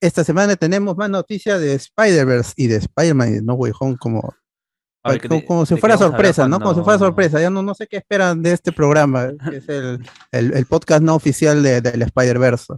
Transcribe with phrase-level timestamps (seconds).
[0.00, 4.34] esta semana tenemos más noticias de Spider-Verse y de Spider-Man y No Way Home como,
[5.46, 6.58] como, si fuera sorpresa, ¿no?
[6.58, 7.40] Como si fuera sorpresa.
[7.40, 11.14] Ya no, no sé qué esperan de este programa, que es el, el, podcast no
[11.14, 12.74] oficial del de, Spider-Verse.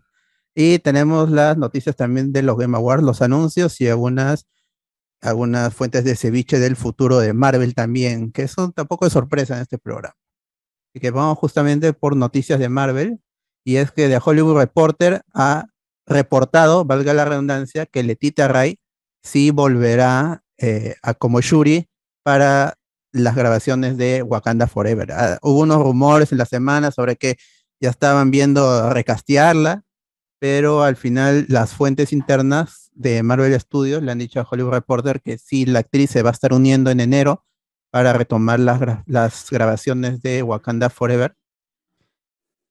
[0.54, 4.46] Y tenemos las noticias también de los Game Awards, los anuncios y algunas,
[5.20, 9.62] algunas fuentes de ceviche del futuro de Marvel también, que son tampoco de sorpresa en
[9.62, 10.16] este programa.
[10.94, 13.20] Y que vamos justamente por noticias de Marvel.
[13.64, 15.66] Y es que The Hollywood Reporter ha
[16.06, 18.78] reportado, valga la redundancia, que Letita Ray
[19.22, 21.88] sí volverá eh, a como Shuri
[22.22, 22.78] para
[23.12, 25.12] las grabaciones de Wakanda Forever.
[25.12, 27.36] Ah, hubo unos rumores en la semana sobre que
[27.80, 29.84] ya estaban viendo recastearla,
[30.38, 35.20] pero al final las fuentes internas de Marvel Studios le han dicho a Hollywood Reporter
[35.20, 37.44] que sí, la actriz se va a estar uniendo en enero
[37.91, 41.34] para retomar las, las grabaciones de Wakanda Forever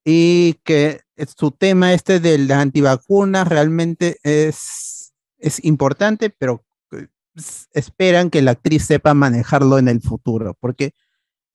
[0.04, 1.00] y que
[1.36, 7.06] su tema este de las antivacunas realmente es, es importante, pero eh,
[7.72, 10.94] esperan que la actriz sepa manejarlo en el futuro, porque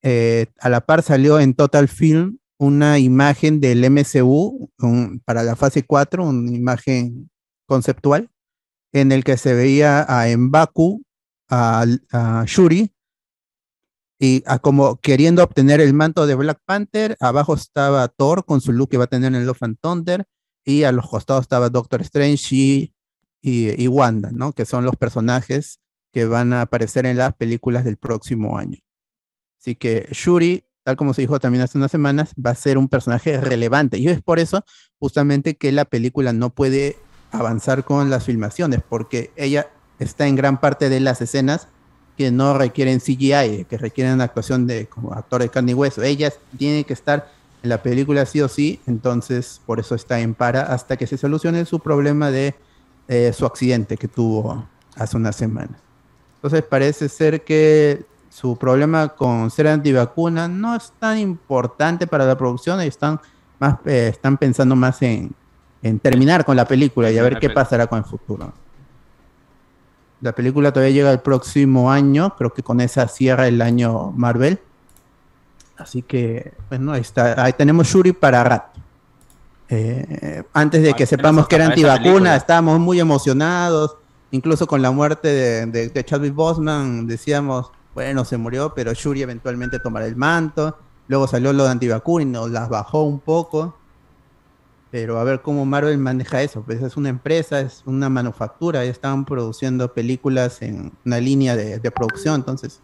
[0.01, 4.71] eh, a la par salió en Total Film una imagen del MCU
[5.25, 7.29] para la fase 4, una imagen
[7.65, 8.29] conceptual,
[8.93, 11.03] en el que se veía a Mbaku,
[11.49, 12.91] a, a Shuri,
[14.19, 18.89] y como queriendo obtener el manto de Black Panther, abajo estaba Thor con su look
[18.89, 20.25] que va a tener en Love and Thunder,
[20.65, 22.93] y a los costados estaba Doctor Strange y,
[23.41, 24.51] y, Wanda, ¿no?
[24.51, 25.79] Que son los personajes
[26.11, 28.79] que van a aparecer en las películas del próximo año.
[29.61, 32.89] Así que Shuri, tal como se dijo también hace unas semanas, va a ser un
[32.89, 33.97] personaje relevante.
[33.97, 34.65] Y es por eso
[34.99, 36.97] justamente que la película no puede
[37.31, 41.69] avanzar con las filmaciones, porque ella está en gran parte de las escenas
[42.17, 46.01] que no requieren CGI, que requieren actuación de como actor de carne y hueso.
[46.01, 50.33] Ellas tienen que estar en la película sí o sí, entonces por eso está en
[50.33, 52.55] para hasta que se solucione su problema de
[53.07, 55.77] eh, su accidente que tuvo hace una semana.
[56.35, 62.37] Entonces parece ser que su problema con ser antivacuna no es tan importante para la
[62.37, 63.19] producción, y están,
[63.59, 65.31] más, eh, están pensando más en,
[65.83, 68.53] en terminar con la película y a ver qué pasará con el futuro.
[70.21, 74.59] La película todavía llega el próximo año, creo que con esa cierra el año Marvel.
[75.77, 77.43] Así que, bueno, ahí está.
[77.43, 78.79] Ahí tenemos Shuri para rato.
[79.69, 83.97] Eh, antes de que sepamos que era antivacuna, estábamos muy emocionados.
[84.31, 89.79] Incluso con la muerte de, de, Chadwick Boseman, decíamos, bueno, se murió, pero Shuri eventualmente
[89.79, 90.77] tomará el manto.
[91.07, 93.76] Luego salió lo de antivacuna y nos las bajó un poco.
[94.89, 96.61] Pero a ver cómo Marvel maneja eso.
[96.61, 101.91] Pues es una empresa, es una manufactura, ya estaban produciendo películas en una línea de,
[101.91, 102.81] producción, entonces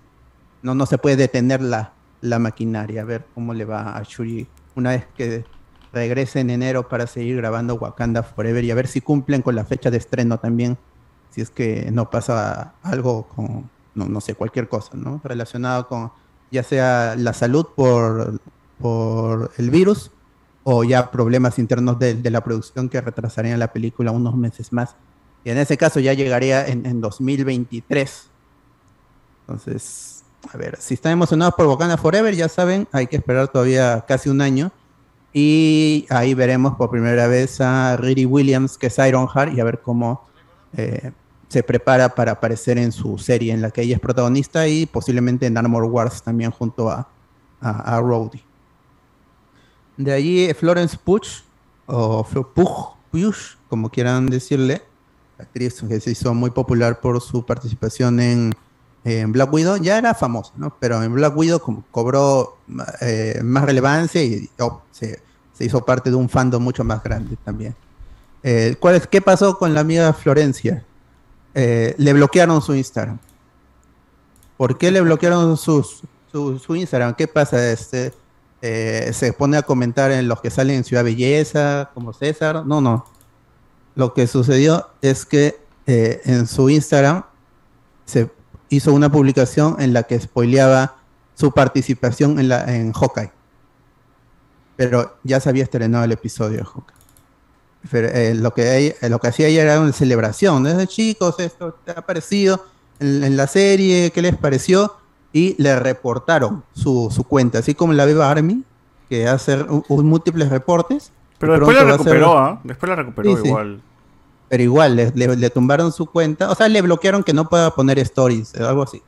[0.61, 3.01] no, no se puede detener la, la maquinaria.
[3.01, 5.45] A ver cómo le va a Shuri una vez que
[5.93, 9.63] regrese en enero para seguir grabando Wakanda Forever y a ver si cumplen con la
[9.63, 10.77] fecha de estreno también,
[11.29, 15.21] si es que no pasa algo con, no, no sé, cualquier cosa, ¿no?
[15.23, 16.11] Relacionado con
[16.51, 18.39] ya sea la salud por,
[18.79, 20.11] por el virus
[20.63, 24.95] o ya problemas internos de, la producción que retrasarían la película unos meses más.
[25.43, 28.29] Y en ese caso ya llegaría en, 2023.
[29.41, 30.23] Entonces,
[30.53, 34.29] a ver, si están emocionados por Wakanda Forever, ya saben, hay que esperar todavía casi
[34.29, 34.71] un año.
[35.33, 39.81] Y ahí veremos por primera vez a Riri Williams, que es Ironheart, y a ver
[39.81, 40.25] cómo
[40.77, 41.11] eh,
[41.49, 45.45] se prepara para aparecer en su serie en la que ella es protagonista y posiblemente
[45.45, 47.09] en Armor Wars también junto a,
[47.59, 48.01] a, a.
[49.97, 51.43] De allí Florence Puch,
[51.85, 54.81] o Puch, Puch, como quieran decirle,
[55.37, 58.53] actriz que se hizo muy popular por su participación en,
[59.27, 60.73] Black Widow, ya era famosa, ¿no?
[60.79, 61.61] Pero en Black Widow
[61.91, 62.57] cobró
[63.01, 65.21] eh, más relevancia y oh, se,
[65.59, 67.75] hizo parte de un fandom mucho más grande también.
[68.43, 70.85] Eh, ¿cuál es, ¿Qué pasó con la amiga Florencia?
[71.53, 73.19] Eh, le bloquearon su Instagram.
[74.55, 75.85] ¿Por qué le bloquearon su,
[76.31, 77.13] su Instagram?
[77.15, 77.71] ¿Qué pasa?
[77.71, 78.13] Este,
[78.65, 82.65] eh, se pone a comentar en los que salen en Ciudad Belleza, como César.
[82.65, 83.05] No, no.
[83.93, 87.25] Lo que sucedió es que eh, en su Instagram
[88.05, 88.31] se
[88.69, 90.95] hizo una publicación en la que spoileaba
[91.35, 93.33] su participación en, la, en Hawkeye.
[94.77, 98.29] Pero ya se había estrenado el episodio de Hawkeye.
[98.29, 100.63] Eh, lo, que, lo que hacía ella era una celebración.
[100.63, 102.65] Desde chicos, esto te ha parecido
[103.01, 105.02] en, en la serie, ¿qué les pareció?
[105.33, 108.63] Y le reportaron su, su cuenta, así como la Viva Army,
[109.09, 109.57] que hace
[109.89, 111.11] múltiples reportes.
[111.39, 112.61] Pero después la recuperó, ¿ah?
[112.63, 113.81] Después la recuperó igual.
[114.47, 117.97] Pero igual, le, le, tumbaron su cuenta, o sea, le bloquearon que no pueda poner
[117.97, 119.01] stories, algo así.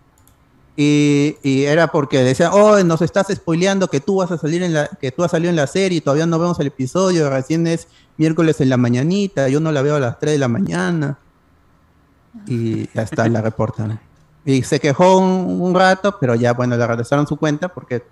[0.75, 4.88] Y, era porque decían, oh, nos estás spoileando que tú vas a salir en la,
[4.88, 7.88] que tú has salido en la serie y todavía no vemos el episodio, recién es
[8.18, 11.19] miércoles en la mañanita, yo no la veo a las 3 de la mañana.
[12.48, 14.00] Y ya está, la reportan.
[14.45, 18.03] Y se quejó un, rato, pero ya, bueno, le regresaron su cuenta porque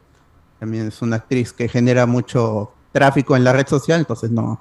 [0.59, 4.59] también es una actriz que genera mucho tráfico en la red social, entonces no,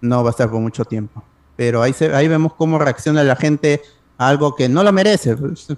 [0.00, 1.24] no va a estar por mucho tiempo.
[1.56, 3.82] Pero ahí, se, ahí vemos cómo reacciona la gente
[4.16, 5.36] algo que no lo merece.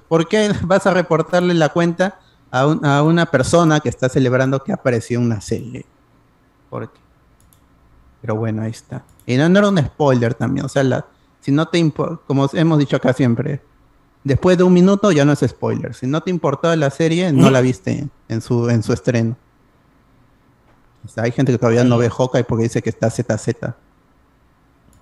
[0.09, 2.21] ¿Por qué vas a reportarle la cuenta
[2.51, 5.87] a, a una persona que está celebrando que apareció una serie?
[6.69, 7.01] ¿Por qué?
[8.21, 9.05] Pero bueno, ahí está.
[9.27, 10.67] Y no, era un spoiler también.
[10.67, 11.07] O sea, la,
[11.41, 11.93] si no te
[12.27, 13.61] como hemos dicho acá siempre,
[14.29, 15.95] después de un minuto ya no es spoiler.
[15.95, 19.37] Si no te importaba la serie, no la viste en su, en su estreno.
[21.05, 23.75] O sea, hay gente que todavía no ve Hawkeye porque dice que está ZZ.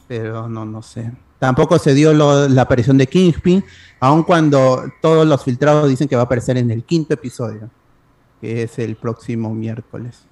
[0.08, 1.12] Pero no, no sé.
[1.38, 3.62] Tampoco se dio la aparición de Kingpin,
[4.00, 7.68] aun cuando todos los filtrados dicen que va a aparecer en el quinto episodio,
[8.40, 10.22] que es el próximo miércoles.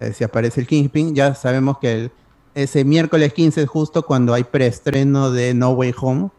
[0.00, 2.10] Eh, si aparece el Kingpin, ya sabemos que
[2.54, 6.30] ese miércoles 15 es justo cuando hay preestreno de No Way Home,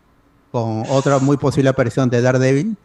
[0.53, 2.77] con otra muy posible aparición de Daredevil.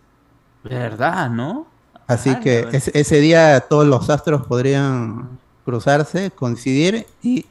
[0.65, 1.67] ¿Verdad, no?
[2.07, 7.45] Así que ese día todos los astros podrían cruzarse, coincidir y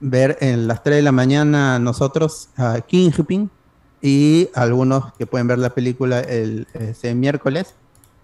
[0.00, 3.48] ver en las 3 de la mañana nosotros a Kingpin
[4.02, 7.74] y algunos que pueden ver la película el ese miércoles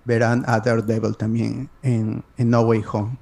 [0.05, 3.17] verán a Daredevil también en, No Way Home.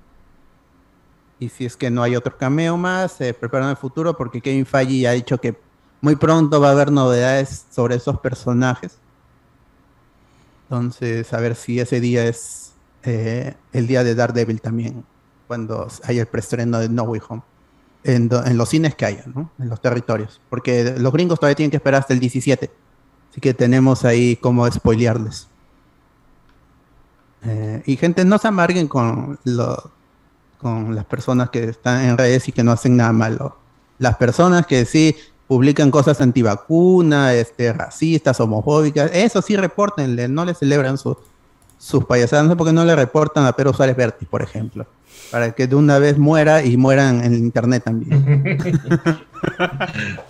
[1.39, 4.67] Y si es que no hay otro cameo más, se preparan el futuro porque Kevin
[4.67, 5.68] Feige ha dicho que
[6.01, 8.99] muy pronto va a haber novedades sobre esos personajes.
[10.65, 12.73] Entonces, a ver si ese día es
[13.03, 15.05] eh, el día de Daredevil también,
[15.47, 17.43] cuando haya el preestreno de No Way Home
[18.05, 19.51] en, los cines que haya, ¿no?
[19.59, 20.41] En los territorios.
[20.51, 22.71] Porque los gringos todavía tienen que esperar hasta el 17.
[23.31, 25.49] Así que tenemos ahí como spoilearles.
[27.43, 32.63] Eh, y gente, no se amarguen con las personas que están en redes y que
[32.63, 33.57] no hacen nada malo.
[33.99, 35.17] Las personas que sí
[35.49, 42.45] publican cosas antivacunas, este, racistas, homofóbicas, eso sí reportenle, no le celebran sus payasadas.
[42.45, 44.87] No sé por qué no le reportan a Pedro Suárez Vértiz, por ejemplo
[45.31, 48.59] para que de una vez muera y mueran en el internet también.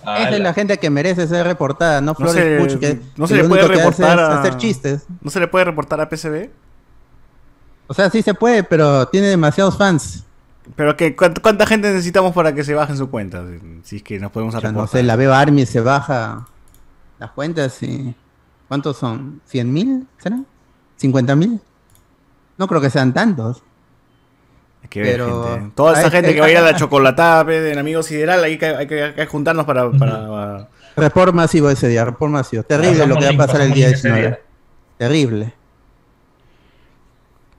[0.01, 3.35] Esa es la gente que merece ser reportada, no Flores no se, que, no se
[3.35, 5.05] le puede reportar a, hacer chistes.
[5.21, 6.49] ¿No se le puede reportar a PCB?
[7.87, 10.23] O sea, sí se puede, pero tiene demasiados fans.
[10.75, 13.43] Pero que ¿cuánta, gente necesitamos para que se bajen su cuenta?
[13.83, 14.73] Si es que nos podemos reportar.
[14.73, 16.47] No sé, la veo Army se baja
[17.19, 18.15] las cuentas y...
[18.67, 19.41] ¿Cuántos son?
[19.51, 20.07] ¿100 mil?
[20.19, 20.45] ¿Serán?
[21.01, 21.59] ¿50 mil?
[22.57, 23.63] No creo que sean tantos.
[24.89, 25.71] Que Pero...
[25.75, 28.67] Toda esa gente que va a ir a la chocolatada de Amigos Sideral, hay que,
[28.67, 30.69] hay que, juntarnos para, para...
[30.95, 32.63] Report masivo ese día, report masivo.
[32.63, 34.39] Terrible lo que va a pasar el día 19.
[34.97, 35.53] Terrible.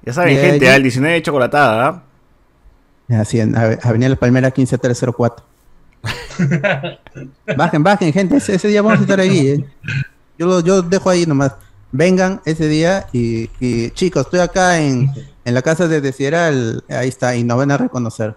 [0.03, 2.05] Ya saben, gente, el 19 de chocolatada.
[3.19, 5.45] Así, en Avenida La Palmera 15304.
[7.57, 8.37] bajen, bajen, gente.
[8.37, 9.49] Ese, día vamos a estar ahí.
[9.49, 9.65] ¿eh?
[10.39, 11.55] Yo, yo dejo ahí nomás.
[11.93, 15.11] Vengan ese día y, y chicos, estoy acá en
[15.45, 18.35] en la casa de Desideral, ahí está, y nos van a reconocer.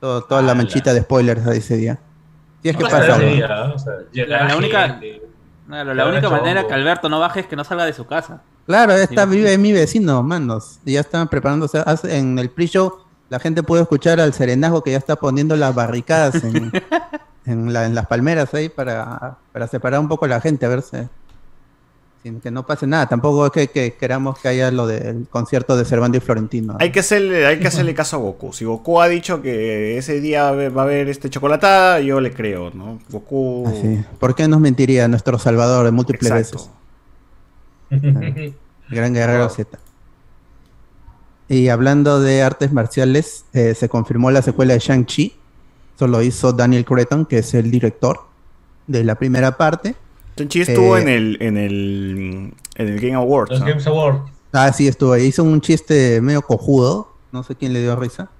[0.00, 1.98] toda la manchita de spoilers de ese día.
[2.62, 5.00] Si es que pasa la, única,
[5.68, 8.42] la única manera que Alberto no baje es que no salga de su casa.
[8.66, 10.78] Claro, está, vive mi vecino, manos.
[10.84, 11.82] Ya están preparándose.
[12.04, 16.42] En el pre-show la gente puede escuchar al serenajo que ya está poniendo las barricadas
[16.44, 16.72] en,
[17.46, 21.08] en, las palmeras ahí para, para separar un poco a la gente, a verse
[22.24, 23.06] sin que no pase nada.
[23.06, 26.76] Tampoco es que, queramos que haya lo del concierto de Cervantes y Florentino.
[26.80, 28.52] Hay que hacerle, hay que hacerle caso a Goku.
[28.52, 32.70] Si Goku ha dicho que ese día va a haber este chocolatada, yo le creo,
[32.70, 32.98] ¿no?
[33.10, 33.70] Goku.
[34.18, 36.70] ¿Por qué nos mentiría nuestro Salvador de múltiples veces?
[38.88, 39.78] Gran Guerrero Z.
[41.48, 45.34] Y hablando de artes marciales, eh, se confirmó la secuela de Shang-Chi.
[45.94, 48.20] Eso lo hizo Daniel Cretton, que es el director
[48.86, 49.94] de la primera parte.
[50.34, 53.50] Tenchi estuvo eh, en, el, en, el, en el Game Awards.
[53.50, 54.20] Los Games Awards.
[54.52, 55.26] Ah, sí, estuvo ahí.
[55.26, 57.12] Hizo un chiste medio cojudo.
[57.30, 58.30] No sé quién le dio risa.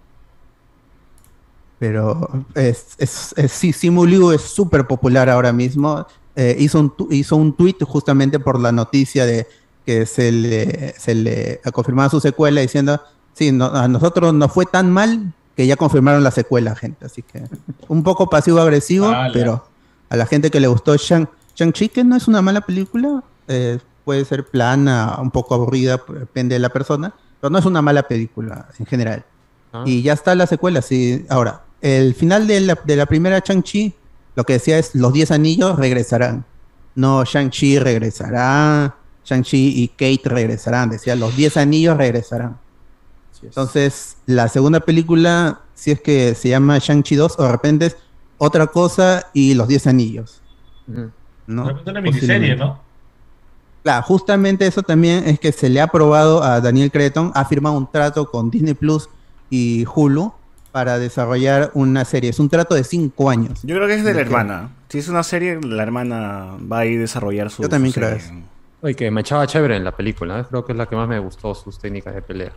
[1.78, 6.06] Pero es, es, es sí, Simu Liu es súper popular ahora mismo.
[6.37, 9.46] Eh, hizo, un, hizo un tweet justamente por la noticia de
[9.84, 13.00] que se le, se le ha confirmado su secuela diciendo,
[13.34, 17.06] sí, a nosotros nos fue tan mal que ya confirmaron la secuela, gente.
[17.06, 17.44] Así que
[17.88, 19.66] un poco pasivo-agresivo, pero
[20.08, 23.78] a la gente que le gustó Shang, Shang-Chi, que no es una mala película, eh,
[24.04, 28.04] puede ser plana, un poco aburrida, depende de la persona, pero no es una mala
[28.04, 29.24] película en general.
[29.72, 29.84] Ah.
[29.86, 31.24] Y ya está la secuela, sí.
[31.28, 33.94] Ahora, el final de la, de la primera Shang-Chi,
[34.34, 36.44] lo que decía es, los 10 anillos regresarán.
[36.94, 42.58] No, Shang-Chi regresará, Shang-Chi y Kate regresarán, decía, los 10 anillos regresarán.
[43.42, 47.96] Entonces, la segunda película, si es que se llama Shang-Chi 2, o de repente es
[48.38, 50.40] otra cosa y los 10 anillos.
[51.46, 51.66] ¿no?
[51.66, 52.80] De una miniserie, ¿no?
[53.82, 57.76] Claro, justamente eso también es que se le ha aprobado a Daniel Creton, ha firmado
[57.76, 59.10] un trato con Disney Plus
[59.50, 60.32] y Hulu
[60.72, 62.30] para desarrollar una serie.
[62.30, 63.60] Es un trato de cinco años.
[63.62, 64.70] Yo creo que es de la hermana.
[64.88, 67.62] Si es una serie, la hermana va a ir a desarrollar su.
[67.62, 68.32] Yo también creo eso.
[68.84, 70.40] Oye, que me echaba chévere en la película.
[70.40, 70.44] ¿eh?
[70.46, 72.52] Creo que es la que más me gustó sus técnicas de pelea.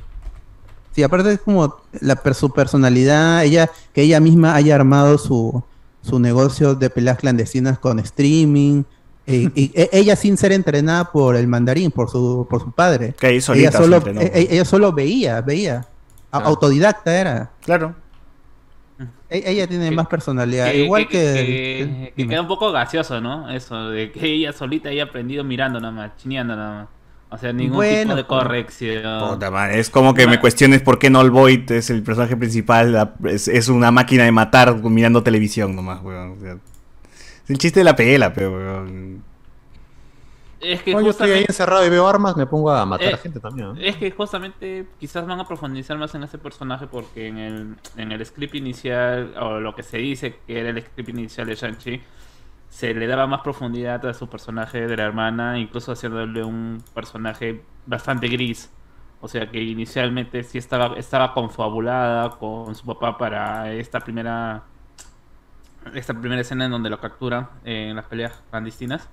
[0.93, 5.63] Sí, aparte es como la, su personalidad, ella, que ella misma haya armado su,
[6.01, 8.83] su negocio de peleas clandestinas con streaming.
[9.25, 13.15] y, e, ella sin ser entrenada por el mandarín, por su, por su padre.
[13.17, 15.87] Que ella, solo, e, ella solo veía, veía.
[16.31, 17.51] Autodidacta era.
[17.63, 17.95] Claro.
[19.29, 22.11] E, ella tiene más personalidad, igual que...
[22.15, 23.49] Que, queda un poco gaseoso, ¿no?
[23.49, 26.87] Eso, de que ella solita haya aprendido mirando nada más, chineando nada más.
[27.29, 29.39] O sea, ningún tipo de corrección.
[29.71, 33.91] es como que me cuestiones por qué no Void es el personaje principal, es, una
[33.91, 36.37] máquina de matar mirando televisión nomás, weón.
[36.41, 39.23] es el chiste de la pela, pero weón.
[40.59, 43.17] Es que yo estoy ahí encerrado y veo armas, me pongo a matar a eh,
[43.17, 43.77] gente también.
[43.79, 48.11] Es que justamente quizás van a profundizar más en ese personaje porque en el, en
[48.11, 52.01] el script inicial, o lo que se dice que era el script inicial de Shang-Chi,
[52.69, 57.63] se le daba más profundidad a su personaje de la hermana, incluso haciéndole un personaje
[57.85, 58.71] bastante gris.
[59.21, 64.63] O sea que inicialmente sí estaba, estaba confabulada con su papá para esta primera
[65.93, 69.09] esta primera escena en donde lo capturan en las peleas clandestinas.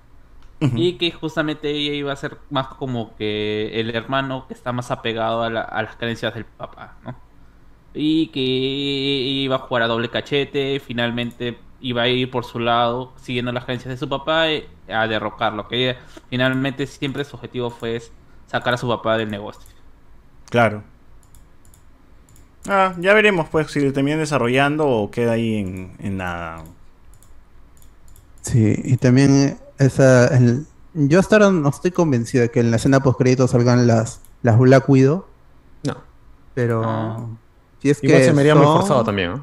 [0.61, 4.89] Y que justamente ella iba a ser más como que el hermano que está más
[4.89, 7.15] apegado a, las creencias del papá, ¿no?
[7.93, 13.13] Y que iba a jugar a doble cachete, finalmente iba a ir por su lado,
[13.17, 15.67] siguiendo las creencias de su papá, eh, a derrocarlo.
[15.67, 18.01] Que ella, finalmente siempre su objetivo fue
[18.47, 19.69] sacar a su papá del negocio.
[20.49, 20.83] Claro.
[22.67, 26.63] Ah, ya veremos pues si lo terminan desarrollando o queda ahí en, en nada.
[28.41, 30.29] Sí, y también esa,
[30.93, 34.21] yo hasta ahora no estoy convencido de que en la escena post crédito salgan las,
[34.43, 35.25] las Black Widow.
[35.83, 35.97] No.
[36.53, 37.25] Pero ah.
[37.81, 39.41] si es Igual que se me haría muy forzado también,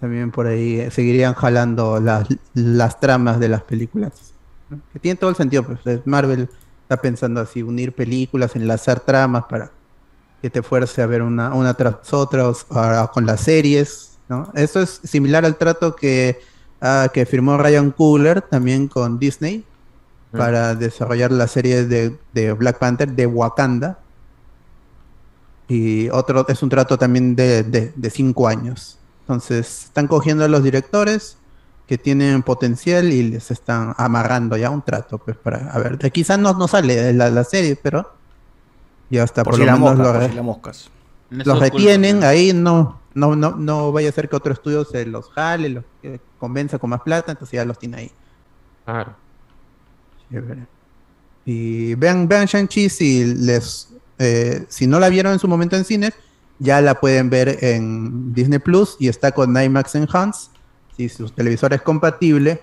[0.00, 4.12] También por ahí seguirían jalando las, las tramas de las películas.
[4.92, 6.48] Que tiene todo el sentido, pues Marvel
[6.82, 9.70] está pensando así, unir películas, enlazar tramas para
[10.42, 14.50] que te fuerce a ver una, una tras otra o, con las series, ¿no?
[14.54, 16.40] Eso es similar al trato que
[16.84, 19.64] Ah, que firmó Ryan Coogler también con Disney
[20.32, 20.36] mm.
[20.36, 24.00] para desarrollar la serie de, Black Panther de Wakanda.
[25.68, 28.98] Y otro es un trato también de, cinco años.
[29.20, 31.36] Entonces, están cogiendo a los directores
[31.86, 36.38] que tienen potencial y les están amarrando ya un trato, pues para, a ver, quizás
[36.38, 38.10] no, no sale la, la serie, pero
[39.08, 39.98] ya está, por, lo menos
[41.30, 45.30] los retienen, ahí no, no, no, no vaya a ser que otro estudio se los
[45.30, 45.84] jale, los
[46.42, 48.10] convenza con más plata, entonces ya los tiene ahí.
[48.84, 49.14] Claro.
[51.44, 55.84] Y vean, vean Shang-Chi si les eh, si no la vieron en su momento en
[55.84, 56.12] cine,
[56.58, 60.50] ya la pueden ver en Disney Plus y está con IMAX Enhanced.
[60.96, 62.60] Si su televisor es compatible,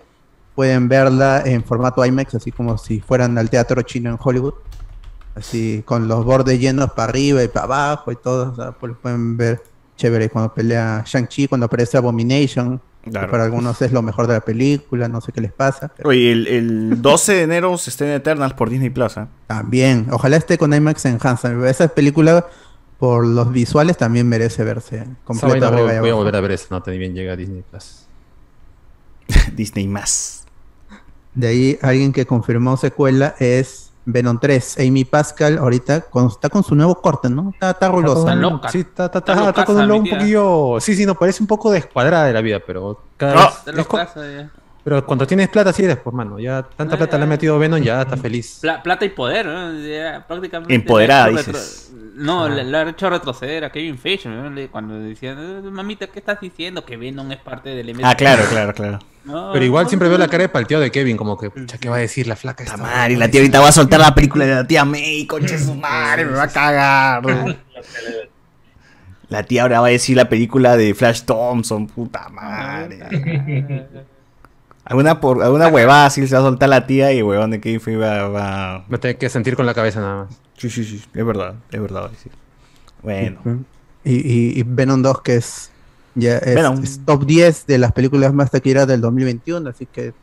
[0.55, 4.55] pueden verla en formato IMAX, así como si fueran al teatro chino en Hollywood.
[5.35, 8.51] Así con los bordes llenos para arriba y para abajo y todo.
[8.51, 9.61] O sea, pues pueden ver
[9.95, 12.81] chévere cuando pelea Shang-Chi, cuando aparece Abomination.
[13.11, 15.91] Para algunos es lo mejor de la película, no sé qué les pasa.
[16.03, 19.23] Oye, el, 12 de enero se esté en Eternals por Disney Plaza.
[19.23, 19.27] ¿eh?
[19.47, 21.65] También, ojalá esté con IMAX Enhanced.
[21.65, 22.47] Esa película,
[22.97, 25.71] por los visuales, también merece verse completa.
[25.71, 28.05] Voy, voy a volver a ver eso, no, bien llega a Disney Plus.
[29.55, 30.45] Disney más.
[31.33, 36.75] De ahí, alguien que confirmó secuela es Venom 3, Amy Pascal ahorita está con su
[36.75, 37.51] nuevo corte, ¿no?
[37.53, 38.33] Está, está rulosa.
[38.33, 38.35] Está
[38.69, 40.77] Sí, está, está, está, está con un un poquillo.
[40.79, 44.47] Sí, sí, no, parece un poco descuadrada de la vida, pero cada vez.
[44.83, 46.39] Pero cuando tienes plata, sí después, mano.
[46.39, 48.61] Ya tanta plata le ha metido Venom, ya está feliz.
[48.83, 50.25] plata y poder, ¿no?
[50.27, 50.73] prácticamente.
[50.73, 51.91] Empoderada, dices.
[52.15, 54.29] No, le, ha hecho retroceder a Kevin Feige,
[54.71, 56.83] Cuando decían, eh, mamita, ¿qué estás diciendo?
[56.83, 58.01] Que Venom es parte del MCU.
[58.03, 58.99] Ah, claro, claro, claro.
[59.53, 61.97] Pero igual siempre veo la cara de palteado de Kevin, como que, pucha, ¿qué va
[61.97, 62.77] a decir la flaca esta?
[62.77, 65.75] Madre, la tía ahorita va a soltar la película de la tía May, concha su
[65.75, 67.21] madre, me va a cagar.
[69.29, 72.97] La tía ahora va a decir la película de Flash Thompson, puta madre.
[74.89, 77.95] Alguna, por, alguna huevada así se va a soltar la tía y huevón de Feige
[77.95, 78.85] va, va...
[78.89, 80.41] Me tengo que sentir con la cabeza nada más.
[80.57, 82.09] Sí, sí, sí, es verdad, es verdad.
[83.03, 83.39] Bueno.
[84.03, 85.69] Y, y, Venom 2, que es
[86.15, 90.13] ya es, top 10 de las películas más taquilleras del 2021, así que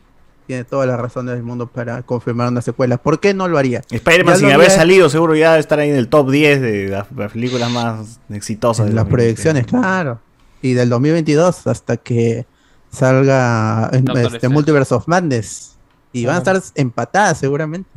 [0.45, 2.97] tiene todas las razones del mundo para confirmar una secuela.
[2.97, 3.81] ¿Por qué no lo haría?
[3.89, 7.07] Spider-Man sin haber salido, seguro ya debe estar ahí en el top 10 de las,
[7.31, 8.87] películas más exitosas.
[8.87, 10.19] de las proyecciones, claro.
[10.61, 12.45] Y del 2022 hasta que
[12.91, 15.75] salga este Multiverse of Madness.
[16.13, 17.89] Y van a estar empatadas seguramente.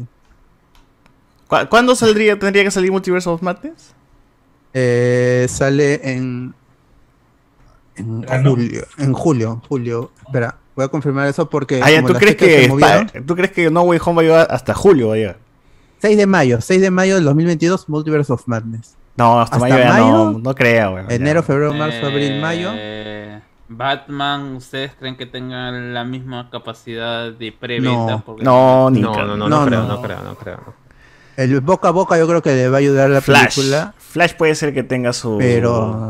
[1.68, 3.94] ¿Cuándo saldría, tendría que salir Multiverse of Madness?
[4.72, 6.54] Eh, sale en,
[7.96, 8.84] en julio.
[8.98, 10.12] En julio, julio.
[10.24, 11.80] Espera, voy a confirmar eso porque.
[11.82, 15.08] Ah, ¿tú, crees que ¿tú crees que No Way Home va a llegar hasta julio?
[15.08, 15.38] Va a llegar?
[16.00, 18.96] 6 de mayo, 6 de mayo del 2022, Multiverse of Madness.
[19.16, 22.70] No, hasta, mayo, no, no creo, Enero, febrero, marzo, abril, eh, mayo.
[23.72, 28.22] Batman, ¿ustedes creen que tengan la misma capacidad de preventa?
[28.42, 30.74] No, no, no, no, no, creo, no creo, no creo.
[31.36, 33.54] El boca a boca yo creo que le va a ayudar a la Flash.
[33.54, 33.94] película.
[33.96, 35.38] Flash puede ser que tenga su...
[35.38, 36.08] Pero...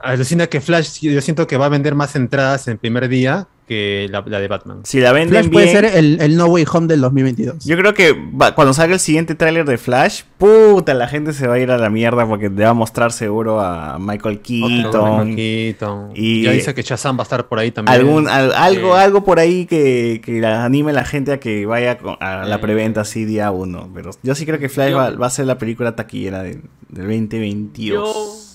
[0.00, 4.08] Alucina que Flash, yo siento que va a vender más entradas en primer día que
[4.10, 4.80] la, de Batman.
[4.84, 7.64] Si la venden Flash puede ser el, No Way Home del 2022.
[7.64, 8.16] Yo creo que
[8.54, 11.78] cuando salga el siguiente tráiler de Flash, puta, la gente se va a ir a
[11.78, 15.34] la mierda porque le va a mostrar seguro a Michael Keaton.
[15.38, 17.94] Y ya dice que Shazam va a estar por ahí también.
[17.94, 22.44] Algún, algo, algo por ahí que, que anime a la gente a que vaya a
[22.46, 23.90] la preventa así día uno.
[23.94, 28.47] Pero yo sí creo que Flash va, a ser la película taquillera del, del 2022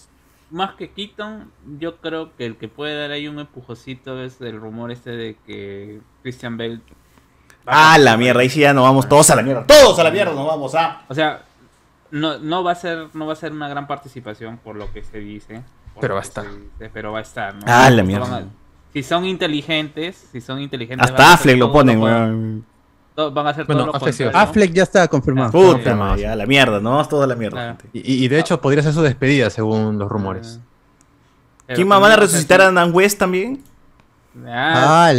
[0.53, 4.61] más que Keaton, yo creo que el que puede dar ahí un empujocito es el
[4.61, 6.79] rumor este de que Christian Bale.
[7.65, 9.65] Ah, la mierda, ahí sí ya nos vamos todos a la mierda.
[9.65, 11.01] Todos a la mierda nos vamos a.
[11.09, 11.41] O sea,
[12.11, 15.03] no, no va a ser, no va a ser una gran participación por lo que
[15.03, 15.63] se dice.
[15.99, 16.45] Pero va a estar.
[16.93, 17.61] pero va a estar, ¿no?
[17.65, 18.45] Ah, la mierda.
[18.93, 21.09] si son inteligentes, si son inteligentes.
[21.09, 22.72] Hasta Affleck lo ponen, weón
[23.15, 25.51] van a ser bueno, Affleck, Affleck ya está confirmado.
[25.51, 26.91] Puta, ya la mierda, ¿no?
[26.91, 27.77] Vamos toda la mierda.
[27.93, 30.59] Y, de hecho podría ser su despedida según los rumores.
[31.67, 33.63] ¿Quién más van a resucitar a Dan West también?
[34.47, 35.13] Ah,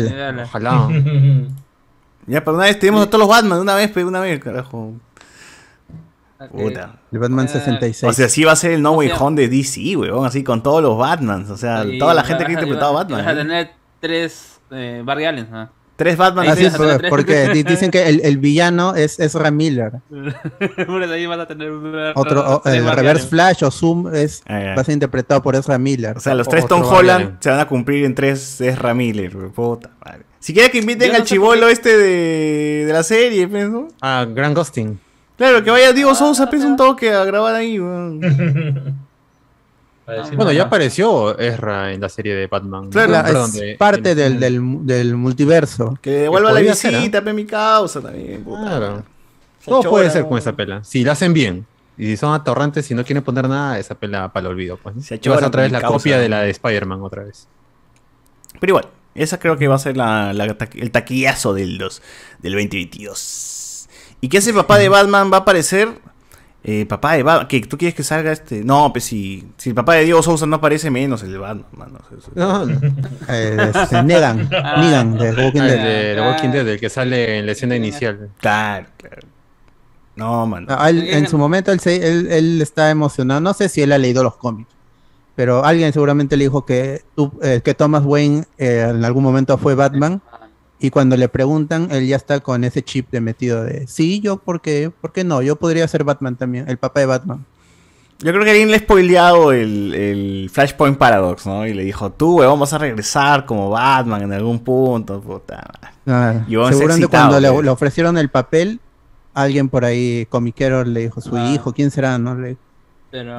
[0.45, 0.89] Ojalá.
[2.27, 4.95] ya, pero una vez tenemos a todos los Batman, una vez, pero una vez, carajo.
[6.51, 6.97] Puta.
[7.13, 8.11] El Batman 66.
[8.11, 10.63] O sea, sí va a ser el No Way Home de DC, weón, así con
[10.63, 11.49] todos los Batmans.
[11.49, 13.21] O sea, toda la gente que ha interpretado a Batman.
[13.21, 13.37] Vas a ¿eh?
[13.37, 13.71] tener
[14.01, 15.84] tres eh, Barry Allen, ¿no?
[15.97, 16.49] Tres Batman.
[16.49, 16.75] Así es,
[17.09, 19.93] porque dicen que el, el, villano es Ezra Miller.
[21.13, 21.71] ahí van a tener
[22.17, 26.17] Otro, el Reverse Flash o Zoom es, ah, va a ser interpretado por Ezra Miller.
[26.17, 29.33] O sea, los tres Tom Holland se van a cumplir en tres Ezra Miller.
[29.55, 30.25] Puta madre.
[30.41, 33.89] Si quiere que inviten al chivolo este de, de, la serie, pues, ¿no?
[34.03, 34.99] Ah, Grand Ghosting.
[35.39, 37.79] Claro, que vaya Diego Sousa, pues un toque a grabar ahí,
[40.07, 42.91] bueno, ya apareció Ezra en la serie de Batman.
[42.91, 44.39] Claro, es parte del,
[44.87, 45.99] del, multiverso.
[46.03, 48.45] Que devuelva la visita, pe mi causa también.
[48.45, 49.03] Claro.
[49.65, 50.85] Todo puede ser con esa pela.
[50.85, 51.67] Si la hacen bien.
[51.97, 54.77] Y si son atorrantes, si no quieren poner nada, esa pela para el olvido.
[54.77, 57.47] Pues, Se otra vez la copia de la de Spider-Man otra vez.
[58.61, 63.89] Pero igual, esa creo que va a ser la, el taquillazo del, del 2022.
[64.21, 65.31] ¿Y qué hace el papá de Batman?
[65.33, 66.01] Va a aparecer
[66.67, 68.65] eh, papá de Batman, que tú quieres que salga este.
[68.65, 71.93] No, pues si, si el papá de Diego Sousa no aparece, menos el de Batman.
[72.35, 72.81] No, no.
[73.29, 76.15] Eh, este, Negan, Negan, de Walking Dead.
[76.17, 78.31] De, Walking Dead, el que sale en la escena inicial.
[78.39, 79.29] Claro, claro.
[80.17, 80.65] No, man.
[80.71, 83.43] Ah, en su momento él, él, él, está emocionado.
[83.43, 84.71] No sé si él ha leído los cómics,
[85.35, 89.59] pero alguien seguramente le dijo que, tú, eh, que Thomas Wayne eh, en algún momento
[89.59, 90.23] fue Batman
[90.79, 94.37] y cuando le preguntan, él ya está con ese chip de metido de, sí, yo,
[94.37, 94.91] ¿por qué?
[95.01, 95.41] ¿Por qué no?
[95.43, 97.45] Yo podría ser Batman también, el papá de Batman.
[98.21, 101.67] Yo creo que alguien le ha spoileado el, Flashpoint Paradox, ¿no?
[101.67, 105.63] Y le dijo, tú, güey, vamos a regresar como Batman en algún punto, puta.
[106.07, 108.81] Ah, seguramente cuando le, ofrecieron el papel,
[109.35, 111.51] alguien por ahí, comiquero, le dijo, su ah.
[111.51, 112.19] hijo, ¿quién será?
[112.19, 112.35] ¿No?
[112.35, 112.57] Le,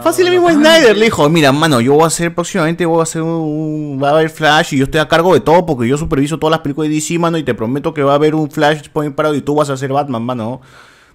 [0.01, 3.03] Fácil el mismo Snyder le dijo, mira, mano, yo voy a hacer próximamente, voy a
[3.03, 5.97] hacer un, va a haber Flash y yo estoy a cargo de todo porque yo
[5.97, 8.49] superviso todas las películas de DC, mano, y te prometo que va a haber un
[8.49, 10.61] Flash Point parado y tú vas a ser Batman, mano,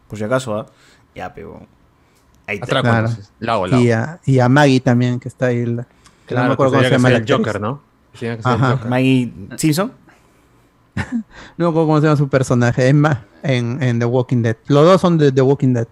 [0.08, 0.66] por si acaso, ¿ah?
[1.14, 1.66] Ya, pero
[2.46, 2.82] ahí está.
[3.38, 3.80] Claro.
[3.80, 5.64] Y, a, y a Maggie también, que está ahí.
[5.64, 5.86] La,
[6.26, 7.80] claro, no me acuerdo cómo se llama el Joker, ¿no?
[8.88, 9.92] Maggie Simpson.
[10.94, 11.02] no
[11.56, 14.56] me acuerdo cómo se llama su personaje, Emma, en, en The Walking Dead.
[14.66, 15.88] Los dos son de The Walking Dead.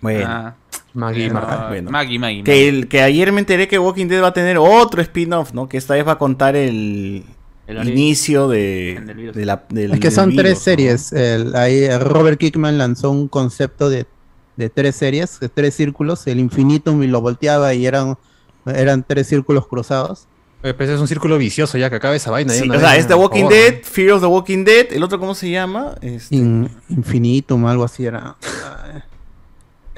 [0.00, 0.26] Bueno.
[0.28, 0.54] Ah.
[0.94, 5.02] Maggie, Maggie, Maggie, Que, que ayer me enteré que Walking Dead va a tener otro
[5.02, 5.68] spin-off, ¿no?
[5.68, 7.24] Que esta vez va a contar el,
[7.66, 11.12] inicio de, la, Es que son tres series.
[11.54, 14.06] ahí Robert Kickman lanzó un concepto de,
[14.72, 16.28] tres series, de tres círculos.
[16.28, 18.16] El infinitum y lo volteaba y eran,
[18.64, 20.28] eran tres círculos cruzados.
[20.62, 22.54] Pues es un círculo vicioso ya que acaba esa vaina.
[22.54, 24.92] o sea, es The Walking Dead, Fear of the Walking Dead.
[24.92, 25.96] El otro, ¿cómo se llama?
[26.00, 26.36] Este...
[26.36, 28.36] infinitum, algo así era.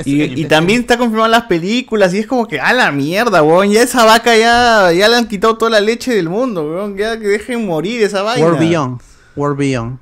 [0.04, 3.82] Y, también está confirmado las películas y es como que, a la mierda, weón, ya
[3.82, 7.26] esa vaca ya, ya le han quitado toda la leche del mundo, weón, ya que
[7.26, 8.46] dejen morir esa vaina.
[8.46, 9.00] War Beyond,
[9.37, 9.98] War Beyond.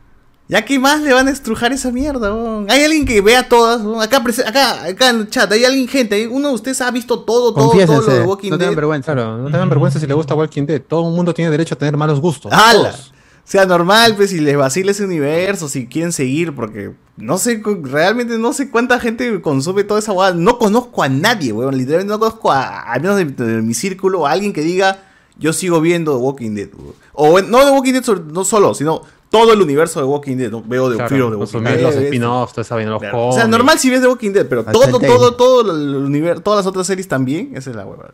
[0.47, 2.31] ¿Ya qué más le van a estrujar esa mierda?
[2.69, 3.81] Hay alguien que vea todas.
[4.05, 6.29] Acá, acá, acá en el chat, hay alguien, gente.
[6.29, 8.75] Uno de ustedes ha visto todo, todo, todo lo de Walking no Dead.
[8.75, 9.15] Vergüenza.
[9.15, 10.83] Claro, no tengan vergüenza si le gusta Walking Dead.
[10.83, 12.53] Todo el mundo tiene derecho a tener malos gustos.
[12.53, 12.91] ¡Hala!
[12.91, 17.63] O sea, normal, pues si les vacila ese universo, si quieren seguir, porque no sé,
[17.83, 20.35] realmente no sé cuánta gente consume toda esa guada.
[20.35, 21.77] No conozco a nadie, weón.
[21.77, 25.05] Literalmente no conozco a, al menos de, mi círculo, a alguien que diga,
[25.39, 26.69] yo sigo viendo The Walking Dead.
[27.13, 30.53] O no The Walking Dead no solo, sino todo el universo de Walking Dead.
[30.67, 31.81] Veo de claro, de Walking Dead.
[31.81, 34.99] Los spin-offs, toda esa los O sea, normal si ves The Walking Dead, pero todo,
[34.99, 38.13] todo, todo el universo, todas las otras series también, esa es la huevada.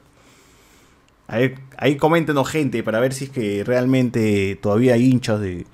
[1.27, 5.65] Ahí, ahí coméntenos gente para ver si es que realmente todavía hay hinchas de,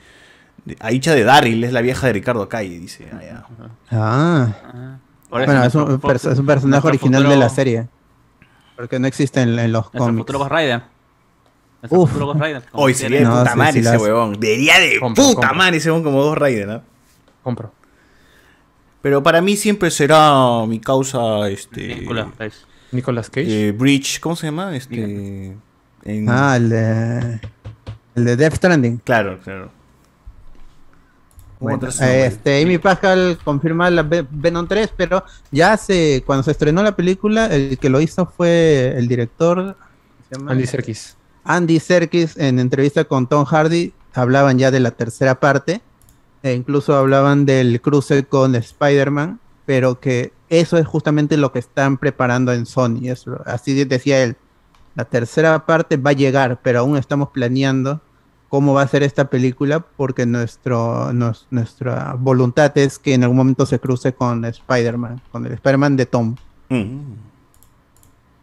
[0.81, 3.09] a hincha de Daryl, es la vieja de Ricardo Calle, dice.
[3.90, 4.55] Ah.
[4.62, 4.98] ah.
[5.31, 7.88] Bueno, es un, es un personaje original de la serie.
[8.76, 10.18] Porque no existe en, en los cómics.
[10.18, 10.83] futuro Ghost Rider.
[11.88, 12.12] Uf.
[12.72, 14.38] Hoy sería de puta madre ese huevón.
[14.40, 16.83] Debería de puta madre ese huevón como Ghost Rider, ¿no?
[17.42, 17.72] Compro.
[19.02, 21.94] Pero para mí siempre será mi causa, este...
[21.94, 22.57] Nicolas Cage.
[22.90, 23.68] Nicolas Cage.
[23.68, 24.74] Eh, Bridge, ¿cómo se llama?
[24.74, 25.57] Este...
[26.29, 27.40] Ah, el de...
[28.16, 28.98] El de Death Stranding.
[28.98, 29.70] Claro, claro.
[31.59, 36.95] Bueno, este, Amy Pascal confirma la Venom 3, pero ya hace, cuando se estrenó la
[36.95, 39.77] película, el que lo hizo fue el director
[40.47, 41.16] Andy Serkis.
[41.45, 45.81] Andy Serkis, en entrevista con Tom Hardy, hablaban ya de la tercera parte,
[46.42, 51.99] e incluso hablaban del cruce con Spider-Man, pero que eso es justamente lo que están
[51.99, 53.01] preparando en Sony.
[53.47, 54.37] así decía él,
[54.95, 58.01] la tercera parte va a llegar, pero aún estamos planeando
[58.49, 61.13] cómo va a ser esta película, porque nuestro,
[61.51, 66.07] nuestra voluntad es que en algún momento se cruce con Spider-Man, con el Spider-Man de
[66.07, 66.37] Tom.
[66.69, 67.01] Mm.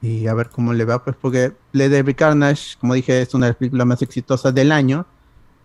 [0.01, 3.51] Y a ver cómo le va, pues porque Lady Carnage, como dije, es una de
[3.51, 5.05] las películas más exitosas del año,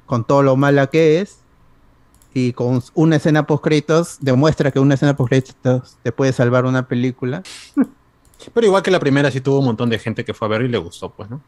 [0.06, 1.40] con todo lo mala que es,
[2.32, 6.66] y con una escena post créditos demuestra que una escena post créditos te puede salvar
[6.66, 7.42] una película.
[8.54, 10.62] Pero igual que la primera sí tuvo un montón de gente que fue a ver
[10.62, 11.40] y le gustó, pues, ¿no?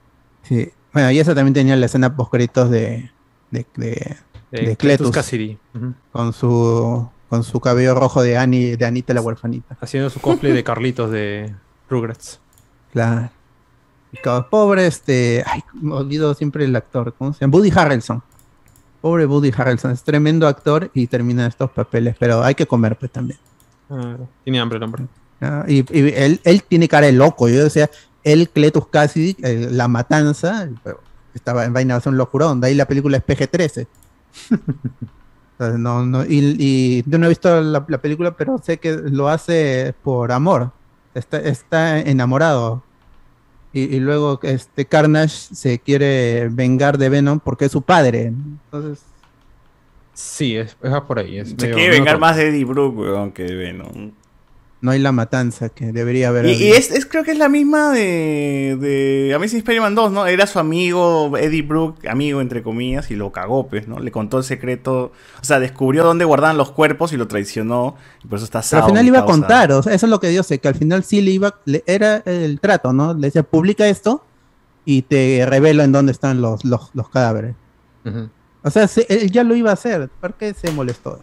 [0.50, 0.68] Sí.
[0.92, 3.10] Bueno, y esa también tenía la escena post de,
[3.52, 4.16] de, de,
[4.50, 5.16] de, Cletus,
[6.10, 9.76] con su con su cabello rojo de Annie, de Anita la huerfanita.
[9.80, 11.54] Haciendo su cosplay de Carlitos de
[11.88, 12.40] Rugrats.
[12.92, 13.30] Claro.
[14.50, 17.56] Pobre este, ay, me olvido siempre el actor, ¿cómo se llama?
[17.56, 18.20] Woody Harrelson.
[19.00, 23.12] Pobre Woody Harrelson, es tremendo actor y termina estos papeles, pero hay que comer pues
[23.12, 23.38] también.
[23.88, 25.04] Ah, tiene hambre el hombre.
[25.40, 27.88] Ah, y, él, él, tiene cara de loco, yo decía,
[28.24, 29.36] el Cletus Cassidy,
[29.70, 30.68] La Matanza,
[31.34, 33.86] estaba en vaina de un locurón, de ahí la película es PG-13.
[35.78, 40.32] no, no, y, yo no he visto la, película, pero sé que lo hace por
[40.32, 40.72] amor.
[41.14, 42.82] Está, está enamorado.
[43.72, 48.26] Y, luego este Carnage se quiere vengar de Venom porque es su padre.
[48.26, 49.04] Entonces.
[50.12, 51.44] Sí, es, por ahí.
[51.44, 54.12] se quiere vengar más de Eddie Brooke, que de Venom
[54.82, 56.46] no hay la matanza que debería haber.
[56.46, 60.26] Y, es, creo que es la misma de, de Amazing Spider-Man 2, ¿no?
[60.26, 63.98] Era su amigo Eddie Brooke, amigo entre comillas, y lo cagó, pues, ¿no?
[63.98, 68.28] Le contó el secreto, o sea, descubrió dónde guardaban los cuerpos y lo traicionó, y
[68.28, 70.28] por eso está Pero al final iba a contar, o sea, eso es lo que
[70.28, 73.12] Dios sé, que al final sí le iba, era el trato, ¿no?
[73.12, 74.24] Le decía, publica esto
[74.86, 77.54] y te revelo en dónde están los, los, cadáveres.
[78.62, 81.20] O sea, él ya lo iba a hacer, ¿por qué se molestó?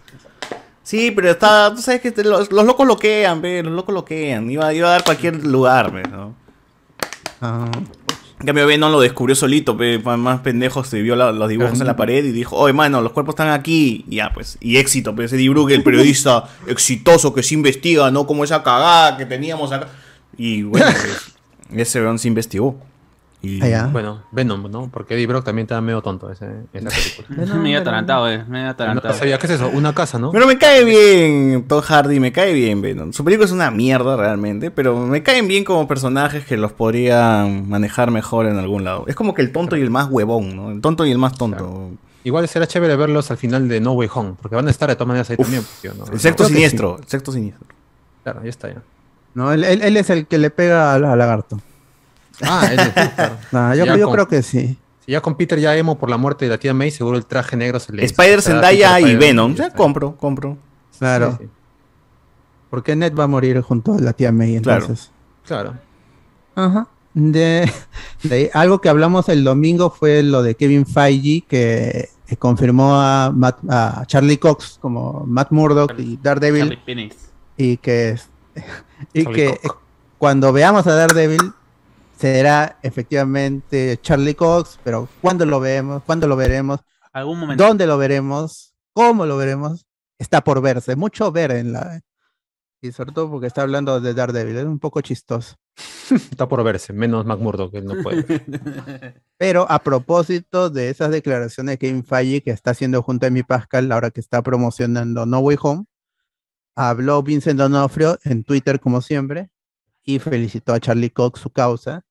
[0.88, 4.50] Sí, pero está, tú sabes que los, locos loquean, ve, los locos loquean.
[4.50, 6.34] Iba, iba a dar cualquier lugar, ve, ¿no?
[7.42, 7.70] Ah.
[8.40, 11.98] En cambio, Venom lo descubrió solito, ve, más pendejos se vio los dibujos en la
[11.98, 14.06] pared y dijo, oye, mano, los cuerpos están aquí.
[14.10, 18.26] Y ya, pues, y éxito, pero ese Brooke, el periodista exitoso que se investiga, ¿no?
[18.26, 19.90] Como esa cagada que teníamos acá.
[20.38, 21.36] Y bueno, pues,
[21.82, 22.80] ese Venom se investigó.
[23.62, 24.90] Ah, bueno, Venom, ¿no?
[24.92, 27.56] Porque Eddie Brock también estaba medio tonto esa película.
[27.56, 28.44] medio atarantado, eh.
[28.48, 29.14] Medio atarantado.
[29.14, 30.32] No sabía qué es eso, una casa, ¿no?
[30.32, 33.14] Pero me cae bien Tom Hardy, me cae bien Venom.
[33.14, 37.46] Su película es una mierda realmente, pero me caen bien como personajes que los podría
[37.46, 39.06] manejar mejor en algún lado.
[39.08, 40.72] Es como que el tonto y el más huevón, ¿no?
[40.72, 41.92] El tonto y el más tonto.
[42.24, 44.96] Igual será chévere verlos al final de No Way Home, porque van a estar de
[44.96, 45.64] todas maneras ahí también.
[45.98, 46.06] ¿no?
[46.12, 47.66] El sexto siniestro, el sexto siniestro.
[48.24, 48.82] Claro, ahí está ya.
[49.34, 51.62] No, él, él, es el que le pega al lagarto.
[52.42, 54.78] Ah, es yo, creo que sí.
[55.06, 57.26] Si ya con Peter ya emo por la muerte de la tía May, seguro el
[57.26, 58.06] traje negro se le.
[58.06, 59.56] Spider Zendaya y Venom.
[59.56, 60.58] Ya compro, compro.
[60.98, 61.40] Claro.
[62.70, 65.12] Porque Ned va a morir junto a la tía May entonces.
[65.46, 65.76] Claro.
[66.56, 66.88] Ajá.
[67.14, 67.72] De,
[68.54, 73.34] algo que hablamos el domingo fue lo de Kevin Feige que, confirmó a,
[73.70, 76.78] a, Charlie Cox como Matt Murdock y Daredevil
[77.58, 78.20] y que
[79.14, 79.60] y que
[80.20, 81.54] cuando veamos a Daredevil
[82.18, 86.04] será efectivamente Charlie Cox, pero ¿cuándo lo vemos?
[86.04, 86.80] ¿Cuándo lo veremos?
[87.14, 87.64] ¿Algún momento?
[87.64, 88.74] ¿Dónde lo veremos?
[88.94, 89.86] ¿Cómo lo veremos?
[90.18, 92.02] Está por verse, mucho ver en la...
[92.82, 95.56] Y sobre todo porque está hablando de Daredevil, es un poco chistoso.
[96.32, 98.24] Está por verse, menos McMurdo que él no puede.
[99.38, 103.44] Pero a propósito de esas declaraciones de Kevin Feige que está haciendo junto a mi
[103.44, 105.86] Pascal, ahora que está promocionando No Way Home,
[106.76, 109.50] habló Vincent Donofrio en Twitter como siempre
[110.04, 112.06] y felicitó a Charlie Cox su causa.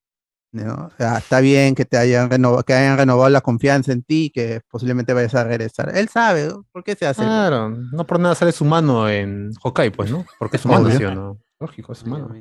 [0.52, 0.90] ¿No?
[0.98, 5.12] está bien que te hayan, renovado, que hayan renovado la confianza en ti, que posiblemente
[5.12, 5.96] vayas a regresar.
[5.96, 7.22] Él sabe, ¿por qué se hace?
[7.22, 10.24] Claro, no por nada sale su mano en Hawkeye, pues, ¿no?
[10.38, 11.38] Porque es humano, ¿sí no?
[11.60, 12.34] Lógico, es humano.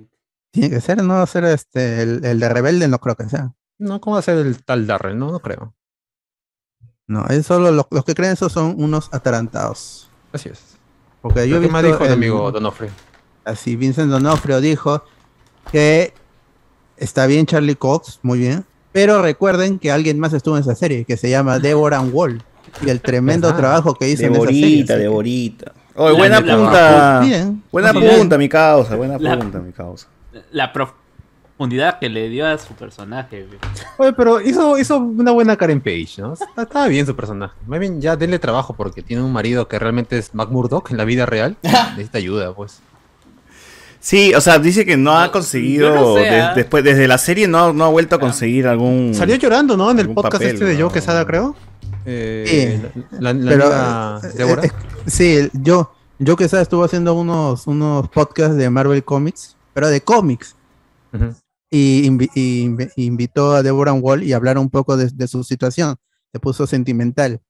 [0.51, 3.53] Tiene que ser, no ser este, el, de rebelde, no creo que sea.
[3.77, 5.17] No, ¿cómo va a ser el tal Darrell?
[5.17, 5.75] No, no creo.
[7.07, 10.09] No, es solo los, que creen eso son unos atarantados.
[10.31, 10.77] Así es.
[11.21, 12.91] Porque yo vi más dijo el amigo Donofrio?
[13.43, 15.03] Así, Vincent Donofrio dijo
[15.71, 16.13] que
[16.97, 21.05] está bien Charlie Cox, muy bien, pero recuerden que alguien más estuvo en esa serie,
[21.05, 22.41] que se llama Deborah Wall,
[22.85, 24.83] y el tremendo trabajo que hizo en esa serie.
[24.83, 27.25] Deborita, Oye, buena punta.
[27.71, 30.07] Buena punta, mi causa, buena punta, mi causa
[30.51, 33.47] la profundidad que le dio a su personaje.
[33.97, 36.33] Oye, pero hizo, hizo una buena Karen Page, ¿no?
[36.33, 37.55] Estaba bien su personaje.
[37.67, 40.97] Más bien, ya denle trabajo porque tiene un marido que realmente es Mac Murdock en
[40.97, 41.57] la vida real.
[41.63, 42.81] Necesita ayuda, pues.
[44.05, 46.53] Sí, o sea, dice que no ha conseguido, ¿ah?
[46.53, 49.15] después, desde la serie no, no ha vuelto a conseguir algún...
[49.15, 49.89] Salió llorando, ¿no?
[49.89, 51.55] En el podcast este de Joe Quesada, creo.
[52.05, 54.71] Eh, sí, la, la pero, eh, eh,
[55.07, 55.91] sí, yo,
[56.23, 60.55] Joe Quesada estuvo haciendo unos, unos podcasts de Marvel Comics pero de cómics.
[61.71, 62.05] y,
[62.95, 65.95] invitó a Deborah Wall y hablaron un poco de, su situación.
[66.31, 67.41] Se puso sentimental.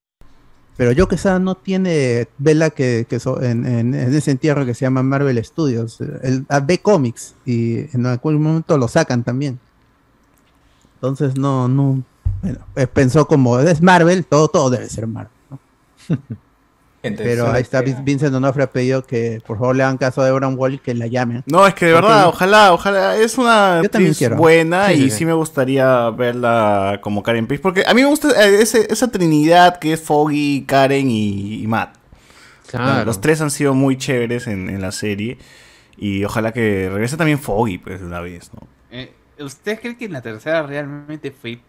[0.77, 3.07] Pero yo que no tiene vela que,
[3.41, 5.99] en, ese entierro que se llama Marvel Studios.
[6.63, 9.59] Ve cómics y en algún momento lo sacan también.
[10.95, 12.03] Entonces no, no,
[12.41, 15.31] bueno, eh, pensó como es Marvel, todo, todo debe ser Marvel.
[17.17, 20.47] Pero ahí está Vincent Donofre ha pedido que por favor le hagan caso a Deborah
[20.47, 21.43] Wall y que la llamen.
[21.45, 26.09] No, es que de verdad, ojalá, ojalá, es una actriz buena y sí, me gustaría
[26.11, 30.65] verla como Karen Page, porque a mí me gusta eh, esa trinidad que es Foggy,
[30.65, 31.95] Karen y, Matt.
[32.67, 33.05] Claro.
[33.05, 35.37] los tres han sido muy chéveres en, la serie
[35.97, 38.67] y ojalá que regrese también Foggy pues de una vez, ¿no?
[38.91, 41.59] Eh, ¿Usted cree que en la tercera realmente fue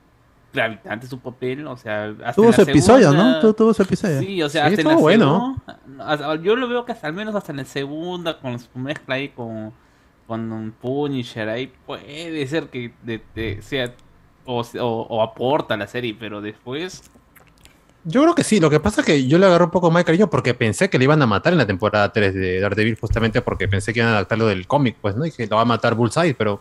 [0.56, 3.54] gravitante su papel, o sea, hasta tuvo su episodio, ¿no?
[3.54, 4.20] Tuvo, su episodio.
[4.20, 5.62] Sí, o sea, hasta en la bueno.
[6.42, 9.28] yo lo veo que hasta al menos hasta en la segunda, con su mezcla ahí
[9.28, 9.72] con,
[10.26, 12.92] con un Punisher ahí, puede ser que
[13.62, 13.92] sea
[14.44, 17.02] o, o, aporta la serie, pero después
[18.08, 20.00] yo creo que sí, lo que pasa es que yo le agarré un poco más
[20.00, 22.96] de cariño porque pensé que le iban a matar en la temporada 3 de Daredevil
[23.00, 25.26] justamente porque pensé que iban a adaptarlo del cómic, pues, ¿no?
[25.26, 26.60] Y que lo va a matar Bullseye, pero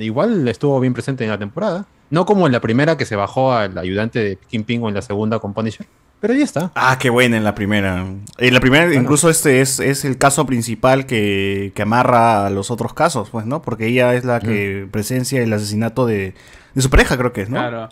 [0.00, 1.86] igual estuvo bien presente en la temporada.
[2.10, 5.02] No como en la primera que se bajó al ayudante de Kingpin o en la
[5.02, 5.86] segunda con Punisher.
[6.20, 6.72] Pero ahí está.
[6.74, 8.04] Ah, qué buena en la primera.
[8.38, 12.72] En la primera, incluso este es, es, el caso principal que, que, amarra a los
[12.72, 13.62] otros casos, pues, ¿no?
[13.62, 16.34] Porque ella es la que presencia el asesinato de,
[16.74, 17.58] de su pareja, creo que es, ¿no?
[17.58, 17.88] Claro.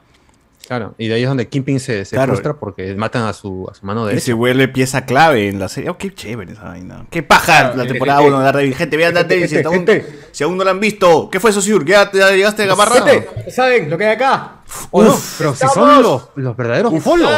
[0.67, 3.75] Claro, y de ahí es donde Kingpin se, se frustra porque matan a su, a
[3.75, 4.19] su mano derecha.
[4.19, 5.91] Y se vuelve pieza clave en la serie.
[5.91, 7.07] Oh, qué chévere esa vaina.
[7.09, 8.75] Qué paja la temporada 1 de Daredevil.
[8.75, 9.87] Gente, vean Daredevil si, aún,
[10.33, 11.31] si aún no la han visto.
[11.31, 11.85] ¿Qué fue eso, Siur?
[11.85, 13.05] ¿Ya, ya llegaste a Gamarra?
[13.49, 14.63] ¿Saben lo que hay acá?
[14.91, 17.31] pero si son los, los verdaderos folos.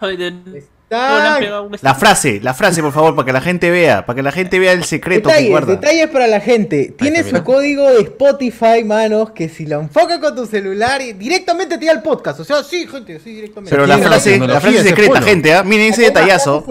[0.90, 4.58] La frase, la frase, por favor, para que la gente vea, para que la gente
[4.58, 5.72] vea el secreto detalles, que guarda.
[5.74, 6.94] Detalles para la gente.
[6.98, 11.86] Tienes su código de Spotify, manos, que si lo enfoca con tu celular, directamente te
[11.86, 12.40] da el podcast.
[12.40, 13.70] O sea, sí, gente, sí, directamente.
[13.70, 15.62] Pero la frase, la frase secreta, gente, ¿eh?
[15.62, 16.66] miren ese detallazo.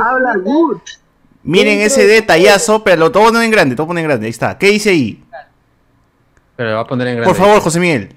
[1.43, 4.25] Miren ese detallazo, pero lo todo en grande, todo pone en grande.
[4.25, 4.57] Ahí está.
[4.57, 5.23] ¿Qué dice ahí?
[6.57, 7.33] Pero lo va a poner en grande.
[7.33, 8.09] Por favor, José Miguel.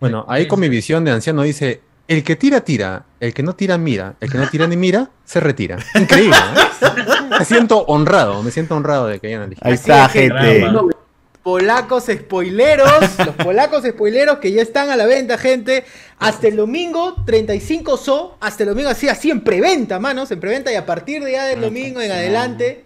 [0.00, 3.04] Bueno, ahí con mi visión de anciano dice el que tira, tira.
[3.20, 4.16] El que no tira, mira.
[4.20, 5.78] El que no tira ni mira, se retira.
[5.94, 6.36] Increíble.
[6.36, 7.38] ¿eh?
[7.38, 8.42] Me siento honrado.
[8.42, 9.66] Me siento honrado de que hayan elegido.
[9.66, 10.66] Ahí está, gente.
[11.42, 13.18] Polacos spoileros.
[13.18, 15.84] los polacos spoileros que ya están a la venta, gente.
[16.18, 18.36] Hasta el domingo, 35 so.
[18.40, 20.30] Hasta el domingo, así, así en preventa, manos.
[20.30, 20.72] En preventa.
[20.72, 22.84] Y a partir de ya del ah, domingo en adelante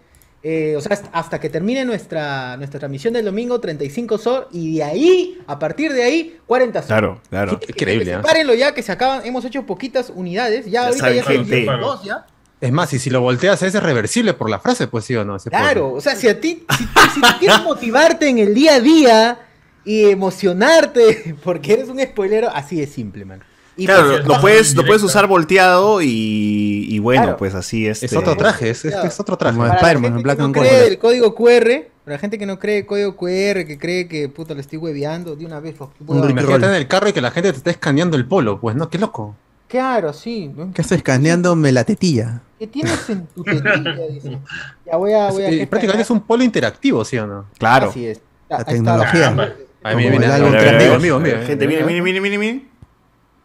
[0.49, 4.85] eh, o sea, hasta que termine nuestra, nuestra transmisión del domingo, 35 SOR, y de
[4.85, 6.87] ahí, a partir de ahí, 40 SOR.
[6.87, 7.61] Claro, claro.
[7.67, 8.13] Increíble.
[8.13, 8.57] ¿eh?
[8.57, 12.27] ya, que se acaban, hemos hecho poquitas unidades, ya ahorita ya se dos ya.
[12.61, 15.37] Es más, y si lo volteas es reversible por la frase, pues sí o no.
[15.37, 19.39] claro, o sea, si a ti, si, si quieres motivarte en el día a día
[19.85, 23.43] y emocionarte porque eres un spoilero, así es simple, man
[23.85, 27.99] claro, pues, lo, puedes, lo puedes usar volteado y, bueno, pues así es.
[27.99, 28.85] Es este, otro traje, es,
[29.21, 29.57] otro traje.
[29.57, 32.87] Como Spider-Man, Black and cree el código QR, para la gente que no cree el
[32.87, 35.77] código QR, que cree que puta le estoy hueveando, de una vez.
[36.09, 38.89] Imagínate en el carro y que la gente te esté escaneando el polo, pues no,
[38.89, 39.37] qué loco.
[39.69, 40.53] Claro, sí.
[40.75, 42.41] ¿Qué estoy escaneándome la tetilla?
[42.59, 44.07] ¿Qué tienes en tu tetilla?
[44.11, 44.39] Dice.
[44.87, 45.31] Ya voy a.
[45.31, 47.47] Voy a eh, prácticamente es un polo interactivo, ¿sí o no?
[47.59, 47.91] Claro.
[47.91, 48.21] Así es.
[48.49, 49.55] La tecnología.
[49.83, 51.37] Ahí viene, viene, amigo, amigo, amigo.
[51.47, 52.69] Gente, miren, miren, miren, miren.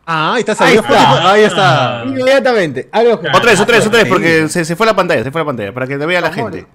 [0.05, 1.31] Ah, ahí está, Ahí está.
[1.31, 2.03] Ahí está.
[2.07, 2.89] Inmediatamente.
[2.91, 5.31] Algo que- Otra vez, otra vez, otra vez, porque se, se fue la pantalla, se
[5.31, 6.65] fue la pantalla, para que te vea la gente.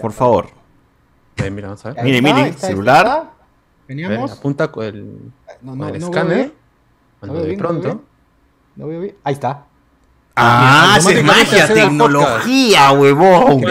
[0.00, 0.48] Por favor.
[1.42, 1.98] Ahí, mira, vamos a ver.
[2.00, 3.30] Ahí Mire, está, mire, ahí está, ahí celular.
[3.86, 4.32] Veníamos.
[4.32, 5.04] apunta con el,
[5.62, 6.52] No, con no, el no escáner.
[7.20, 8.02] Cuando No de no pronto.
[8.76, 9.16] No veo bien.
[9.24, 9.64] Ahí está.
[10.36, 13.62] Ah, es magia, tecnología, huevón.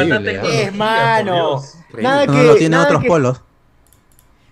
[0.46, 1.62] Es mano.
[1.90, 2.04] Increíble.
[2.04, 2.44] Nada No, que.
[2.48, 3.42] no tiene nada otros que- polos.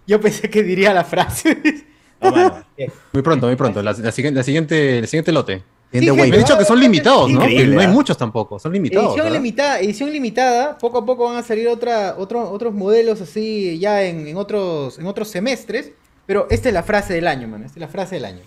[0.08, 1.88] Yo pensé que diría la frase.
[2.22, 2.64] No.
[3.14, 3.82] Muy pronto, muy pronto.
[3.84, 5.64] La, la siguiente, la siguiente, el siguiente lote.
[5.92, 6.38] Sí, Me han wave.
[6.38, 7.42] dicho que son limitados, ¿no?
[7.42, 9.08] Que no hay muchos tampoco, son limitados.
[9.10, 9.38] Edición ¿verdad?
[9.40, 14.04] limitada, edición limitada, poco a poco van a salir otra, otro- otros modelos así ya
[14.04, 15.92] en, en otros, en otros semestres,
[16.26, 18.40] pero esta es la frase del año, mano, esta es la frase del año.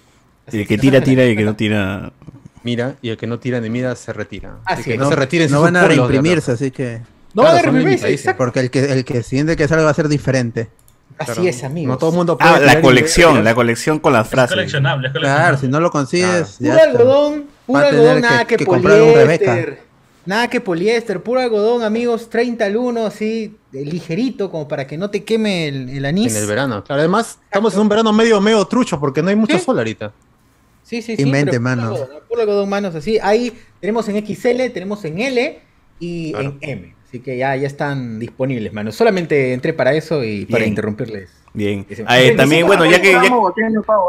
[0.47, 2.13] Así Y el que tira, tira y el que no tira.
[2.63, 4.57] Mira, y el que no tira ni mira se retira.
[4.65, 4.99] Así que es.
[4.99, 7.01] no, se retiren No van a de reimprimirse, así que.
[7.35, 8.39] No Claro, van a exacto.
[8.39, 10.69] Porque el que, el que siguiente que salga va a ser diferente.
[11.19, 11.49] Así Claro.
[11.49, 11.89] es, amigos.
[11.93, 14.55] No todo el mundo puede Ah, la colección, la colección con las Es frases.
[14.57, 15.59] coleccionable, es Claro, coleccionable.
[15.61, 16.57] si no lo consigues.
[16.59, 19.83] Puro algodón, puro algodón, nada que, que poliéster.
[20.27, 25.11] Nada que poliéster, puro algodón, amigos, 30 al 1, así, ligerito, como para que no
[25.11, 26.35] te queme el, el anís.
[26.35, 26.83] En el verano.
[26.83, 29.65] Claro, además, estamos en un verano medio, medio trucho porque no hay mucho ¿Sí?
[29.65, 30.13] sol ahorita.
[30.83, 31.23] Sí, sí, sí.
[31.23, 31.83] Invente, pero mano.
[31.91, 33.19] Puro algodón, puro algodón, manos, así.
[33.23, 35.61] Ahí tenemos en XL, tenemos en L
[36.01, 36.57] y Claro.
[36.61, 36.94] en M.
[37.15, 38.97] Así que ya, ya están disponibles, manos.
[38.97, 40.71] Solamente entré para eso y para Bien.
[40.71, 41.31] interrumpirles.
[41.53, 41.87] Bien.
[42.07, 43.23] Ah, eh, también, bueno, ya que, ya,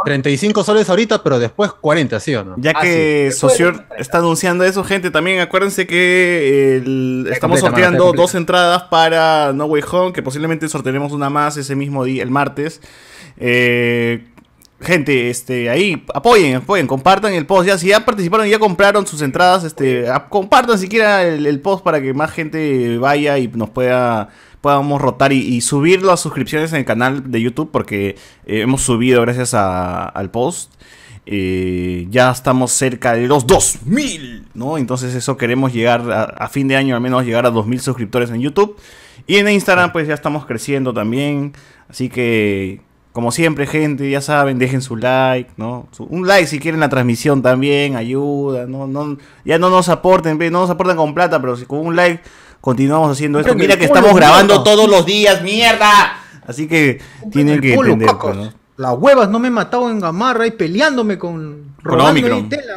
[0.06, 2.56] 35 soles ahorita, pero después 40, ¿sí o no?
[2.58, 3.38] ya Ah, que sí.
[3.38, 8.82] Socior está anunciando eso, gente, también acuérdense que el- estamos completa, mano, sorteando dos entradas
[8.90, 12.82] para No Way Home, que posiblemente sortearemos una más ese mismo día, el martes.
[13.38, 14.26] Eh,
[14.82, 17.68] gente, este, ahí apoyen, apoyen, compartan el post.
[17.68, 21.60] Ya si ya participaron y ya compraron sus entradas, este, a- compartan siquiera el, el
[21.62, 24.30] post para que más gente vaya y nos pueda
[24.62, 28.16] podamos rotar y, y subir las suscripciones en el canal de YouTube porque
[28.48, 30.74] eh, hemos subido gracias a- al post.
[31.28, 34.78] Eh, ya estamos cerca de los 2000, ¿no?
[34.78, 38.30] Entonces eso queremos llegar a, a fin de año al menos llegar a 2000 suscriptores
[38.30, 38.78] en YouTube.
[39.28, 41.54] Y en Instagram pues ya estamos creciendo también.
[41.90, 42.82] Así que
[43.16, 45.88] como siempre gente, ya saben, dejen su like, ¿no?
[45.92, 48.88] Su- un like si quieren la transmisión también, ayuda, ¿no?
[48.88, 52.22] no ya no nos aporten, no nos aportan con plata, pero si con un like
[52.60, 53.56] continuamos haciendo esto.
[53.56, 54.64] Mira que estamos grabando mierda.
[54.70, 56.18] todos los días, mierda.
[56.46, 57.00] Así que
[57.32, 58.54] tienen que entender, pues, ¿no?
[58.76, 61.74] Las huevas no me he matado en gamarra y peleándome con.
[61.82, 62.44] Con robando Omicron.
[62.44, 62.74] mi tela.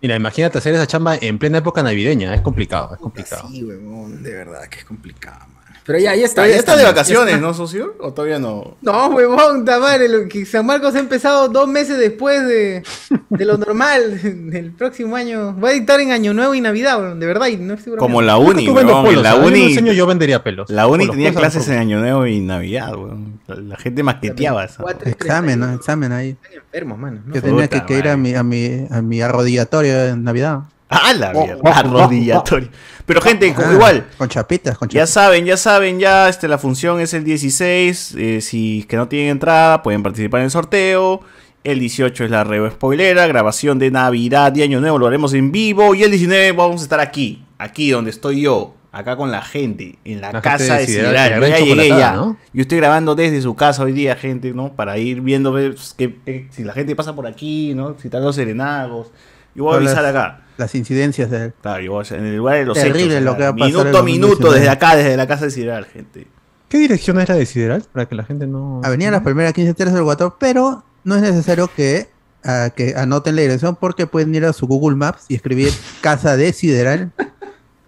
[0.00, 2.34] Mira, imagínate hacer esa chamba en plena época navideña.
[2.34, 3.46] Es complicado, es complicado.
[3.50, 5.51] Sí, weón, de verdad que es complicado.
[5.84, 6.42] Pero ya, ya está.
[6.42, 7.46] Está, ya ya está de vacaciones, está.
[7.46, 7.94] ¿no, socio?
[7.98, 8.76] ¿O todavía no?
[8.82, 12.82] No, huevón, tamare, lo que San Marcos ha empezado dos meses después de,
[13.30, 14.20] de lo normal.
[14.52, 15.58] El próximo año.
[15.58, 17.48] Va a dictar en Año Nuevo y Navidad, weón, de verdad.
[17.48, 20.70] Y no estoy Como la uni, weón, polos, la uni, enseño, yo vendería pelos.
[20.70, 23.40] la uni Polos, tenía clases en Año Nuevo y Navidad, weón.
[23.48, 24.82] La, la gente maqueteaba eso.
[24.82, 25.74] Cuatro, Examen, ¿no?
[25.74, 26.36] Examen ahí.
[26.54, 27.22] Enfermos, mano.
[27.26, 27.34] ¿no?
[27.34, 28.32] Yo tenía que, que ir a madre.
[28.32, 30.60] mi, a mi, a mi arrodillatorio en Navidad.
[31.04, 32.68] Ah, la mierda, arrodillatorio.
[33.06, 35.10] Pero gente, Ah, igual, Con chapitas, con Ya chapitas.
[35.10, 38.14] saben, ya saben, ya este, la función es el 16.
[38.16, 41.20] eh, si que no tienen entrada, pueden participar en el sorteo.
[41.64, 45.52] El 18 es la reo spoilera, grabación de Navidad y Año Nuevo, lo haremos en
[45.52, 45.94] vivo.
[45.94, 49.96] Y el 19 vamos a estar aquí, aquí donde estoy yo, acá con la gente,
[50.04, 52.14] en la, La casa de de Sideral, ya llegué ya.
[52.14, 52.36] ¿no?
[52.52, 54.72] Yo estoy grabando desde su casa hoy día, gente, ¿no?
[54.72, 57.96] Para ir viendo pues, que, que- si la gente pasa por aquí, ¿no?
[58.00, 59.12] Si están los serenagos.
[59.54, 60.38] Yo voy a avisar las- acá.
[60.58, 63.36] Las incidencias de Claro, yo voy a- en el lugar de los Terrible hechos, lo
[63.36, 64.58] que va a pasar Minuto a minuto 2019.
[64.60, 66.26] desde acá, desde la casa de Sideral, gente.
[66.68, 67.84] ¿Qué dirección es la de Sideral?
[67.92, 68.80] Para que la gente no.
[68.84, 72.08] Avenida Las Primeras 15 Terras del Guatón, pero no es necesario que,
[72.44, 76.36] ah, que anoten la dirección porque pueden ir a su Google Maps y escribir Casa
[76.36, 77.12] de Sideral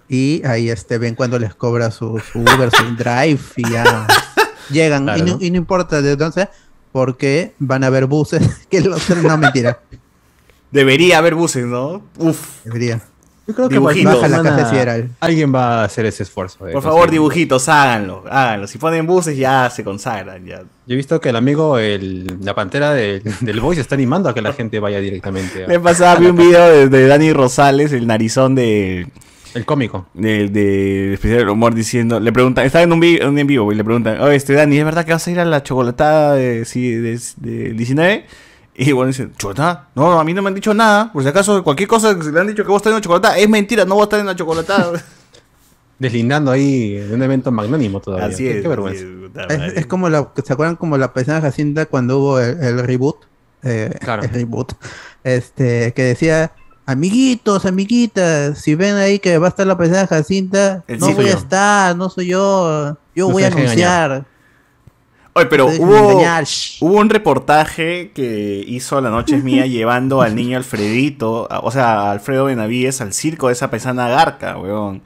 [0.09, 4.07] y ahí este, ven cuando les cobra su, su Uber, su Drive y ya
[4.71, 5.05] llegan.
[5.05, 5.45] Claro, y, no, ¿no?
[5.45, 6.51] y no importa de dónde sea,
[6.93, 9.09] porque van a haber buses que los...
[9.23, 9.81] No, mentira.
[10.75, 12.03] Debería haber buses, ¿no?
[12.19, 12.65] Uf.
[12.65, 13.01] Debería.
[13.47, 14.15] Yo creo que Dibujitos.
[14.23, 15.09] Baja la casa de.
[15.21, 16.65] Alguien va a hacer ese esfuerzo.
[16.65, 18.67] de Por favor, dibujitos, háganlo, háganlo.
[18.67, 20.61] Si ponen buses ya se consagran, ya.
[20.61, 24.35] Yo he visto que el amigo, el, la pantera del, del Voice, está animando a
[24.35, 28.07] que la gente vaya directamente Me pasaba, vi un video de, de Dani Rosales, el
[28.07, 29.07] narizón de,
[29.53, 30.07] el cómico.
[30.15, 33.47] de, de Especial del Humor, diciendo, le preguntan, estaba en un, vi- en un en
[33.47, 35.63] vivo y le preguntan, oye, este Dani, ¿es verdad que vas a ir a la
[35.63, 38.25] chocolatada de, sí, de, del 19?
[38.77, 39.89] Y bueno, dice, ¿chocolatada?
[39.95, 41.13] No, a mí no me han dicho nada.
[41.13, 43.01] Por si acaso, cualquier cosa que se le han dicho que vos estás en la
[43.01, 45.01] chocolatada, es mentira, no vos estás en la chocolatada.
[45.99, 48.27] Deslindando ahí de un evento magnánimo todavía.
[48.27, 48.63] así qué, es.
[48.63, 49.05] qué vergüenza.
[49.49, 52.79] así es, Es, como la, ¿se acuerdan como la paisana Jacinta cuando hubo el, el
[52.81, 53.17] reboot?
[53.65, 54.73] eh, el reboot,
[55.25, 56.53] este, que decía,
[56.87, 61.29] amiguitos, amiguitas, si ven ahí que va a estar la presencia de Jacinta, no voy
[61.29, 64.27] a estar, no soy yo, yo voy a anunciar.
[65.37, 66.23] Oye, pero hubo,
[66.81, 72.13] hubo un reportaje que hizo La Noche es Mía llevando al niño Alfredito, o sea,
[72.13, 75.03] Alfredo Benavides al circo de esa paisana Garca, weón.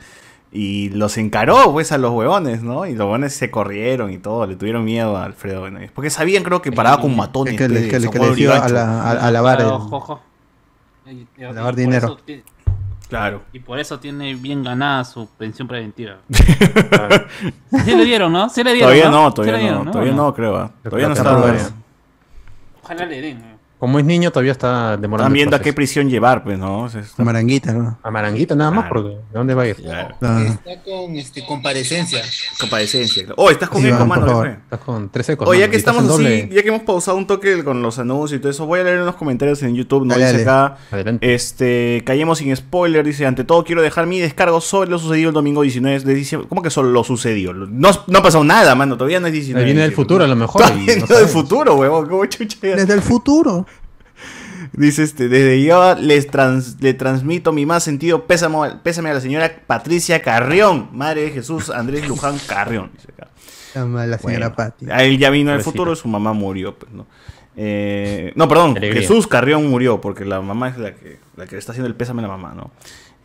[0.50, 2.86] Y los encaró, pues, a los huevones, ¿no?
[2.86, 5.92] Y los huevones se corrieron y todo, le tuvieron miedo a Alfredo Benavides.
[5.92, 7.56] Porque sabían, creo que paraba con matones.
[7.56, 7.98] Que, le, que,
[8.34, 12.18] dio a, la, a, lavar, a lavar dinero.
[13.08, 13.42] Claro.
[13.52, 16.18] Y por eso tiene bien ganada su pensión preventiva.
[16.28, 18.48] sí le dieron, ¿no?
[18.50, 18.90] Sí le dieron.
[18.90, 20.70] Todavía no, todavía no, Todavía no, creo.
[20.82, 21.72] Todavía no está.
[22.82, 23.57] Ojalá le den.
[23.78, 25.26] Como es niño, todavía está demorando.
[25.26, 26.88] Están viendo a qué prisión llevar, pues, ¿no?
[27.16, 27.96] A Maranguita, ¿no?
[28.02, 29.76] A Maranguita nada más, porque ¿de dónde va a ir?
[29.78, 32.22] Está con este, comparecencia.
[32.58, 33.26] Comparecencia.
[33.36, 34.44] Oh, estás con Iván, mano.
[34.44, 35.48] Estás con tres ecos.
[35.48, 38.40] Oh, ya que estamos así, ya que hemos pausado un toque con los anuncios y
[38.40, 40.14] todo eso, voy a leer unos comentarios en YouTube, ¿no?
[40.14, 40.78] dice acá.
[40.90, 41.34] Adelante.
[41.34, 45.34] Este, cayemos sin spoiler, dice, ante todo quiero dejar mi descargo sobre lo sucedido el
[45.34, 46.48] domingo 19 de diciembre.
[46.48, 47.54] ¿Cómo que solo lo sucedió?
[47.54, 49.64] No, no ha pasado nada, mano, todavía no es 19.
[49.64, 50.64] viene del futuro a lo mejor.
[50.74, 52.58] Viene del futuro, huevón, ¿cómo chucha?
[52.60, 53.67] Desde el futuro.
[54.72, 56.28] Dice este, desde yo les
[56.80, 61.70] le transmito mi más sentido pésame, pésame a la señora Patricia Carrión, madre de Jesús
[61.70, 62.90] Andrés Luján Carrión.
[62.94, 63.28] Dice acá.
[63.74, 64.90] La señora Pati.
[64.90, 67.06] A él ya vino el futuro, su mamá murió, pues, ¿no?
[67.60, 71.58] Eh, no, perdón, Jesús Carrión murió, porque la mamá es la que, la que le
[71.58, 72.70] está haciendo el pésame a la mamá, ¿no?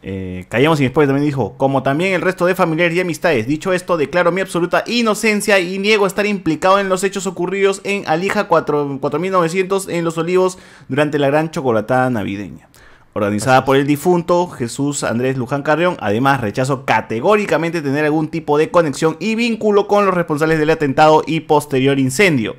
[0.06, 3.48] Eh, callamos y después también dijo, como también el resto de familiares y amistades.
[3.48, 8.04] Dicho esto, declaro mi absoluta inocencia y niego estar implicado en los hechos ocurridos en
[8.06, 10.58] Alija 4900 en Los Olivos
[10.90, 12.68] durante la gran chocolatada navideña.
[13.14, 18.72] Organizada por el difunto Jesús Andrés Luján Carrión, además rechazo categóricamente tener algún tipo de
[18.72, 22.56] conexión y vínculo con los responsables del atentado y posterior incendio.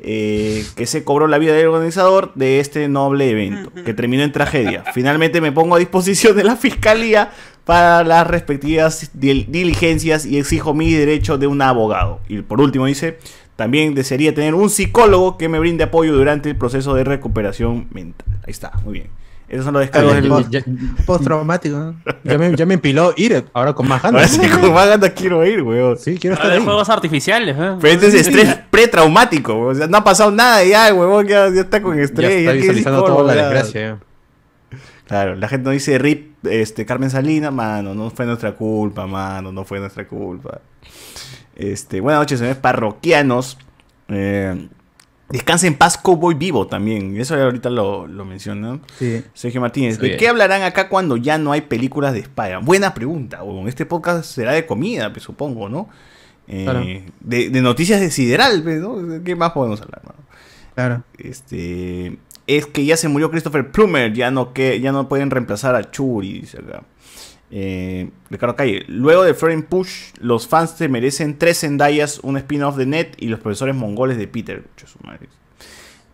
[0.00, 4.32] Eh, que se cobró la vida del organizador de este noble evento, que terminó en
[4.32, 4.84] tragedia.
[4.92, 7.30] Finalmente me pongo a disposición de la fiscalía
[7.64, 12.20] para las respectivas diligencias y exijo mi derecho de un abogado.
[12.28, 13.18] Y por último dice,
[13.56, 18.26] también desearía tener un psicólogo que me brinde apoyo durante el proceso de recuperación mental.
[18.44, 19.08] Ahí está, muy bien.
[19.54, 20.68] Esos son los descargos del
[21.06, 21.94] post-traumático.
[22.24, 24.28] Ya, me, ya me empiló ir ahora con más ganas.
[24.32, 25.96] sí, con más ganas quiero ir, weón.
[25.96, 26.60] Sí, quiero estar ahí.
[26.60, 27.76] juegos artificiales, ¿eh?
[27.80, 31.24] Pero este es estrés pretraumático, O sea, no ha pasado nada ya, weón.
[31.28, 32.30] Ya, ya está con estrés.
[32.30, 33.98] Ya está visualizando toda la desgracia.
[35.06, 39.52] Claro, la gente no dice RIP este, Carmen Salina, mano, no fue nuestra culpa, mano,
[39.52, 40.60] no fue nuestra culpa.
[41.54, 43.56] Este, buenas noches, señores parroquianos.
[44.08, 44.68] Eh,
[45.28, 47.18] Descansa en paz, Cowboy Vivo también.
[47.18, 48.82] Eso ahorita lo, lo mencionan.
[48.98, 49.24] Sí.
[49.32, 49.98] Sergio Martínez.
[49.98, 53.40] ¿De qué hablarán acá cuando ya no hay películas de spider Buena pregunta.
[53.66, 55.88] Este podcast será de comida, pues, supongo, ¿no?
[56.46, 59.22] Eh, de, noticias de Sideral, pues, ¿no?
[59.24, 60.02] ¿Qué más podemos hablar?
[60.74, 61.02] Claro.
[61.16, 64.12] Este, es que ya se murió Christopher Plummer.
[64.12, 66.82] Ya no, que, ya no pueden reemplazar a Churi, dice acá.
[67.56, 68.84] Eh, Ricardo Calle.
[68.88, 73.28] Luego de Florent Push, los fans se merecen tres Zendayas, un spin-off de Net y
[73.28, 74.64] los profesores mongoles de Peter.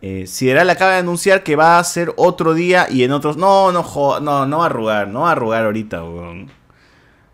[0.03, 3.37] Eh, Sideral acaba de anunciar que va a ser otro día y en otros.
[3.37, 3.83] No, no,
[4.19, 6.51] no, no va a arrugar, no va a arrugar ahorita, weón.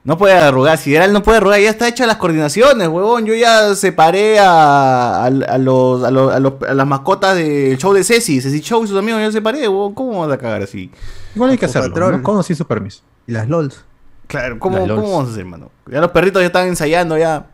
[0.05, 3.25] No puede arrugar, Sideral no puede arrugar, ya está hecha las coordinaciones, huevón.
[3.25, 8.39] Yo ya separé a, a, los, a, las mascotas del show de Ceci.
[8.39, 9.93] Ceci Show y sus amigos, ya separé, huevón.
[9.93, 10.89] ¿Cómo vas a cagar así?
[11.35, 12.23] Igual hay que hacerlo, ¿no?
[12.23, 13.01] Con su permiso.
[13.27, 13.83] Y las LOLs.
[14.27, 15.71] Claro, ¿cómo, vamos a hacer, mano?
[15.89, 17.47] Ya los perritos ya están ensayando ya.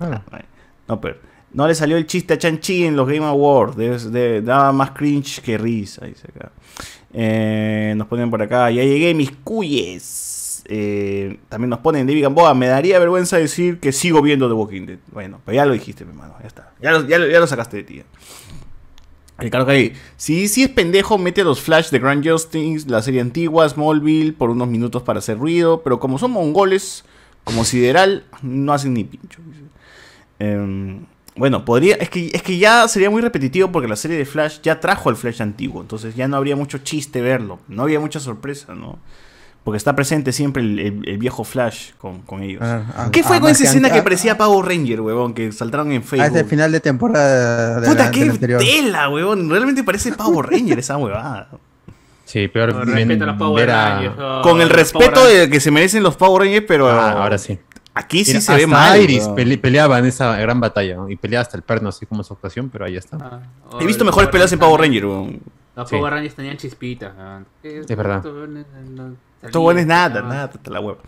[0.00, 0.22] Ah.
[0.88, 1.16] No, pero
[1.52, 3.76] no le salió el chiste a Chanchi en los Game Awards.
[4.12, 6.04] De, daba más cringe que risa.
[6.04, 6.50] Dice acá.
[7.14, 8.70] Eh, nos ponen por acá.
[8.70, 10.62] Ya llegué, mis cuyes.
[10.68, 12.52] Eh, también nos ponen David Gamboa.
[12.54, 14.98] Me daría vergüenza decir que sigo viendo The Walking Dead.
[15.12, 16.34] Bueno, pero ya lo dijiste, mi hermano.
[16.40, 16.72] Ya está.
[16.80, 18.02] Ya lo, ya, lo sacaste de ti.
[19.38, 23.68] Ricardo Calle, si, si es pendejo, mete los Flash de Grand Justice, la serie antigua,
[23.68, 27.04] Smallville, por unos minutos para hacer ruido, pero como son mongoles,
[27.44, 29.40] como sideral, no hacen ni pincho.
[30.38, 31.04] Em,
[31.36, 34.60] bueno, podría, es que, es que ya sería muy repetitivo porque la serie de Flash
[34.62, 38.20] ya trajo el Flash antiguo, entonces ya no habría mucho chiste verlo, no había mucha
[38.20, 38.98] sorpresa, ¿no?
[39.66, 42.62] Porque está presente siempre el, viejo Flash con, ellos.
[42.62, 45.34] Ah, ah, ¿Qué fue ah, con esa escena que parecía Power Ranger, huevón?
[45.34, 46.22] Que saltaron en Facebook.
[46.22, 47.80] Ah, es el final de temporada.
[47.80, 49.50] De Puta, qué tela, huevón.
[49.50, 51.48] Realmente parece Power Ranger esa huevada.
[52.24, 54.14] Sí, peor con, Power Rangers,
[54.44, 56.88] con el respeto de que se merecen los Power Rangers, pero.
[56.88, 57.58] ahora sí.
[57.92, 59.00] Aquí sí se ve mal.
[59.00, 59.26] Iris
[59.60, 62.84] peleaba en esa gran batalla y peleaba hasta el perno, así como su actuación, pero
[62.84, 63.42] ahí está.
[63.80, 65.40] He visto mejores peleas en Power Ranger, huevón.
[65.76, 67.12] Los Power Rangers tenían chispitas.
[67.62, 68.24] Es verdad.
[69.42, 70.98] Esto bueno es nada, nada, la hueva.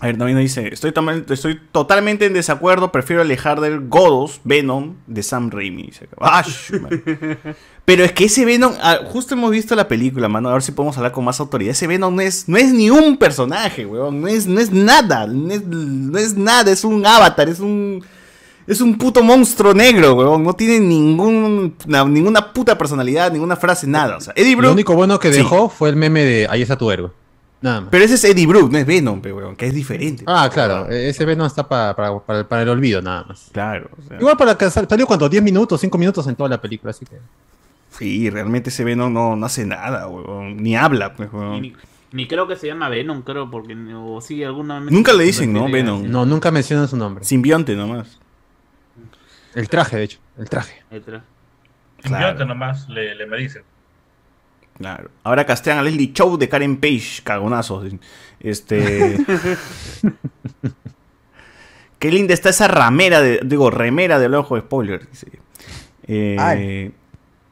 [0.00, 0.94] A ver, también dice, estoy,
[1.28, 5.90] estoy totalmente en desacuerdo, prefiero alejar del Godos, Venom, de Sam Raimi.
[7.84, 10.70] Pero es que ese Venom, ah, justo hemos visto la película, mano, a ver si
[10.70, 11.72] podemos hablar con más autoridad.
[11.72, 15.26] Ese Venom no es, no es ni un personaje, weón, no es, no es nada,
[15.26, 18.04] no es, no es nada, es un avatar, es un...
[18.68, 20.44] Es un puto monstruo negro, weón.
[20.44, 24.18] No tiene ningún, ninguna puta personalidad, ninguna frase, nada.
[24.18, 26.90] O sea, Eddie Lo único bueno que dejó fue el meme de Ahí está tu
[26.90, 27.10] héroe.
[27.60, 30.22] Pero ese es Eddie Brooke, no es Venom, weón, que es diferente.
[30.26, 33.48] Ah, claro, ese Venom está para, para, el olvido nada más.
[33.52, 33.88] Claro.
[34.20, 37.16] Igual para que salió cuánto, 10 minutos, 5 minutos en toda la película, así que.
[37.90, 41.30] Sí, realmente ese Venom no, no hace nada, weón, ni habla, pues,
[42.12, 45.68] Ni, creo que se llama Venom, creo, porque o sí, alguna Nunca le dicen, ¿no?
[45.70, 46.08] Venom.
[46.08, 47.24] No, nunca mencionan su nombre.
[47.24, 48.18] Simbionte nomás.
[49.54, 50.82] El traje, de hecho, el traje.
[50.90, 51.24] El traje.
[52.02, 53.62] Simbionte nomás le, le me dicen.
[54.78, 55.10] Claro.
[55.24, 57.92] Ahora castean a Leslie Chow de Karen Page, cagonazos.
[58.38, 59.18] Este.
[61.98, 63.40] Qué linda está esa ramera de.
[63.44, 65.08] Digo, remera del ojo de spoiler.
[66.06, 66.92] Eh,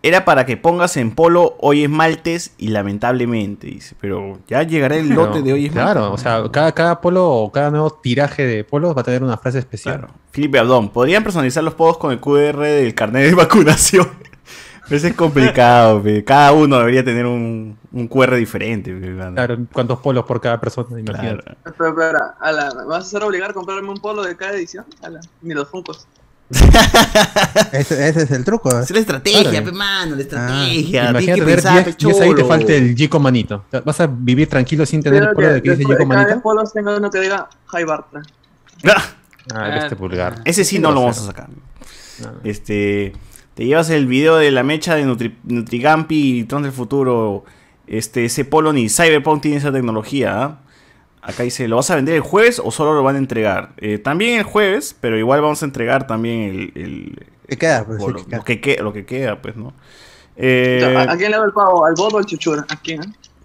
[0.06, 3.96] era para que pongas en polo hoy es martes y lamentablemente, dice.
[4.00, 7.50] Pero ya llegará el lote de hoy es Claro, o sea, cada, cada polo o
[7.50, 9.98] cada nuevo tiraje de polos va a tener una frase especial.
[9.98, 10.14] Claro.
[10.30, 14.08] Felipe Abdón, ¿podrían personalizar los polos con el QR del carnet de vacunación?
[14.90, 18.96] Eso es complicado, cada uno debería tener un, un QR diferente.
[19.34, 21.00] Claro, ¿cuántos polos por cada persona?
[21.00, 21.56] Imagínate.
[21.76, 22.36] Pero, espera,
[22.86, 24.84] ¿vas a ser obligado a comprarme un polo de cada edición?
[25.42, 26.06] ni los funcos.
[27.72, 28.78] ese, ese, es el truco.
[28.78, 31.06] Es la estrategia, pe, mano, la estrategia.
[31.06, 31.62] Ah, imagínate ver
[31.96, 33.64] 10 ahí te falta el Gico Manito.
[33.84, 36.28] ¿Vas a vivir tranquilo sin tener el polo de que dice Gico Manito?
[36.28, 38.22] Cada polos tengo uno que diga High Bartra.
[39.54, 40.40] Ah, este pulgar.
[40.44, 41.48] Ese sí no lo vamos a sacar.
[42.42, 43.12] Este.
[43.54, 47.44] Te llevas el video de la mecha de Nutrigampi y Tron del Futuro.
[47.86, 50.42] Este, ese Polo ni Cyberpunk tiene esa tecnología.
[50.42, 50.58] ¿ah?
[51.26, 53.72] Acá dice, ¿lo vas a vender el jueves o solo lo van a entregar?
[53.78, 56.72] Eh, también el jueves, pero igual vamos a entregar también el...
[56.80, 57.84] el ¿Qué queda?
[57.84, 59.72] Pues, lo, que lo, que queda, pues, ¿no?
[60.36, 61.84] Eh, ¿A quién le da el pago?
[61.84, 62.64] ¿Al bot o al Chuchura?
[62.68, 63.00] ¿A quién?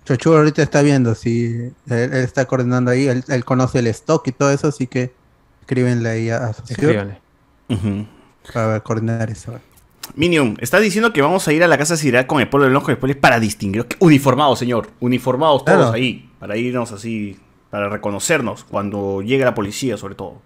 [0.05, 4.51] Chuchura ahorita está viendo, si él, está coordinando ahí, él, conoce el stock y todo
[4.51, 5.11] eso, así que
[5.61, 7.17] escríbenle ahí a su Escríbanle.
[8.53, 9.59] Para coordinar eso.
[10.13, 12.75] Minium, estás diciendo que vamos a ir a la casa sideral con el pueblo del
[12.75, 13.87] ojo después para distinguir.
[13.99, 14.89] Uniformados, señor.
[14.99, 16.29] Uniformados todos ahí.
[16.39, 17.39] Para irnos así.
[17.71, 20.41] Para reconocernos cuando llegue la policía, sobre todo.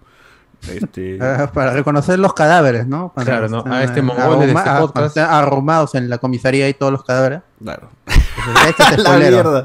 [0.68, 1.18] Este...
[1.52, 3.12] Para, reconocer los cadáveres, ¿no?
[3.14, 3.64] claro, ¿no?
[3.66, 5.18] A este mongol de este podcast.
[5.18, 7.40] Arrumados en la comisaría y todos los cadáveres.
[7.62, 7.90] Claro.
[8.98, 9.64] la mierda.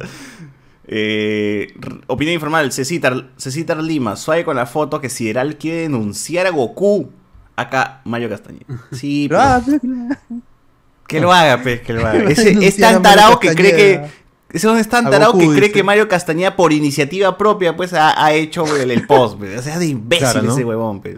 [0.93, 1.73] Eh,
[2.07, 7.09] opinión informal, Cecitar, Cecitar Lima, suave con la foto que Sideral quiere denunciar a Goku
[7.55, 8.65] acá Mario Castañeda.
[8.91, 9.29] Sí,
[11.07, 12.29] que lo haga, pues, que lo haga.
[12.29, 14.20] es tan tarado que cree que.
[14.53, 18.65] Ese es tan tarado que cree que Mario Castañeda, por iniciativa propia, pues ha, hecho
[18.77, 19.37] el, post.
[19.37, 19.59] Pues.
[19.59, 21.17] O sea, de imbécil ese huevón, pues.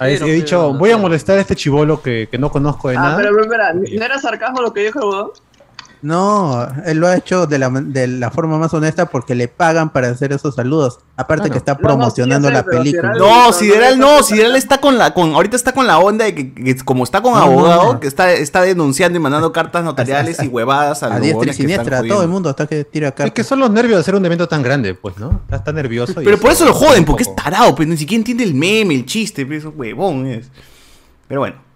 [0.00, 3.16] he dicho, voy a molestar a este chivolo que, que no conozco de ah, nada.
[3.16, 5.30] Pero, pero, espera, ¿no era sarcasmo lo que dijo el huevón?
[6.02, 9.90] No, él lo ha hecho de la, de la forma más honesta porque le pagan
[9.90, 11.00] para hacer esos saludos.
[11.16, 13.12] Aparte que está promocionando la película.
[13.18, 16.76] No, Sideral no, Sideral está con la, con, ahorita está con la onda de que,
[16.84, 21.14] como está con abogado, que está, está denunciando y mandando cartas notariales y huevadas a,
[21.14, 23.26] a diestra y siniestra, a todo el mundo hasta que tira cartas.
[23.26, 25.42] Es que son los nervios de hacer un evento tan grande, pues, ¿no?
[25.50, 26.14] Está, nervioso.
[26.16, 29.04] Pero por eso lo joden, porque es tarado, pues ni siquiera entiende el meme, el
[29.04, 30.48] chiste, pues, huevón es.
[31.28, 31.69] Pero bueno.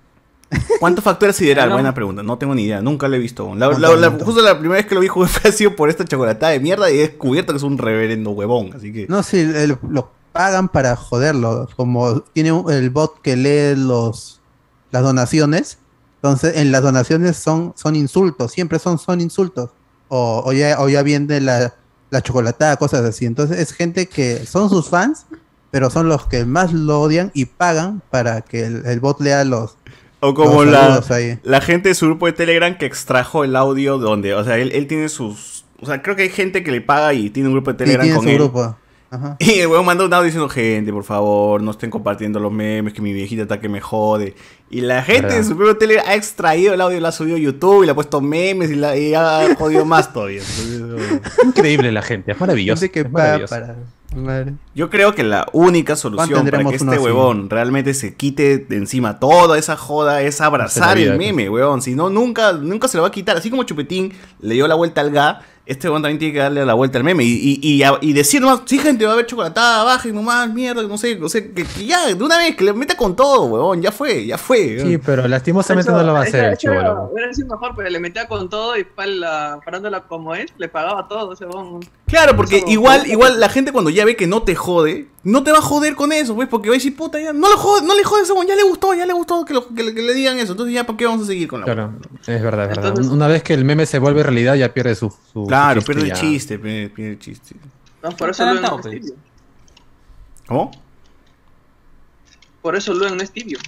[0.81, 1.71] ¿Cuánto factura Sideral?
[1.71, 2.23] Buena pregunta.
[2.23, 2.81] No tengo ni idea.
[2.81, 3.47] Nunca lo he visto.
[3.47, 6.99] justo la primera vez que lo vi fue sido por esta chocolatada de mierda y
[6.99, 8.71] he descubierto que es un reverendo huevón.
[8.75, 9.07] Así que.
[9.09, 9.47] No, sí,
[9.89, 11.69] lo pagan para joderlo.
[11.77, 14.41] Como tiene el bot que lee los
[14.95, 15.79] las donaciones.
[16.17, 18.53] Entonces, en las donaciones son, son insultos.
[18.53, 19.71] Siempre son, son insultos.
[20.09, 21.75] O, o, ya, o ya viene la,
[22.11, 23.27] la chocolatada, cosas así.
[23.27, 25.27] Entonces, es gente que son sus fans,
[25.71, 29.77] pero son los que más lo odian y pagan para que el bot lea los
[30.25, 31.03] o como la,
[31.43, 34.73] la gente de su grupo de Telegram que extrajo el audio donde, o sea, él,
[34.73, 35.65] él tiene sus...
[35.81, 38.17] O sea, creo que hay gente que le paga y tiene un grupo de Telegram
[38.17, 38.37] con él.
[38.37, 38.77] Grupo.
[39.39, 42.93] Y el weón manda un audio diciendo, gente, por favor, no estén compartiendo los memes,
[42.93, 44.35] que mi viejita está que me jode.
[44.71, 47.39] Y la gente de su propio Telegram ha extraído el audio, lo ha subido a
[47.39, 50.43] YouTube y le ha puesto memes y, la, y ha jodido más todavía.
[51.45, 52.91] Increíble la gente, es maravilloso.
[52.91, 53.57] que es maravilloso.
[54.75, 59.19] Yo creo que la única solución para que este huevón realmente se quite de encima
[59.19, 61.83] toda esa joda es abrazar el meme, huevón.
[61.83, 63.37] Si no, nunca, nunca se lo va a quitar.
[63.37, 66.65] Así como Chupetín le dio la vuelta al GA este weón también tiene que darle
[66.67, 69.83] la vuelta al meme y, y, y, decir nomás, sí, gente, va a haber chocolatada,
[69.85, 72.97] bajen nomás, mierda, no sé, no sé, que, ya, de una vez, que le meta
[72.97, 74.79] con todo, weón, ya fue, ya fue.
[74.81, 77.09] Sí, pero lastimosamente no lo va a hacer chivolo.
[77.11, 81.09] Hubiera sido mejor, pero le metía con todo y para parándola como es, le pagaba
[81.09, 81.81] todo ese weón.
[82.07, 85.53] Claro, porque igual, igual la gente cuando ya ve que no te jode, no te
[85.53, 87.87] va a joder con eso, pues, porque va a decir, puta, ya, no, lo jode,
[87.87, 90.53] no le jodes a ya le gustó, ya le gustó que, que, le digan eso.
[90.53, 91.95] Entonces, ya, ¿por qué vamos a seguir con la Claro,
[92.27, 92.99] es verdad, es verdad.
[93.11, 95.13] Una vez que el meme se vuelve realidad, ya pierde su.
[95.49, 97.57] claro, pierde el chiste, pierde, el chiste.
[98.03, 99.15] No, por eso no es tibio.
[100.47, 100.71] ¿Cómo?
[102.61, 103.59] Por eso Luego no es tibio.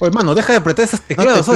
[0.00, 1.46] Oye, mano, deja de apretar esas teclados.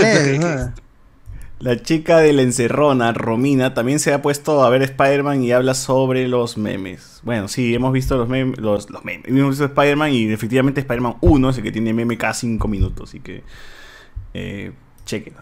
[1.65, 5.73] La chica de la encerrona, Romina, también se ha puesto a ver Spider-Man y habla
[5.73, 7.21] sobre los memes.
[7.23, 9.27] Bueno, sí, hemos visto los memes, los, memes.
[9.27, 13.09] Hemos visto Spider-Man y efectivamente Spider-Man 1 es el que tiene meme cada 5 minutos,
[13.09, 13.43] así que
[14.35, 14.73] eh,
[15.07, 15.41] chequenlo.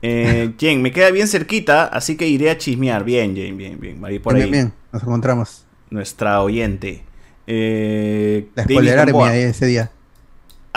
[0.00, 3.02] Eh, Jen, me queda bien cerquita, así que iré a chismear.
[3.02, 4.00] Bien, Jen, bien, bien.
[4.22, 5.64] por bien, bien, nos encontramos.
[5.90, 7.02] Nuestra oyente.
[7.48, 9.90] Eh, La ese día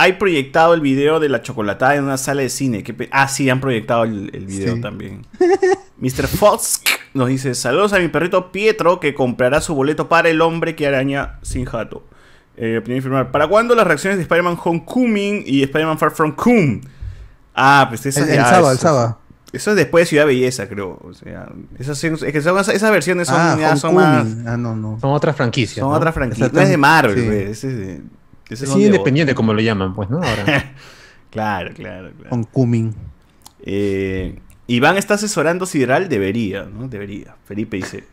[0.01, 2.83] hay proyectado el video de la chocolatada en una sala de cine.
[3.11, 5.27] ah, sí, han proyectado el, video también.
[5.99, 6.25] Mr.
[6.25, 6.81] Fox
[7.13, 10.87] nos dice: Saludos a mi perrito Pietro que comprará su boleto para el hombre que
[10.87, 12.03] araña sin jato.
[12.57, 13.31] Eh, opinión informar.
[13.31, 16.81] ¿Para cuándo las reacciones de Spider-Man Homecoming y Spider-Man Far From Home?
[17.53, 19.19] Ah, pues eso el, el sábado, el sábado.
[19.53, 20.99] Eso es después de Ciudad Belleza, creo.
[21.03, 21.47] O sea,
[21.77, 24.25] esas, es que esas versiones son, ah, son más.
[24.47, 24.97] Ah, no, no.
[24.99, 25.85] Son otras franquicias.
[25.85, 26.51] Son otras franquicias.
[26.51, 27.67] No es de Marvel, sí.
[27.67, 28.01] es de,
[28.55, 30.17] sí, independiente, como lo llaman, pues, ¿no?
[30.17, 30.73] Ahora.
[31.29, 32.29] claro, claro, claro.
[32.29, 32.93] Con Cumming.
[33.63, 36.87] Eh, Iván está asesorando Sideral, debería, ¿no?
[36.87, 37.35] Debería.
[37.45, 38.05] Felipe dice.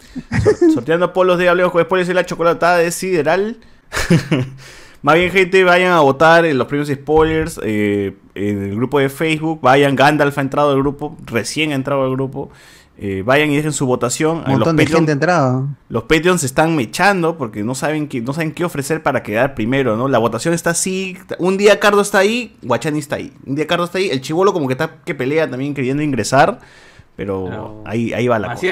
[0.74, 3.59] sorteando polos de Hablemos con spoilers y la chocolatada de Sideral.
[5.03, 9.09] Más bien, gente, vayan a votar en los premios spoilers eh, en el grupo de
[9.09, 9.61] Facebook.
[9.61, 12.51] Vayan, Gandalf ha entrado al grupo, recién ha entrado al grupo.
[13.01, 14.42] Eh, vayan y dejen su votación.
[14.44, 15.68] Un montón de gente entrado.
[15.88, 19.55] Los Patreons se están mechando porque no saben, qué, no saben qué ofrecer para quedar
[19.55, 20.09] primero, ¿no?
[20.09, 21.16] La votación está así.
[21.38, 23.32] Un día Cardo está ahí, Guachani está ahí.
[23.46, 26.59] Un día Cardo está ahí, el chivolo como que está que pelea también queriendo ingresar.
[27.14, 28.66] Pero, ahí, ahí va la cosa.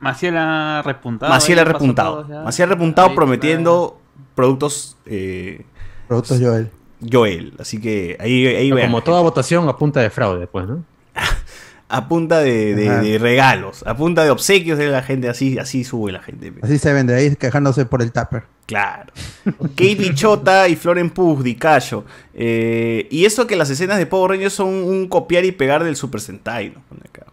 [0.00, 1.32] Maciel ha repuntado.
[1.32, 2.24] Maciel ha repuntado.
[2.44, 3.98] Maciel ha repuntado prometiendo
[4.36, 4.96] productos.
[5.04, 5.64] Eh,
[6.06, 6.70] productos Joel.
[7.10, 7.54] Joel.
[7.58, 10.84] Así que ahí, ahí Como toda votación a punta de fraude, pues, ¿no?
[11.88, 16.22] a punta de, regalos, a punta de obsequios de la gente, así, así sube la
[16.22, 16.52] gente.
[16.62, 18.44] Así se vende, ahí quejándose por el tupper.
[18.66, 19.12] Claro.
[19.44, 22.04] Kate Bichota y Floren Pug, Dicayo.
[22.34, 25.96] Eh, y eso que las escenas de Power Rangers son un copiar y pegar del
[25.96, 27.24] Super Sentai, nos pone acá.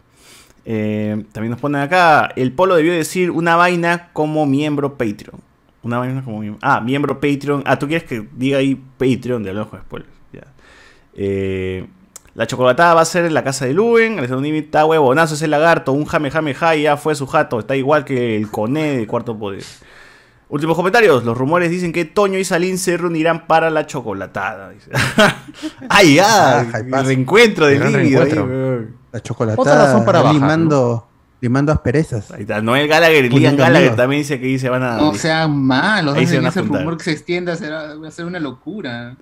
[0.64, 5.40] Eh, también nos ponen acá, el Polo debió decir una vaina como miembro Patreon.
[5.82, 6.58] Una vaina como miembro.
[6.62, 7.62] Ah, miembro Patreon.
[7.66, 10.46] Ah, tú quieres que diga ahí Patreon de Hablamos con Ya.
[11.14, 11.86] Eh,
[12.36, 14.18] la chocolatada va a ser en la casa de Luen.
[14.18, 15.92] El Nimi está huevonazo ese lagarto.
[15.92, 17.58] Un jame jame jai ya fue su jato.
[17.58, 19.64] Está igual que el coné de cuarto poder.
[20.50, 21.24] Últimos comentarios.
[21.24, 24.74] Los rumores dicen que Toño y Salín se reunirán para la chocolatada.
[25.88, 26.60] ¡Ay, ya!
[26.60, 28.10] Ah, el reencuentro de Limi.
[29.12, 29.86] La chocolatada.
[29.86, 31.08] razón para limando,
[31.40, 32.30] limando asperezas.
[32.32, 32.60] Ahí está.
[32.60, 34.98] Noel Gallagher y Liam Gallagher también dice que se van a.
[34.98, 36.18] No sean malos.
[36.18, 39.16] Ese rumor que se extienda será, va a ser una locura.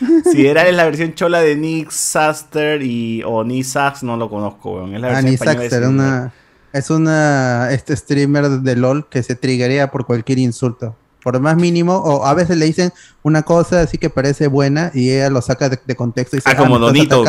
[0.32, 4.28] Si era es la versión chola de Nick Saster y o Nick Sax, no lo
[4.28, 4.94] conozco, weón.
[4.94, 6.32] Es la ah, versión Nick una,
[6.72, 10.96] es una este streamer de LOL que se triggería por cualquier insulto.
[11.22, 15.10] Por más mínimo, o a veces le dicen una cosa así que parece buena y
[15.10, 17.22] ella lo saca de, contexto y se Ah, como ah, Donito,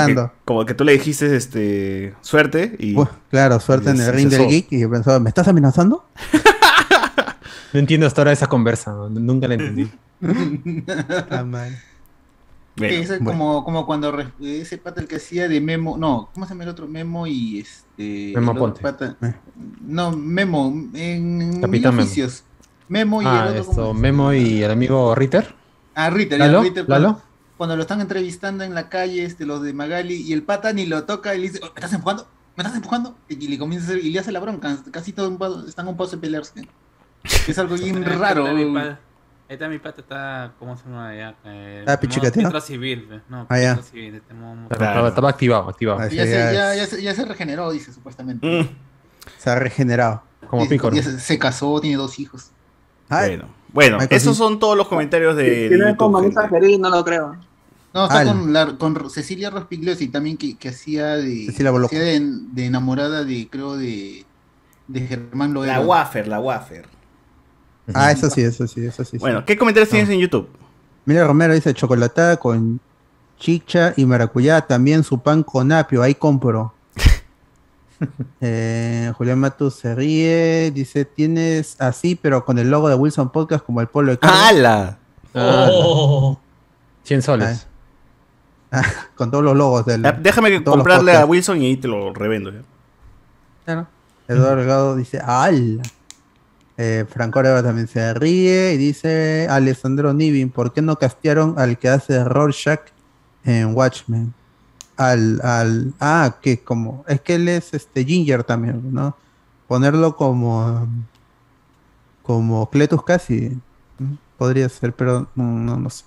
[0.46, 2.96] como que tú le dijiste este suerte y.
[3.30, 6.06] claro, suerte en el ring del geek y yo pensaba, ¿me estás amenazando?
[7.74, 9.92] no entiendo hasta ahora esa conversa, nunca la entendí.
[12.82, 16.54] ah, es como, como cuando ese pata el que hacía de Memo, no, ¿cómo se
[16.54, 16.88] llama el otro?
[16.88, 18.34] Memo y este.
[18.36, 18.82] Memo Ponte.
[19.22, 19.36] Eh.
[19.82, 22.00] No, Memo, en Capitán
[22.90, 23.22] Memo.
[23.22, 23.94] y ah, el otro.
[23.94, 25.54] Memo y el amigo Ritter.
[25.96, 26.64] Ah, Ritter, ¿Lalo?
[26.64, 27.22] Ritter cuando,
[27.58, 30.86] cuando, lo están entrevistando en la calle, este, los de Magali, y el pata ni
[30.88, 32.28] lo toca y le dice, oh, ¿me estás empujando?
[32.56, 33.16] ¿Me estás empujando?
[33.30, 36.12] Y, le comienza a hacer, y le hace la bronca, casi todos están un paso
[36.12, 36.68] de pelearse.
[37.48, 38.48] Es algo bien raro
[39.54, 40.54] está mi pata, está.
[40.60, 41.36] ¿Cómo se llama ya?
[41.46, 42.62] Eh, ah, pichicateado.
[42.62, 43.78] civil, no, ah, ya.
[43.82, 44.16] civil.
[44.16, 44.34] Este
[44.72, 46.00] estaba, activado, activado.
[46.00, 48.46] Ah, ya, se, ya, ya, se, ya, se, regeneró, dice supuestamente.
[48.46, 48.70] Mm.
[49.38, 50.24] Se ha regenerado.
[50.48, 50.92] Como pico.
[50.92, 52.52] Se, se, casó, tiene dos hijos.
[53.10, 55.70] bueno, bueno esos son todos los comentarios de.
[55.70, 57.38] Si no es con Vanessa Jerez, no lo creo.
[57.94, 62.20] No, está con, la, con Cecilia Rospigliosi también que, que hacía de, hacía de,
[62.52, 64.26] de, enamorada de, creo, de,
[64.88, 65.78] de Germán Loera.
[65.78, 66.88] La Wafer, la Wafer.
[67.94, 69.18] Ah, eso sí, eso sí, eso sí.
[69.18, 70.48] Bueno, ¿qué comentarios tienes en YouTube?
[71.06, 72.80] Mira, Romero dice chocolatada con
[73.38, 76.74] chicha y maracuyá, también su pan con apio, ahí compro.
[78.42, 83.66] eh, Julián Matus se ríe, dice, tienes así, pero con el logo de Wilson Podcast
[83.66, 84.40] como el polo de Carlos.
[84.40, 84.98] ¡Hala!
[85.34, 86.40] Oh.
[87.04, 87.68] 100 soles.
[88.76, 88.82] Ah,
[89.14, 90.02] con todos los logos del.
[90.24, 92.52] Déjame comprarle a Wilson y ahí te lo revendo.
[93.66, 93.86] Claro.
[94.28, 95.84] Eduardo Delgado dice, ¡Hala!
[96.78, 101.78] Eh, Franco Areva también se ríe y dice Alessandro Nivin, ¿por qué no castearon al
[101.78, 102.82] que hace Rorschach
[103.46, 104.34] en Watchmen?
[104.98, 109.16] Al, al, ah, que como, es que él es este Ginger también, ¿no?
[109.68, 110.88] Ponerlo como,
[112.24, 113.58] como Cletus casi,
[114.38, 116.06] podría ser, pero no, no, sé.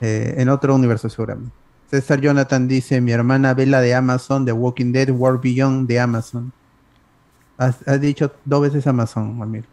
[0.00, 1.52] Eh, en otro universo seguramente.
[1.90, 6.52] César Jonathan dice, mi hermana Vela de Amazon, de Walking Dead, World Beyond de Amazon.
[7.56, 9.66] Has, dicho dos veces Amazon, amigo.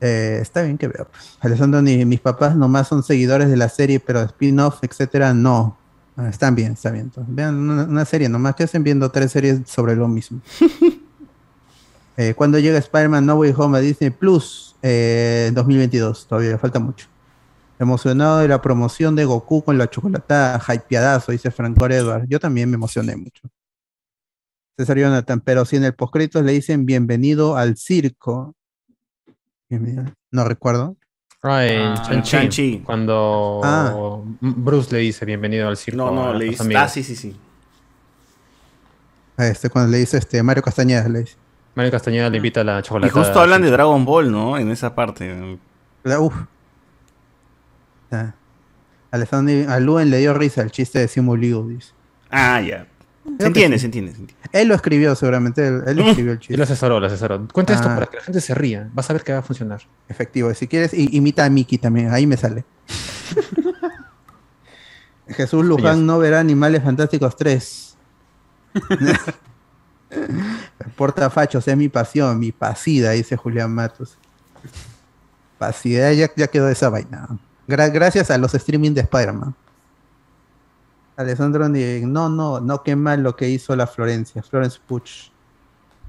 [0.00, 1.04] Eh, está bien que vea.
[1.04, 1.38] Pues.
[1.40, 5.78] Alessandro, ni mis papás nomás son seguidores de la serie, pero spin-off, etcétera, no.
[6.16, 7.10] Ah, están bien, está bien.
[7.26, 10.40] vean una, serie nomás que hacen viendo tres series sobre lo mismo.
[12.16, 17.08] eh, cuando llega Spider-Man No Way Home a Disney Plus eh, 2022, todavía falta mucho.
[17.80, 22.26] Emocionado de la promoción de Goku con la chocolatada, hypeadazo, dice Franco Edward.
[22.28, 23.48] Yo también me emocioné mucho.
[24.76, 28.54] César Jonathan, pero si en el postcrédito le dicen bienvenido al circo.
[30.30, 30.96] No recuerdo.
[31.42, 32.82] Ah, en Chanchi.
[32.84, 34.20] Cuando ah.
[34.40, 35.98] Bruce le dice bienvenido al circo.
[35.98, 36.76] No, no, le dice.
[36.76, 37.36] Ah, sí, sí, sí.
[39.36, 41.36] Este, cuando le dice este, Mario Castañeda, le dice.
[41.74, 43.08] Mario Castañeda le invita a la chocolate.
[43.08, 44.56] Y justo hablan de Dragon Ball, ¿no?
[44.58, 45.58] En esa parte.
[46.18, 46.34] Uf.
[49.10, 51.92] Alessandro a Luen le dio risa el chiste de Simu Liu, dice.
[52.30, 52.86] Ah, ya.
[53.38, 54.12] Se entiende, se entiende,
[54.52, 56.54] Él lo escribió seguramente, él, escribió el chiste.
[56.54, 57.48] Él lo asesoró, lo asesoró.
[57.48, 57.94] Cuenta esto ah.
[57.94, 58.90] para que la gente se ría.
[58.92, 59.80] Vas a ver que va a funcionar.
[60.08, 60.52] Efectivo.
[60.52, 62.12] Si quieres, imita a Mickey también.
[62.12, 62.64] Ahí me sale.
[65.28, 67.96] Jesús Luján no verá Animales Fantásticos 3.
[70.96, 74.18] Portafachos es mi pasión, mi pasida, dice Julián Matos.
[75.58, 77.28] Pasida, ya, ya quedó esa vaina.
[77.66, 79.54] gracias a los streaming de Spider-Man.
[81.16, 85.30] Alessandro no, no, no, qué mal lo que hizo la Florencia, Florence Puch.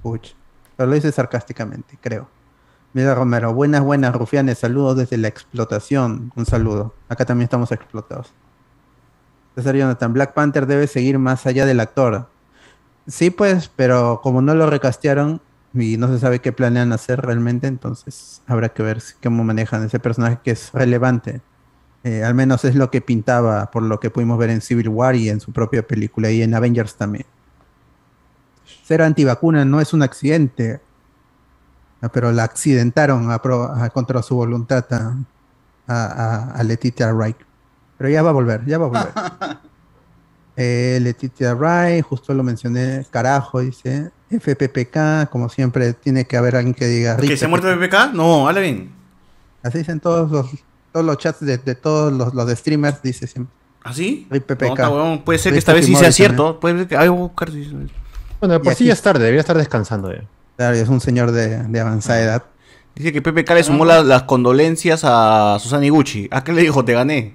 [0.01, 0.33] Puch.
[0.75, 2.27] Pero lo hice sarcásticamente, creo.
[2.93, 6.31] Mira Romero, buenas, buenas, rufianes, saludos desde la explotación.
[6.35, 6.95] Un saludo.
[7.09, 8.33] Acá también estamos explotados.
[9.55, 12.27] César Jonathan, Black Panther debe seguir más allá del actor.
[13.07, 15.41] Sí, pues, pero como no lo recastearon
[15.73, 19.99] y no se sabe qué planean hacer realmente, entonces habrá que ver cómo manejan ese
[19.99, 21.41] personaje que es relevante.
[22.05, 25.15] Eh, al menos es lo que pintaba por lo que pudimos ver en Civil War
[25.15, 27.25] y en su propia película y en Avengers también.
[28.83, 30.79] Ser antivacuna no es un accidente,
[32.03, 33.35] ah, pero la accidentaron
[33.91, 34.85] contra su voluntad
[35.87, 37.37] a, a, Letitia Wright.
[37.97, 39.13] Pero ya va a volver, ya va a volver.
[40.57, 44.11] eh, Letitia Wright, justo lo mencioné, carajo, dice.
[44.29, 47.17] FPPK, como siempre, tiene que haber alguien que diga.
[47.17, 48.13] ¿Que se ha muerto FPPK?
[48.13, 48.91] No, habla bien.
[49.63, 50.51] Así dicen todos los
[50.95, 53.53] todos los chats de, todos los, los de streamers dice siempre.
[53.83, 54.29] ¿Ah, sí?
[55.25, 56.57] puede ser que esta vez sí sea cierto.
[56.57, 57.51] Puede ser que hay buscar.
[58.39, 60.23] Bueno, por sí ya es tarde, debería estar descansando ya.
[60.55, 62.43] Claro, es un señor de, de avanzada edad.
[62.95, 66.29] Dice que Pepe le sumó las condolencias a Susana Iguchi.
[66.31, 66.85] ¿A qué le dijo?
[66.85, 67.33] Te gané.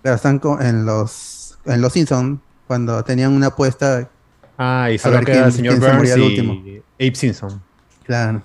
[0.00, 4.08] Pero están en los en los Simpsons cuando tenían una apuesta.
[4.56, 6.62] Ah, y solo queda el señor Burns y último.
[6.98, 7.62] Abe Simpson.
[8.04, 8.42] Claro.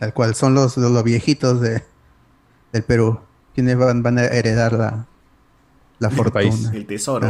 [0.00, 1.84] Tal cual son los, los viejitos de,
[2.72, 3.20] del Perú.
[3.54, 5.06] ¿Quiénes van, a heredar la,
[5.98, 6.72] la fortuna?
[6.72, 7.28] El tesoro.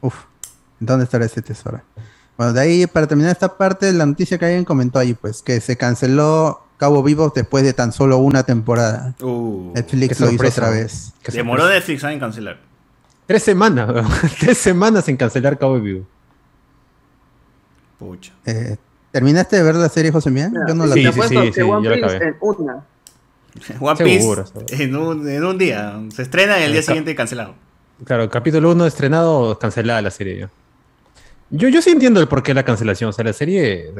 [0.00, 0.14] Uf,
[0.80, 1.80] ¿dónde estará ese tesoro?
[2.36, 5.60] Bueno, de ahí, para terminar esta parte, la noticia que alguien comentó ahí, pues, que
[5.60, 9.14] se canceló Cabo Vivo después de tan solo una temporada.
[9.20, 11.12] Uh, Netflix lo hizo otra vez.
[11.32, 12.60] Demoró Netflix en cancelar.
[13.26, 13.90] Tres semanas,
[14.40, 16.06] tres semanas en cancelar Cabo Vivo.
[17.98, 18.32] Pucha.
[18.46, 18.76] Eh,
[19.10, 20.50] ¿Terminaste de ver la serie, José Mía?
[20.68, 21.04] Yo no la vi.
[21.04, 22.36] Sí, sí, sí, sí, yo la acabé.
[23.80, 26.00] One Piece en, un, en un día.
[26.14, 27.54] Se estrena y el día siguiente cancelado.
[28.04, 30.48] Claro, capítulo 1 estrenado, cancelada la serie.
[31.50, 33.10] Yo, yo sí entiendo el porqué de la cancelación.
[33.10, 33.92] O sea, la serie,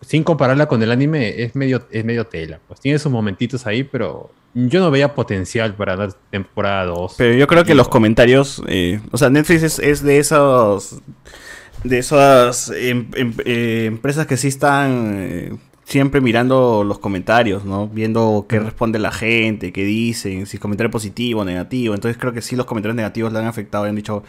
[0.00, 2.58] sin compararla con el anime, es medio, es medio tela.
[2.66, 7.14] Pues tiene sus momentitos ahí, pero yo no veía potencial para dar temporada 2.
[7.16, 11.00] Pero yo creo que los comentarios, eh, o sea, Netflix es, es de esos
[11.84, 15.52] de esas em, em, eh, empresas que sí están eh,
[15.84, 17.88] siempre mirando los comentarios, ¿no?
[17.88, 21.94] Viendo qué responde la gente, qué dicen, si es comentario positivo o negativo.
[21.94, 24.22] Entonces creo que sí los comentarios negativos le han afectado y han dicho,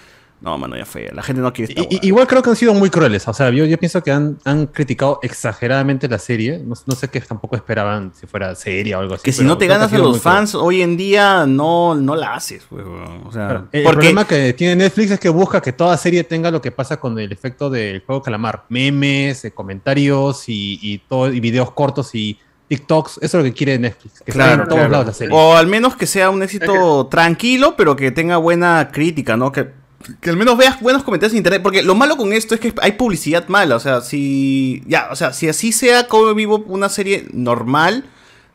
[0.44, 1.10] no, mano, ya fue.
[1.14, 1.88] La gente no quiere estar.
[2.04, 3.26] igual creo que han sido muy crueles.
[3.30, 6.62] O sea, yo, yo pienso que han, han, criticado exageradamente la serie.
[6.66, 9.24] No, sé qué tampoco esperaban si fuera serie o algo así.
[9.24, 12.64] Que si no te ganas a los fans hoy en día, no, no la haces.
[12.70, 16.62] O sea, el problema que tiene Netflix es que busca que toda serie tenga lo
[16.62, 21.40] que pasa con el efecto del juego calamar: memes, eh, comentarios y, y, todo, y
[21.40, 22.38] videos cortos y.
[22.66, 25.36] TikToks, eso es lo que quiere Netflix, que claro, en todos lados la serie.
[25.36, 29.52] O al menos que sea un éxito tranquilo, pero que tenga buena crítica, ¿no?
[29.52, 29.83] Que
[30.20, 31.62] que al menos veas buenos comentarios en internet.
[31.62, 33.76] Porque lo malo con esto es que hay publicidad mala.
[33.76, 34.84] O sea, si.
[34.88, 38.06] Ya, o sea, si así sea como vivo una serie normal.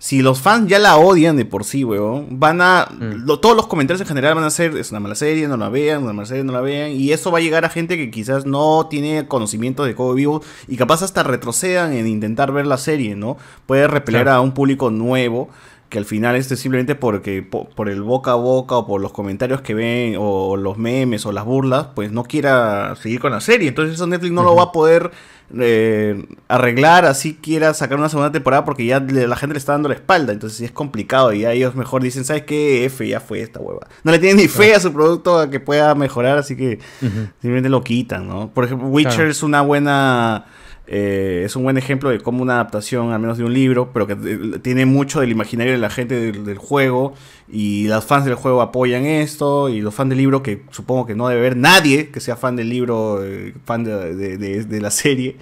[0.01, 2.87] Si los fans ya la odian de por sí, weón, van a.
[2.89, 3.27] Mm.
[3.41, 6.05] todos los comentarios en general van a ser: es una mala serie, no la vean,
[6.05, 6.93] una mala serie, no la vean.
[6.93, 10.41] Y eso va a llegar a gente que quizás no tiene conocimiento de cómo vivo
[10.69, 13.39] y capaz hasta retrocedan en intentar ver la serie, ¿no?
[13.67, 15.51] Puede repeler a un público nuevo
[15.89, 19.63] que al final es simplemente porque por, el boca a boca o por los comentarios
[19.63, 23.69] que ven o los memes o las burlas, pues no quiera seguir con la serie.
[23.69, 25.11] Entonces eso Netflix no lo va a poder
[25.59, 29.89] eh, arreglar así quiera sacar una segunda temporada porque ya la gente le está dando
[29.89, 30.35] la espalda.
[30.35, 32.85] Entonces es complicado y ya ellos mejor dicen, ¿sabes qué?
[32.85, 33.87] F ya fue esta hueva.
[34.05, 37.71] No le tienen ni fe a su producto a que pueda mejorar, así que simplemente
[37.71, 38.51] lo quitan, ¿no?
[38.51, 40.45] Por ejemplo, Witcher es una buena
[40.91, 44.07] eh, es un buen ejemplo de cómo una adaptación, al menos de un libro, pero
[44.07, 47.13] que eh, tiene mucho del imaginario de la gente del, juego
[47.47, 51.15] y los fans del juego apoyan esto y los fans del libro, que supongo que
[51.15, 55.37] no debe haber nadie que sea fan del libro, eh, fan de, la serie.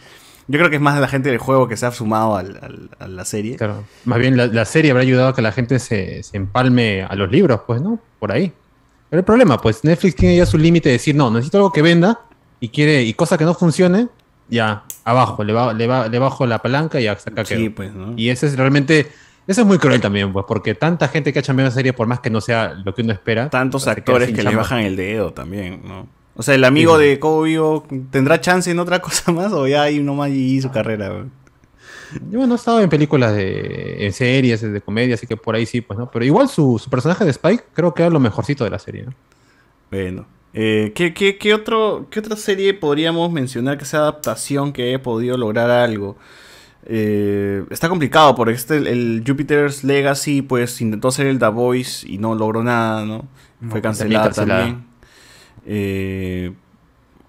[0.49, 3.09] Yo creo que es más de la gente del juego que se ha sumado a
[3.09, 3.57] la serie.
[3.57, 3.85] Claro.
[4.05, 7.31] Más bien la, serie habrá ayudado a que la gente se, se empalme a los
[7.31, 8.01] libros, pues, ¿no?
[8.19, 8.53] Por ahí.
[9.11, 11.83] Pero el problema, pues Netflix tiene ya su límite de decir, no, necesito algo que
[11.83, 12.21] venda
[12.59, 14.09] y quiere, y cosa que no funcione,
[14.49, 17.95] ya, abajo, le, va, le, va, le bajo la palanca y hasta acá sí, pues,
[17.95, 18.15] ¿no?
[18.17, 19.07] Y ese es realmente,
[19.47, 22.09] eso es muy cruel también, pues, porque tanta gente que ha cambiado la serie, por
[22.09, 23.49] más que no sea lo que uno espera.
[23.49, 26.09] Tantos actores que le bajan el dedo también, ¿no?
[26.35, 27.57] O sea, el amigo de Kobe
[28.11, 31.25] tendrá chance en otra cosa más o ya hay más y su carrera,
[32.29, 35.67] Yo no he estado en películas de en series, de comedia, así que por ahí
[35.67, 36.11] sí, pues, ¿no?
[36.11, 39.05] Pero igual su, su personaje de Spike creo que era lo mejorcito de la serie,
[39.05, 39.15] ¿no?
[39.89, 40.27] Bueno.
[40.55, 45.37] Eh, ¿qué, qué, otro, ¿Qué otra serie podríamos mencionar que sea adaptación que haya podido
[45.37, 46.17] lograr algo?
[46.89, 52.19] Eh, está complicado porque este, el, Jupiter's Legacy pues intentó hacer el The Voice y
[52.19, 53.27] no logró nada, ¿no?
[53.69, 54.85] Fue cancelada también.
[55.67, 56.53] Eh,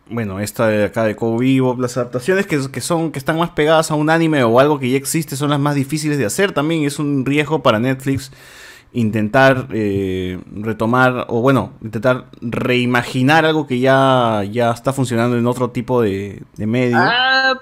[0.10, 3.50] bueno, esta de acá de Cobo Vivo, las adaptaciones que, que, son, que están más
[3.50, 6.52] pegadas a un anime o algo que ya existe son las más difíciles de hacer
[6.52, 6.84] también.
[6.84, 8.32] Es un riesgo para Netflix
[8.94, 15.70] intentar eh, retomar o bueno, intentar reimaginar algo que ya, ya está funcionando en otro
[15.70, 16.98] tipo de, medio.
[16.98, 17.54] Ah,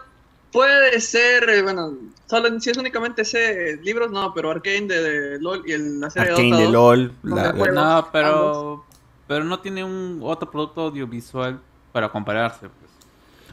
[0.51, 1.93] puede ser, eh, bueno,
[2.25, 6.57] solo si es únicamente ese libros, no, pero Arkane de, LOL y la serie Arkane
[6.57, 7.11] de, LOL.
[7.23, 8.85] no, pero,
[9.27, 11.59] pero no tiene un otro producto audiovisual
[11.91, 12.67] para compararse.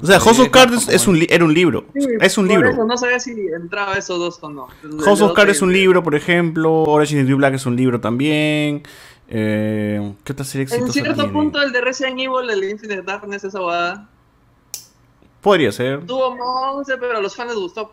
[0.02, 1.84] O sea, House of Cards es un era un libro.
[1.94, 2.84] es un libro.
[2.84, 4.68] no sabía si entraba esos dos o no.
[5.04, 6.82] House of Cards es un libro, por ejemplo.
[6.82, 8.82] Orange is the New Black es un libro también.
[9.28, 13.60] Eh, ¿Qué otra serie En cierto punto, el de Resident Evil, el Infinite Darkness, esa
[13.60, 14.08] boda.
[15.40, 16.04] Podría ser.
[16.04, 17.92] Tuvo monce, pero a los fans les gustó.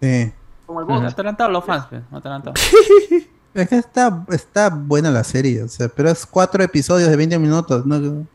[0.00, 0.32] Sí.
[0.66, 1.02] Como el bot.
[1.04, 2.54] atalantado los fans, no atalantado.
[3.54, 7.38] es que está, está buena la serie, o sea, pero es cuatro episodios de 20
[7.38, 7.84] minutos.
[7.84, 8.26] ¿no?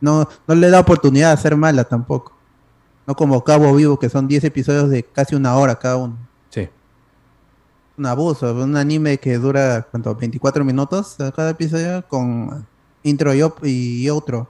[0.00, 2.32] No, no le da oportunidad de hacer mala tampoco.
[3.06, 6.16] No como Cabo Vivo, que son 10 episodios de casi una hora cada uno.
[6.50, 6.68] Sí.
[7.96, 10.14] Un abuso, un anime que dura, ¿cuánto?
[10.14, 12.66] 24 minutos cada episodio con
[13.02, 14.48] intro y, otro.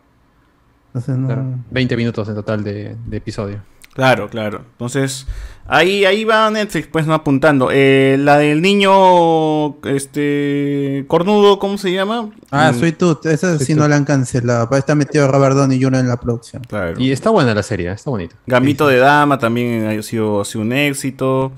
[1.71, 3.63] 20 minutos en total de episodio.
[3.99, 4.65] Claro, claro.
[4.73, 5.27] Entonces,
[5.69, 7.69] ahí, ahí va Netflix, pues, no apuntando.
[7.71, 12.31] Eh, la del niño, este, cornudo, ¿cómo se llama?
[12.51, 12.79] Ah, mm.
[12.79, 13.27] Sweet Tooth.
[13.27, 14.69] Esa sí no la han cancelado.
[14.77, 16.01] Está metido Robert y Jr.
[16.01, 16.63] en la producción.
[16.65, 16.99] Claro.
[16.99, 18.35] Y está buena la serie, está bonita.
[18.47, 21.53] Gambito de Dama también ha sido, sido un éxito.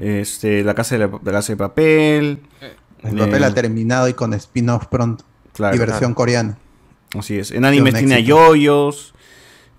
[0.00, 2.40] Este, la casa de la, casa de papel.
[3.02, 5.24] El papel ha eh, terminado y con spin-off pronto.
[5.54, 6.58] Claro, y versión coreana.
[7.18, 7.50] Así es.
[7.50, 9.14] En anime tiene a yoyos.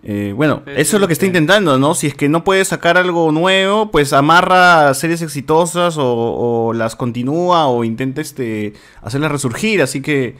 [0.05, 1.95] Eh, bueno, eso es lo que está intentando, ¿no?
[1.95, 7.67] Si es que no puede sacar algo nuevo, pues amarra series exitosas o, las continúa
[7.67, 9.81] o intenta este, hacerlas resurgir.
[9.81, 10.35] Así que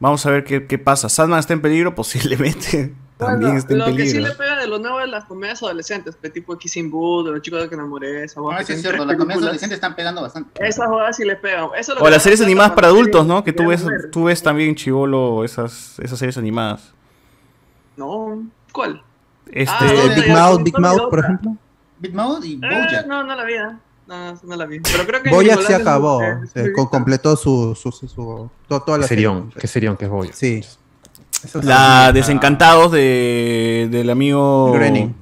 [0.00, 1.08] vamos a ver qué, pasa.
[1.08, 2.94] Sandman está en peligro, posiblemente.
[3.16, 4.04] También está en lo peligro.
[4.04, 7.24] Lo que sí le pega de lo nuevo es las comedias adolescentes, tipo Kissing Boo,
[7.24, 10.20] de los chicos de que enamoré, esa No, es cierto, las comedias adolescentes están pegando
[10.20, 10.62] bastante.
[10.62, 11.70] Esas jugadas sí le pegan.
[12.00, 13.42] o las series animadas para adultos, ¿no?
[13.42, 16.92] Que tú ves, tú ves también, Chivolo, esas, esas series animadas.
[17.96, 19.05] No, ¿cuál?
[19.50, 21.56] Este, ah, Big Mouth, Big Mouth, por ejemplo.
[21.98, 23.06] Big Mouth y eh, Bojack.
[23.06, 23.54] no, no la vi.
[23.54, 23.76] ¿eh?
[24.06, 24.80] No, no la vi.
[24.80, 26.20] Pero creo que Bojack se acabó.
[26.52, 29.30] Se completó su, su, su, toda la serie.
[29.58, 30.34] ¿Qué serie que es Bojack?
[30.34, 30.64] Sí.
[31.62, 35.14] la Desencantados de, del amigo Groening.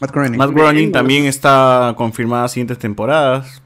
[0.00, 0.38] Matt Groening.
[0.38, 3.62] Matt Groening también está confirmada siguientes temporadas.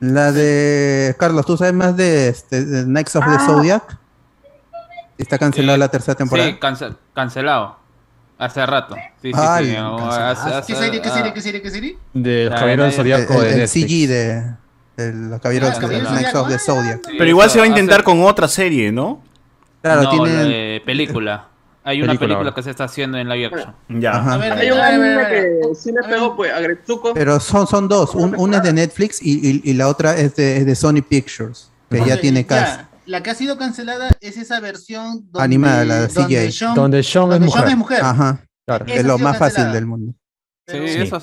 [0.00, 3.46] La de Carlos, ¿tú sabes más de, este, de Knights of the ah.
[3.46, 3.98] Zodiac?
[5.16, 6.48] Está cancelada la tercera temporada.
[6.48, 6.58] Sí,
[7.12, 7.77] cancelado.
[8.38, 8.94] Hace rato.
[9.20, 9.76] Sí, sí, sí.
[10.66, 11.98] ¿Qué serie, qué serie, qué serie, qué serie?
[12.14, 14.54] De Caballero del Zodíaco de El CG de
[14.96, 17.00] el Caballero del Zodíaco de Zodiac.
[17.18, 19.22] Pero igual se va a intentar con otra serie, ¿no?
[19.82, 21.48] Claro, tiene película.
[21.84, 23.74] Hay una película, que se está haciendo en live action.
[23.88, 24.34] Ya.
[24.34, 27.14] Hay un anime que sí le pegó, pues, a Gretsuko.
[27.14, 28.14] Pero son, son dos.
[28.14, 31.70] Un, una es de Netflix y, y, y la otra es de, de, Sony Pictures,
[31.88, 32.82] que ya tiene cast.
[33.08, 37.02] La que ha sido cancelada es esa versión donde, animada, la de donde Sean, donde
[37.02, 37.62] Sean, donde es, mujer.
[37.62, 38.00] Sean es mujer.
[38.02, 38.44] Ajá.
[38.66, 39.38] Claro, es lo más cancelada.
[39.38, 40.14] fácil del mundo.
[40.66, 40.98] Sí, sí.
[41.00, 41.18] eso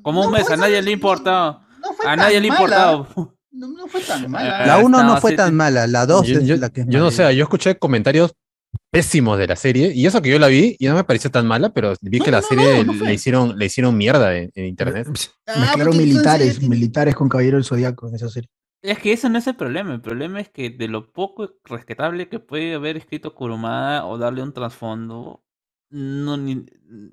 [0.00, 1.60] como un mes, a nadie le importa.
[2.06, 3.06] a nadie le importaba.
[3.50, 4.66] No, no, fue tan mala.
[4.66, 7.36] La 1 no fue tan mala, la 2 es la que es Yo no sé,
[7.36, 8.32] yo escuché comentarios
[8.90, 11.46] pésimos de la serie y eso que yo la vi y no me pareció tan
[11.46, 15.06] mala, pero vi que la serie le hicieron le hicieron mierda en, en internet.
[15.46, 18.48] Ah, Mezclaron militares, militares con Caballero del Zodíaco en esa serie.
[18.86, 22.28] Es que eso no es el problema, el problema es que de lo poco rescatable
[22.28, 25.42] que puede haber escrito Kurumada o darle un trasfondo,
[25.90, 26.64] no ni,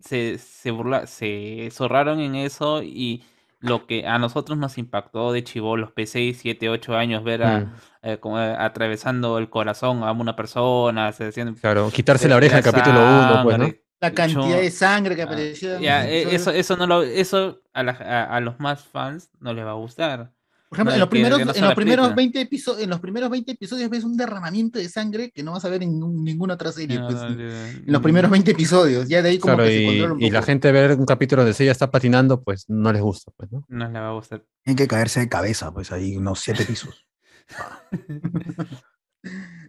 [0.01, 3.23] se, se burla, se zorraron en eso y
[3.59, 7.75] lo que a nosotros nos impactó de chivolos, P6, 7, 8 años, ver a, mm.
[8.03, 12.57] eh, como, eh, atravesando el corazón a una persona, se decían, claro, quitarse la oreja
[12.57, 13.69] en capítulo 1, pues, ¿no?
[13.99, 15.79] La cantidad de sangre que apareció.
[15.79, 19.65] Ya, eso, eso, no lo, eso a, la, a, a, los más fans no les
[19.65, 20.33] va a gustar.
[20.73, 23.29] Por ejemplo, no, en los primeros, no en los primeros 20 episodios, en los primeros
[23.29, 26.55] 20 episodios ves un derramamiento de sangre que no vas a ver en un, ninguna
[26.55, 26.99] otra serie.
[26.99, 29.07] Pues, en los primeros 20 episodios.
[29.07, 30.33] Ya de ahí como claro, que y, se controla un y poco.
[30.33, 33.63] la gente ver un capítulo donde ella está patinando, pues no les gusta, pues, ¿no?
[33.69, 34.43] No les va a gustar.
[34.65, 37.05] Hay que caerse de cabeza, pues ahí unos 7 pisos.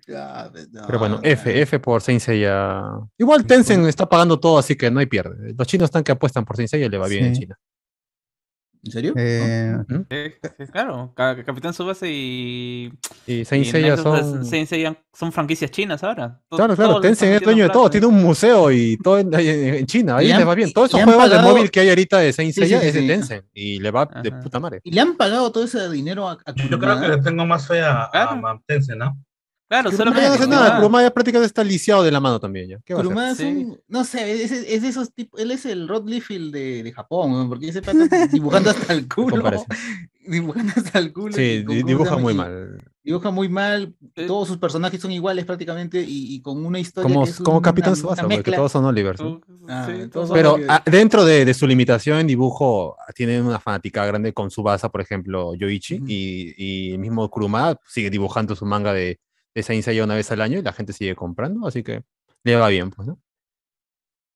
[0.06, 1.20] Pues, Pero bueno.
[1.22, 2.82] F, F por Saint Seiya.
[3.16, 5.54] Igual Tencent está pagando todo, así que no hay pierde.
[5.56, 7.28] Los chinos están que apuestan por Saint Seiya y le va bien Sí.
[7.28, 7.58] en China.
[8.84, 9.14] ¿En serio?
[9.16, 10.00] Eh, ¿Mm?
[10.10, 12.92] Sí, sí, claro, Ca- Capitán Subasa y.
[13.26, 14.44] Y Saint Seiya son...
[14.44, 16.40] Saint Seiya son franquicias chinas ahora.
[16.50, 20.28] Claro, claro, Tencent es dueño de todo, tiene un museo y todo en, China, ahí
[20.32, 20.72] Le va bien.
[20.72, 23.00] Todos esos juegos de móvil que hay ahorita de Saint Sí, Seiya sí, es de
[23.00, 23.06] sí.
[23.06, 24.80] Tencent y le va de puta madre.
[24.84, 27.66] ¿Y le han pagado todo ese dinero a, a Yo creo que le tengo más
[27.66, 29.16] fe a, a, a Tencent, ¿no?
[29.68, 32.38] Claro, solo Kurumada que no hace nada, Kurumada ya prácticamente está lisiado de la mano
[32.38, 32.78] también ya.
[32.84, 33.46] ¿Qué va a hacer?
[33.46, 33.64] Es Sí.
[33.64, 36.92] un, no sé, es, es de esos tipos, él es el Rod Liefeld de, de
[36.92, 37.48] Japón, ¿no?
[37.48, 39.42] porque ese pata dibujando hasta el culo,
[40.26, 41.32] dibujando hasta el culo.
[41.34, 42.82] Sí, y con- di- ¿cómo se dibuja muy Y mal.
[43.02, 44.26] Dibuja muy mal, Eh.
[44.26, 47.58] todos sus personajes son iguales prácticamente y, y con una historia Como, que es como
[47.58, 48.56] una- Capitán Subasa, porque mezcla.
[48.56, 49.20] todos son Olivers.
[49.20, 49.40] ¿no?
[49.68, 50.72] Ah, Sí, todos son Pero Olivers.
[50.74, 55.00] ah, dentro de, de su limitación en dibujo, tiene una fanática grande con Subasa, por
[55.02, 59.18] ejemplo, Yoichi, y, y el mismo Kurumada sigue dibujando su manga de,
[59.54, 62.02] de Saint Seiya una vez al año y la gente sigue comprando, así que
[62.42, 63.18] le va bien, pues, ¿no?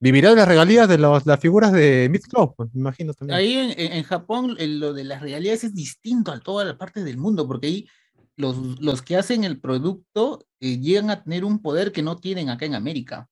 [0.00, 3.36] Vivirá de las regalías de los- las figuras de Club, pues, me imagino también.
[3.38, 7.04] Ahí en, en- Japón el- lo de las realidades es distinto a todas las partes
[7.04, 7.88] del mundo, porque ahí
[8.36, 12.48] los, los que hacen el producto eh, llegan a tener un poder que no tienen
[12.48, 13.28] acá en América.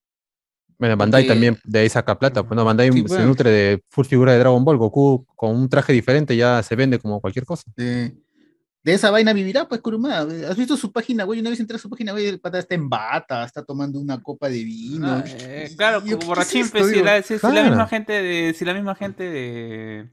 [0.78, 2.42] Bueno, Bandai porque- también de ahí saca plata.
[2.42, 3.26] Pues no, Bandai Sí, se bueno.
[3.26, 4.76] nutre de full figura de Dragon Ball.
[4.76, 7.62] Goku con un traje diferente ya se vende como cualquier cosa.
[7.76, 8.14] De,
[8.86, 10.22] de esa vaina vivirá, pues Kurumada.
[10.48, 11.40] ¿Has visto su página web?
[11.40, 14.22] Una vez entré a su página web, el pata está en bata, está tomando una
[14.22, 15.08] copa de vino.
[15.10, 17.64] Ah, eh, claro, Y yo, como ¿qué es borrachín, pues, si la, si- si la
[17.64, 20.08] misma gente de, si la misma gente de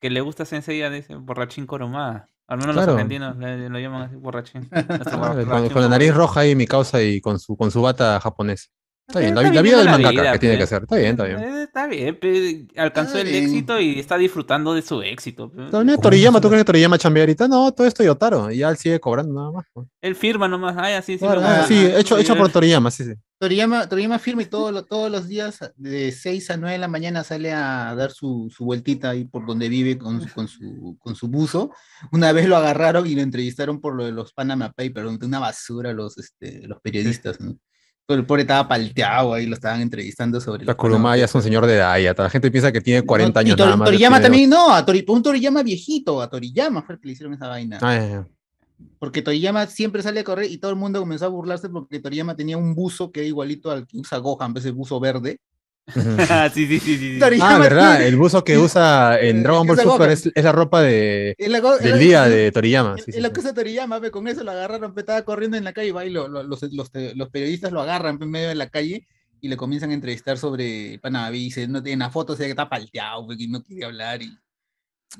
[0.00, 2.28] que le gusta Sensei dice borrachín Kurumada.
[2.46, 2.92] Al menos Claro.
[2.92, 4.68] los argentinos le- lo llaman así borrachín.
[5.48, 8.68] Con, con la nariz roja ahí, mi causa, y con su, con su bata japonesa.
[9.08, 10.72] Está bien, la, Está vi- la vida del la mangaka vida, que tiene que pues.
[10.72, 10.82] hacer.
[10.84, 11.38] Está bien, está bien.
[11.40, 13.44] Eh, Está bien, pe, alcanzó el Está bien.
[13.44, 15.50] éxito y está disfrutando de su éxito.
[15.70, 17.48] También Toriyama, ¿tú crees que Toriyama chambea ahorita?
[17.48, 18.50] No, todo esto Yotaro.
[18.50, 19.64] Y ya él sigue cobrando nada más.
[19.72, 19.88] pues.
[20.02, 23.12] Él firma nomás, ay, así, sí, ah, sí, hecho, hecho por Toriyama, sí, sí.
[23.38, 27.24] Toriyama, Toriyama firma y todo todos los días de 6 a 9 de la mañana
[27.24, 31.14] sale a dar su, su vueltita ahí por donde vive con su, con, su, con
[31.16, 31.70] su buzo.
[32.12, 35.92] Una vez lo agarraron y lo entrevistaron por lo de los Panama Papers, una basura
[35.94, 37.40] los, este, los periodistas.
[37.40, 37.56] ¿no?
[38.08, 41.76] El pobre estaba palteado ahí, lo estaban entrevistando sobre La Panama es un señor de
[41.76, 42.14] edad ya.
[42.16, 43.86] La gente piensa que tiene 40 No, y años Tor- nada más.
[43.86, 47.34] Toriyama también, no, a Tori- un Toriyama viejito, a Toriyama fue el que le hicieron
[47.34, 47.78] esa vaina.
[47.80, 48.24] Ah.
[48.98, 52.34] Porque Toriyama siempre sale a correr y todo el mundo comenzó a burlarse porque Toriyama
[52.34, 55.38] tenía un buzo que era igualito al que usa Gohan, ese buzo verde.
[56.30, 57.18] Ah, sí, sí, sí, sí.
[57.18, 60.44] Toriyama Ah, verdad, tiene- el buzo que usa en Eh, Dragon Ball Super es, es
[60.44, 62.94] la ropa de, la del día de Toriyama.
[62.96, 63.34] es- sí, es sí, la sí.
[63.34, 66.04] cosa de Toriyama, pe, con eso lo agarraron, pe, estaba corriendo en la calle, va,
[66.04, 69.06] y lo- lo- los, los, los periodistas lo agarran pe, en medio de la calle
[69.40, 71.30] y le comienzan a entrevistar sobre Panamá.
[71.34, 74.22] Y dice, no tiene una foto, se ve que está palteado, que no quiere hablar.
[74.22, 74.32] Y,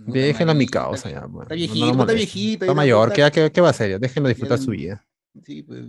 [0.06, 1.26] Déjenlo a mi causa está- ya.
[1.26, 2.64] bueno, Está no viejito, está viejito.
[2.64, 3.98] Está mayor, ¿qué, qué, qué va a hacer?
[3.98, 5.04] Déjenlo disfrutar Ya su vida.
[5.44, 5.80] Sí, pues.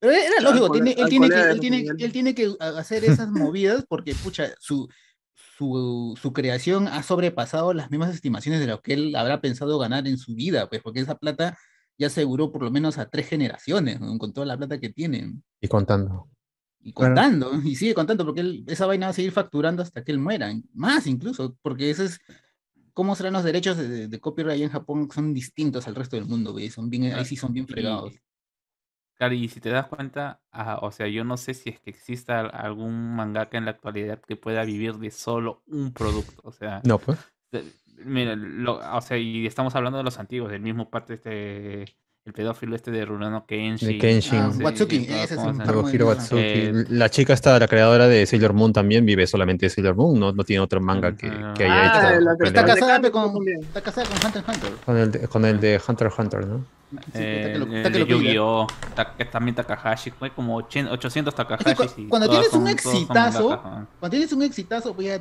[0.00, 3.84] Pero era lógico, tiene, él, tiene que, él, tiene, él tiene que hacer esas movidas
[3.88, 4.88] porque, pucha, su,
[5.34, 10.06] su, su creación ha sobrepasado las mismas estimaciones de lo que él habrá pensado ganar
[10.06, 11.58] en su vida, pues, porque esa plata
[11.98, 14.16] ya aseguró por lo menos a tres generaciones, ¿no?
[14.18, 15.42] con toda la plata que tienen.
[15.60, 16.28] Y contando.
[16.80, 17.14] Y Claro.
[17.14, 20.20] contando, y sigue contando, porque él- esa vaina va a seguir facturando hasta que él
[20.20, 22.20] muera, más incluso, porque ese es
[22.92, 26.26] cómo serán los derechos de, de- de copyright en Japón, son distintos al resto del
[26.26, 28.14] mundo, güey, son bien, ahí sí son bien fregados.
[29.18, 31.90] Claro, y si te das cuenta, ah, o sea, yo no sé si es que
[31.90, 36.40] exista algún mangaka en la actualidad que pueda vivir de solo un producto.
[36.44, 37.18] O sea, No, pues.
[38.04, 41.82] mira, lo- o sea, y estamos hablando de los antiguos, del mismo parte este,
[42.24, 43.88] el pedófilo este de Rurouni Kenshin.
[43.88, 44.38] De Kenshin.
[44.38, 45.58] Ah, Watsuki, ese es un.
[45.58, 46.40] Watsuki.
[46.40, 50.20] Eh, La chica esta, la creadora de Sailor Moon también vive solamente de Sailor Moon,
[50.20, 52.20] no, no tiene otro manga que, que haya Ah, hecho.
[52.20, 54.72] la que Está casada, con, está casada con Hunter x Hunter.
[54.84, 56.77] con, el de, con el de Hunter x Hunter, ¿no?
[56.90, 58.32] Sí, Eh, está que lo- el está que de lo pilla.
[58.32, 58.66] Yu-Gi-Oh!
[59.30, 61.92] también Takahashi, fue como 80 800 Es que Takahashis.
[61.92, 63.60] cu- y cuando tienes un son- exitazo,
[64.00, 65.20] cuando tienes un exitazo, pues ya,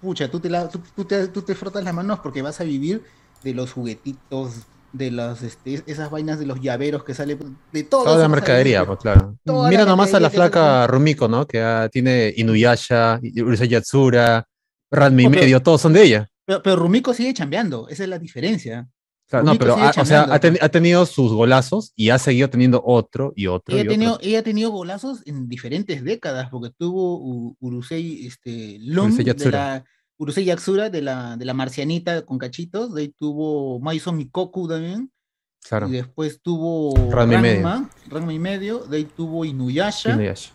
[0.00, 2.64] pucha, tú te, la- tú, tú te, tú te frotas las manos porque vas a
[2.64, 3.02] vivir
[3.42, 4.62] de los juguetitos,
[4.92, 7.36] de las, este, esas vainas de los llaveros que sale
[7.72, 8.04] de todo.
[8.04, 9.34] Toda la mercadería, pues claro.
[9.44, 11.46] Toda Mira nomás a la que flaca Rumiko, ¿no?
[11.46, 14.46] Que ah, tiene Inuyasha, Urusei Yatsura,
[14.90, 16.28] Ranma y medio, todos son de ella.
[16.46, 18.88] Pero, pero Rumiko sigue chambeando, esa es la diferencia.
[19.30, 22.82] No, pero ha- o sea, ha, ten- ha tenido sus golazos y ha seguido teniendo
[22.84, 24.26] otro y otro Ella y ha, tenido, otro.
[24.26, 29.58] ella ha tenido golazos en diferentes décadas, porque tuvo Urusei este, Lum, Urusei de Yatsura.
[29.74, 29.84] la,
[30.16, 35.10] Urusei Yatsura de la, de la marcianita con cachitos, de ahí tuvo Maizo Mikoku también,
[35.68, 35.88] Claro.
[35.88, 37.88] y después tuvo Ranma y medio.
[38.08, 40.52] Ranma y medio, de ahí tuvo Inuyasha, Inuyasha.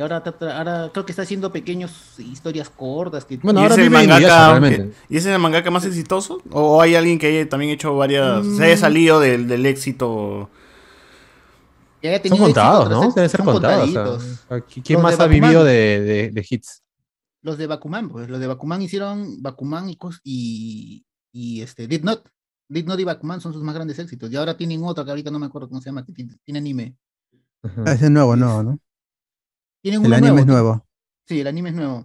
[0.00, 3.26] Y ahora, creo que está haciendo pequeños historias cortas.
[3.26, 4.96] Que Bueno, ¿Y ahora es el mangaka, Inuyasha, realmente.
[5.10, 6.40] ¿Y ese es el mangaka más exitoso?
[6.50, 8.44] ¿O hay alguien que haya también hecho varias...
[8.46, 8.62] se Mm.
[8.62, 10.48] haya salido del, del éxito?
[12.00, 13.12] que Son éxito contados, ¿no?
[13.12, 13.88] Deben ser son contados.
[13.88, 14.46] o sea, contaditos.
[14.70, 16.82] ¿qui- ¿Quién Los más de ha vivido de, de, de hits?
[17.42, 22.26] Los de Bakuman, pues los de Bakuman hicieron Bakuman y, y, y este, Did Not.
[22.70, 24.30] Did Not y Bakuman son sus más grandes éxitos.
[24.32, 26.58] Y ahora tienen otro que ahorita no me acuerdo cómo se llama, que tiene, tiene
[26.58, 26.96] anime.
[27.84, 28.78] Ah, ese es nuevo, nuevo, ¿no?
[29.82, 30.86] Tienen El anime es nuevo.
[31.26, 32.04] Sí, el anime es nuevo.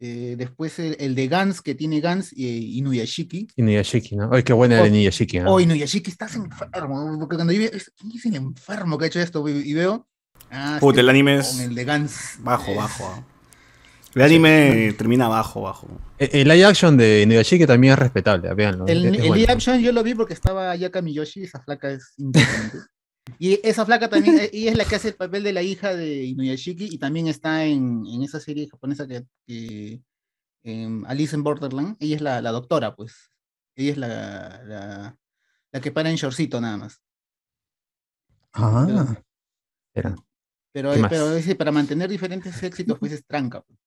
[0.00, 3.48] Eh, después el, el de Gans, que tiene Gans y Inuyashiki.
[3.56, 4.30] Inuyashiki, ¿no?
[4.32, 5.38] Ay, qué buena era Oh, Inuyashiki.
[5.40, 5.52] ¿no?
[5.54, 7.18] Oh, Inuyashiki, estás enfermo.
[7.20, 9.46] Porque cuando yo veo, ¿quién es el enfermo que ha hecho esto?
[9.48, 10.08] Y, veo.
[10.50, 12.36] Ah, Puta, este el anime con es el de Gans.
[12.40, 13.24] bajo, Es- bajo.
[14.14, 15.86] El anime termina bajo, bajo.
[16.18, 18.86] El, el live action de Inuyashiki también es respetable, véanlo.
[18.86, 19.34] El, bueno.
[19.36, 22.78] live action yo lo vi porque estaba Yaka Miyoshi, esa flaca es impresionante.
[23.38, 25.94] y esa flaca también, eh, ella es la que hace el papel de la hija
[25.94, 30.02] de Inuyashiki y también está en, en esa serie japonesa que, que,
[30.64, 33.30] em, Alice in Borderland, ella es la, la doctora, pues.
[33.74, 35.18] Ella es la, la,
[35.72, 37.00] la que para en shortcito nada más.
[38.52, 39.16] Ah,
[39.94, 40.14] Era.
[40.72, 43.62] Pero, pero ese, para mantener diferentes éxitos, pues es tranca.
[43.62, 43.78] pues.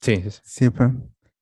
[0.00, 0.40] Sí, sí, sí.
[0.44, 0.90] sí, pues.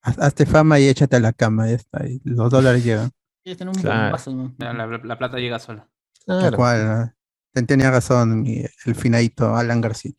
[0.03, 2.07] Haz- Hazte fama y échate a la cama, ya está.
[2.07, 3.11] y los dólares llegan.
[3.45, 4.03] Un Claro.
[4.05, 4.55] bombazo, ¿no?
[4.59, 5.89] La, la- la plata llega sola.
[6.27, 6.57] Tal Claro.
[6.57, 7.15] cual.
[7.53, 10.13] Tenía razón mi- el finadito Alan García.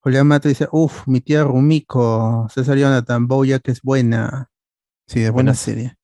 [0.00, 3.26] Julián Mato dice, uff, mi tía Rumiko, César Jonathan,
[3.62, 4.50] que es buena.
[5.06, 5.58] Sí, es buena Buenas.
[5.58, 5.96] serie.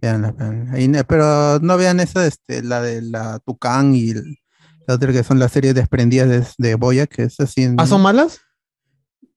[0.00, 1.04] Veanla, veanla.
[1.04, 4.36] Pero no vean esa, este, la de la Tucán y el-
[4.86, 7.68] la otra que son las series desprendidas de, de Boya, que es así.
[7.78, 8.40] ¿Ah, son malas?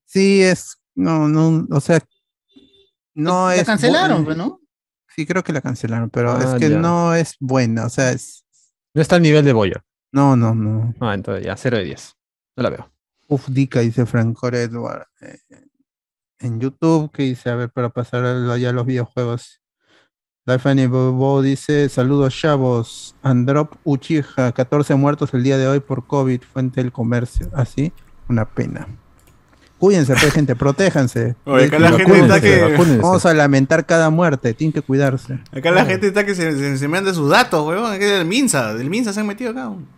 [0.06, 2.00] Sí, es, no, no, o sea,
[3.14, 3.62] no La es.
[3.64, 4.60] bu- cancelaron, pues, ¿no?
[5.16, 6.78] Sí, creo que la cancelaron, pero Ah, es que ya.
[6.78, 8.44] no es buena, o sea, es,
[8.94, 9.84] No está al nivel de Boya.
[10.12, 10.94] No, no, no.
[11.00, 12.16] Ah, entonces ya, 0 de 10.
[12.56, 12.90] No la veo.
[13.28, 15.06] Uf, Dica, dice Franco Edward.
[15.22, 15.38] eh,
[16.40, 19.60] en YouTube, que dice, a ver, para pasar allá a los videojuegos.
[20.46, 23.16] Life Bobo dice, saludos chavos.
[23.22, 27.50] Androp Uchiha, 14 muertos el día de hoy por COVID, fuente del comercio.
[27.54, 27.92] Así,
[28.30, 28.88] una pena.
[29.78, 31.36] Cuídense, pues, gente, protéjanse.
[31.46, 33.02] Oye, acá la gente está que- vacúnense.
[33.02, 35.40] Vamos a lamentar cada muerte, tienen que cuidarse.
[35.52, 38.00] Acá la gente está que se, se, se manda sus datos, weón.
[38.00, 39.68] Del Minsa, del Minsa se han metido acá.
[39.68, 39.97] weón.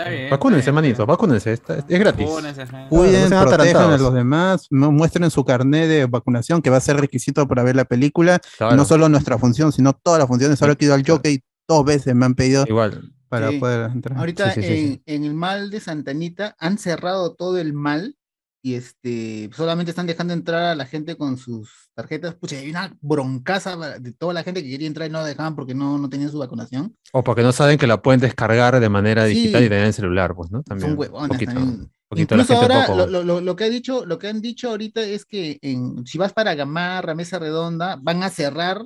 [0.00, 0.30] Está bien.
[0.30, 1.52] Vacúnense, manito, vacúnense.
[1.52, 2.26] está- es gratis.
[2.28, 2.88] Vacúnense, gente.
[2.88, 4.00] Cuiden, no sean protejan a atarantados.
[4.00, 7.76] los demás, mu- muestren su carnet de vacunación, que va a ser requisito para ver
[7.76, 8.40] la película.
[8.58, 8.76] Claro.
[8.76, 10.60] No solo nuestra función, sino todas las funciones.
[10.62, 13.12] Ahora que he ido al jockey dos veces me han pedido Igual.
[13.28, 13.58] para Sí.
[13.58, 14.18] poder entrar.
[14.18, 15.02] Ahorita Sí, sí, sí, en, sí.
[15.06, 18.16] en el mal de Santanita han cerrado todo el mal
[18.62, 22.34] y este solamente están dejando entrar a la gente con sus tarjetas.
[22.34, 25.54] Pucha, hay una broncaza de toda la gente que quería entrar y no la dejaban
[25.56, 26.96] porque no, no tenían su vacunación.
[27.12, 29.34] O porque no saben que la pueden descargar de manera Sí.
[29.34, 30.62] digital y tener en el celular, pues, ¿no?
[30.62, 30.90] También.
[30.90, 31.90] Son huevones poquito, también.
[32.08, 34.40] poquito la Incluso ahora poco- lo, lo- lo- lo que ha dicho, lo que han
[34.42, 38.84] dicho ahorita es que en, si vas para Gamarra, Mesa Redonda, van a cerrar,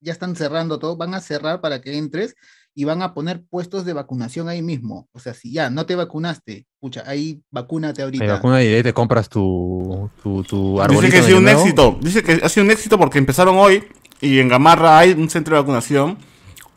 [0.00, 2.34] ya están cerrando todo, van a cerrar para que entres
[2.78, 5.08] y van a poner puestos de vacunación ahí mismo.
[5.12, 8.22] O sea, si ya no te vacunaste, pucha, ahí vacúnate ahorita.
[8.22, 11.60] Hay vacuna y ahí te compras tu, tu, tu Dice que ha sido un Nuevo.
[11.62, 11.98] éxito.
[12.02, 13.82] Dice que ha sido un éxito porque empezaron hoy
[14.20, 16.18] y en Gamarra hay un centro de vacunación.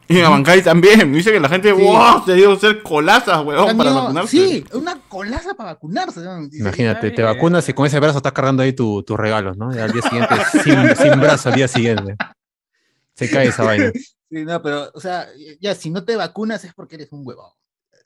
[0.07, 1.11] Y en Abancay también.
[1.13, 1.81] Dice que la gente, Sí.
[1.83, 4.29] wow, se dio a hacer colazas, weón, para vacunarse.
[4.31, 6.21] Sí, una colaza para vacunarse.
[6.53, 9.75] Imagínate, te vacunas y con ese brazo estás cargando ahí tu- tus regalos, ¿no?
[9.75, 12.15] Y al día siguiente, sin, sin brazo, al día siguiente.
[13.15, 13.91] Se cae esa vaina.
[14.31, 15.27] Sí, no, pero, o sea,
[15.59, 17.51] ya si no te vacunas es porque eres un huevón.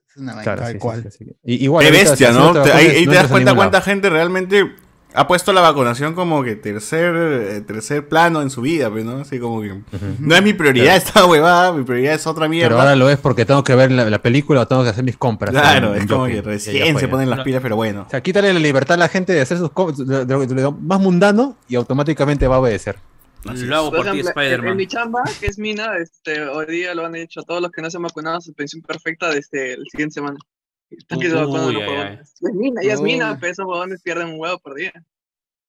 [0.09, 0.55] Es una vaina.
[0.55, 1.11] Claro, sí, cual.
[1.11, 1.25] sí.
[1.43, 2.47] Y- igual, Qué ahorita, bestia, si ¿no?
[2.47, 3.85] te Te- vacunas, ahí ahí no te das cuenta cuánta lado.
[3.85, 4.75] gente realmente
[5.15, 9.17] ha puesto la vacunación como que tercer, eh, tercer plano en su vida, pues, ¿no?
[9.19, 9.81] Así como que
[10.19, 12.69] no es mi prioridad esta huevada, mi prioridad es otra mierda.
[12.69, 15.03] Pero ahora lo es porque tengo que ver la, la película o tengo que hacer
[15.03, 15.51] mis compras.
[15.51, 18.05] Claro, en- es en como que recién se ponen las pilas, pero bueno.
[18.07, 19.99] O sea, quítale la libertad a la gente de hacer sus compras
[20.79, 22.97] más mundano y automáticamente va a obedecer.
[23.45, 24.77] Así Lo hago Por por ti, ejemplo, en, Spider-Man.
[24.77, 27.81] mi chamba, que es mina, este, hoy día lo han hecho a todos los que
[27.81, 30.37] no se han vacunado suspensión perfecta desde el siguiente semana.
[30.89, 32.33] Están que se vacunan los huevones.
[32.41, 34.93] Es mina, ya es mina, pero esos huevones pierden un huevo por día.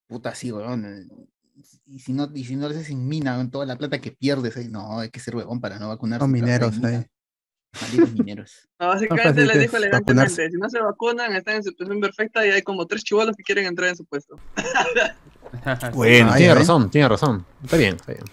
[0.07, 0.85] Puta, sí, weón.
[0.85, 1.09] eh,
[1.87, 4.13] Y si no, y si no le haces en mina, con toda la plata que
[4.13, 6.23] pierdes ahí, no, hay que ser huevón para no vacunarse.
[6.25, 7.05] Son mineros ahí.
[7.81, 8.69] Malditos mineros.
[8.79, 10.51] No, básicamente fácil les dijo elegantemente, vacunarse.
[10.51, 13.65] si no se vacunan, están en suspensión perfecta y hay como tres chivolos que quieren
[13.67, 14.37] entrar en su puesto.
[15.95, 17.45] Bueno, tiene razón, tiene razón.
[17.63, 18.25] Está bien, está bien.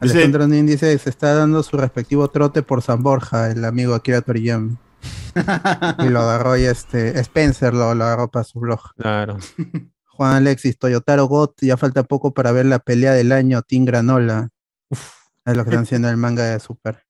[0.00, 3.94] Dice- Alejandro Nin dice, se está dando su respectivo trote por San Borja, el amigo
[3.94, 4.76] Akira Toriyama.
[5.98, 8.80] y lo agarró y este, Spencer lo, lo agarró para su blog.
[8.96, 9.38] Claro.
[10.06, 14.48] Juan Alexis, Toyotaro Got, ya falta poco para ver la pelea del año, Team Granola.
[14.88, 15.12] Uf,
[15.44, 17.04] es lo que están haciendo en el manga de Super.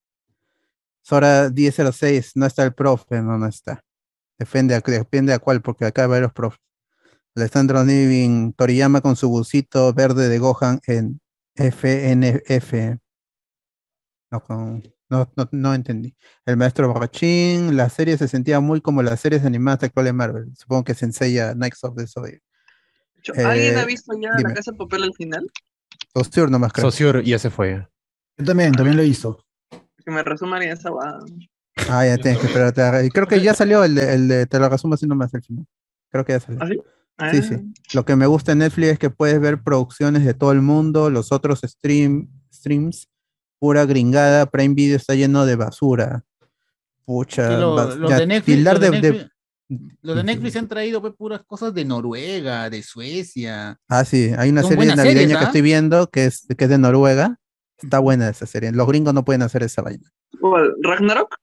[1.03, 3.81] Sora 1006, no está el profe, no, no está.
[4.39, 6.61] Depende a, depende a cuál, porque acá hay varios profes.
[7.37, 11.21] Alessandro Nivin, Toriyama con su busito verde de Gohan en
[11.55, 12.99] FNF.
[14.31, 16.17] No, con- no, no, no entendí.
[16.47, 20.53] El maestro borrachín, la serie se sentía muy como las series animadas actuales de Marvel.
[20.57, 22.07] Supongo que se enseña Knights of the.
[22.07, 24.49] Cho- ¿Alguien Eh, ha visto ya dime.
[24.51, 25.47] la casa de papel al final?
[26.15, 26.91] Saussure nomás creo.
[26.91, 27.87] Saussure y ese fue.
[28.39, 29.45] Yo también, también lo visto.
[30.05, 31.19] Que me resuman en esa guada.
[31.91, 33.11] Ah, ya tienes que esperarte.
[33.11, 35.67] Creo que ya salió el de, el de- te lo resumo así nomás el final.
[36.11, 36.61] Creo que ya salió.
[36.63, 36.81] ¿Ah, sí?
[37.19, 37.43] Sí, Ah.
[37.43, 37.73] sí.
[37.95, 41.09] Lo que me gusta en Netflix es que puedes ver producciones de todo el mundo,
[41.11, 43.09] los otros stream, streams,
[43.59, 44.47] pura gringada.
[44.47, 46.25] Prime Video está lleno de basura.
[47.05, 47.59] Pucha.
[47.59, 49.31] Lo- bas- los ya, de Netflix, los de de- de- Netflix-
[50.03, 53.79] los de Netflix han traído pues, puras cosas de Noruega, de Suecia.
[53.89, 55.47] Ah, sí, hay una Son serie navideña series, que ¿ah?
[55.47, 57.39] estoy viendo que es, que es de Noruega.
[57.79, 58.73] Está buena esa serie.
[58.73, 60.09] Los gringos no pueden hacer esa vaina.
[60.83, 61.37] ¿Ragnarok?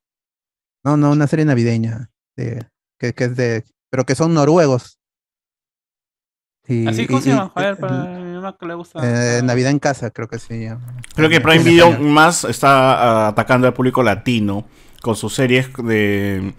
[0.83, 2.09] No, no, una serie navideña.
[2.35, 2.65] de-
[2.99, 3.63] que, que es de.
[3.91, 4.97] Pero que son noruegos.
[6.68, 8.99] Y- Así como y- se llama, y- joder, para mi mamá que le gusta.
[9.03, 10.81] eh, Navidad en casa, creo que se llama.
[11.15, 14.65] Creo que Prime Video más está ah, atacando al público latino
[15.02, 16.53] con sus series de,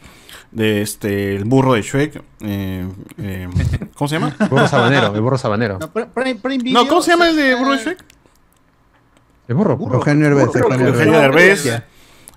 [0.51, 2.23] de este el burro de Shrek.
[2.43, 2.87] eh,
[3.19, 3.49] eh,
[3.95, 4.37] ¿Cómo se llama?
[4.39, 5.79] El burro sabanero, el burro sabanero.
[5.79, 8.05] No, Pri- Prime, Prime Video No, ¿cómo se llama el de burro de Shrek?
[9.49, 9.77] El burro.
[9.77, 9.95] Burro.
[9.97, 11.19] Eugenio Derbez, Eugenio.
[11.21, 11.83] Derbez.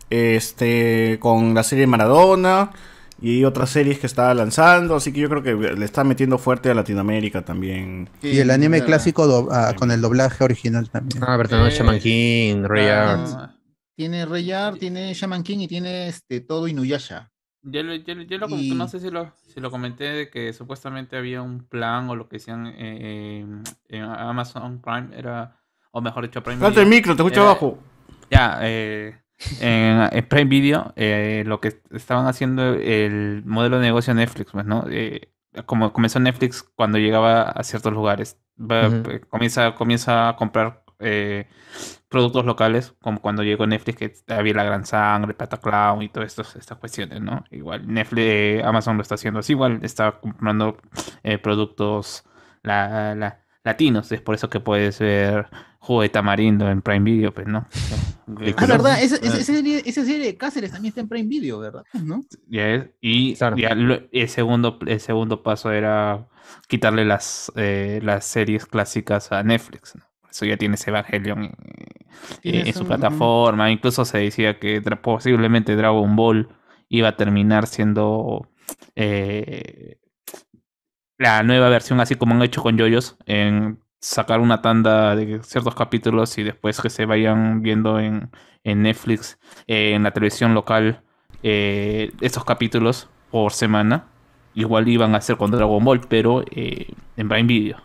[0.10, 2.72] Este, con la serie Maradona
[3.20, 4.96] y otras series que está lanzando.
[4.96, 8.10] Así que yo creo que le está metiendo fuerte a Latinoamérica también.
[8.22, 11.24] Y el anime clásico do- ah, con el doblaje original también.
[11.26, 13.52] Ah, verdad, no, Eh, Shaman King, Ray Ah, Art.
[13.96, 17.32] Tiene Rayar, tiene Shaman King y tiene este, todo Inuyasha.
[17.64, 20.30] Yo, lo- yo, lo- yo lo, Y- no sé si lo, si lo comenté de
[20.30, 23.44] que supuestamente había un plan o lo que decían eh,
[23.90, 25.60] en Amazon Prime era,
[25.92, 27.80] o mejor dicho, Prime Date el micro, te escucho Era- abajo.
[28.30, 29.20] Ya, eh,
[29.60, 34.52] en, en Prime Video, eh, lo que estaban haciendo el modelo de negocio de Netflix,
[34.52, 34.86] pues, ¿no?
[34.90, 35.32] Eh,
[35.66, 41.48] como comenzó Netflix cuando llegaba a ciertos lugares, va- eh, comienza, comienza a comprar eh,
[42.10, 46.78] productos locales, como cuando llegó Netflix, que había la gran sangre, Pataclown y todas estas
[46.80, 47.44] cuestiones, ¿no?
[47.52, 50.78] Igual Netflix, eh, Amazon lo está haciendo así, igual está comprando
[51.24, 52.24] eh, productos
[52.64, 55.48] la, la- latinos, es por eso que puedes ver
[55.88, 57.66] Jugo de Tamarindo en Prime Video, pues, ¿no?
[58.30, 58.74] Ah, Claro.
[58.84, 61.84] verdad, esa, esa- esa serie, esa serie de Cáceres también está en Prime Video, ¿verdad?
[62.04, 62.26] ¿No?
[62.50, 63.56] Ya es, y Claro.
[63.56, 66.28] ya lo- el, segundo, el segundo paso era
[66.68, 69.96] quitarle las, eh, las series clásicas a Netflix.
[69.96, 70.04] ¿no?
[70.20, 71.56] Por eso ya tienes Evangelion en,
[72.42, 73.72] Tienes en su un- plataforma.
[73.72, 76.50] Incluso se decía que posiblemente Dragon Ball
[76.90, 78.50] iba a terminar siendo
[78.96, 80.00] eh,
[81.18, 85.76] la nueva versión, así como han hecho con Yoyos, en sacar una tanda de ciertos
[85.76, 88.30] capítulos y después que se vayan viendo en,
[88.64, 89.38] en Netflix,
[89.68, 91.02] eh, en la televisión local,
[91.44, 94.06] eh, estos capítulos por semana.
[94.54, 97.78] Igual iban a hacer con Dragon Ball, pero eh, en Prime Video.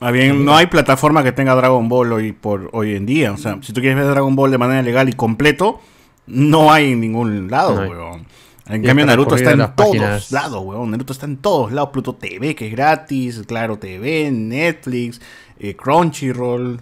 [0.00, 3.32] Más bien, no hay plataforma que tenga Dragon Ball hoy por hoy en día.
[3.32, 5.80] O sea, si tú quieres ver Dragon Ball de manera legal y completo,
[6.26, 8.26] no hay en ningún lado, No weón.
[8.66, 10.30] En Y cambio, Naruto está en todos páginas.
[10.30, 10.90] lados, weón.
[10.90, 11.90] Naruto está en todos lados.
[11.90, 13.42] Pluto TV, que es gratis.
[13.46, 15.20] Claro TV, Netflix,
[15.60, 16.80] eh, Crunchyroll,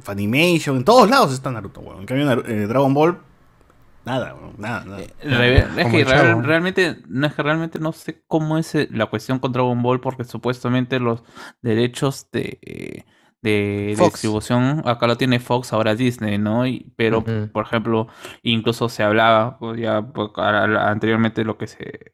[0.00, 0.76] Funimation.
[0.76, 2.00] En todos lados está Naruto, weón.
[2.00, 3.18] En cambio, Naru- eh, Dragon Ball,
[4.04, 4.54] nada, weón.
[4.58, 4.98] Nada, nada.
[5.22, 9.06] Re- es que real- realmente no es que realmente no sé cómo es eh, la
[9.06, 11.22] cuestión con Dragon Ball porque supuestamente los
[11.62, 13.04] derechos de, eh,
[13.42, 16.62] de, distribución, acá lo tiene Fox, ahora Disney, ¿no?
[16.96, 18.06] pero, por ejemplo,
[18.42, 22.12] incluso se hablaba, pues, ya pues, anteriormente lo que se,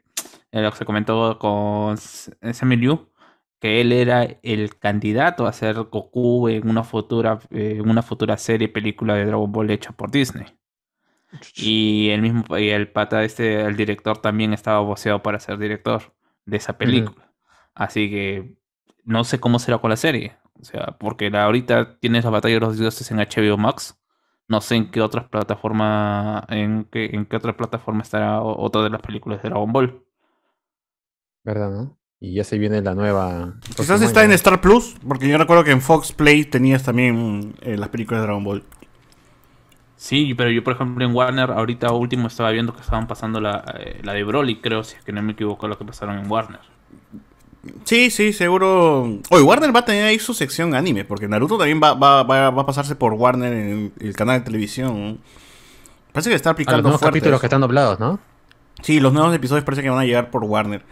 [0.52, 3.08] lo que se comentó con Samuel Liu,
[3.60, 8.68] que él era el candidato a ser Goku en una futura, en una futura serie,
[8.68, 10.47] película de Dragon Ball hecha por Disney.
[11.56, 16.14] Y el mismo, y el pata este, el director también estaba voceado para ser director
[16.47, 17.32] de esa película.
[17.74, 18.56] Así que
[19.05, 20.36] no sé cómo será con la serie.
[20.60, 23.98] O sea, porque ahorita tienes la batalla de los dioses en HBO Max.
[24.48, 28.90] No sé en qué otras plataformas, en qué, en qué otra plataforma estará otra de
[28.90, 30.05] las películas de Dragon Ball.
[31.44, 31.97] ¿Verdad, no?
[32.20, 33.55] Y ya se viene la nueva.
[33.77, 37.77] Quizás está en Star Plus, porque yo recuerdo que en Fox Play tenías también eh,
[37.77, 38.65] las películas de Dragon Ball.
[39.97, 43.65] Sí, pero yo, por ejemplo, en Warner, ahorita último estaba viendo que estaban pasando la,
[43.78, 46.31] eh, la de Broly, creo, si es que no me equivoco, lo que pasaron en
[46.31, 46.61] Warner.
[47.85, 49.20] Sí, sí, seguro.
[49.31, 52.47] Oye, Warner va a tener ahí su sección anime, porque Naruto también va, va, va,
[52.47, 55.19] a pasarse por Warner en el canal de televisión.
[56.12, 56.78] Parece que está aplicando.
[56.78, 58.20] los nuevos capítulos que están doblados, ¿no?
[58.82, 60.82] Sí, los nuevos episodios parece que van a llegar por Warner.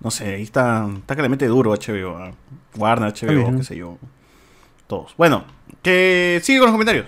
[0.00, 2.34] No sé, ahí está, está que le mete duro HBO.
[2.76, 3.98] Warner, HBO, qué sé yo.
[4.86, 5.14] Todos.
[5.16, 5.44] Bueno,
[5.82, 7.06] que sigue con los comentarios.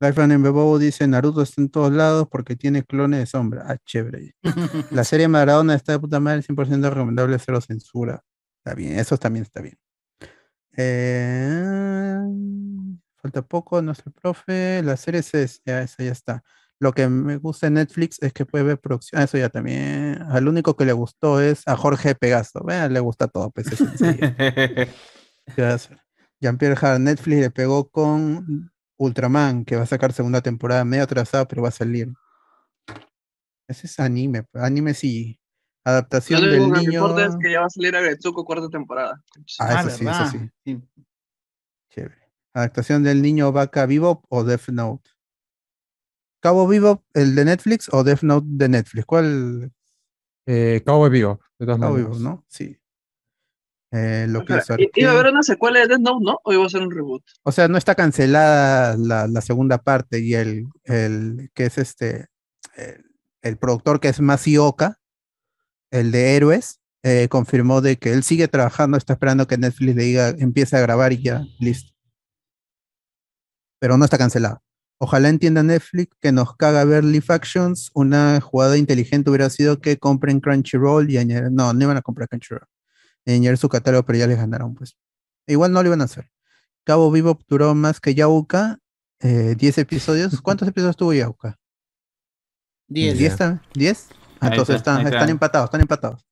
[0.00, 3.64] Life en Bebobo dice Naruto está en todos lados porque tiene clones de sombra.
[3.66, 4.36] Ah, chévere.
[4.92, 8.22] La serie Maradona está de puta madre, 100% recomendable, cero censura.
[8.58, 9.76] Está bien, eso también está bien.
[10.76, 12.16] Eh,
[13.16, 14.82] falta poco, no el profe.
[14.84, 16.44] La serie es, ya, esa ya está.
[16.80, 19.20] Lo que me gusta en Netflix es que puede ver producción.
[19.20, 20.22] Ah, eso ya también.
[20.30, 22.62] Al único que le gustó es a Jorge Pegaso.
[22.64, 23.50] Vean, le gusta todo.
[23.50, 23.66] Pues,
[26.40, 31.48] Jean-Pierre Hart, Netflix le pegó con Ultraman, que va a sacar segunda temporada medio atrasada,
[31.48, 32.12] pero va a salir.
[33.66, 35.40] Ese es anime, pues, anime sí.
[35.84, 36.74] Adaptación del niño.
[36.74, 39.22] Lo que importa es que ya va a salir Agretsuko cuarta temporada.
[39.58, 40.26] Ah, eso sí, eso
[40.64, 40.80] sí.
[41.90, 42.30] Chévere.
[42.52, 45.10] Adaptación del niño Vaca Vivo o Death Note.
[46.40, 49.06] Cabo Vivo, el de Netflix o Death Note de Netflix.
[49.06, 49.72] ¿Cuál?
[50.46, 51.40] Eh, Cabo Vivo.
[51.58, 52.44] Cabo Vivo, ¿no?
[52.48, 52.78] Sí.
[53.90, 54.60] Eh, lo que
[54.96, 56.38] ¿Iba a haber una secuela de Death Note, no?
[56.44, 57.24] ¿O iba a ser un reboot?
[57.42, 62.26] O sea, no está cancelada la, segunda parte y el, el que es este,
[63.42, 64.98] el, productor que es Masioka,
[65.90, 70.02] el de Héroes, eh, confirmó de que él sigue trabajando, está esperando que Netflix le
[70.02, 71.94] diga, empiece a grabar y ya, listo.
[73.80, 74.62] Pero no está cancelado.
[74.98, 77.90] Ojalá entienda Netflix que nos caga ver Live Actions.
[77.94, 81.50] Una jugada inteligente hubiera sido que compren Crunchyroll y añadir.
[81.52, 82.66] No, no iban a comprar Crunchyroll
[83.34, 84.96] añadir su catálogo, pero ya les ganaron, pues.
[85.46, 86.30] Igual no lo iban a hacer.
[86.84, 88.78] Cabo Vivo duró más que Yauka,
[89.20, 90.40] 10 eh, episodios.
[90.42, 91.58] ¿Cuántos episodios tuvo Yauka?
[92.88, 93.18] 10.
[93.18, 93.60] ¿10?
[93.74, 94.06] ¿10?
[94.40, 96.24] entonces están, están empatados, están empatados.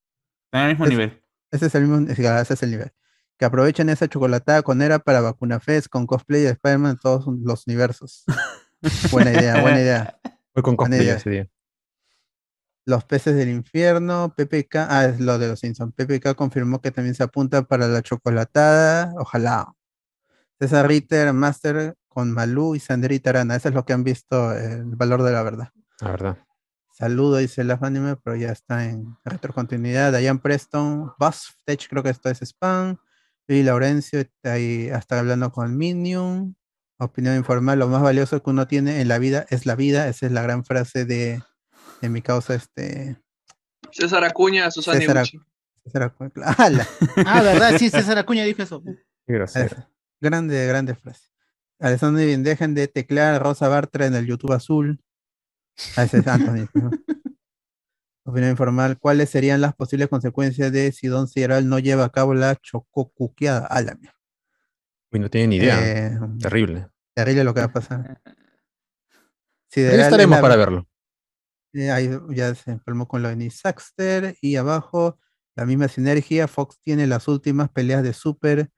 [0.47, 1.23] Están al mismo nivel.
[1.51, 2.93] Ese es el mismo, ese es el nivel.
[3.39, 7.27] Que aprovechen esa chocolatada con era para Vacuna Fest, con cosplay de Spider-Man en todos
[7.43, 8.25] los universos.
[9.13, 10.19] buena idea, buena idea.
[10.53, 11.49] Fue con cosplay ese día.
[12.87, 15.93] Los peces del infierno, PPK, ah, es lo de los Simpsons.
[15.95, 19.13] PPK confirmó que también se apunta para la chocolatada.
[19.19, 19.75] Ojalá.
[20.59, 23.57] César Ritter, Master con Malú y Sandrita Arana.
[23.57, 25.69] Eso es lo que han visto, el valor de la verdad.
[26.01, 26.39] La verdad.
[26.97, 30.17] Saludo, dice la anime, pero ya está en retrocontinuidad.
[30.17, 32.97] Diane Preston, Buzz Tech, creo que esto es spam.
[33.49, 36.57] Y Laurencio está ahí hasta hablando con Minion.
[36.99, 40.09] Opinión informal, lo más valioso que uno tiene en la vida es la vida.
[40.09, 41.43] Esa es la gran frase de
[42.03, 43.17] en mi causa, este.
[43.93, 45.27] César Acuña, Susana César,
[45.85, 46.33] César Acuña.
[47.27, 48.83] ah, verdad, sí, César Acuña dijo eso.
[50.21, 51.29] Grande, grande frase.
[51.79, 55.01] Alessandro bien, dejen de teclear Rosa Bartra en el YouTube azul.
[55.97, 56.69] A ese es Anthony.
[58.27, 58.99] Opinión informal.
[58.99, 63.65] ¿Cuáles serían las posibles consecuencias de si Don Ciral no lleva a cabo la chococuqueada?
[63.67, 64.19] A la mierda.
[65.13, 65.79] Uy, no tienen ni idea.
[65.81, 66.89] Eh, terrible.
[67.15, 68.21] Terrible lo que va a pasar.
[69.69, 70.89] Si estaremos para verlo.
[71.73, 74.37] Eh, ahí ya se empalmó con lo de Saxter.
[74.41, 75.21] Y abajo,
[75.55, 76.49] la misma sinergia.
[76.49, 78.71] Fox tiene las últimas peleas de Super,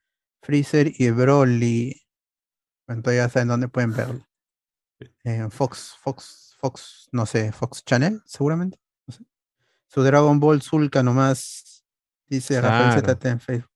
[0.42, 2.02] Freezer y Broly.
[2.86, 4.24] Entonces ya saben dónde pueden verlo.
[5.22, 8.80] Eh, Fox, Fox, Fox, no sé, Fox Channel, seguramente.
[9.88, 11.84] Su Dragon Ball Zulka nomás,
[12.26, 13.70] dice Rafael ZT en Facebook.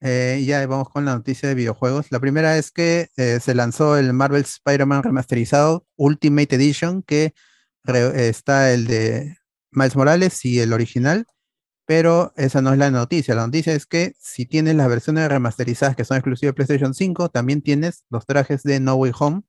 [0.00, 2.06] Eh, ya vamos con la noticia de videojuegos.
[2.10, 7.34] La primera es que se lanzó el Marvel Spider-Man remasterizado Ultimate Edition, que
[7.84, 9.36] está el de
[9.70, 11.26] Miles Morales y el original,
[11.86, 13.34] pero esa no es la noticia.
[13.34, 17.30] La noticia es que si tienes las versiones remasterizadas que son exclusivas de PlayStation 5,
[17.30, 19.42] también tienes los trajes de No Way Home,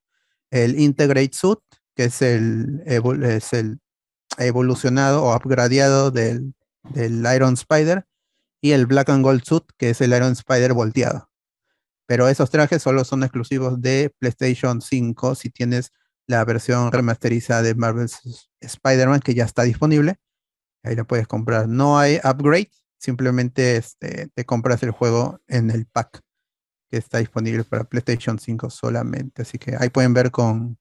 [0.51, 1.59] el Integrate Suit,
[1.95, 3.79] que es el, es el
[4.37, 6.53] evolucionado o upgradeado del,
[6.83, 8.05] del Iron Spider,
[8.63, 11.29] y el Black and Gold Suit, que es el Iron Spider volteado.
[12.05, 15.91] pero esos trajes solo son exclusivos de PlayStation 5 si tienes
[16.27, 20.17] la versión remasterizada de Marvel's Spider-Man que ya está disponible.
[20.83, 21.67] Ahí la puedes comprar.
[21.67, 26.21] No hay upgrade, simplemente este, te compras el juego en el pack
[26.89, 29.41] que está disponible para PlayStation 5 solamente.
[29.41, 30.77] Así que ahí pueden ver con,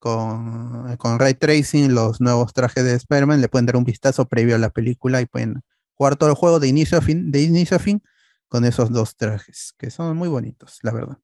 [0.00, 3.40] con, con Ray Tracing los nuevos trajes de Spider-Man.
[3.40, 5.62] Le pueden dar un vistazo previo a la película y pueden
[5.94, 8.02] jugar todo el juego de inicio a fin, de inicio a fin
[8.48, 11.18] con esos dos trajes, que son muy bonitos, la verdad.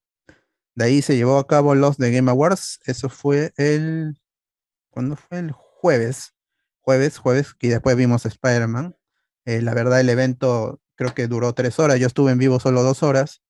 [0.77, 2.81] De ahí se llevó a cabo los de Game Awards.
[2.85, 4.21] Eso fue el.
[4.91, 5.39] ¿Cuándo fue?
[5.39, 6.35] El jueves.
[6.83, 8.95] Jueves, jueves, que después vimos Spider-Man.
[9.47, 11.99] Eh, la verdad, el evento creo que duró tres horas.
[11.99, 13.43] Yo estuve en vivo solo dos horas.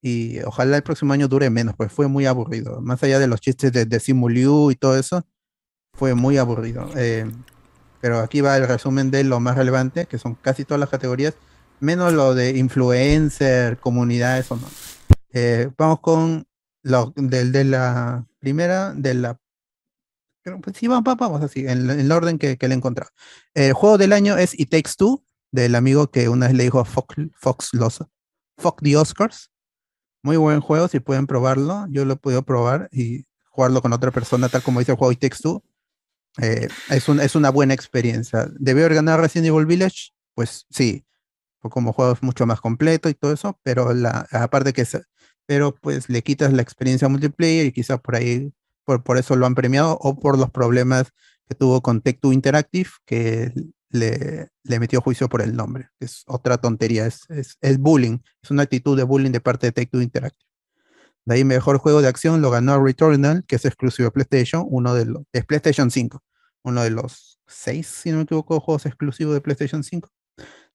[0.00, 2.80] Y ojalá el próximo año dure menos, pues fue muy aburrido.
[2.80, 5.26] Más allá de los chistes de, de Simuliu y todo eso,
[5.92, 6.88] fue muy aburrido.
[6.96, 7.30] Eh,
[8.00, 11.34] pero aquí va el resumen de lo más relevante, que son casi todas las categorías,
[11.80, 14.68] menos lo de influencer, comunidad, eso no.
[15.32, 16.46] Eh, vamos con
[16.82, 19.40] lo, del de la primera, de la
[20.62, 23.10] pues sí, vamos, vamos así, en, el orden que, que le he encontrado.
[23.52, 26.80] El juego del año es It Takes Two, del amigo que una vez le dijo
[26.80, 28.02] a Fox, Fox los
[28.56, 29.50] Fox the Oscars.
[30.28, 31.86] Muy buen juego, si pueden probarlo.
[31.88, 35.10] Yo lo he podido probar y jugarlo con otra persona, tal como dice el juego
[35.10, 35.64] It Takes Two.
[36.36, 38.46] Eh, es, un, es una buena experiencia.
[38.58, 40.10] ¿Debió haber ganado Resident Evil Village?
[40.34, 41.06] Pues sí,
[41.60, 44.86] como juego es mucho más completo y todo eso, pero la, aparte que
[45.46, 48.52] pero pues le quitas la experiencia multiplayer y quizás por ahí,
[48.84, 51.10] por, por eso lo han premiado o por los problemas
[51.48, 53.50] que tuvo con Tech2 Interactive, que
[53.90, 55.90] le, le metió juicio por el nombre.
[56.00, 60.02] Es otra tontería, es, es, bullying, es una actitud de bullying de parte de Tech2
[60.02, 60.48] Interactive.
[61.24, 64.94] De ahí mejor juego de acción lo ganó Returnal, que es exclusivo de PlayStation, uno
[64.94, 66.22] de los, es PlayStation 5,
[66.62, 70.08] uno de los seis, si no me equivoco, juegos exclusivos de PlayStation 5.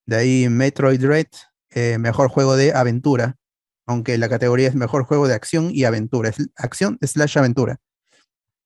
[0.06, 1.28] De ahí Metroid Dread,
[1.72, 3.38] eh, mejor juego de aventura,
[3.88, 7.80] aunque la categoría es mejor juego de acción y aventura, es acción slash aventura.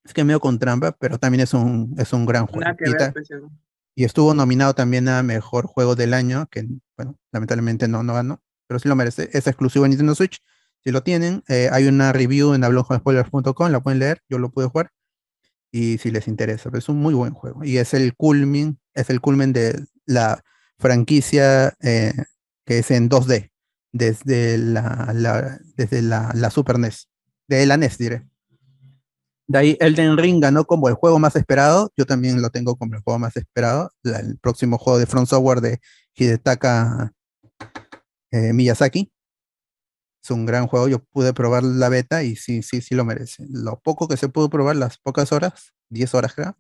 [0.04, 2.70] Es que medio con trampa, pero también es un, es un gran juego.
[3.98, 8.42] Y, estuvo nominado también a mejor juego del año, que bueno, lamentablemente no, no ganó,
[8.68, 9.30] pero sí lo merece.
[9.34, 10.40] Es exclusivo en Nintendo Switch.
[10.84, 14.68] Si lo tienen, eh, hay una review en hablonjospoilers.com, la pueden leer, yo lo pude
[14.68, 14.92] jugar.
[15.72, 17.64] Y si les interesa, es un muy buen juego.
[17.64, 20.44] Y es el culmin, es el culmen de la
[20.78, 22.14] franquicia eh,
[22.68, 23.52] que es en 2D,
[23.94, 27.10] desde la, desde la, Super NES,
[27.48, 28.28] de la NES diré.
[29.48, 32.96] De ahí Elden Ring ganó como el juego más esperado, yo también lo tengo como
[32.96, 35.80] el juego más esperado, el próximo juego de Front Software de
[36.16, 37.14] Hidetaka
[38.32, 39.12] eh, Miyazaki.
[40.22, 43.46] Es un gran juego, yo pude probar la beta y sí, sí, sí lo merece.
[43.50, 46.58] Lo poco que se pudo probar, las pocas horas, 10 horas creo,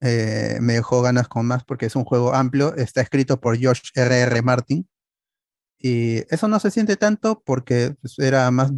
[0.00, 3.82] eh, me dejó ganas con más porque es un juego amplio, está escrito por George
[3.94, 4.32] R.R.
[4.32, 4.42] R.
[4.42, 4.88] Martin.
[5.78, 8.70] Y eso no se siente tanto porque pues, era más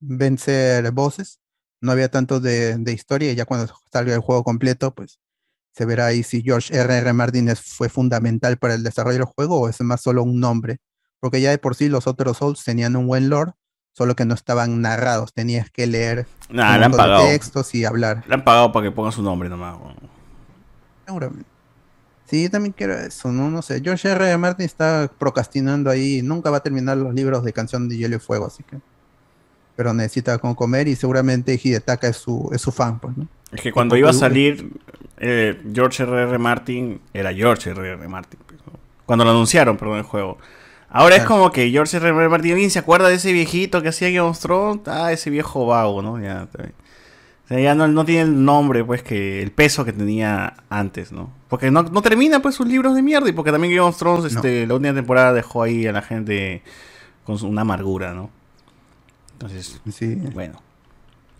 [0.00, 1.40] vencer voces,
[1.82, 5.18] no había tanto de, historia y ya cuando salga el juego completo, pues
[5.72, 6.98] se verá ahí si George R.R.
[6.98, 7.12] R.
[7.12, 10.78] Martin fue fundamental para el desarrollo del juego o es más solo un nombre.
[11.18, 13.52] Porque ya de por sí los otros Souls tenían un buen lore,
[13.92, 16.26] solo que no estaban narrados, tenías que leer
[17.28, 18.24] textos y hablar.
[18.26, 19.76] Le han pagado para que ponga su nombre nomás.
[21.06, 21.48] Seguramente.
[22.26, 23.50] Sí, yo también quiero eso, ¿no?
[23.50, 23.80] No sé.
[23.82, 24.36] George R.
[24.38, 26.22] Martin está procrastinando ahí.
[26.22, 28.80] Nunca va a terminar los libros de Canción de Hielo y Fuego, así que.
[29.76, 33.26] Pero necesita con comer y seguramente Hidetaka es su, es su fan, pues, ¿no?
[33.50, 34.70] Es que cuando iba a salir
[35.18, 36.22] eh, George R.
[36.22, 36.38] R.
[36.38, 37.92] Martin, era George R.
[37.92, 38.08] R.
[38.08, 38.40] Martin.
[38.46, 38.60] Pues,
[39.06, 40.38] cuando lo anunciaron, perdón, el juego.
[40.88, 42.08] Ahora es como que George R.
[42.08, 42.28] R.
[42.28, 44.82] Martin, ¿alguien se acuerda de ese viejito que hacía Game of Thrones?
[44.86, 46.20] Ah, ese viejo vago, ¿no?
[46.20, 46.74] Ya, está bien
[47.60, 51.30] ya no, tiene el nombre, pues, que el peso que tenía antes, ¿no?
[51.48, 53.28] Porque no, termina, pues, sus libros de mierda.
[53.28, 56.62] Y porque también Game of Thrones, este, la última temporada dejó ahí a la gente
[57.24, 58.30] con una amargura, ¿no?
[59.42, 60.14] Entonces, sí.
[60.32, 60.62] bueno.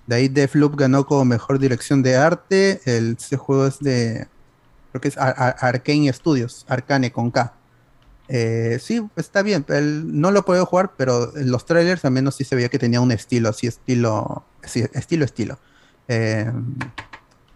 [0.06, 2.80] De ahí Deathloop ganó como mejor dirección de arte.
[2.84, 4.26] El, ese juego es de.
[4.90, 7.54] Creo que es Arcane Studios, Arcane con K.
[8.28, 9.64] Eh, sí, está bien.
[10.06, 13.00] no lo puedo jugar, pero en los trailers al menos sí se veía que tenía
[13.00, 14.44] un estilo, así estilo.
[14.64, 15.58] Sí, estilo, estilo
[16.08, 16.52] eh,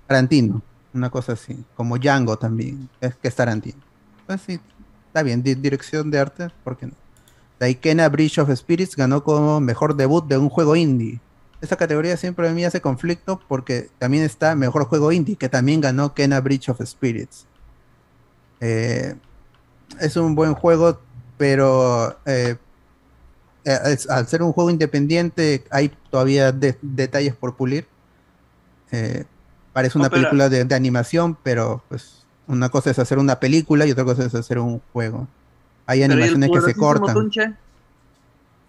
[0.07, 0.63] Tarantino,
[0.95, 3.79] una cosa así, como Django también, es que es Tarantino.
[4.27, 4.61] Pues sí,
[5.09, 6.93] está bien, dirección de arte, ¿por qué no?
[7.59, 11.21] Daikena Bridge of Spirits ganó como mejor debut de un juego indie.
[11.61, 15.81] Esta categoría siempre a mí hace conflicto porque también está mejor juego indie, que también
[15.81, 17.47] ganó Kena Bridge of Spirits.
[18.61, 19.15] Eh,
[20.01, 21.01] es un buen juego,
[21.39, 22.57] pero eh,
[23.65, 27.87] eh, al ser un juego independiente hay todavía detalles por pulir.
[28.93, 29.25] Eh,
[29.73, 34.05] parece una película de, animación, pero pues una cosa es hacer una película y otra
[34.05, 35.27] cosa es hacer un juego.
[35.87, 37.31] Hay animaciones que se cortan.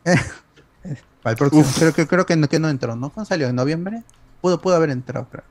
[1.24, 3.10] Para el próximo, creo, que, creo que, no, que no entró, ¿no?
[3.10, 3.48] ¿Cuándo salió?
[3.48, 4.04] ¿En noviembre?
[4.40, 5.44] Pudo, pudo haber entrado, pero...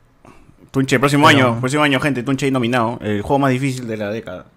[0.71, 2.97] Tunche, próximo año, próximo año, gente, Tunche nominado.
[3.01, 4.47] El juego más difícil de la década.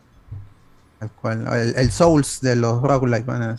[1.00, 1.46] El, cual,
[1.76, 3.56] el, Souls de los roguelike van a.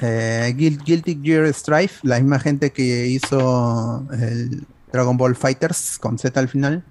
[0.00, 6.38] Eh, Guilty Gear Strife, la misma gente que hizo el Dragon Ball Fighters con Z
[6.38, 6.84] al final.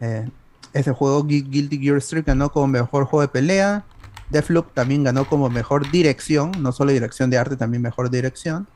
[0.00, 0.28] Eh,
[0.72, 3.84] ese juego, Guilty Gear Strife, ganó como mejor juego de pelea.
[4.32, 8.66] Deathloop también ganó como mejor dirección, no solo dirección de arte, también mejor dirección.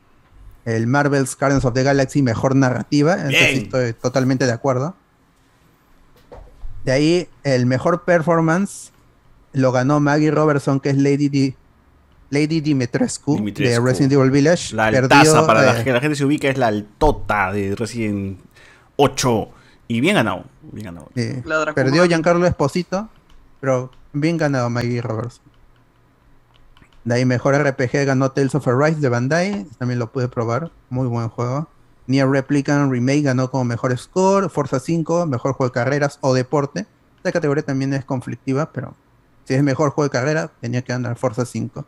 [0.63, 3.15] El Marvel's Guardians of the Galaxy, mejor narrativa.
[3.29, 4.95] estoy totalmente de acuerdo.
[6.85, 8.91] De ahí, el mejor performance
[9.53, 11.55] lo ganó Maggie Robertson, que es Lady D.
[12.29, 14.75] Lady Dimitrescu, de Resident Evil Village.
[14.75, 18.39] La altaza, para la, eh, que la gente se ubica, es la altota de Resident
[18.97, 19.49] 8.
[19.87, 20.43] Y bien ganado.
[20.61, 21.09] Bien ganado.
[21.73, 23.09] perdió Giancarlo Esposito,
[23.61, 25.43] pero bien ganado Maggie Robertson.
[27.03, 31.07] De ahí mejor RPG ganó Tales of Arise de Bandai, también lo pude probar, muy
[31.07, 31.69] buen juego.
[32.05, 36.85] Nier Replicant Remake ganó como mejor score, Forza 5, mejor juego de carreras o deporte.
[37.17, 38.95] Esta categoría también es conflictiva, pero
[39.45, 41.85] si es mejor juego de carrera, tenía que ganar Forza 5.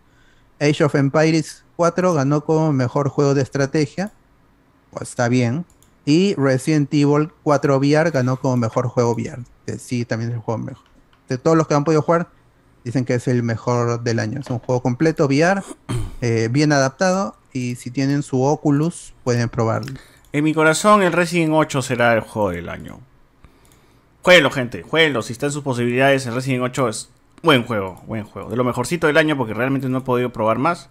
[0.62, 4.12] Age of Empires 4 ganó como mejor juego de estrategia,
[4.92, 5.66] pues está bien.
[6.06, 10.42] Y Resident Evil 4 VR ganó como mejor juego VR, que sí, también es el
[10.42, 10.89] juego mejor.
[11.30, 12.30] De todos los que han podido jugar,
[12.84, 14.40] Dicen que es el mejor del año.
[14.40, 15.62] Es un juego completo, VR,
[16.22, 17.36] eh, bien adaptado.
[17.52, 20.00] Y si tienen su Oculus, pueden probarlo.
[20.32, 23.00] En mi corazón, el Resident 8 será el juego del año.
[24.22, 25.22] Jueguenlo, gente, jueguenlo.
[25.22, 27.10] Si está en sus posibilidades, el Resident 8 es
[27.42, 28.50] buen juego, buen juego.
[28.50, 30.90] De lo mejorcito del año, porque realmente no he podido probar más.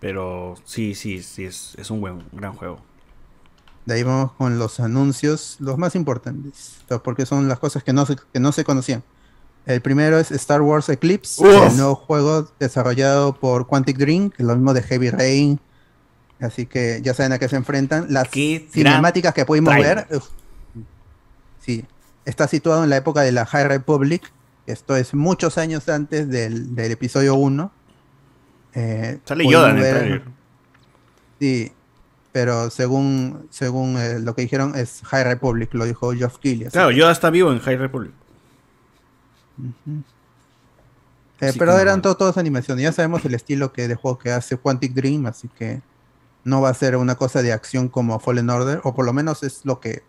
[0.00, 2.80] Pero sí, sí, sí, es, es un buen, gran juego.
[3.84, 6.80] De ahí vamos con los anuncios, los más importantes.
[7.02, 9.02] Porque son las cosas que no que no se conocían.
[9.68, 14.72] El primero es Star Wars Eclipse, el nuevo juego desarrollado por Quantic Dream, lo mismo
[14.72, 15.60] de Heavy Rain.
[16.40, 18.06] Así que ya saben a qué se enfrentan.
[18.08, 20.06] Las cinemáticas que pudimos ver.
[21.60, 21.84] sí,
[22.24, 24.32] está situado en la época de la High Republic.
[24.66, 27.70] Esto es muchos años antes del, episodio 1.
[28.72, 30.22] Eh, Sale Yoda en el
[31.40, 31.72] Sí,
[32.32, 36.70] pero según, según eh, lo que dijeron es High Republic, lo dijo Geoff Keighley.
[36.70, 38.14] Claro, Yoda está vivo en High Republic.
[41.40, 42.82] Eh, pero eran todo, todas animaciones.
[42.82, 45.80] Ya sabemos el estilo que de juego que hace Quantic Dream, así que
[46.44, 49.42] no va a ser una cosa de acción como Fallen Order, o por lo menos
[49.42, 50.02] es lo que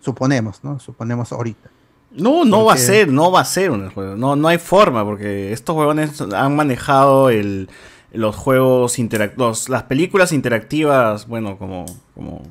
[0.00, 0.78] suponemos, ¿no?
[0.78, 1.70] Suponemos ahorita.
[2.10, 4.16] No, no va a ser, no va a ser un juego.
[4.16, 7.68] No, no hay forma, porque estos juegos han manejado el,
[8.12, 11.84] los juegos interactivos, las películas interactivas, bueno, como,
[12.14, 12.42] como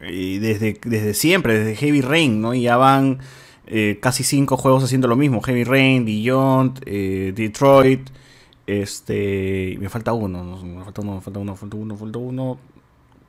[0.00, 2.54] desde, desde siempre, desde Heavy Rain, ¿no?
[2.54, 3.20] Y ya van
[3.70, 5.42] eh, casi cinco juegos haciendo lo mismo.
[5.42, 8.08] Heavy Rain, Beyond, eh, Detroit.
[8.66, 9.76] Este.
[9.78, 10.42] Me falta uno.
[10.62, 12.58] Me falta uno, me falta uno, me falta uno, falta uno.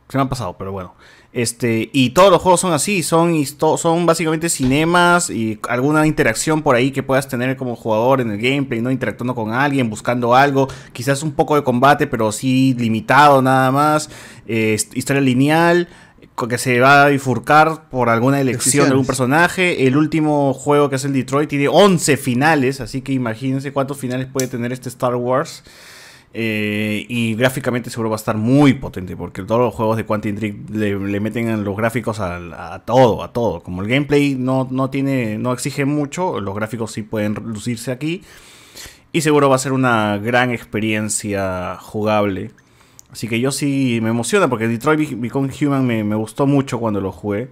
[0.08, 0.96] Se me han pasado, pero bueno.
[1.34, 1.90] Este.
[1.92, 3.04] Y todos los juegos son así.
[3.04, 8.32] Son, son básicamente cinemas y alguna interacción por ahí que puedas tener como jugador en
[8.32, 8.92] el gameplay, ¿no?
[8.92, 10.70] Interactuando con alguien, buscando algo.
[10.94, 14.10] Quizás un poco de combate, pero sí limitado nada más.
[14.48, 15.90] Eh, historia lineal
[16.48, 19.88] que se va a bifurcar por alguna elección de algún personaje.
[19.88, 24.28] El último juego que es el Detroit tiene 11 finales, así que imagínense cuántos finales
[24.28, 25.64] puede tener este Star Wars.
[26.32, 30.36] Eh, y gráficamente seguro va a estar muy potente, porque todos los juegos de Quantum
[30.36, 33.62] Dream le, meten los gráficos a, todo, a todo.
[33.62, 38.22] Como el gameplay no, no, tiene, no exige mucho, los gráficos sí pueden lucirse aquí.
[39.12, 42.52] Y seguro va a ser una gran experiencia jugable.
[43.12, 47.12] Así que yo sí me emociona porque Detroit Become Human me, gustó mucho cuando lo
[47.12, 47.50] jugué.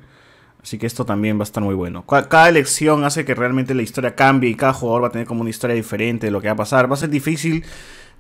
[0.62, 2.06] Así que esto también va a estar muy bueno.
[2.06, 5.42] Cada elección hace que realmente la historia cambie y cada jugador va a tener como
[5.42, 6.90] una historia diferente de lo que va a pasar.
[6.90, 7.64] Va a ser difícil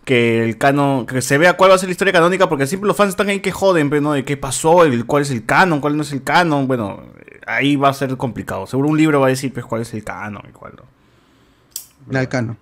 [0.06, 2.88] que el canon, que se vea cuál va a ser la historia canónica, porque siempre
[2.88, 5.46] los fans están ahí que joden, pero no de qué pasó, el, cuál es el
[5.46, 6.68] canon, cuál no es el canon.
[6.68, 7.04] Bueno,
[7.46, 8.66] ahí va a ser complicado.
[8.68, 12.20] Seguro un libro va a decir pues cuál es el canon y cuál no.
[12.20, 12.58] El canon.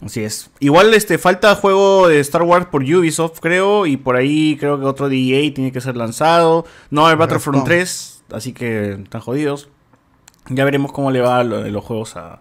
[0.00, 0.50] Así es.
[0.60, 4.84] Igual este falta juego de Star Wars por Ubisoft, creo, y por ahí creo que
[4.84, 6.66] otro de EA tiene que ser lanzado.
[6.90, 9.70] No hay Battlefront 3, así que están jodidos.
[10.48, 12.40] Ya veremos cómo le va lo de los juegos a,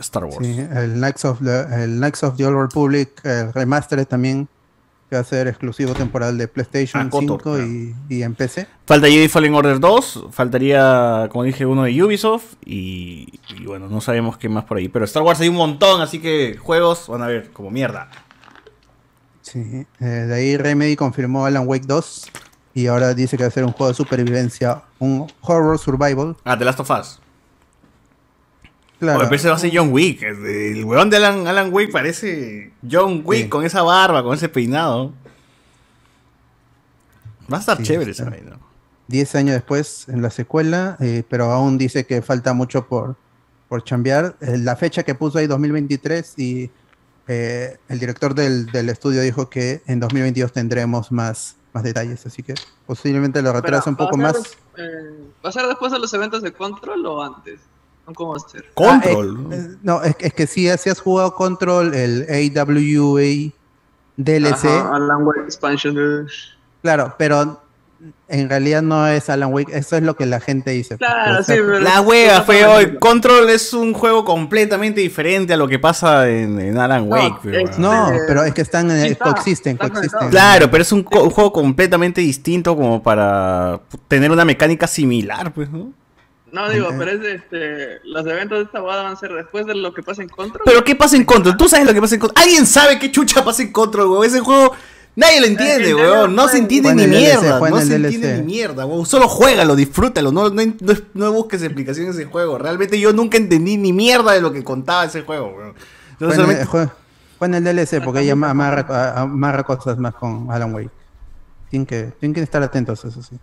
[0.00, 0.44] Star Wars.
[0.44, 4.48] Sí, el Knights of the, el Knights of the Old Republic, el remaster también
[5.16, 7.58] va a ser exclusivo temporal de PlayStation 5 ah,
[8.08, 8.66] y, en PC.
[8.86, 14.38] Falta Jedi Fallen Order 2, faltaría, como dije, uno de Ubisoft y, bueno, no sabemos
[14.38, 14.88] qué más por ahí.
[14.88, 18.10] Pero Star Wars hay un montón, así que juegos van a ver como mierda.
[19.42, 22.30] Sí, eh, de ahí Remedy confirmó Alan Wake 2
[22.74, 26.36] y ahora dice que va a ser un juego de supervivencia, un horror survival.
[26.44, 27.21] Ah, The Last of Us.
[29.02, 29.28] Claro.
[29.28, 30.22] va a ser John Wick.
[30.22, 35.12] El weón de Alan, Alan Wick parece John Wick con esa barba, con ese peinado.
[37.52, 38.58] Va a estar chévere esa vaina.
[39.08, 43.16] 10 años después en la secuela, eh, pero aún dice que falta mucho por,
[43.68, 44.36] por chambear.
[44.40, 46.70] Eh, la fecha que puso ahí 2023 y
[47.26, 52.44] eh, el director del, del, estudio dijo que en 2022 tendremos más, más detalles, así
[52.44, 52.54] que
[52.86, 54.56] posiblemente lo retrasa un poco más.
[55.44, 57.58] ¿Va a ser después de los eventos de Control o antes?
[58.14, 58.64] ¿Cómo va a ser?
[58.74, 59.48] Control.
[59.52, 63.52] Ah, no, es, es, que si, si, has jugado Control, el AWA
[64.16, 64.64] DLC.
[64.64, 66.28] Alan Wake Expansion.
[66.82, 67.62] Claro, pero
[68.28, 70.96] en realidad no es Alan Wake, eso es lo que la gente dice.
[70.96, 72.98] Claro, sí, pero la hueva fue hoy.
[72.98, 77.30] Control es un juego completamente diferente a lo que pasa en, en Alan Wake.
[77.34, 80.30] No, pero, no, pero es que están en, coexisten, coexisten.
[80.30, 85.70] Claro, pero es un, un, juego completamente distinto como para tener una mecánica similar, pues,
[85.70, 85.92] ¿no?
[86.52, 88.00] No, digo, pero es este.
[88.04, 90.60] Los eventos de esta boda van a ser después de lo que pasa en Control.
[90.64, 91.56] ¿Pero qué pasa en Control?
[91.56, 92.42] ¿Tú sabes lo que pasa en Control?
[92.44, 94.24] ¿Alguien sabe qué chucha pasa en Control, weón?
[94.26, 94.74] Ese juego.
[95.16, 96.34] Nadie lo entiende, weón.
[96.34, 97.58] No se entiende ni mierda.
[97.58, 99.06] No se entiende ni mierda, weón.
[99.06, 100.30] Solo juégalo, disfrútalo.
[100.30, 102.58] No, no, no, no busques explicación en ese juego.
[102.58, 105.74] Realmente yo nunca entendí ni mierda de lo que contaba ese juego, weón.
[106.12, 106.66] Entonces, solamente...
[107.38, 110.90] Fue en el DLC porque ella amarra, amarra cosas más con Alan Wake.
[111.70, 113.36] Tienen que, tienen que estar atentos, eso sí.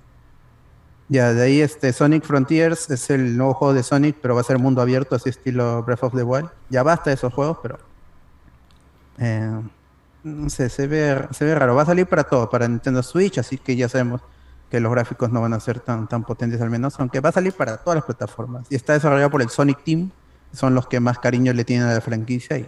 [1.10, 4.44] Ya, de ahí este Sonic Frontiers es el nuevo juego de Sonic, pero va a
[4.44, 6.50] ser mundo abierto, así estilo Breath of the Wild.
[6.70, 7.80] Ya basta de esos juegos, pero.
[9.18, 9.60] Eh,
[10.24, 11.74] no sé, se ve, se ve raro.
[11.74, 14.22] Va a salir para todo, para Nintendo Switch, así que ya sabemos
[14.70, 17.32] que los gráficos no van a ser tan, tan potentes al menos, aunque va a
[17.32, 18.68] salir para todas las plataformas.
[18.70, 20.12] Y está desarrollado por el Sonic Team,
[20.54, 22.60] son los que más cariño le tienen a la franquicia.
[22.60, 22.68] Y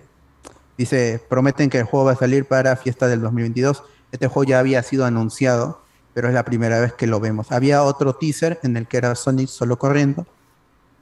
[0.77, 3.84] dice, prometen que el juego va a salir para fiesta del 2022.
[4.11, 5.81] Este juego ya había sido anunciado
[6.13, 7.51] pero es la primera vez que lo vemos.
[7.51, 10.25] Había otro teaser en el que era Sonic solo corriendo,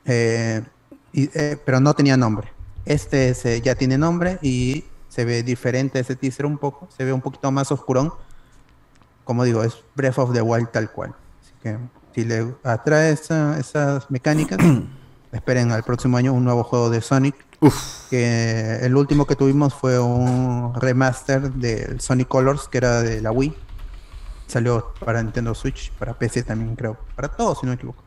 [0.05, 0.61] eh,
[1.11, 2.51] y, eh, pero no tenía nombre.
[2.85, 7.13] Este se, ya tiene nombre y se ve diferente ese teaser un poco, se ve
[7.13, 8.13] un poquito más oscurón.
[9.23, 11.13] Como digo, es Breath of the Wild tal cual.
[11.41, 11.77] Así que
[12.15, 14.59] si le atrae esas mecánicas,
[15.31, 17.35] esperen al próximo año un nuevo juego de Sonic.
[18.09, 23.31] Que el último que tuvimos fue un remaster del Sonic Colors, que era de la
[23.31, 23.53] Wii
[24.49, 28.03] Salió para Nintendo Switch, para PC también creo, para todos si no me equivoco.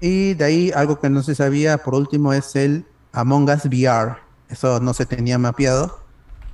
[0.00, 4.18] Y de ahí algo que no se sabía, por último, es el Among Us VR.
[4.48, 5.98] Eso no se tenía mapeado.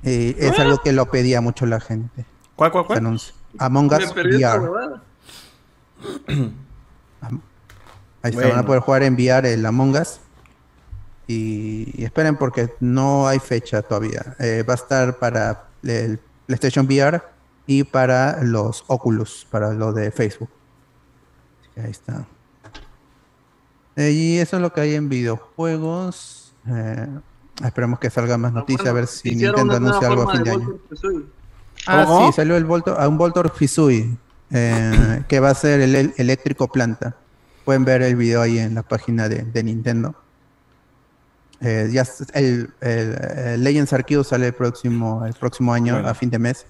[0.03, 2.25] Eh, es algo que lo pedía mucho la gente.
[2.55, 3.21] ¿Cuál, cuál, cuál?
[3.59, 4.99] Among Us VR.
[8.23, 10.19] Ahí está, van a poder jugar en VR el Among Us.
[11.27, 14.35] Y, esperen porque no hay fecha todavía.
[14.39, 17.34] Eh, va a estar para el PlayStation VR
[17.67, 20.49] y para los Oculus, para lo de Facebook.
[21.77, 22.25] Ahí está.
[23.95, 26.53] Eh, y eso es lo que hay en videojuegos.
[26.67, 27.07] Eh,
[27.63, 30.77] esperemos que salga más noticias, a ver si Nintendo anuncia algo a fin de, año.
[31.87, 34.17] Ah, sí, salió el Voltor, un Voltor Fisui,
[34.51, 37.15] eh, que va a ser el, eléctrico planta.
[37.63, 40.15] Pueden ver el video ahí en la página de, Nintendo.
[41.61, 42.73] ya el,
[43.57, 46.67] Legends Arceus sale el próximo, el próximo año, a fin de mes.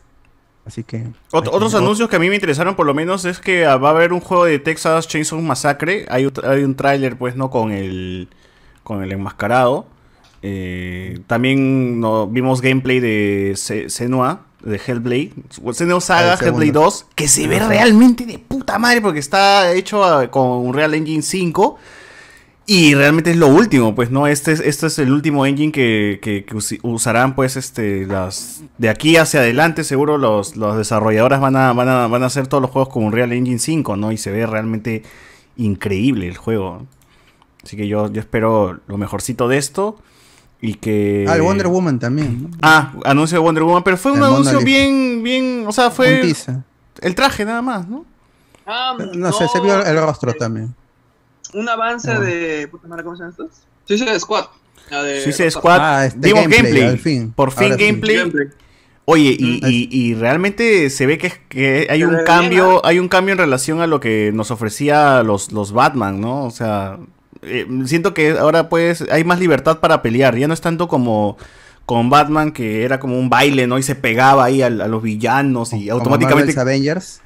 [0.66, 1.04] Así que.
[1.32, 4.14] otros anuncios que a mí me interesaron, por lo menos, es que va a haber
[4.14, 6.06] un juego de Texas Chainsaw Massacre.
[6.10, 7.50] Hay, hay un tráiler, pues, ¿no?
[7.50, 8.30] Con el.
[8.84, 9.88] Con el enmascarado.
[10.48, 13.54] Eh, también no, vimos gameplay de
[13.88, 15.32] Senua, de Hellblade.
[15.74, 17.06] Senua Saga, Hellblade 2.
[17.16, 21.24] Que se ve realmente de puta madre porque está hecho ah, con un Real Engine
[21.24, 21.78] 5.
[22.68, 24.26] Y realmente es lo último, pues, ¿no?
[24.26, 26.46] Este es, este es el último engine que,
[26.82, 28.64] usarán, pues, este, las...
[28.80, 32.48] De aquí hacia adelante, seguro los, los desarrolladores van a, van, a, van a hacer
[32.48, 34.12] todos los juegos con un Real Engine 5, ¿no?
[34.12, 35.04] Y se ve realmente
[35.58, 36.88] increíble el juego.
[37.64, 40.00] Así que yo, yo espero lo mejorcito de esto.
[40.60, 41.26] Y que...
[41.30, 42.50] Ah, el Wonder Woman también.
[42.64, 46.34] Ah, anuncio de Wonder Woman, pero fue un anuncio bien, bien, o sea, fue...
[47.02, 48.06] El traje nada más, ¿no?
[48.66, 50.74] Ah, no, sé, se vio el rostro también
[51.56, 52.70] un avance de.
[52.70, 53.50] ¿Cómo se llama estos?
[53.86, 54.46] Suicide Squad.
[54.90, 55.80] de Suicide Squad.
[55.80, 58.32] Ah, este gameplay, Por fin gameplay.
[59.08, 63.34] Oye, y, y, y, realmente se ve que, que hay un cambio, hay un cambio
[63.34, 66.44] en relación a lo que nos ofrecía los, los Batman, ¿no?
[66.44, 66.98] O sea,
[67.44, 70.36] eh, siento que ahora pues hay más libertad para pelear.
[70.36, 71.38] Ya no es tanto como
[71.86, 73.78] con Batman que era como un baile, ¿no?
[73.78, 76.60] Y se pegaba ahí a, los villanos y automáticamente.
[76.60, 77.22] Avengers.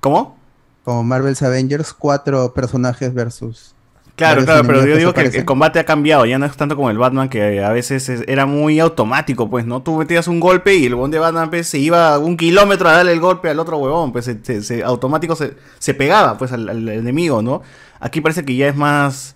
[0.00, 0.36] ¿Cómo?
[0.84, 3.74] Como Marvel's Avengers, cuatro personajes versus.
[4.16, 6.88] Claro, claro, pero yo digo que el, combate ha cambiado, ya no es tanto como
[6.88, 9.82] el Batman que a veces era muy automático, pues, ¿no?
[9.82, 12.92] Tú metías un golpe y el huevón de Batman pues, se iba un kilómetro a
[12.92, 17.62] darle el golpe al otro huevón, pues se, automático se, pegaba pues al, enemigo, ¿no?
[17.98, 19.34] Aquí parece que ya es más...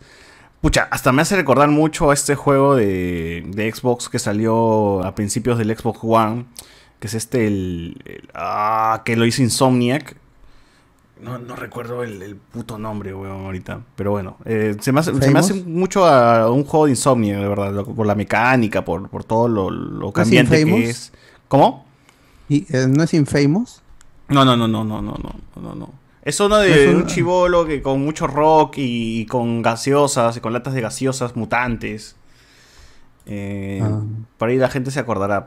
[0.61, 5.15] Pucha, hasta me hace recordar mucho a este juego de, de Xbox que salió a
[5.15, 6.47] principios del Xbox One,
[7.01, 10.16] que es este, el, ah, que lo hizo Insomniac,
[11.20, 13.81] No, no recuerdo el, puto nombre, weón, ahorita.
[13.97, 17.40] Pero bueno, eh, se, me hace, se, me hace, mucho a un juego de insomnio,
[17.40, 17.85] de verdad.
[17.85, 21.12] Por la mecánica, por, por todo lo, lo cambiante que es.
[21.49, 21.86] ¿Cómo?
[22.49, 23.82] ¿Y, eh, ¿No es Infamous?
[24.28, 25.93] No, no, no, no, no, no, no, no, no.
[26.23, 30.74] Es uno de un chivolo que con mucho rock y, con gaseosas y con latas
[30.74, 32.16] de gaseosas mutantes.
[33.31, 34.01] Eh, ah.
[34.39, 35.47] Por ahí la gente se acordará.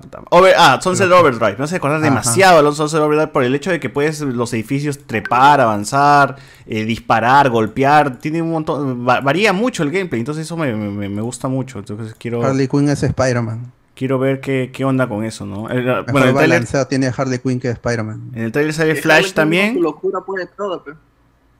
[0.57, 1.55] Ah, Sunset Overdrive.
[1.57, 4.99] Me hace acordar demasiado los Sunset Overdrive por el hecho de que puedes los edificios
[5.07, 6.35] trepar, avanzar,
[6.67, 8.19] eh, disparar, golpear.
[8.19, 9.03] Tiene un montón.
[9.05, 10.19] varía mucho el gameplay.
[10.19, 11.79] Entonces eso me, me, me gusta mucho.
[11.79, 12.43] Entonces quiero.
[12.43, 13.71] Harley Quinn es Spider-Man.
[13.95, 15.69] Quiero ver qué, qué, onda con eso, ¿no?
[15.69, 18.31] El, bueno, el trailer, tiene Harley Quinn que Spider-Man.
[18.33, 19.81] En el trailer sale Flash también.
[19.81, 20.97] Locura puede todo, pero...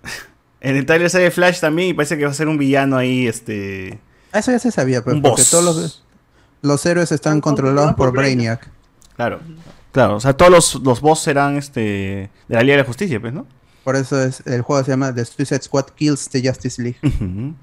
[0.62, 3.28] en el trailer sale Flash también y parece que va a ser un villano ahí,
[3.28, 4.00] este.
[4.34, 6.04] Eso ya se sabía, pero porque todos los
[6.62, 8.70] los héroes están controlados por Brainiac.
[9.16, 9.40] Claro,
[9.92, 10.16] claro.
[10.16, 13.34] O sea, todos los, los boss serán este, de la Liga de la Justicia, pues,
[13.34, 13.46] ¿no?
[13.84, 17.00] Por eso es, el juego se llama The Suicide Squad Kills the Justice League.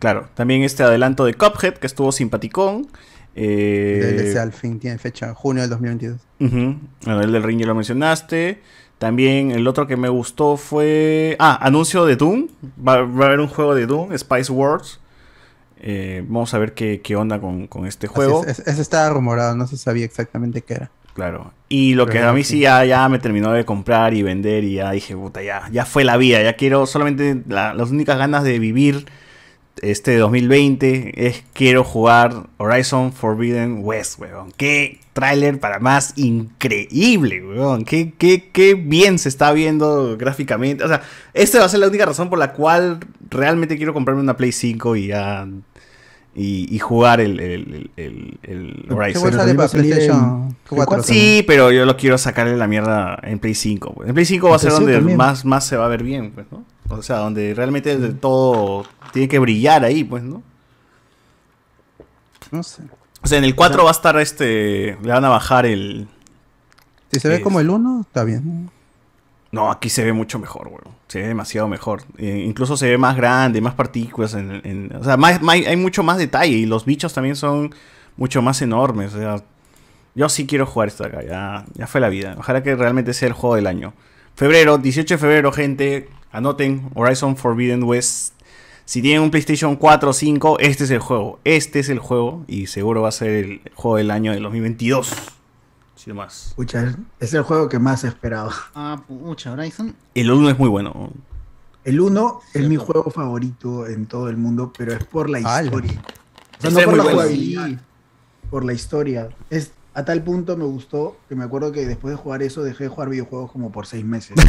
[0.00, 2.88] Claro, también este adelanto de Cuphead, que estuvo simpaticón.
[3.36, 4.34] Eh...
[4.40, 6.20] al fin, tiene fecha, junio del 2022.
[6.38, 8.62] Bueno, el del ring ya lo mencionaste.
[8.96, 11.36] También el otro que me gustó fue.
[11.38, 12.48] Ah, anuncio de Doom.
[12.86, 14.99] Va, va a haber un juego de Doom, Spice Wars.
[15.82, 18.44] Eh, vamos a ver qué, onda con, este juego.
[18.44, 20.90] Ese, estaba rumorado, no se sabía exactamente qué era.
[21.14, 21.52] Claro.
[21.68, 24.90] Y lo que a mí sí ya, me terminó de comprar y vender y ya
[24.92, 26.42] dije, puta, ya, ya fue la vida.
[26.42, 29.06] Ya quiero solamente las únicas ganas de vivir
[29.82, 34.52] este 2020 es quiero jugar Horizon Forbidden West, weón.
[34.56, 37.84] Qué tráiler para más increíble, weón.
[37.84, 40.84] Qué, qué, qué bien se está viendo gráficamente.
[40.84, 41.02] O sea,
[41.34, 43.00] esta va a ser la única razón por la cual
[43.30, 45.46] realmente quiero comprarme una Play 5 y ya
[46.34, 50.56] y, jugar el, el, el, el Horizon.
[51.02, 53.94] Sí, pero yo lo quiero sacarle la mierda en Play 5.
[53.94, 54.08] Pues.
[54.08, 56.46] En Play 5 va a ser donde más, más se va a ver bien, pues,
[56.50, 56.64] ¿no?
[56.88, 60.42] O sea, donde realmente todo tiene que brillar ahí, pues, ¿no?
[62.50, 62.82] No sé.
[63.22, 64.96] O sea, en el 4 va a estar este.
[65.02, 66.08] Le van a bajar el.
[67.12, 68.70] Si se ve como el 1, está bien.
[69.52, 70.96] No, aquí se ve mucho mejor, weón.
[71.08, 72.02] Se ve demasiado mejor.
[72.18, 74.34] Eh, incluso se ve más grande, más partículas.
[74.34, 76.56] O sea, hay mucho más detalle.
[76.56, 77.74] Y los bichos también son
[78.16, 79.12] mucho más enormes.
[79.14, 79.42] O sea,
[80.14, 81.64] yo sí quiero jugar esto acá.
[81.74, 82.36] Ya, fue la vida.
[82.38, 83.92] Ojalá que realmente sea el juego del año.
[84.36, 86.08] Febrero, 18 de febrero, gente.
[86.30, 88.34] Anoten Horizon Forbidden West.
[88.84, 91.40] Si tienen un PlayStation 4 o 5, este es el juego.
[91.42, 92.44] Este es el juego.
[92.46, 95.39] Y seguro va a ser el juego del año del 2022
[96.08, 96.54] más.
[97.20, 98.50] es el juego que más he esperado.
[98.74, 99.94] Ah, mucha Horizon.
[100.14, 101.10] El 1 es muy bueno.
[101.84, 106.02] El 1 es mi juego favorito en todo el mundo, pero es por la historia.
[106.58, 107.70] O sea, no por la jugabilidad,
[108.50, 109.28] por la historia.
[109.48, 112.84] Es, a tal punto me gustó que me acuerdo que después de jugar eso dejé
[112.84, 114.36] de jugar videojuegos como por seis meses.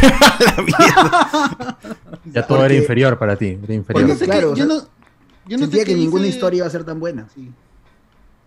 [2.25, 3.57] ya todo era inferior para ti.
[3.63, 4.17] Era inferior.
[4.17, 4.81] claro, yo no,
[5.47, 7.27] yo no sentía que ninguna historia iba a ser tan buena.
[7.33, 7.51] Sí.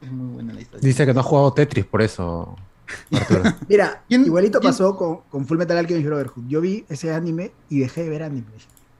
[0.02, 0.86] Es muy buena la historia.
[0.86, 2.54] Dice que no ha jugado Tetris por eso.
[3.68, 6.44] Mira, igualito pasó con, con, Full Metal Alchemist Brotherhood.
[6.48, 8.46] Yo vi ese anime y dejé de ver anime.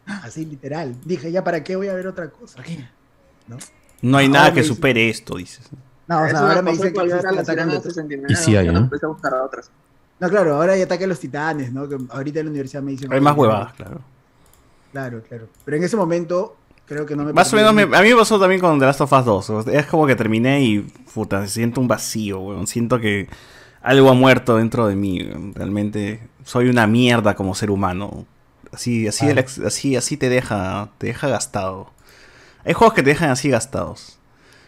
[0.06, 0.96] Así literal.
[1.04, 2.62] Dije, ya para qué voy a ver otra cosa.
[3.46, 3.56] ¿No?
[4.02, 5.68] no hay nada que supere esto, dices.
[6.06, 7.82] No, o sea, ahora me dicen que atacando.
[8.28, 8.90] Y sí hay, ¿no?
[10.20, 11.88] No, claro, ahora hay ataque a los titanes, ¿no?
[11.88, 13.12] Que ahorita en la universidad me dicen.
[13.12, 14.00] Hay más huevadas, claro.
[14.92, 15.48] Claro, claro.
[15.64, 16.56] Pero en ese momento
[16.86, 19.00] creo que no me Más o menos, a mí me pasó también con The Last
[19.00, 19.66] of Us 2.
[19.68, 20.80] Es como que terminé y,
[21.12, 22.66] puta, siento un vacío, weón.
[22.66, 23.28] Siento que
[23.84, 25.20] algo ha muerto dentro de mí.
[25.54, 28.24] Realmente soy una mierda como ser humano.
[28.72, 29.26] Así, así,
[29.64, 31.92] así, así te deja, te deja gastado.
[32.64, 34.18] Hay juegos que te dejan así gastados.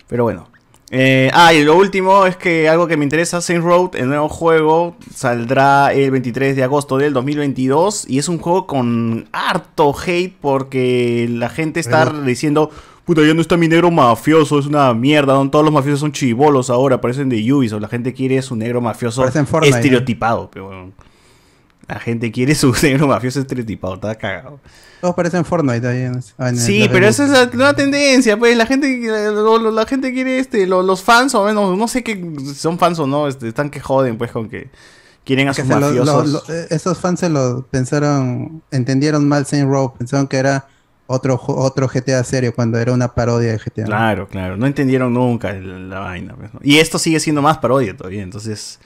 [0.06, 0.48] Pero bueno.
[0.90, 4.28] Eh, ah, y lo último es que algo que me interesa, Saint Road, el nuevo
[4.28, 10.36] juego, saldrá el 23 de agosto del 2022 y es un juego con harto hate
[10.40, 12.70] porque la gente está diciendo,
[13.06, 16.68] puta, ya no está mi negro mafioso, es una mierda, todos los mafiosos son chivolos
[16.68, 20.90] ahora, parecen de Ubisoft, la gente quiere su negro mafioso estereotipado, pero
[21.86, 24.58] la gente quiere su negro mafioso estereotipado, está cagado.
[25.00, 26.02] Todos parecen Fortnite ahí.
[26.02, 30.66] En, sí, pero esa es la nueva tendencia, pues la gente, la, gente quiere este,
[30.66, 32.20] los, fans o menos, no sé qué
[32.56, 34.68] son fans o no, este, están que joden pues con que
[35.24, 36.50] quieren a sus mafiosos.
[36.50, 40.66] Eh, esos fans se lo pensaron, entendieron mal Saint Row, pensaron que era
[41.06, 43.84] otro, otro GTA serio cuando era una parodia de GTA.
[43.84, 44.56] Claro, claro.
[44.56, 46.34] No entendieron nunca la vaina.
[46.34, 48.22] Pues, y esto sigue siendo más parodia todavía.
[48.22, 48.80] Entonces,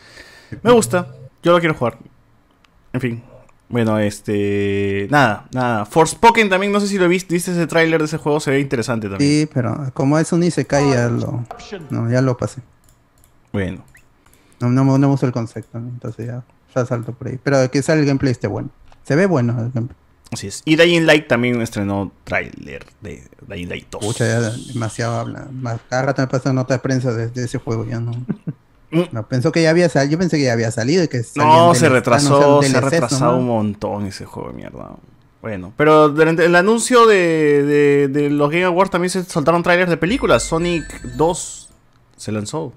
[0.62, 1.14] me gusta.
[1.42, 1.98] Yo lo quiero jugar.
[2.92, 3.22] En fin.
[3.68, 5.06] Bueno, este.
[5.10, 5.86] Nada, nada.
[5.86, 8.58] Forspoken también, no sé si lo viste, viste ese tráiler de ese juego, se ve
[8.58, 9.30] interesante también.
[9.30, 11.44] Sí, pero como es un Isekai, ya lo.
[11.90, 12.62] No, ya lo pasé.
[13.52, 13.84] Bueno.
[14.58, 16.42] No, no, no uso el concepto, entonces ya,
[16.74, 17.38] ya salto por ahí.
[17.42, 18.70] Pero que sale el gameplay esté bueno.
[19.04, 19.96] Se ve bueno el gameplay.
[20.32, 20.62] Así es.
[20.64, 24.04] Y Dying Light también estrenó tráiler de Dying Light 2.
[24.04, 24.40] Pucha, ya
[24.72, 25.48] demasiado habla.
[25.88, 28.12] Cada rato me pasa nota de prensa de, ese juego, ya no.
[28.92, 29.02] Mm.
[29.12, 29.28] no.
[29.28, 30.12] pensó que ya había salido.
[30.12, 33.46] Yo pensé que ya había salido y que No, se retrasó, se ha retrasado un
[33.46, 34.96] montón ese juego de mierda.
[35.42, 39.96] Bueno, pero durante el anuncio de, de, los Game Awards también se soltaron trailers de
[39.96, 40.42] películas.
[40.42, 41.68] Sonic 2
[42.16, 42.72] se lanzó.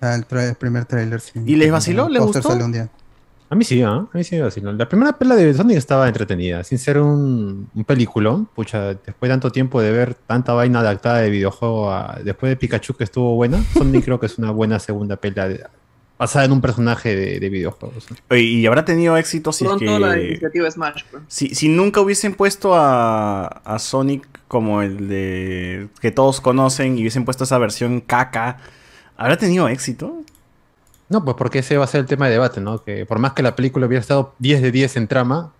[0.00, 0.24] Ah, el,
[0.54, 1.40] primer trailer, sí.
[1.44, 2.08] ¿Y les vaciló?
[2.08, 2.56] ¿Les gustó?
[3.50, 3.84] A mí sí, ¿eh?
[3.84, 4.72] a mí sí me vaciló.
[4.72, 8.44] La primera pela de Sonic estaba entretenida, sin ser un, un película.
[8.54, 11.92] Pucha, después de tanto tiempo de ver tanta vaina adaptada de videojuego,
[12.24, 15.64] después de Pikachu que estuvo buena, Sonic creo que es una buena segunda pela de,
[16.20, 18.06] basada en un personaje de, videojuegos.
[18.30, 21.02] Y habrá tenido éxito si Pronto la iniciativa Smash.
[21.10, 21.22] Pues.
[21.26, 27.00] Si, si, nunca hubiesen puesto a, a, Sonic como el de que todos conocen y
[27.00, 28.58] hubiesen puesto esa versión caca,
[29.16, 30.22] ¿habrá tenido éxito?
[31.10, 32.82] No, pues porque ese va a ser el tema de debate, ¿no?
[32.82, 35.52] Que por más que la película hubiera estado 10 de 10 en trama,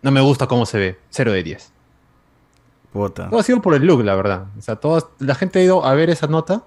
[0.00, 0.98] no me gusta cómo se ve.
[1.10, 1.72] 0 de 10.
[2.92, 3.28] Puta.
[3.28, 4.46] Todo ha sido por el look, la verdad.
[4.56, 6.62] O sea, toda, la gente ha ido a ver esa nota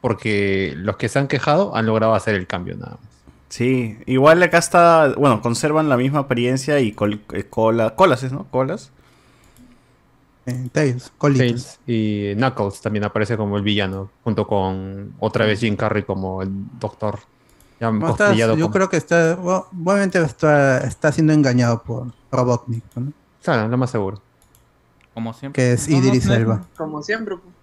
[0.00, 3.10] porque los que se han quejado han logrado hacer el cambio nada más.
[3.50, 6.88] Sí, igual acá está, bueno, conservan la misma apariencia y
[7.32, 8.46] eh, cola, colas, ¿no?
[8.50, 8.92] Colas.
[10.46, 15.76] Eh, Tails, Tails, y Knuckles también aparece como el villano, junto con otra vez Jim
[15.76, 17.20] Carrey como el doctor.
[17.80, 23.12] Yo creo que está, obviamente está, está siendo engañado por Robotnik, ¿no?
[23.42, 24.20] Claro, lo más seguro.
[25.12, 25.62] Como siempre.
[25.62, 26.64] Que es Idris Elba.
[26.76, 27.36] Como siempre.
[27.36, 27.54] Pues.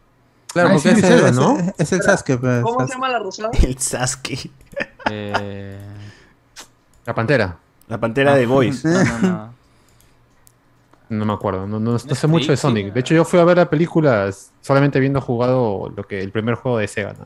[0.54, 1.58] Claro, ah, porque es, el, ¿no?
[1.78, 2.38] es, el Sasuke.
[2.38, 3.52] Pues, ¿Cómo se llama la rosada?
[3.64, 4.52] El Sasuke.
[5.10, 5.80] Eh...
[7.06, 7.58] La pantera.
[7.88, 8.84] La pantera de Boys.
[8.86, 9.54] No, no, no.
[11.10, 12.94] no me acuerdo, no, no, sé mucho de Sonic.
[12.94, 14.30] De hecho, yo fui a ver la película
[14.62, 17.14] solamente viendo jugado lo que el primer juego de Sega.
[17.14, 17.26] ¿no?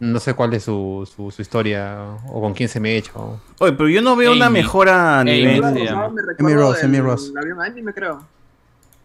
[0.00, 1.98] No sé cuál es su, su, su, historia
[2.28, 3.12] o con quién se me echa.
[3.58, 5.62] Oye, pero yo no veo una mejora a nivel.
[6.38, 7.32] Amy Ross, Amy Ross.
[7.82, 8.22] me creo.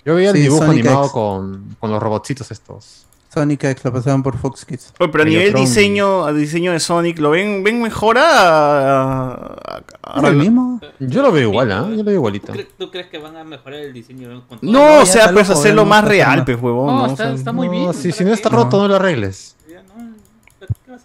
[0.05, 3.05] Yo veía el dibujo animado con, con, los robotcitos estos.
[3.31, 4.93] Sonic X lo pasaban por Fox Kids.
[4.97, 9.83] Oye, pero a nivel diseño, a diseño de Sonic, ¿lo ven, ven mejor a,
[10.23, 10.81] ¿Es mismo?
[10.99, 11.85] Yo lo veo igual, ¿ah?
[11.91, 12.53] Yo lo veo igualito.
[12.79, 14.47] ¿Tú crees que van a mejorar el diseño?
[14.47, 16.95] Con todo no, o sea, pues hacerlo más real, pues, huevón.
[16.95, 17.93] No, está, está muy bien.
[17.93, 19.55] Si, si no está roto, no lo arregles.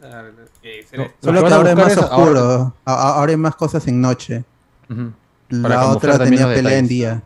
[0.01, 0.25] ¿Qué vas a
[0.63, 2.75] eh, Solo que ahora es más oscuro.
[2.85, 3.31] Ahora...
[3.33, 4.45] hay más cosas en noche.
[5.49, 7.23] La otra tenía pelea en día.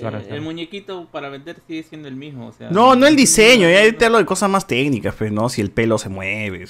[0.00, 2.48] Eh, el muñequito para vender sigue siendo el mismo.
[2.48, 5.48] O sea, no, no el diseño, ya te hablo de cosas más técnicas, pues, ¿no?
[5.48, 6.64] Si el pelo se mueve.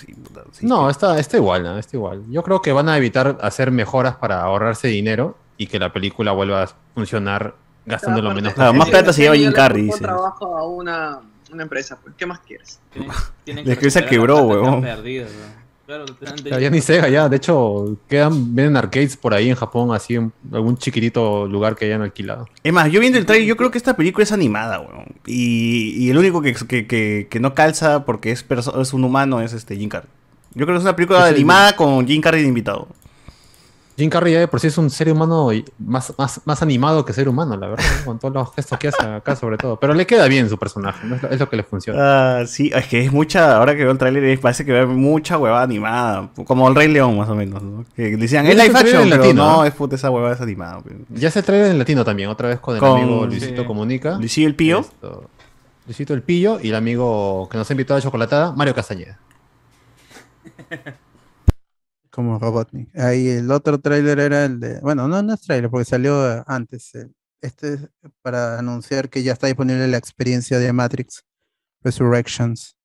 [0.63, 1.79] no, está, está igual, ¿no?
[1.79, 2.25] Está igual.
[2.29, 6.33] Yo creo que van a evitar hacer mejoras para ahorrarse dinero y que la película
[6.33, 7.55] vuelva a funcionar
[7.87, 8.55] gastando lo menos.
[8.55, 9.91] Claro, más plata se lleva Jim Carrey.
[9.91, 11.21] Trabajo a una,
[11.53, 12.15] una empresa, pues.
[12.17, 12.81] ¿qué más quieres?
[13.45, 14.85] Tienen, que se quebró, huevón.
[15.91, 17.29] Claro, ya ni Sega, ya.
[17.29, 21.87] De hecho, quedan, venden arcades por ahí en Japón, así en algún chiquitito lugar que
[21.87, 22.49] hayan alquilado.
[22.63, 25.07] Es más, yo viendo el trailer, yo creo que esta película es animada, weón.
[25.27, 28.47] Y, el único que, que, no calza porque es,
[28.81, 30.09] es un humano es este Jim Carrey.
[30.55, 32.87] Yo creo que es una película animada con Jim Carrey de invitado.
[34.01, 37.29] Jim Carrey ya por sí es un ser humano más, más, más animado que ser
[37.29, 39.79] humano, la verdad, con todos los gestos que hace acá sobre todo.
[39.79, 42.39] Pero le queda bien su personaje, es, lo, que le funciona.
[42.41, 45.37] Ah, sí, es que es mucha, ahora que veo el tráiler parece que ve mucha
[45.37, 47.85] huevada animada, como el Rey León más o menos, ¿no?
[47.95, 50.83] Que decían, es live action, pero latino, no, es puta esa huevada es animada.
[51.11, 54.17] Ya se trae en latino también, otra vez con el amigo Luisito Comunica.
[54.17, 54.83] Luisito el Pillo.
[55.85, 59.19] Luisito el Pillo y el amigo que nos ha invitado a Chocolatada, Mario Castañeda.
[62.21, 62.97] como Robotnik.
[62.99, 66.93] Ahí el otro tráiler era el de, bueno, no, no es tráiler porque salió antes.
[67.41, 67.89] Este es
[68.23, 71.25] para anunciar que ya está disponible la experiencia de Matrix
[71.83, 72.77] Resurrections.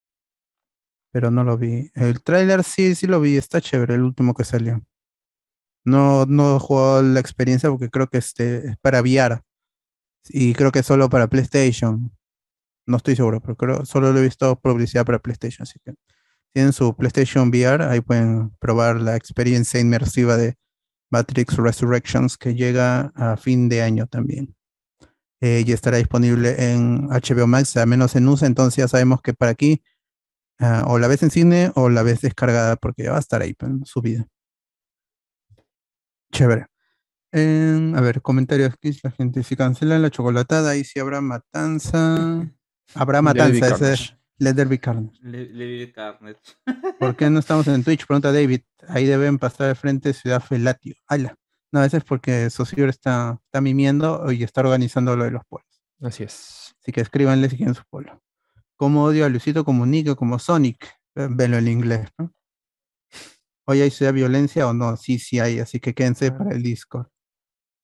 [1.12, 1.92] Pero no lo vi.
[1.96, 4.82] El tráiler sí, sí lo vi, está chévere, el último que salió.
[5.84, 9.42] No, no jugó la experiencia porque creo que este es para VR.
[10.30, 12.12] Y creo que solo para PlayStation.
[12.88, 15.94] No estoy seguro, pero creo solo lo he visto publicidad para PlayStation, así que
[16.56, 20.56] tienen su PlayStation VR, ahí pueden probar la experiencia inmersiva de
[21.12, 24.56] Matrix Resurrections que llega a fin de año también.
[25.42, 29.34] Eh, y estará disponible en HBO Max, al menos en USA, entonces ya sabemos que
[29.34, 29.84] para aquí
[30.60, 33.42] ah, o la ves en cine o la ves descargada porque ya va a estar
[33.42, 34.26] ahí pues, subida.
[36.32, 36.68] Chévere.
[37.34, 42.50] a ver, comentarios aquí, la gente, si cancelan la chocolatada, ahí sí habrá matanza.
[42.94, 45.18] Habrá matanza, ese, Let there be carnage.
[45.22, 46.40] Le, carnage.
[47.00, 48.06] ¿Por qué no estamos en Twitch?
[48.06, 48.62] Pregunta David.
[48.88, 50.96] Ahí deben pasar de frente Ciudad Felatio.
[51.08, 51.36] ¡Hala!
[51.72, 55.82] No, eso es porque Socior está, está mimiendo y está organizando lo de los pueblos.
[56.02, 56.76] Así es.
[56.82, 58.22] Así que escríbanle si quieren su pueblo.
[58.76, 60.86] ¿Cómo odio a Luisito Comunica como Sonic?
[61.16, 62.34] Velo en inglés, ¿no?
[63.68, 64.96] Hoy hay ciudad violencia o no?
[64.98, 66.38] Sí, sí hay, así que quédense ah.
[66.38, 67.08] para el Discord.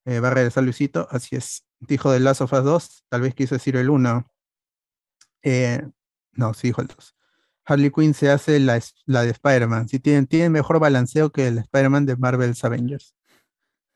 [0.05, 1.65] Eh, va a regresar Luisito, así es.
[1.79, 4.27] Dijo de Last of Us 2, tal vez quiso decir el 1.
[5.43, 5.81] Eh,
[6.33, 7.15] no, sí dijo el 2.
[7.65, 9.87] Harley Quinn se hace la, la de Spider-Man.
[9.87, 13.15] Sí, tienen, tienen mejor balanceo que el Spider-Man de Marvel's Avengers.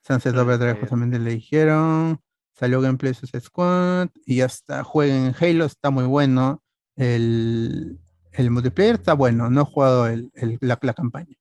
[0.05, 2.21] Sunset Overdrive justamente le dijeron.
[2.53, 4.83] Salió Gameplay Suicide Squad y ya está.
[4.83, 6.63] Jueguen Halo, está muy bueno.
[6.95, 7.99] El,
[8.31, 9.49] el multiplayer está bueno.
[9.49, 10.31] No he jugado el,
[10.61, 11.35] la, la, campaña.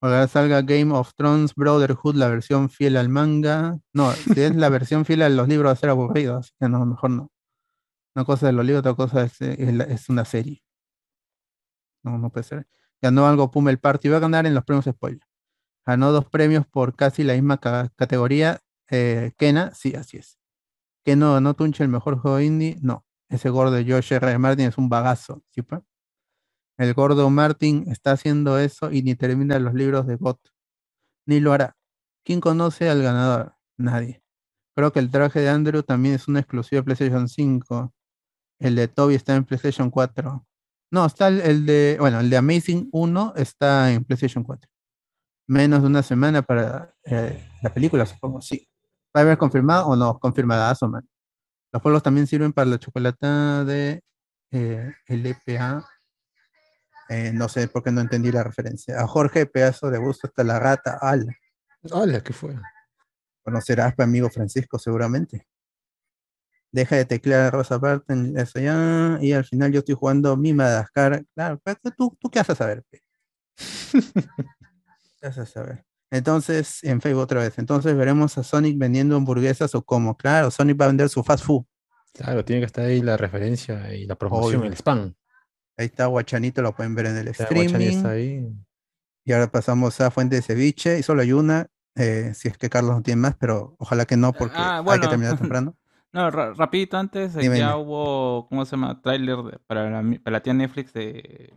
[0.00, 3.78] Ojalá salga Game of Thrones Brotherhood, la versión fiel al manga.
[3.92, 6.68] No, si es la versión fiel a los libros va a ser aburrido, así que
[6.68, 7.30] no, mejor no.
[8.18, 10.64] Una cosa de los libros, otra cosa es, es, una serie.
[12.02, 12.66] No, no puede ser.
[13.00, 14.08] Ganó algo Puma el Party.
[14.08, 15.22] Va a ganar en los premios spoiler.
[15.86, 18.60] Ganó dos premios por casi la misma categoría.
[18.90, 20.38] Eh, Kena, sí, así es
[21.08, 23.06] que no, no Tunche el mejor juego indie, no.
[23.30, 24.36] Ese gordo de Josh R.
[24.36, 25.62] Martin es un bagazo, ¿sí?
[26.76, 30.38] El gordo Martin está haciendo eso y ni termina los libros de bot.
[31.24, 31.78] Ni lo hará.
[32.26, 33.56] ¿Quién conoce al ganador?
[33.78, 34.22] Nadie.
[34.74, 37.94] Creo que el traje de Andrew también es un exclusivo de PlayStation 5.
[38.58, 40.46] El de Toby está en PlayStation 4.
[40.90, 44.70] No, está el, de, bueno, el de Amazing 1 está en PlayStation 4.
[45.46, 48.68] Menos de una semana para eh, la película, supongo, sí.
[49.16, 50.18] ¿Va a haber confirmado o no?
[50.18, 51.08] Confirmada, man.
[51.72, 54.02] Los polvos también sirven para la chocolate de
[54.50, 55.86] eh, LPA.
[57.10, 59.00] Eh, no sé por qué no entendí la referencia.
[59.00, 60.98] A Jorge, pedazo de gusto hasta la rata.
[61.00, 61.34] Ala.
[61.92, 62.54] Ala, ¿qué fue?
[63.42, 65.46] Conocerás a amigo Francisco, seguramente.
[66.70, 69.18] Deja de teclear Rosa Barton, eso ya.
[69.20, 71.24] Y al final yo estoy jugando mi Madagascar.
[71.34, 71.60] Claro,
[71.96, 72.84] ¿tú, tú qué haces a saber?
[75.20, 75.84] ¿Qué haces a saber?
[76.10, 77.58] Entonces, en Facebook otra vez.
[77.58, 80.16] Entonces veremos a Sonic vendiendo hamburguesas o como.
[80.16, 81.64] Claro, Sonic va a vender su fast food.
[82.14, 85.14] Claro, tiene que estar ahí la referencia y la promoción, el spam.
[85.76, 88.04] Ahí está Guachanito, lo pueden ver en el streaming.
[88.04, 88.48] ahí.
[89.24, 92.68] Y ahora pasamos a Fuente de Ceviche, y solo hay una, eh, si es que
[92.68, 95.76] Carlos no tiene más, pero ojalá que no, porque ah, hay que terminar temprano.
[96.12, 99.00] No, rapidito antes, eh, ya hubo, ¿cómo se llama?
[99.00, 101.52] Trailer para la, para la tía Netflix de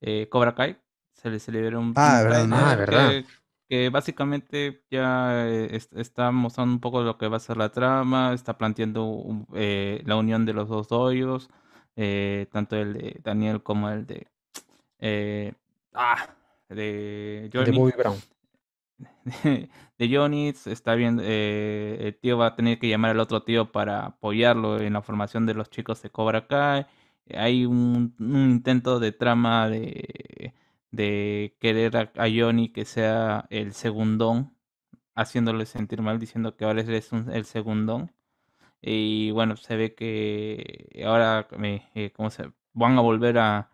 [0.00, 0.78] eh, Cobra Kai.
[1.12, 3.24] Se le, se le dieron ah, verdad, ah, verdad
[3.68, 8.32] que básicamente ya eh, está mostrando un poco lo que va a ser la trama,
[8.32, 11.50] está planteando eh, la unión de los dos doyos,
[11.96, 14.28] eh, tanto el de Daniel como el de
[15.94, 16.28] ah,
[16.68, 17.70] de Johnny.
[17.72, 18.16] De Bobby Brown.
[19.98, 24.06] De Johnny, está bien, el tío va a tener que llamar al otro tío para
[24.06, 26.86] apoyarlo en la formación de los chicos de Cobra Kai.
[27.34, 34.56] Hay un intento de trama de querer a, Johnny que sea el segundón,
[35.14, 38.12] haciéndole sentir mal, diciendo que ahora es el segundón.
[38.82, 41.48] Y bueno, se ve que ahora
[41.94, 43.70] eh, se, van a volver a,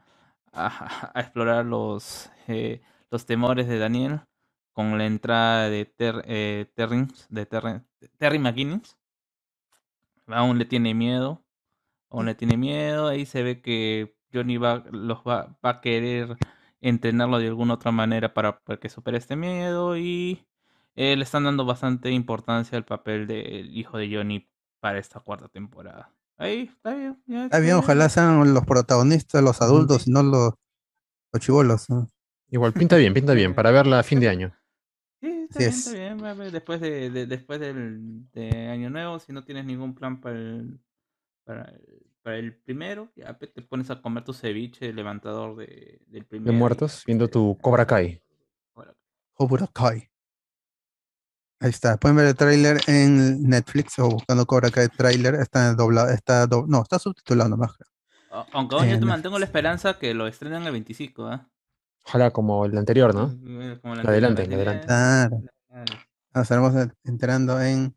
[0.53, 1.66] a, explorar
[2.49, 2.81] eh,
[3.11, 4.23] los temores de Daniel
[4.73, 6.66] con la entrada de, Ter, eh,
[7.28, 7.47] de
[8.19, 8.97] Terry McGuinness.
[10.27, 11.44] Aún le tiene miedo.
[12.11, 13.09] Aún le tiene miedo.
[13.09, 16.36] Ahí se ve que Johnny va, los va, va a querer
[16.82, 20.44] entrenarlo de alguna otra manera para, que supere este miedo y
[20.97, 24.49] eh, le están dando bastante importancia al papel del hijo de Johnny
[24.81, 26.12] para esta cuarta temporada.
[26.36, 27.23] Ahí, está bien.
[27.28, 30.55] está bien, ojalá sean los protagonistas, los adultos, y no los,
[31.32, 31.86] los chivolos.
[32.51, 34.53] Igual, pinta bien, pinta bien, para verla a fin de año.
[35.53, 40.20] Sí, está, bien, Después, de, después del de Año Nuevo, si no tienes ningún plan
[40.20, 40.62] para
[41.45, 46.24] para el para el primero, ya te pones a comer tu ceviche levantador de, del
[46.24, 46.53] primero.
[46.53, 48.23] De muertos, viendo tu Cobra Kai.
[49.35, 50.09] Cobra Kai.
[51.61, 51.97] Ahí está.
[51.97, 55.35] Pueden ver el tráiler en Netflix o buscando Cobra Kai trailer.
[55.37, 57.73] Está doblado, está no, está subtitulado nomás.
[58.53, 61.41] Aunque yo te mantengo la esperanza que lo estrenen el 25, ¿eh?
[62.05, 63.29] Ojalá como el anterior, ¿no?
[63.81, 64.87] Como el adelante, adelante.
[64.87, 65.43] Claro.
[66.35, 66.74] Nos estaremos
[67.05, 67.95] enterando en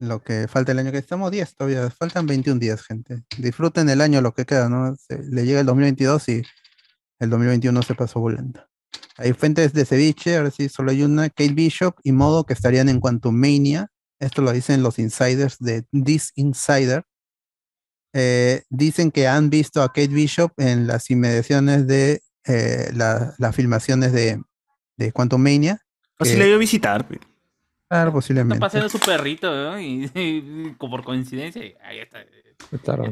[0.00, 3.22] lo que falta el año que estamos 10 todavía, faltan 21 días, gente.
[3.36, 4.96] Disfruten el año lo que queda, ¿no?
[5.08, 6.42] le llega el 2022 y
[7.18, 8.64] el 2021 se pasó volando.
[9.18, 12.88] Hay fuentes de ceviche, ahora sí solo hay una, Kate Bishop y Modo que estarían
[12.88, 13.88] en Quantum Mania.
[14.18, 17.04] Esto lo dicen los insiders de This Insider.
[18.14, 24.12] Eh, dicen que han visto a Kate Bishop en las inmediaciones de eh, las filmaciones
[24.12, 24.42] de,
[24.96, 25.80] de Quantum Mania.
[26.18, 27.06] O si le ido a visitar.
[27.88, 28.54] Claro, posiblemente.
[28.54, 29.80] Está paseando su perrito, ¿no?
[29.80, 32.20] Y, por coincidencia, ahí está.
[32.84, 33.04] Claro,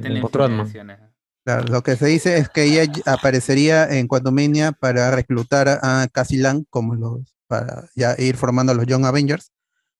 [1.44, 6.38] Claro, lo que se dice es que ella aparecería en Quantumania para reclutar a Cassie
[6.40, 9.50] Lang como los, para ya ir formando a los Young Avengers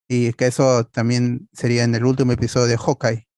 [0.06, 3.28] y que eso también sería en el último episodio de Hawkeye.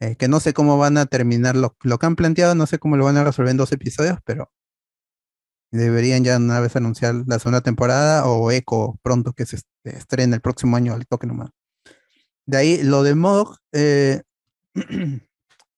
[0.00, 2.78] Eh, que no sé cómo van a terminar lo, lo, que han planteado, no sé
[2.78, 4.50] cómo lo van a resolver en dos episodios, pero
[5.72, 10.40] Deberían ya una vez anunciar la segunda temporada o Echo pronto que se estrene el
[10.40, 11.50] próximo año al toque nomás.
[12.46, 14.22] De ahí, lo de Mog eh,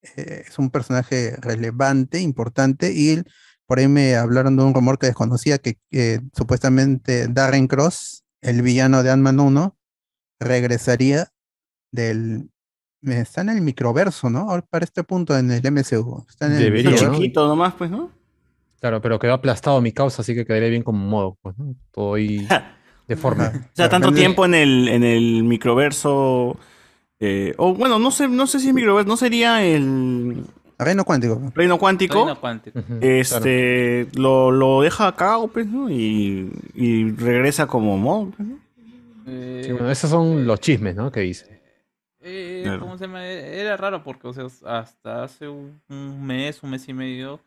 [0.02, 3.22] es un personaje relevante, importante, y
[3.66, 5.78] por ahí me hablaron de un rumor que desconocía que
[6.34, 9.76] supuestamente Darren Cross, el villano de Ant-Man 1,
[10.40, 11.28] regresaría
[11.90, 12.48] del...
[13.02, 14.46] Está en el microverso, ¿no?
[14.70, 16.24] Para este punto en el MCU.
[16.28, 18.12] Está en el Debería, chiquito nomás, pues, ¿no?
[18.82, 21.76] Claro, pero quedó aplastado mi causa, así que quedaría bien como modo, pues, ¿no?
[21.92, 22.48] Todo ahí
[23.06, 23.44] deforme.
[23.44, 26.56] o sea, tanto tiempo en el, en el microverso.
[27.20, 30.42] Eh, o bueno, no sé, no sé si es microverso, no sería el.
[30.80, 31.40] Reino cuántico.
[31.54, 32.24] Reino cuántico.
[32.24, 32.80] Reino cuántico.
[33.00, 35.88] este lo, lo, deja acá, pues, ¿no?
[35.88, 38.58] Y, y regresa como modo, pues, ¿no?
[39.28, 41.12] Eh, sí, bueno, esos son los chismes, ¿no?
[41.12, 41.62] Que dice.
[42.20, 43.24] Eh, ¿cómo se llama?
[43.24, 45.80] Era raro porque, o sea, hasta hace un
[46.26, 47.38] mes, un mes y medio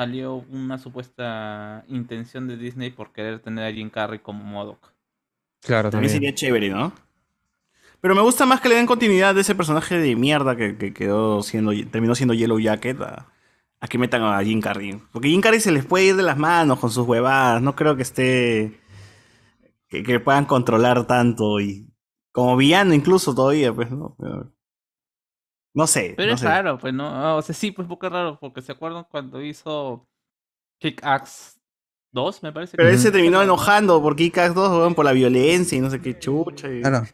[0.00, 4.94] salió una supuesta intención de Disney por querer tener a Jim Carrey como Modoc.
[5.60, 6.10] Claro, también.
[6.10, 6.94] sería chévere, ¿no?
[8.00, 11.42] Pero me gusta más que le den continuidad de ese personaje de mierda que, quedó
[11.42, 13.28] siendo, terminó siendo Yellow Jacket a,
[13.90, 14.98] que metan a Jim Carrey.
[15.12, 17.60] Porque Jim Carrey se les puede ir de las manos con sus huevadas.
[17.60, 18.80] No creo que esté.
[19.90, 21.86] que, puedan controlar tanto y.
[22.32, 24.16] Como villano incluso todavía, pues, ¿no?
[25.80, 26.14] No sé.
[26.16, 27.36] Pero es raro, pues no.
[27.36, 30.06] O sea, sí, pues un poco raro, porque se acuerdan cuando hizo
[30.78, 31.58] Kick Axe
[32.12, 32.76] 2, me parece.
[32.76, 36.00] Pero él se terminó enojando por Kick Axe 2, por la violencia y no sé
[36.00, 36.68] qué chucha.
[36.82, 37.06] Claro.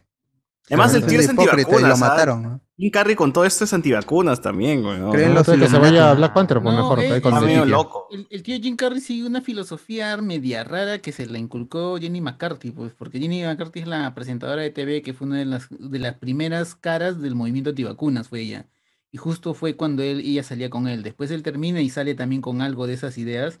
[0.67, 1.89] Además, el tío es antivacunas.
[1.89, 2.61] lo mataron, ¿no?
[2.77, 4.99] Jim Carrey con todo esto es antivacunas también, güey.
[4.99, 5.11] ¿no?
[5.11, 6.99] ¿Creen que se vaya a Black Panther, pues mejor.
[6.99, 8.07] Eh, con el, loco.
[8.29, 12.71] El, tío Jim Carrey sigue una filosofía media rara que se la inculcó Jenny McCarthy,
[12.71, 15.99] pues, porque Jenny McCarthy es la presentadora de TV que fue una de las, de
[15.99, 18.67] las primeras caras del movimiento antivacunas, fue ella.
[19.11, 21.01] Y justo fue cuando él, ella salía con él.
[21.01, 23.59] Después él termina y sale también con algo de esas ideas.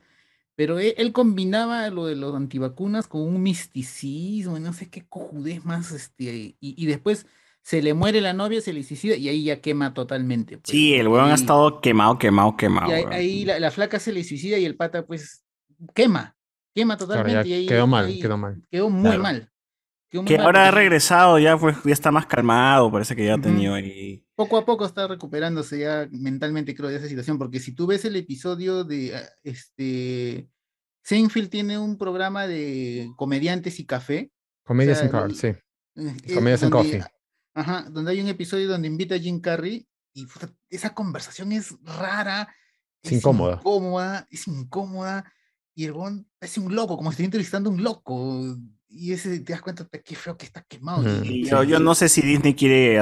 [0.57, 5.63] Pero e, él, combinaba lo de los antivacunas con un misticismo, no sé qué cojudez
[5.63, 7.25] más, este, y después
[7.67, 10.57] se le muere la novia, se le suicida y ahí ya quema totalmente.
[10.57, 12.89] Pues, sí, el weón ha estado quemado, quemado, quemado.
[12.89, 15.43] Y ahí, la, flaca se le suicida y el pata pues
[15.93, 16.37] quema,
[16.73, 17.49] quema totalmente.
[17.49, 18.63] y ahí, quedó mal, quedó mal.
[18.71, 19.51] Quedó muy mal.
[20.09, 23.73] Que ahora ha regresado, ya pues ya está más calmado, parece que ya ha tenido
[23.73, 24.25] ahí.
[24.35, 28.05] Poco a poco está recuperándose ya mentalmente, creo, de esa situación, porque si tú ves
[28.05, 30.49] el episodio de ah, este
[31.03, 34.31] Seinfeld tiene un programa de comediantes y café.
[34.63, 35.47] Comedias en Café, sí.
[35.95, 37.03] Eh, comedias en Coffee
[37.53, 40.27] Ajá, donde hay un episodio donde invita a Jim Carrey y
[40.69, 42.53] esa conversación es rara.
[43.01, 43.55] Es, incómoda.
[43.55, 44.27] incómoda.
[44.29, 45.33] Es incómoda.
[45.73, 48.57] Y el bon es un loco, como si estuviera entrevistando a un loco.
[48.89, 51.03] Y ese te das cuenta de qué feo que está quemado.
[51.23, 53.01] yo, no sé si Disney quiere,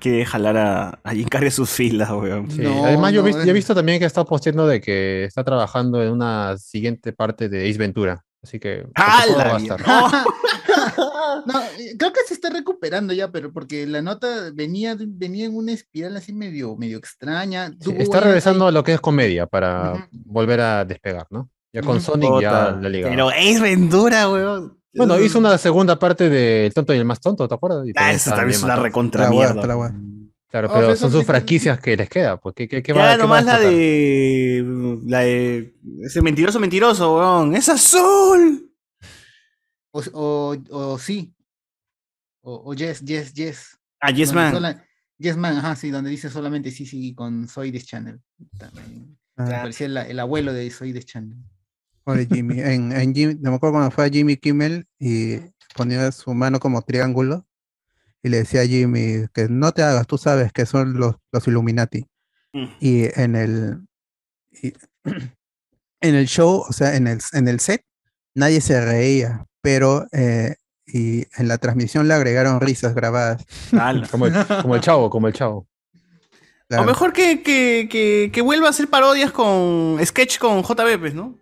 [0.00, 2.48] quiere jalar a, a Jim sus filas, weón.
[2.84, 7.12] Además, yo, he visto también que está posteando de que está trabajando en una siguiente
[7.12, 8.24] parte de Ace Ventura.
[8.42, 8.86] Así que.
[8.94, 9.58] ¡Hala!
[11.46, 15.56] no, eh, creo que se está recuperando ya, pero porque la nota venía, venía en
[15.56, 17.72] una espiral así medio, medio extraña.
[17.98, 21.50] está regresando a lo que es comedia para volver a despegar, ¿no?
[21.72, 23.10] Ya con Sonic ya la liga.
[23.10, 24.78] Pero es Ventura, weón.
[24.98, 27.86] Bueno, hizo una segunda parte de El tonto y el más tonto, ¿te acuerdas?
[27.96, 29.62] ah, esa también es una recontra mierda.
[30.50, 32.38] Claro, pero son sus franquicias que les queda.
[32.38, 34.64] Pues, ¿qué, qué, qué va, nomás la de.
[35.06, 35.74] La de.
[36.02, 37.54] Ese mentiroso, mentiroso, weón.
[37.54, 38.72] ¡Es azul!
[39.90, 41.34] O, o, o sí.
[42.40, 43.78] O, o, yes, yes, yes.
[44.00, 44.82] Ah, Yes Man.
[45.18, 48.18] yes Man, ajá, sí, donde dice solamente sí, sí, con Soy This Channel.
[48.58, 49.18] También.
[49.36, 49.44] Ah.
[49.44, 51.36] Parecía el, el, abuelo de Soy This Channel.
[52.08, 52.60] Oye, Jimmy.
[52.60, 55.36] En, en Jimmy, me acuerdo cuando fue a Jimmy Kimmel y
[55.76, 57.46] ponía su mano como triángulo
[58.22, 61.46] y le decía a Jimmy que no te hagas, tú sabes que son los, los
[61.46, 62.06] Illuminati.
[62.54, 62.64] Mm.
[62.80, 63.80] Y en el
[66.00, 67.84] en el show, o sea, en el, en el set,
[68.34, 70.56] nadie se reía, pero eh,
[70.86, 73.44] y en la transmisión le agregaron risas grabadas.
[74.10, 75.68] como, el, como, el, chavo, como el chavo.
[76.70, 81.14] O mejor que, que, que, que, vuelva a hacer parodias con sketch con JB, pues,
[81.14, 81.38] ¿no?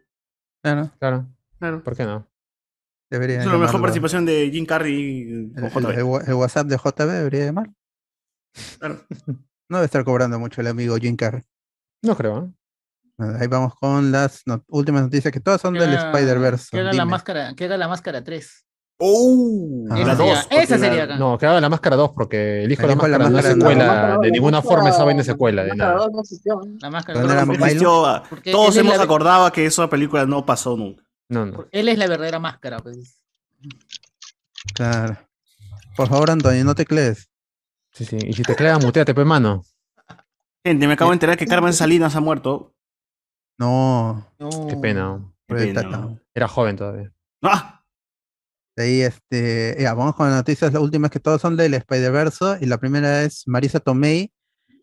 [0.67, 0.91] Claro.
[0.99, 1.27] Claro.
[1.61, 1.85] Claro.
[1.85, 2.27] ¿Por qué no?
[3.09, 6.27] Debería es la mejor participación de Jim Carrey con JB.
[6.27, 7.71] El, WhatsApp de JB debería llamar.
[8.81, 9.01] Claro.
[9.69, 11.45] no debe estar cobrando mucho el amigo Jim Carrey.
[12.03, 12.53] No creo.
[13.19, 13.37] ¿eh?
[13.39, 16.69] Ahí vamos con las últimas noticias que todas son del Spider-Verse.
[16.73, 18.67] Que haga la máscara, que haga la máscara 3.
[18.99, 19.85] ¡Oh!
[19.95, 21.17] Esa, sería, esa sería acá.
[21.17, 24.19] No, haga la máscara 2 porque el hijo de la máscara, la máscara no secuela.
[24.23, 25.65] de ninguna forma esa vaina secuela.
[25.65, 26.09] De nada.
[26.81, 28.23] La máscara no existió.
[28.51, 31.05] Todos hemos acordado que esa película no pasó nunca.
[31.29, 31.67] No, no.
[31.73, 33.21] Él es la verdadera máscara, pues.
[34.75, 35.19] Claro.
[35.97, 37.29] Por favor, Antonio, no te crees.
[37.93, 38.19] Sí, sí.
[38.21, 39.65] Y si te creas, muteate, pues, mano.
[40.65, 42.75] Gente, me acabo de enterar que Carmen Salinas ha muerto.
[43.59, 44.27] No.
[44.69, 45.21] Qué pena.
[46.35, 47.13] Era joven todavía.
[47.43, 47.76] ¡Ah!
[48.77, 52.67] De ahí, este, vamos con las noticias, las últimas que todas son del Spider-Verse, y
[52.67, 54.31] la primera es Marisa Tomei,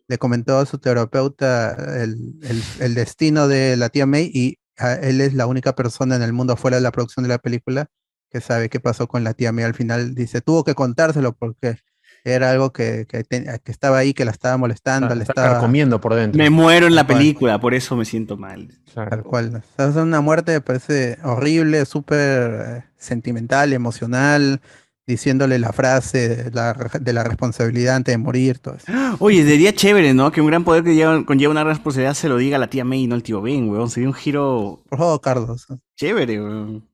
[0.08, 2.34] le comentó a su terapeuta el,
[2.80, 4.58] el, destino de la tía May, y
[5.02, 7.86] él es la única persona en el mundo fuera de la producción de la película
[8.30, 9.64] que sabe qué pasó con la tía May.
[9.64, 11.76] Al final dice, tuvo que contárselo porque
[12.24, 13.22] era algo que, que,
[13.66, 16.38] estaba ahí, que la estaba molestando, ah, le estaba comiendo por dentro.
[16.38, 18.68] Me muero en la película, por eso me siento mal.
[18.94, 19.62] Tal cual.
[19.76, 24.62] es una muerte me parece horrible, súper eh, sentimental, emocional,
[25.06, 28.58] diciéndole la frase de la responsabilidad antes de morir.
[28.58, 28.90] Todo eso.
[29.18, 30.32] Oye, sería chévere, ¿no?
[30.32, 32.84] Que un gran poder que lleva, conlleva una responsabilidad se lo diga a la tía
[32.84, 33.90] May y no al tío Ben, weón.
[33.90, 34.82] Sería un giro.
[34.88, 35.66] Por favor, Carlos.
[35.96, 36.88] Chévere, weón.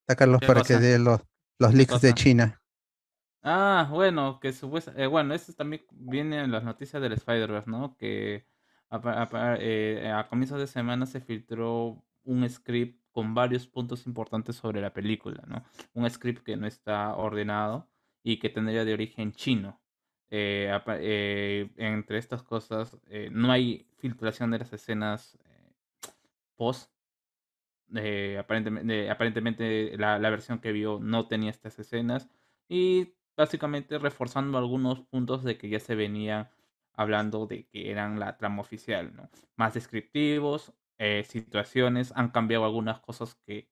[0.00, 1.20] Está Carlos para que dé los,
[1.58, 2.60] los leaks de China.
[3.46, 7.94] Ah, bueno, que supuesta, eh, bueno, eso también viene en las noticias del Spider-Verse, ¿no?
[7.98, 8.46] Que
[8.88, 14.80] a, eh, a comienzos de semana se filtró un script con varios puntos importantes sobre
[14.80, 15.62] la película, ¿no?
[15.92, 17.86] Un script que no está ordenado
[18.22, 19.78] y que tendría de origen chino.
[20.30, 22.98] Eh, entre estas cosas,
[23.30, 25.38] no hay filtración de las escenas
[26.56, 26.90] post.
[28.38, 32.28] aparentemente, aparentemente la, la versión que vio no tenía estas escenas.
[32.68, 36.50] Y básicamente reforzando algunos puntos de que ya se venía
[36.94, 39.30] hablando de que eran la trama oficial, ¿no?
[39.56, 43.68] Más descriptivos, eh, situaciones, han cambiado algunas cosas que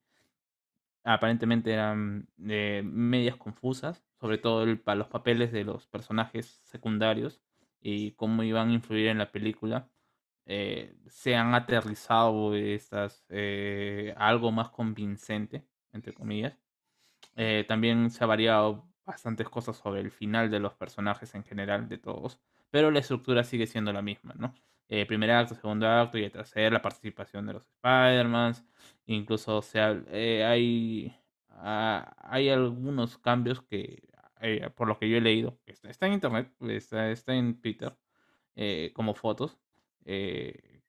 [1.03, 7.41] aparentemente eran eh, medias confusas, sobre todo para los papeles de los personajes secundarios
[7.81, 9.89] y cómo iban a influir en la película.
[10.45, 13.25] Eh, se han aterrizado estas
[14.17, 16.57] algo más convincente, entre comillas.
[17.67, 21.97] también se ha variado bastantes cosas sobre el final de los personajes en general, de
[21.97, 22.39] todos,
[22.69, 24.53] pero la estructura sigue siendo la misma, ¿no?
[24.89, 28.65] Eh, primer acto, segundo acto y el tercer, la participación de los Spider-Mans,
[29.05, 31.15] incluso sea, eh, hay,
[31.49, 34.03] ah, hay algunos cambios que,
[34.41, 37.97] eh, por lo que yo he leído, está, está en internet, está, está en Twitter,
[38.93, 39.57] como fotos,
[40.05, 40.81] que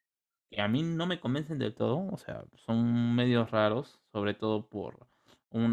[0.58, 5.08] a mí no me convencen del todo, o sea, son medios raros, sobre todo por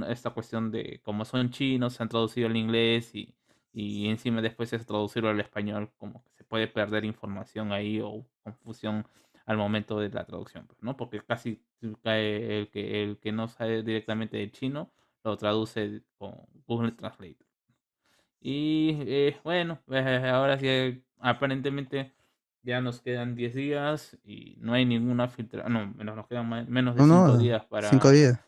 [0.08, 3.34] esta cuestión de como son chinos, se han traducido al inglés y,
[3.74, 8.26] y encima después es traducirlo al español, como que se puede perder información ahí o
[8.44, 9.06] confusión
[9.46, 10.96] al momento de la traducción, pues, ¿no?
[10.96, 11.98] Porque casi el
[12.72, 14.92] que, el que no sabe directamente de chino
[15.24, 16.36] lo traduce con
[16.68, 17.38] Google Translate.
[18.40, 22.14] Y eh, bueno, eh, ahora sí, aparentemente
[22.64, 25.96] ya nos quedan 10 días y no hay ninguna filtración.
[25.98, 27.90] No, nos quedan menos de 5 días para.
[27.90, 28.40] 5 días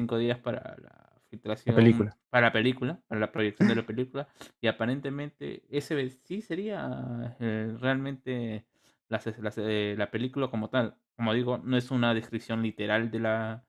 [0.00, 1.76] cinco días para la filtración.
[1.76, 2.16] película.
[2.30, 4.28] Para la película, para la proyección de la película.
[4.60, 8.66] Y aparentemente ese sí sería eh, realmente
[9.08, 9.20] la,
[9.56, 10.96] eh, la, película como tal.
[11.16, 13.64] Como digo, no es una descripción literal de la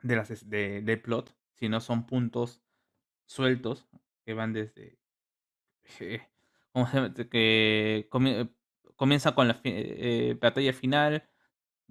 [0.00, 2.62] de las de, del plot, sino son puntos
[3.26, 3.88] sueltos
[4.24, 4.98] que van desde
[6.00, 6.22] eh,
[7.30, 8.08] que
[8.96, 9.60] comienza con la
[10.40, 11.24] batalla final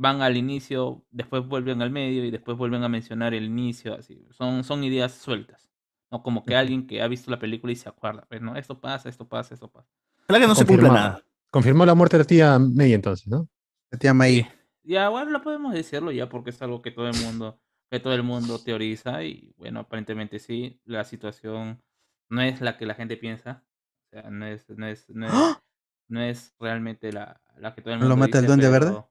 [0.01, 4.25] van al inicio, después vuelven al medio y después vuelven a mencionar el inicio, así.
[4.31, 5.69] Son, son ideas sueltas.
[6.09, 8.55] No como que alguien que ha visto la película y se acuerda, pues, ¿no?
[8.55, 9.87] Esto pasa, esto pasa, esto pasa.
[10.25, 11.23] Claro que no se cumple nada.
[11.51, 13.47] Confirmó la muerte de la tía May entonces, ¿no?
[13.91, 14.47] La tía May.
[14.83, 17.61] Ya, bueno, lo podemos decirlo ya porque es algo que todo el mundo,
[17.91, 21.83] que todo el mundo teoriza y bueno, aparentemente sí, la situación
[22.27, 23.63] no es la que la gente piensa.
[24.07, 25.61] O sea, no es, no es, no es, ¡Ah!
[26.07, 29.10] no es realmente la, la que todo el mundo ¿Lo mata el duende verde?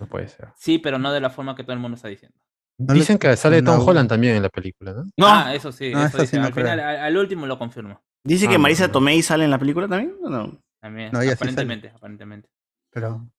[0.00, 0.48] No puede ser.
[0.56, 2.36] Sí, pero no de la forma que todo el mundo está diciendo.
[2.78, 5.04] Dicen que sale Tom Holland también en la película, ¿no?
[5.04, 5.26] No.
[5.26, 5.92] Ah, eso sí.
[5.94, 8.00] Ah, eso al final, al, último lo confirmo.
[8.24, 10.16] ¿Dice que ah, Marisa Tomei sale en la película también?
[10.22, 10.58] ¿o no?
[10.80, 12.48] También, aparentemente, aparentemente.
[12.90, 13.30] Pero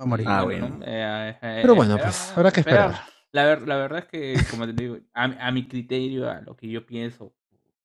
[0.00, 0.26] va a morir.
[0.26, 0.80] Ah, bueno.
[0.82, 3.02] Eh, eh, pero bueno, pues habrá que esperar.
[3.32, 6.68] La, la, verdad es que, como te digo, a, a, mi criterio, a lo que
[6.68, 7.34] yo pienso,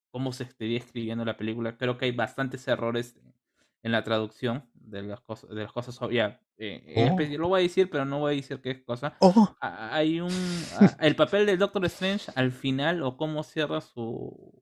[0.10, 3.20] cómo se estaría escribiendo la película, creo que hay bastantes errores
[3.84, 6.40] en la traducción de las cosas, de las cosas obvias.
[6.58, 7.38] Eh, oh.
[7.38, 9.16] Lo voy a decir, pero no voy a decir qué cosa.
[9.20, 9.56] Oh.
[9.60, 10.32] Hay un.
[11.00, 14.54] el papel del Doctor Strange al final, o cómo cierra su.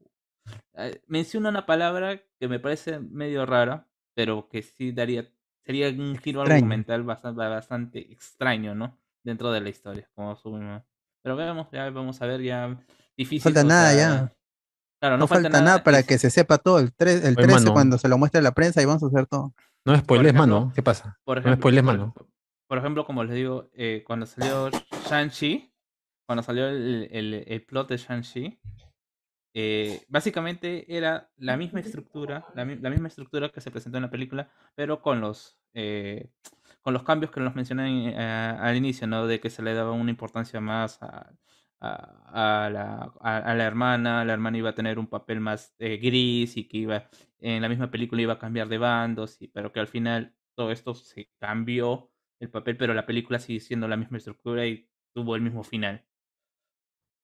[0.75, 5.29] Eh, menciona una palabra que me parece medio rara, pero que sí daría.
[5.65, 8.99] Sería un giro argumental bastante, bastante extraño, ¿no?
[9.23, 10.09] Dentro de la historia.
[10.13, 10.37] Como
[11.21, 12.77] Pero vemos, ya vamos a ver, ya.
[13.15, 13.53] Difícil.
[13.53, 14.33] No falta nada ya.
[15.03, 16.79] Claro, no, falta, nada, para que se sepa todo.
[16.79, 19.27] El, 3, el 13, cuando se lo muestre a la prensa, y vamos a hacer
[19.27, 19.53] todo.
[19.85, 20.71] No spoiles, mano.
[20.73, 21.19] ¿Qué pasa?
[21.23, 22.13] Por ejemplo, no spoiles, mano.
[22.67, 24.69] Por, ejemplo, como les digo, eh, cuando salió
[25.09, 25.73] Shang-Chi,
[26.25, 28.59] cuando salió el, el, el, plot de Shang-Chi,
[29.53, 34.09] eh, básicamente era la misma estructura, la, la, misma estructura que se presentó en la
[34.09, 36.29] película, pero con los eh,
[36.81, 39.25] con los cambios que nos mencioné al inicio, ¿no?
[39.27, 41.33] De que se le daba una importancia más a,
[41.83, 46.55] a, la, a, la, hermana, la hermana iba a tener un papel más eh, gris
[46.57, 49.79] y que iba en la misma película iba a cambiar de bandos, y, pero que
[49.81, 54.17] al final todo esto se cambió el papel, pero la película sigue siendo la misma
[54.17, 56.05] estructura y tuvo el mismo final.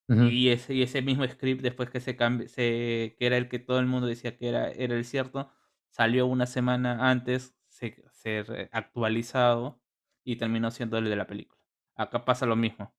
[0.09, 2.17] y, ese, y ese mismo script, después que se,
[2.47, 5.51] se que era el que todo el mundo decía que era, era el cierto,
[5.89, 9.81] salió una semana antes, se, se actualizado
[10.23, 11.61] y terminó siendo el de la película.
[11.95, 12.93] Acá pasa lo mismo.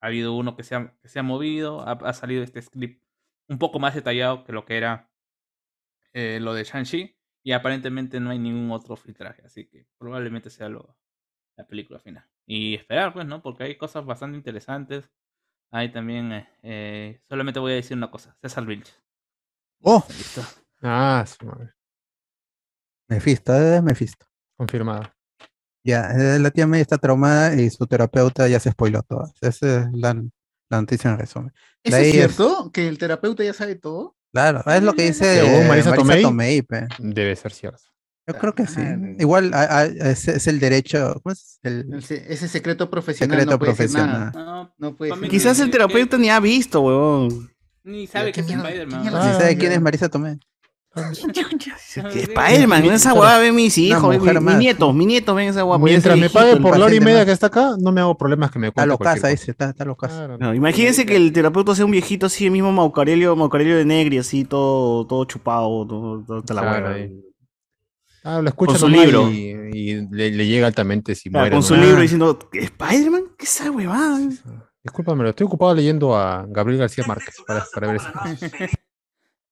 [0.00, 3.02] Ha habido uno que se ha, que se ha movido, ha, salido este script
[3.48, 5.10] un poco más detallado que lo que era
[6.12, 10.68] eh, lo de Shang-Chi y aparentemente no hay ningún otro filtraje, así que probablemente sea
[10.68, 10.96] lo,
[11.56, 12.28] la película final.
[12.46, 13.42] Y esperar, pues, ¿no?
[13.42, 15.10] Porque hay cosas bastante interesantes.
[15.72, 18.92] Hay también, eh, eh solamente voy a decir una cosa, César Vilch.
[19.82, 20.04] ¡Oh!
[20.08, 20.42] Listo.
[20.82, 21.72] Ah, su madre.
[23.08, 24.26] Mephisto, es Mephisto.
[24.56, 25.15] Confirmado.
[25.86, 29.32] Ya, eh, la tía May está traumada y su terapeuta ya se spoiló todo.
[29.40, 30.20] Esa es la,
[30.68, 31.52] noticia en resumen.
[31.84, 32.72] es cierto?
[32.72, 34.16] ¿Que el terapeuta ya sabe todo?
[34.32, 36.66] Claro, es lo que dice Marisa, Tomei.
[36.98, 37.84] Debe ser cierto.
[38.26, 38.80] Yo creo que sí.
[39.20, 41.20] Igual es, el derecho.
[41.22, 41.60] ¿cómo es?
[41.62, 43.38] El, ese secreto profesional.
[43.38, 44.72] Secreto profesional.
[44.78, 47.48] No, puede Quizás el terapeuta ni ha visto, huevón.
[47.84, 49.04] Ni sabe que es Spider-Man.
[49.04, 50.36] Ni sabe quién es Marisa Tomei.
[50.96, 55.84] Spider-Man, esa guapa ven mis hijos, mi, nieto, mi nieto ven esa guapa.
[55.84, 58.50] Mientras me pague por la hora y media que está acá, no me hago problemas
[58.50, 60.28] que me Está lo casa, dice, está, está lo casa.
[60.54, 64.44] imagínense que el terapeuta sea un viejito así, el mismo Maucarelio, Maucarelio de Negri, así,
[64.44, 66.96] todo, todo chupado, todo, la hueva.
[68.24, 69.30] Ah, lo escucha con su libro.
[69.30, 71.50] Y, le, llega altamente si muere.
[71.52, 73.22] Con su libro diciendo, ¿Spider-Man?
[73.38, 74.18] ¿Qué es esa huevada?
[74.82, 78.08] Discúlpame, lo estoy ocupado leyendo a Gabriel García Márquez para, para ver eso.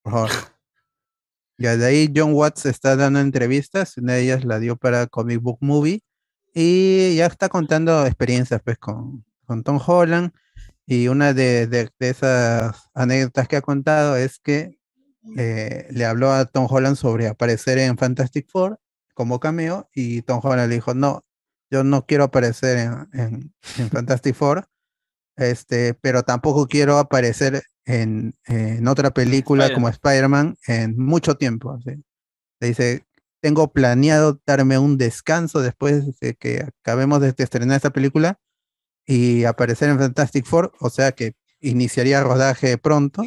[0.02, 0.30] Por favor.
[1.56, 5.40] Ya de ahí John Watts está dando entrevistas, una de ellas la dio para Comic
[5.40, 6.02] Book Movie
[6.52, 10.32] y ya está contando experiencias pues con, con Tom Holland
[10.86, 14.78] y una de, de, esas anécdotas que ha contado es que
[15.36, 18.80] eh, le habló a Tom Holland sobre aparecer en Fantastic Four
[19.14, 21.24] como cameo y Tom Holland le dijo, no,
[21.70, 22.78] yo no quiero aparecer
[23.12, 24.68] en, en, Fantastic Four,
[25.36, 31.78] este, pero tampoco quiero aparecer en, en otra película como Spider-Man en mucho tiempo.
[31.84, 33.04] Le dice,
[33.40, 38.38] tengo planeado darme un descanso después de que acabemos de estrenar esta película
[39.06, 43.22] y aparecer en Fantastic Four, o sea que iniciaría rodaje pronto.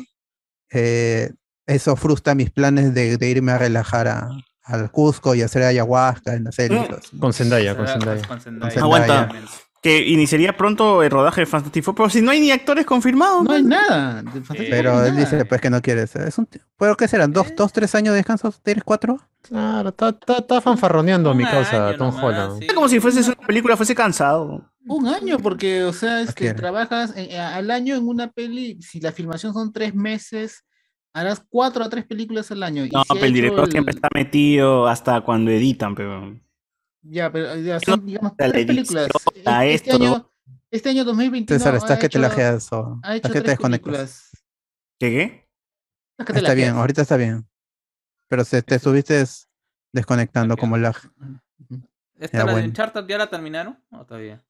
[0.72, 1.32] Eh,
[1.66, 4.30] eso frustra mis planes de, irme a relajar a,
[4.64, 6.80] al Cusco y hacer ayahuasca en la serie.
[6.80, 7.20] Mm.
[7.20, 8.82] Con Zendaya, con Zendaya.
[8.82, 9.30] Aguanta.
[9.82, 13.44] Que iniciaría pronto el rodaje de Fantastic Four, pero si no hay ni actores confirmados.
[13.44, 14.24] No hay nada.
[14.70, 16.04] pero él dice pues que no quiere.
[16.04, 16.48] Es un,
[16.78, 17.32] ¿Pero qué serán?
[17.32, 18.54] ¿Dos, dos, tres años de descanso?
[18.64, 19.20] ¿Tienes cuatro?
[19.42, 22.64] Claro, está, fanfarroneando a mi causa Tom Holland.
[22.64, 24.66] Es como si fuese una película, fuese cansado.
[24.88, 29.00] Un año, porque, o sea, es que trabajas eh, al año en una peli, si
[29.00, 30.64] la filmación son tres meses,
[31.14, 32.86] harás cuatro a tres películas al año.
[32.92, 36.40] No, pero el director siempre está metido hasta cuando editan, pero.
[37.02, 39.08] Ya, pero ya son, digamos, tres películas.
[39.36, 40.32] E-, este, año,
[40.72, 41.60] este año 2021.
[41.60, 42.28] César, estás que te la
[42.72, 44.32] o ha hecho que te desconectas.
[45.00, 45.48] ¿Qué qué?
[46.36, 47.48] Está bien, ahorita está bien.
[48.28, 49.24] Pero se, te estuviste
[49.94, 50.96] desconectando como lag.
[52.20, 54.44] ¿Esta la de Uncharted ya la terminaron o todavía?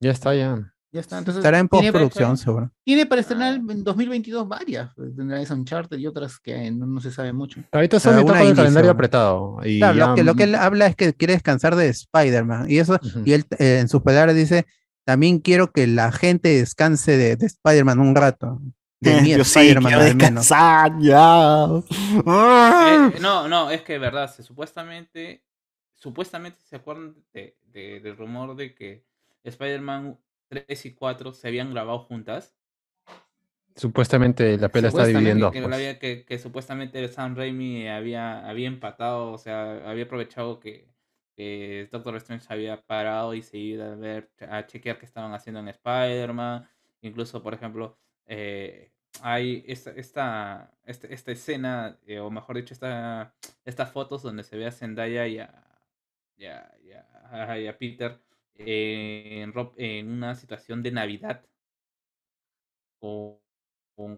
[0.00, 0.74] Ya está, ya.
[0.90, 1.40] Ya está, entonces.
[1.40, 2.70] Estará en postproducción, seguro.
[2.82, 4.90] Tiene para estrenar en 2022 varias.
[4.94, 7.62] Pues, tendrá esa Uncharted y otras que no, se sabe mucho.
[7.72, 9.58] Ahorita está con el calendario apretado.
[9.64, 12.70] Y lo, que, lo que él habla es que quiere descansar de Spider-Man.
[12.70, 14.66] Y eso, y él eh, en sus palabras dice:
[15.04, 18.58] También quiero que la gente descanse de, Spider-Man un rato.
[19.00, 19.12] De
[19.92, 20.48] al menos.
[20.48, 21.66] Ya.
[21.66, 25.44] Eh, no, no, es que verdad, se, supuestamente,
[25.94, 27.56] supuestamente se acuerdan de,
[28.00, 29.04] del rumor de que
[29.44, 30.18] Spider-Man
[30.48, 32.54] 3 y 4 se habían grabado juntas.
[33.76, 35.52] Supuestamente la pela está dividiendo.
[35.52, 40.88] Que, que, que, supuestamente Sam Raimi había, había empatado, o sea, había aprovechado que,
[41.92, 45.68] Doctor Strange había parado y se iba a ver, a chequear qué estaban haciendo en
[45.68, 46.68] Spider-Man.
[47.02, 47.96] Incluso, por ejemplo,
[48.26, 48.90] eh,
[49.22, 53.32] hay esta, esta, este, esta, escena, eh, o mejor dicho, esta,
[53.64, 55.64] estas fotos donde se ve a Zendaya y a,
[56.36, 58.18] y a Peter
[58.58, 61.44] en, en una situación de Navidad
[62.98, 63.38] con,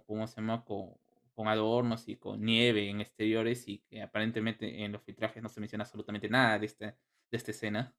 [0.06, 0.64] ¿cómo se llama?
[0.64, 0.94] Con,
[1.34, 5.60] con, adornos y con nieve en exteriores y que aparentemente en los filtrajes no se
[5.60, 6.96] menciona absolutamente nada de, este, de
[7.32, 7.94] esta escena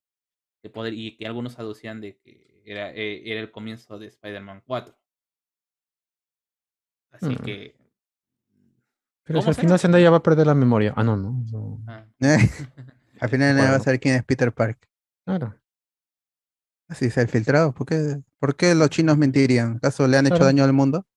[0.64, 4.62] de poder, y que algunos aducían de que era, eh, era el comienzo de Spider-Man
[4.66, 4.96] 4.
[7.12, 7.38] Así mm.
[7.38, 7.76] que...
[9.24, 10.94] Pero al final Zendaya va a perder la memoria.
[10.96, 11.80] Ah, no, no.
[11.88, 12.06] Ah.
[13.20, 14.90] al final nadie va a saber quién es Peter Park.
[15.26, 15.56] Claro.
[16.92, 17.74] Así se ha filtrado.
[17.74, 19.78] ¿Por qué, ¿Por qué los chinos mentirían?
[19.78, 21.08] ¿Acaso le han hecho daño al mundo?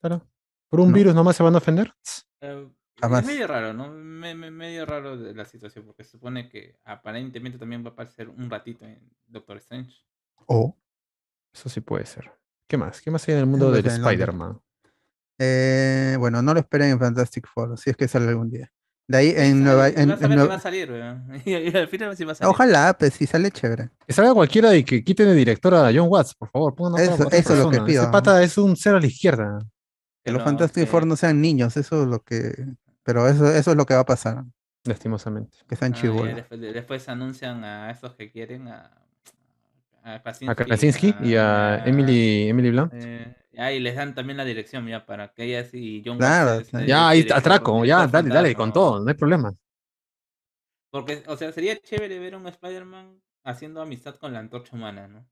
[0.00, 0.26] Claro.
[0.68, 1.94] ¿Por un virus nomás se van a ofender?
[2.40, 2.68] Eh,
[3.00, 3.20] Jamás.
[3.20, 3.88] Es medio raro, ¿no?
[3.92, 7.92] Me- me- medio raro de la situación, porque se supone que aparentemente también va a
[7.92, 9.92] aparecer un ratito en Doctor Strange.
[10.46, 10.76] Oh.
[11.54, 12.32] Eso sí puede ser.
[12.68, 13.00] ¿Qué más?
[13.00, 13.86] ¿Qué más hay en el mundo del.
[13.86, 14.60] Spider-Man?
[15.38, 18.72] Eh, bueno, no lo esperen en Fantastic Four, si es que sale algún día.
[19.12, 19.90] De ahí en Nueva...
[19.92, 21.42] Que Nueva- va a salir, weón.
[21.44, 22.48] Y, y al final sí va a salir.
[22.50, 23.90] Ojalá, pues si sale chévere.
[24.06, 26.74] Que salga cualquiera y que quiten de director a John Watts, por favor.
[26.98, 28.10] Eso- eso es lo que pido, Ese ¿no?
[28.10, 29.58] pata es un cero a la izquierda.
[30.24, 32.54] Que los Fantastic Four no sean niños, eso es lo que...
[33.02, 34.44] Pero eso, eso es lo que va a pasar,
[34.84, 35.58] Lastimosamente.
[35.68, 36.34] que sean ah, ya, chibolos.
[36.36, 38.90] después, después anuncian a estos que quieren, a,
[40.04, 42.94] a Krasinski, A Krasinski y a Emily, Emily Blunt.
[43.52, 46.60] Eh, ah, y les dan también la dirección ya para que ella sí John Claro,
[46.60, 49.54] este, Ya, ahí atraco, ya, dale, dale, con todo, no hay problema.
[50.90, 55.08] Porque, o sea, sería chévere ver a un Spider-Man haciendo amistad con la antorcha humana,
[55.08, 55.26] ¿no?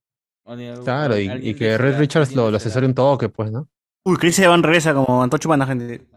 [0.44, 3.68] O de- Claro, y, y que Red Richards lo, lo asesore un toque, pues, ¿no?
[4.06, 6.08] Uy, Chris Evans regresa como Antocho Mana, gente.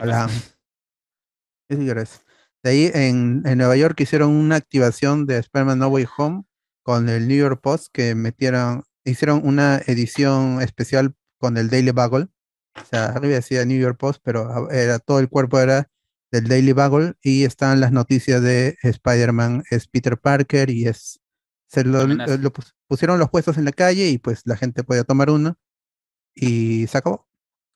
[0.00, 0.28] Hola.
[0.28, 2.24] Sí, sí, gracias.
[2.62, 6.44] De ahí en, en Nueva York hicieron una activación de Spider-Man No Way Home
[6.84, 12.28] con el New York Post que metieron, hicieron una edición especial con el Daily Bugle.
[12.80, 15.90] O sea, arriba decía New York Post, pero era todo el cuerpo era
[16.30, 21.20] del Daily Bugle y están las noticias de Spider-Man es Peter Parker y es
[21.66, 25.04] se lo, lo pus- pusieron los puestos en la calle y pues la gente podía
[25.04, 25.58] tomar uno
[26.34, 27.26] y se acabó.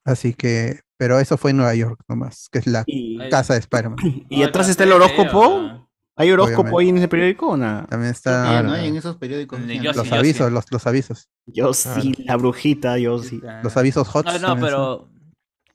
[0.05, 3.61] Así que, pero eso fue en Nueva York nomás, que es la Y, casa de
[3.61, 3.99] Spider-Man.
[4.31, 5.86] y atrás está el horóscopo.
[6.17, 6.23] ¿No?
[6.23, 6.83] ¿Hay horóscopo Obviamente.
[6.83, 7.87] ahí en ese periódico o nada?
[7.87, 8.89] También que ya está no Ah, hay no.
[8.89, 9.59] en esos periódicos.
[9.67, 9.93] Yo no.
[9.93, 10.53] los sí, avisos, sí.
[10.55, 13.41] los, los avisos, Yo sí, la brujita, yo sí.
[13.63, 14.27] los avisos hot.
[14.27, 15.09] No, no, pero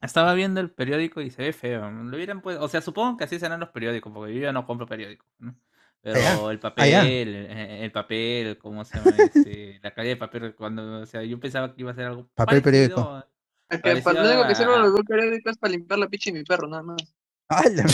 [0.02, 1.90] estaba viendo el periódico y se ve feo.
[1.92, 4.66] Lo hubieran puesto- o sea, supongo que así serán los periódicos, porque yo ya no
[4.66, 5.28] compro periódicos.
[5.40, 5.56] ¿no?
[6.04, 6.88] Pero Allá, el papel,
[7.36, 7.36] el,
[7.84, 9.12] el papel, ¿cómo se llama?
[9.46, 12.28] Este, la calidad de papel, cuando, o sea, yo pensaba que iba a ser algo
[12.34, 13.26] Papel parecido periódico.
[13.70, 16.32] Es que para lo único que sirven los dos periódicos es para limpiar la picha
[16.32, 16.98] de mi perro, nada más.
[17.50, 17.86] ¡Hala!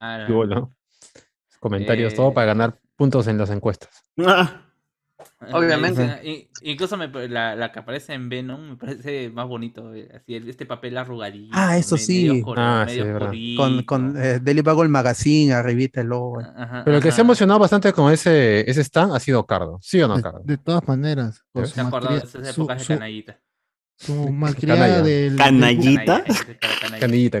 [0.00, 0.70] a la-
[1.60, 3.90] Comentarios, todo Eh, para ganar puntos en las encuestas.
[4.18, 4.62] Ah,
[5.40, 6.48] me Obviamente.
[6.62, 9.94] incluso me, la, la que aparece en Venom me parece más bonito.
[9.94, 11.50] eh, Así, este papel arrugadito.
[11.52, 12.42] Ah, eso me- sí.
[12.56, 13.32] Ah, sí, medio es verdad.
[13.56, 16.40] Con, con eh, Daily Bugle Magazine, arribita el logo.
[16.40, 19.78] Ajá, Pero el que se ha emocionado bastante con ese, ese stand ha sido Cardo.
[19.82, 20.40] ¿Sí o no, De, Cardo?
[20.44, 21.70] de todas maneras, con ¿Ves?
[21.70, 22.92] su Se ha acordado de malcria- esas su- épocas de su-
[24.06, 24.06] canallita.
[24.06, 24.32] su Canalla.
[24.38, 25.36] malcriada del...
[25.36, 26.24] Canallita.
[26.98, 27.40] Canillita.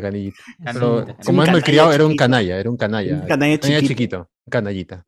[0.72, 1.24] Pero canallita.
[1.24, 3.14] como es malcriado, era un canalla, era un canalla.
[3.22, 3.86] Un canalla chiquito.
[3.88, 5.06] chiquito, canallita.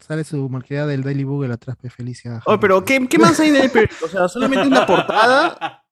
[0.00, 2.40] Sale su malcriada del Daily Bugle atrás, pues, Felicia.
[2.46, 4.06] Oye, pero ¿qué, ¿qué más hay en el periódico?
[4.06, 5.84] O sea, solamente en la portada.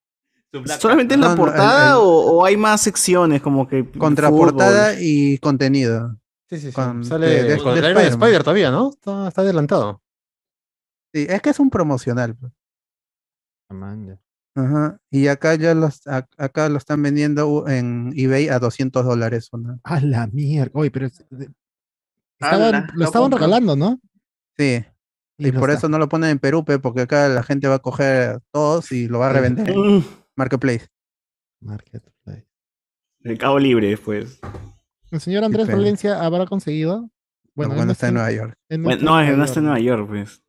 [0.80, 3.88] ¿Solamente en No, la no, el- portada el- o, o hay más secciones como que
[3.90, 4.98] Contraportada fútbol?
[5.02, 6.16] y contenido.
[6.48, 6.72] Sí, sí, sí.
[6.72, 8.06] Con- Sale de- de- con de.
[8.08, 8.90] Spider todavía, ¿no?
[8.90, 10.02] Está, está adelantado.
[11.12, 12.34] Sí, es que es un promocional.
[12.36, 12.52] pues.
[14.54, 14.98] Ajá.
[15.10, 19.48] Y acá ya los, ac- acá lo están vendiendo u- en eBay a 200 dólares.
[19.52, 19.78] una.
[19.84, 20.72] A la mierda.
[20.74, 21.06] Oye, pero...
[21.06, 21.50] es- de-
[22.40, 23.38] Ala, estaban- lo lo estaban compro.
[23.38, 24.00] regalando, ¿no?
[24.56, 24.84] Sí.
[25.38, 25.78] Y, no por está.
[25.80, 28.92] eso no lo ponen en Perú, pe, porque acá la gente va a coger todos
[28.92, 30.04] y lo va a revender en
[30.36, 30.88] Marketplace.
[31.60, 32.46] Marketplace.
[33.20, 34.38] Mercado Libre después.
[35.10, 35.66] El señor Andrés.
[35.68, 37.10] Valencia habrá conseguido.
[37.54, 38.54] Bueno, él cuando no está en Nueva York.
[38.68, 40.42] Bueno, no, no está en Nueva York, pues.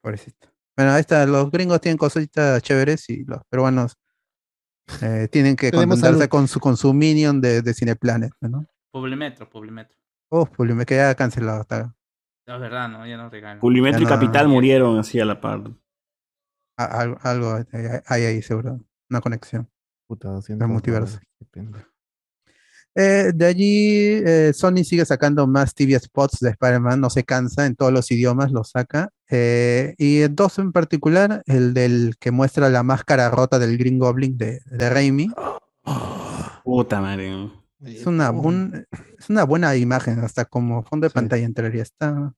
[0.00, 0.48] Pobrecito.
[0.76, 1.24] Bueno, ahí está.
[1.26, 3.96] Los gringos tienen cositas chéveres y los peruanos
[5.02, 8.66] eh, tienen que contentarse con su, con su minion de, de Cineplanet, ¿no?
[8.90, 9.96] Publimetro, Publimetro.
[10.30, 11.62] Oh, pues me queda cancelado.
[11.62, 11.94] Está,
[12.46, 13.06] No, es verdad, ¿no?
[13.06, 13.60] Ya no regalan.
[13.60, 15.62] Pulimetro y Ya no- Capital murieron así a la par.
[16.76, 17.64] a- algo, algo
[18.06, 18.80] hay, ahí seguro.
[19.10, 19.70] Una conexión.
[20.08, 21.18] Puta, 200 multiverso.
[21.54, 21.86] dólares.
[22.96, 27.66] Eh, de allí, eh, Sony sigue sacando más TV spots de Spider-Man, no se cansa,
[27.66, 29.10] en todos los idiomas lo saca.
[29.28, 34.38] Eh, y dos en particular, el del que muestra la máscara rota del Green Goblin
[34.38, 35.28] de, de Raimi.
[36.62, 37.50] Puta madre.
[37.80, 38.32] Es una,
[39.18, 41.14] es una buena imagen, hasta como fondo de Sí.
[41.14, 41.82] pantalla entraría.
[41.82, 42.32] Está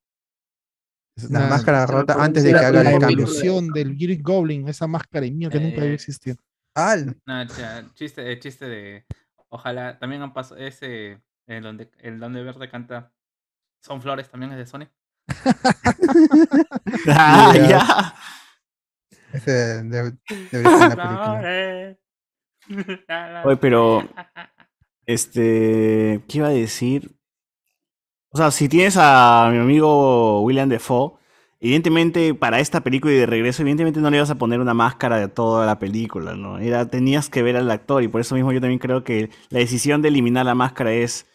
[1.17, 3.19] Es la máscara rota antes de que la, haga la el cambio.
[3.27, 6.37] evolución del Green Goblin, esa máscara y mía que nunca Eh, había existido.
[6.75, 6.97] Ah,
[7.27, 7.47] No,
[7.95, 9.05] chiste, eh, chiste de.
[9.57, 11.23] Ojalá también han pasado ese.
[11.47, 13.11] El donde, el donde Verde canta.
[13.83, 14.87] Son flores también es de Sony.
[17.09, 17.67] Ah, Ya.
[17.69, 18.15] ya.
[19.33, 20.17] ese de-
[20.53, 21.97] en la
[22.69, 23.45] película.
[23.45, 24.03] Oye, pero
[25.07, 27.17] este, ¿qué iba a decir?
[28.31, 31.15] O sea, si tienes a mi amigo William Defoe,
[31.61, 35.19] evidentemente para esta película y de regreso, evidentemente no le ibas a poner una máscara
[35.19, 36.59] de toda la película, ¿no?
[36.59, 39.59] Era, tenías que ver al actor y por eso mismo yo también creo que la
[39.61, 41.27] decisión de eliminar la máscara es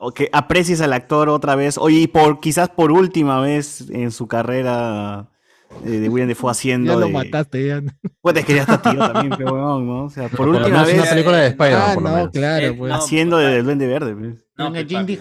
[0.00, 4.12] o que aprecies al actor otra vez, oye, y por quizás por última vez en
[4.12, 5.28] su carrera
[5.84, 6.92] de William Defoe haciendo.
[6.94, 7.82] Ya lo de- mataste, ya.
[8.20, 10.04] Pues es que ya está tío también, pero weón, ¿no?
[10.04, 10.94] O sea, por lo última vez.
[10.94, 12.30] una película de Spider-Man, Ah, por lo no, menos.
[12.32, 12.90] claro, Eh, pues.
[12.90, 14.14] no, Haciendo de Duende Verde.
[14.14, 14.46] pues.
[14.56, 15.14] No, el pues, Jim de-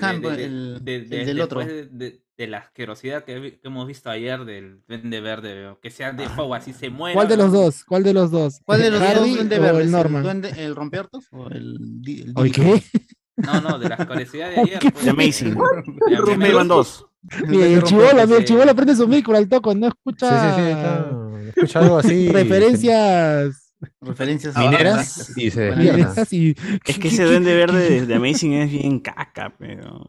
[0.45, 1.59] el- de- el de- del otro.
[1.65, 6.30] De, de- la asquerosidad que, hemos visto ayer del Duende Verde, veo, que sea de
[6.30, 7.14] fuego así se muere.
[7.15, 7.84] ¿Cuál de los dos?
[7.84, 8.59] ¿Cuál de los dos?
[8.65, 9.81] ¿Cuál de los ¿Hardy dos duende o verdes?
[9.85, 10.18] el Norman?
[10.18, 12.80] ¿El, duende, el rompeortos o el, di- el ¿Oye Digimon?
[12.80, 13.01] qué?
[13.38, 14.80] No, no, de la asquerosidad de ¿Por ayer.
[14.93, 15.07] pues.
[15.07, 15.53] Amazing.
[15.55, 16.31] De Amazing.
[16.34, 17.05] Spider-Man 2.
[17.47, 20.55] Mira, y el chivolo, mira, el chivolo prende su micro al toco, no Sí, escucha
[20.55, 20.69] sí, sí.
[20.69, 21.11] está-
[21.49, 22.30] Escucha algo así.
[22.31, 25.97] referencias Referencias Mineras y se despierta.
[25.97, 26.55] mineras y...
[26.85, 30.07] Es que ese Duende Verde de, de Amazing es bien caca, pero.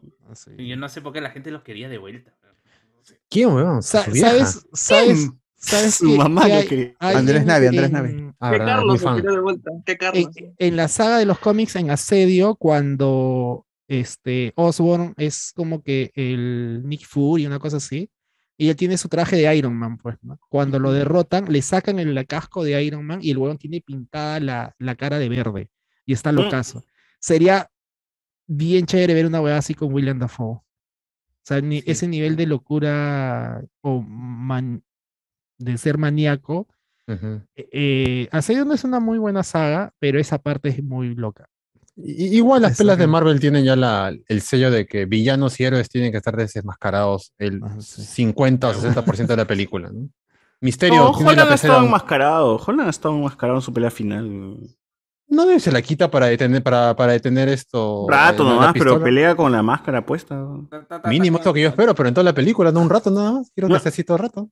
[0.57, 2.35] Y Yo no sé por qué la gente los quería de vuelta.
[3.29, 3.81] ¿Quién, weón?
[3.83, 4.29] Sa- vieja.
[4.29, 4.65] ¿Sabes?
[4.73, 5.29] ¿Sabes?
[5.55, 6.93] ¿Sabes Su que- mamá que lo hay- quería.
[6.99, 8.31] hay Andrés Navi, Andrés en- Navi.
[8.39, 9.19] Ah, ¿Qué verdad, Carlos lo fan.
[9.19, 9.71] quiere de vuelta?
[9.85, 10.29] ¿Qué Carlos?
[10.37, 16.11] en, en la saga de los cómics en Asedio, cuando este Osborn es como que
[16.15, 18.09] el Nick Fury, una cosa así,
[18.57, 20.39] y él tiene su traje de Iron Man, pues, ¿no?
[20.49, 24.39] Cuando lo derrotan, le sacan el casco de Iron Man y el huevón tiene pintada
[24.39, 25.69] la, la cara de verde
[26.05, 26.83] y está locazo.
[27.19, 27.69] Sería
[28.51, 30.55] bien chévere ver una hueá así con William Dafoe.
[30.55, 30.63] O
[31.43, 34.83] sea, ese nivel de locura o man-
[35.57, 36.67] de ser maníaco.
[37.07, 37.41] Ujú.
[37.55, 41.47] Eh, Asedio no es una muy buena saga, pero esa parte es muy loca.
[41.95, 45.89] Igual las pelas de Marvel tienen ya la, el sello de que villanos y héroes
[45.89, 48.03] tienen que estar desmascarados el Ah, sí.
[48.03, 49.89] 50 o 60% de la película.
[49.91, 50.09] ¿no?
[50.61, 52.55] Misterio No, Holland ha estado enmascarado.
[52.57, 54.57] Holland ha estado enmascarado en su pelea final.
[55.29, 58.07] No se la quita para detener, para, para detener esto.
[58.09, 60.43] Rato eh, la nomás, pero pelea con la máscara puesta.
[61.05, 63.51] Mínimo esto que yo espero, pero en toda la película, no un rato nada más.
[63.53, 64.49] Quiero que así todo el rato.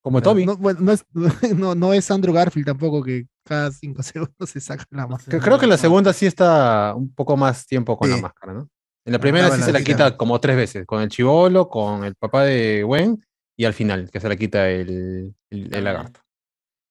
[0.00, 0.46] Como Toby.
[0.46, 1.04] No, bueno, no, es,
[1.54, 5.38] no, no es Andrew Garfield tampoco, que cada cinco segundos se saca la máscara.
[5.38, 8.68] Creo que en la segunda sí está un poco más tiempo con la máscara, ¿no?
[9.04, 12.04] En la primera Ah, sí se la quita como tres veces, con el chivolo, con
[12.04, 13.22] el papá de Gwen
[13.56, 16.20] y al final, que se la quita el, el, el lagarto.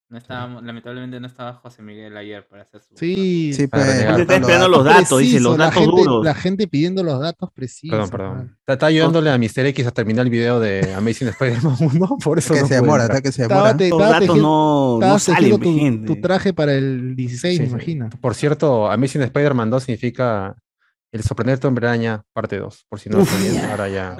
[0.09, 2.95] No estaba, lamentablemente no estaba José Miguel ayer para hacer su.
[2.97, 4.19] Sí, Sí, pues, renegar.
[4.21, 6.25] Está esperando los datos, dice, los datos gente, duros.
[6.25, 7.91] La gente pidiendo los datos precisos.
[7.91, 8.57] Perdón, perdón.
[8.61, 9.67] Está, está ayudándole a Mr.
[9.67, 13.03] X a terminar el video de Amazing Spider-Man 1, por eso que no se demora,
[13.03, 13.77] está que se demora.
[13.77, 16.07] te- Los datos tejiendo- no, no salen, tu, gente.
[16.07, 17.71] tu traje para el 16, Sí, me sí.
[17.73, 18.09] imagino.
[18.19, 20.55] Por cierto, Amazing Spider-Man 2 significa
[21.11, 22.85] El sorprenderte hombre araña, parte 2.
[22.87, 23.67] Por si no lo Uf, mira.
[23.71, 24.15] ahora ya.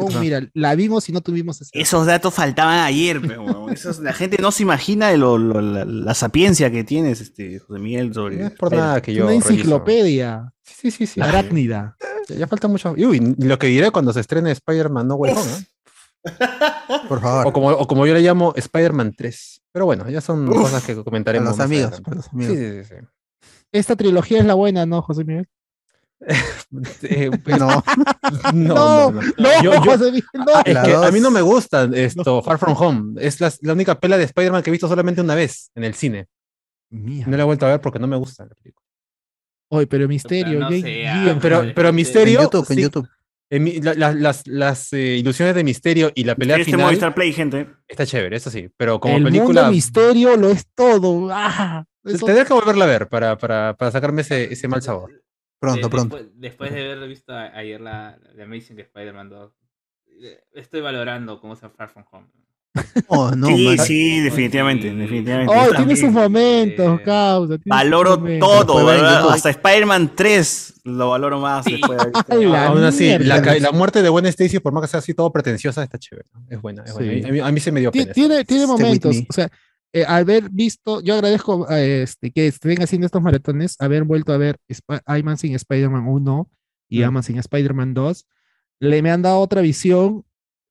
[0.00, 1.70] Oh, mira, la vimos y no tuvimos ese.
[1.78, 3.68] Esos datos faltaban ayer, pero.
[3.70, 7.60] Esos- la gente no se imagina de lo- lo- la, la sapiencia que tienes, este,
[7.60, 8.36] José Miguel, sobre.
[8.36, 9.24] No es por nada que yo.
[9.24, 9.50] Una reviso.
[9.50, 10.52] enciclopedia.
[10.64, 11.06] Sí, sí, sí.
[11.06, 11.20] sí.
[11.20, 11.96] Arácnida.
[12.28, 12.92] Ya, ya falta mucho.
[12.96, 15.66] Uy, lo que diré cuando se estrene Spider-Man No Way Home, ¿eh?
[17.08, 17.46] Por favor.
[17.46, 19.62] O como, o como yo le llamo Spider-Man 3.
[19.72, 21.56] Pero bueno, ya son Uf, cosas que comentaremos.
[21.56, 22.56] para los amigos, para los amigos.
[22.56, 23.48] sí, sí, sí.
[23.72, 25.46] Esta trilogía es la buena, ¿no, José Miguel?
[27.02, 27.82] Eh, No,
[28.52, 29.20] no, no, no.
[29.38, 29.96] no, Yo- yo-
[30.34, 30.60] no.
[30.64, 33.24] Es La que a mí no me gusta esto, Far From Home.
[33.24, 35.94] Es la, la única pela de Spider-Man que he visto solamente una vez en el
[35.94, 36.26] cine.
[36.90, 37.24] Mía.
[37.28, 38.84] No la he vuelto a ver porque no me gusta la película.
[39.70, 40.60] Oye, pero misterio.
[40.60, 41.38] no Jake sea.
[41.40, 42.40] Pero, pero en Misterio.
[42.42, 43.08] YouTube, en sí, YouTube.
[43.50, 46.86] en mi- la- la- las las eh, ilusiones de Misterio y la pelea Este final
[46.86, 47.68] Movistar Play, gente.
[47.86, 48.70] está chévere, eso sí.
[48.78, 49.62] Pero como el película.
[49.62, 51.28] mundo misterio lo es todo.
[51.30, 55.12] Ah, eso- Tendría que volverla a ver para, para, para sacarme ese, ese mal sabor.
[55.60, 56.16] Pronto, De- pronto.
[56.16, 59.52] Después, después de haber visto a- ayer la, la Amazing Spider-Man 2,
[60.22, 62.26] eh, estoy valorando cómo es Far From Home.
[63.08, 63.78] Oh, no, sí, man.
[63.86, 64.94] sí, definitivamente, Sí.
[64.96, 65.52] definitivamente.
[65.56, 67.56] Oh, tiene sus momentos, Eh, causa.
[67.64, 68.66] Valoro momentos.
[68.66, 71.72] todo, hasta Spider-Man 3 lo valoro más Sí.
[71.72, 74.82] después de haber visto- Ay, la Aún así, la, muerte de Gwen Stacy, por más
[74.82, 76.28] que sea así todo pretenciosa, está chévere.
[76.50, 77.12] Es buena, es buena.
[77.14, 77.24] Sí.
[77.28, 78.12] A, mí, a mí se me dio pena.
[78.12, 79.14] Tiene, tiene momentos.
[79.16, 79.26] me.
[79.28, 79.50] O sea,
[79.92, 84.36] eh, haber visto, yo agradezco a este, que estén haciendo estos maratones, haber vuelto a
[84.38, 86.50] ver Sp- Amazing Spider-Man 1
[86.90, 87.04] y Mm.
[87.04, 88.26] Amazing Spider-Man 2.
[88.80, 90.24] Le me han dado otra visión.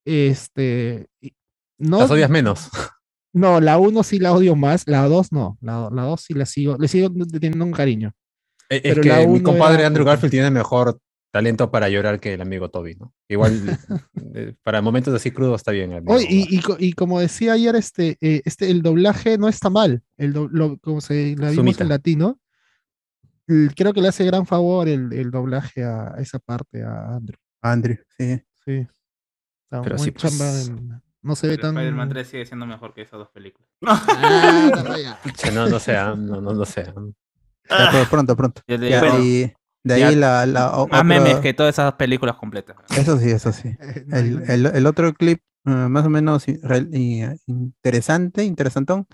[0.05, 1.07] Este.
[1.77, 2.69] No, Las odias menos.
[3.33, 5.57] no, la 1 sí la odio más, la 2 no.
[5.61, 8.13] La, la 2 sí la sigo, le sigo teniendo un cariño.
[8.69, 10.99] Es Pero que mi compadre era- Andrew Garfield tiene mejor
[11.31, 13.13] talento para llorar que el amigo Toby, ¿no?
[13.27, 13.77] Igual,
[14.33, 15.91] eh, para momentos así crudos está bien.
[15.91, 19.47] el amigo Oye, y, y y como decía ayer, este, eh, este, el doblaje no
[19.47, 20.01] está mal.
[20.17, 21.83] El do- lo- como se la vimos Sumita.
[21.83, 22.39] en latino.
[23.47, 27.15] l- Creo que le hace gran favor el, el doblaje a, a esa parte a
[27.15, 27.37] Andrew.
[27.61, 28.41] Andrew, sí.
[28.65, 28.87] Sí.
[29.65, 30.21] Está Pero muy sí, pues.
[30.23, 31.75] chamba en- no se ve tan.
[31.75, 33.67] Spider-Man 3 sigue siendo mejor que esas dos películas.
[33.81, 35.17] Ah,
[35.53, 36.93] no, no, no sea, no, no, no sea.
[37.69, 38.61] Ya, pero pronto, pronto.
[38.67, 39.51] Ya, y
[39.87, 40.11] de ahí Ya.
[40.11, 42.75] la, la o- más otro- memes que todas esas películas completas.
[42.95, 43.75] Eso sí, eso sí.
[44.11, 46.45] El, el, el otro clip eh, más o menos
[47.47, 49.07] interesante, interesantón,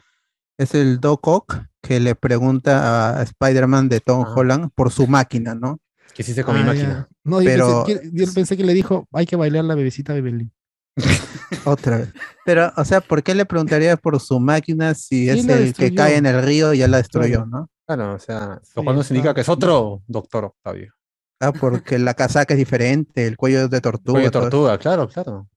[0.58, 4.34] es el Doc Ock que le pregunta a Spider-Man de Tom Ah.
[4.36, 5.80] Holland por su máquina, ¿no?
[6.14, 6.90] Que hiciste con mi Ah, máquina.
[6.90, 7.08] ya.
[7.24, 10.14] No, yo, Pero- pensé, que- yo pensé que le dijo, hay que bailar la bebecita
[10.14, 10.52] Bebelín.
[11.66, 12.14] Otra vez.
[12.46, 16.18] Pero, o sea, ¿por qué le preguntaría por su máquina si es el que cae
[16.18, 17.70] en el río y ya la destruyó, no?
[17.96, 20.94] Claro, o sea, lo cual no significa que es otro doctor Octavio.
[21.40, 24.14] Ah, porque la casaca es diferente, el cuello es de tortuga.
[24.14, 25.48] Cuello de tortuga, claro, claro.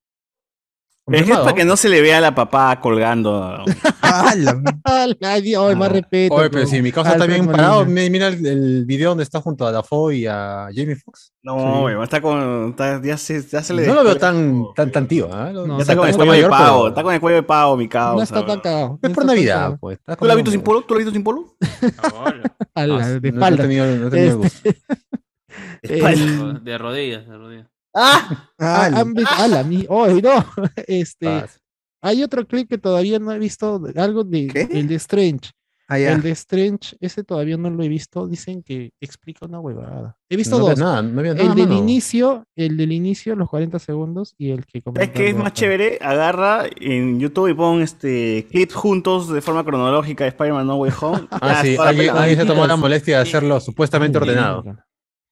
[1.13, 3.65] Es para que no se le vea a la papá colgando.
[4.03, 4.45] Ay,
[5.77, 6.35] más respeto.
[6.35, 9.73] Oye, pero si mi causa está bien parado, mira el, video donde está junto a
[9.73, 11.33] Dafoe y a Jamie Foxx.
[11.43, 12.75] No, güey, está con.
[13.05, 15.27] ya, se, ya se le no lo veo tan, tan, tan tío.
[15.27, 15.53] ¿eh?
[15.55, 16.89] ya está, con el cuello de pavo.
[16.89, 18.17] Está con el cuello de pavo, mi causa.
[18.17, 18.99] No está tan cagado.
[19.01, 20.01] Es por Navidad, pues.
[20.19, 20.83] ¿Tú lo has visto sin polo?
[20.83, 21.57] ¿Tú lo has visto sin polo?
[22.75, 23.65] A la, de espalda.
[23.65, 24.43] No he tenido,
[25.83, 26.01] este,
[26.63, 27.76] De rodillas, de rodillas.
[27.97, 28.51] ¡Ah!
[28.59, 29.31] ah ¿Han visto?
[29.37, 29.87] ¡Ah, la mi!
[29.89, 30.45] ¡Oh, no!
[30.87, 31.45] Este.
[32.03, 35.51] Hay otro clip que todavía no he visto, algo de el de Strange.
[35.89, 38.27] Ah, el de Strange, ese todavía no lo he visto.
[38.27, 40.17] Dicen que explica una huevada.
[40.29, 40.79] He visto dos.
[40.79, 44.67] Nada, no había nada, el del inicio, el del inicio, los 40 segundos, y el
[44.67, 49.41] que Es que es más chévere, agarra en YouTube y pon este clips juntos de
[49.41, 51.29] forma cronológica de Spider-Man No Way Home.
[51.31, 54.65] ah, sí, alguien, se tomó la molestia de hacerlo supuestamente ordenado.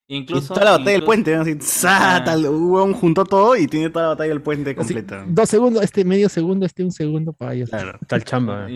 [0.07, 0.53] Incluso.
[0.53, 2.23] toda la batalla del puente, así, ah.
[2.25, 5.25] tal, huevón juntó todo y tiene toda la batalla del puente completa.
[5.27, 7.71] dos segundos, este medio segundo, este un segundo para ellos.
[7.71, 8.69] Claro, tal chamba.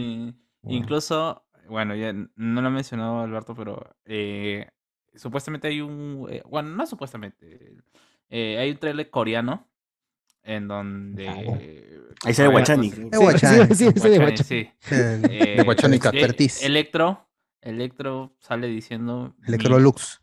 [0.64, 4.68] Incluso, bueno, ya no lo ha mencionado Alberto, pero eh,
[5.14, 6.26] supuestamente hay un.
[6.30, 7.76] Eh, bueno, no supuestamente.
[8.30, 9.66] Eh, hay un trailer coreano
[10.42, 11.28] en donde.
[12.24, 12.90] Ahí se ve Guachani.
[12.90, 13.00] Sí,
[13.74, 14.70] sí, sí, de Guachani.
[14.90, 15.98] De Guachani
[16.62, 17.28] Electro,
[17.60, 19.34] Electro sale diciendo.
[19.46, 20.22] Electrolux.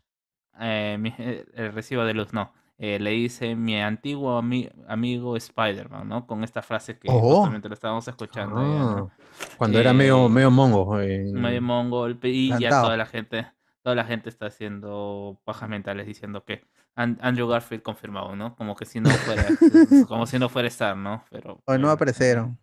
[0.60, 2.52] Eh, eh, el recibo de luz, no.
[2.78, 4.38] Eh, le dice mi antiguo
[4.86, 6.26] amigo Spider-Man, ¿no?
[6.26, 7.20] Con esta frase que oh.
[7.20, 8.56] justamente lo estábamos escuchando.
[8.58, 9.08] Ah,
[9.56, 10.94] cuando era medio, medio mongo.
[10.94, 13.46] Medio mongo, y ya toda la gente,
[13.82, 16.64] toda la gente está haciendo pajas mentales diciendo que
[16.94, 18.54] Andrew Garfield confirmado, ¿no?
[18.56, 19.46] Como que si no fuera,
[20.08, 21.24] como si no fuera estar, ¿no?
[21.30, 21.62] Pero.
[21.64, 22.58] Hoy no aparecieron.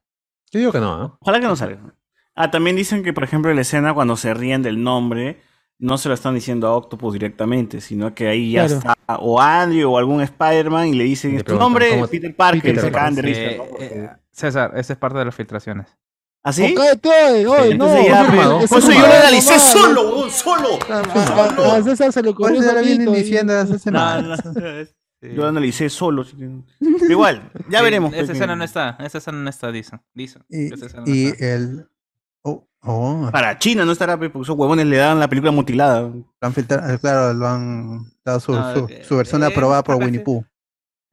[0.52, 1.96] Yo digo que no, Ojalá que no salga.
[2.36, 5.42] Ah, también dicen que, por ejemplo, en la escena cuando se ríen del nombre
[5.80, 9.92] no se lo están diciendo a Octopus directamente, sino que ahí ya está o Andrew
[9.92, 13.42] o algún Spider-Man y le dicen tu nombre es Peter Parker, se cagan de risa.
[13.42, 15.88] Eh, eh, César, esa es parte de las filtraciones.
[16.46, 16.76] ¿Ah, sí?
[16.76, 17.86] Oye, no,
[18.68, 20.78] Por eso yo lo analicé solo, solo.
[20.90, 22.62] A César se lo ocurrió
[23.12, 23.64] diciendo.
[25.22, 26.26] Yo lo analicé solo.
[27.10, 28.14] Igual, ya veremos.
[28.14, 30.02] Esa escena no está, esa escena no está, dicen.
[31.06, 31.88] Y, el,
[32.86, 33.30] Oh.
[33.32, 36.12] Para China no estará, porque esos huevones le dan la película mutilada.
[36.12, 38.54] Eh, claro, lo han dado su,
[39.04, 40.46] su, versión aprobada por Winnie Pooh.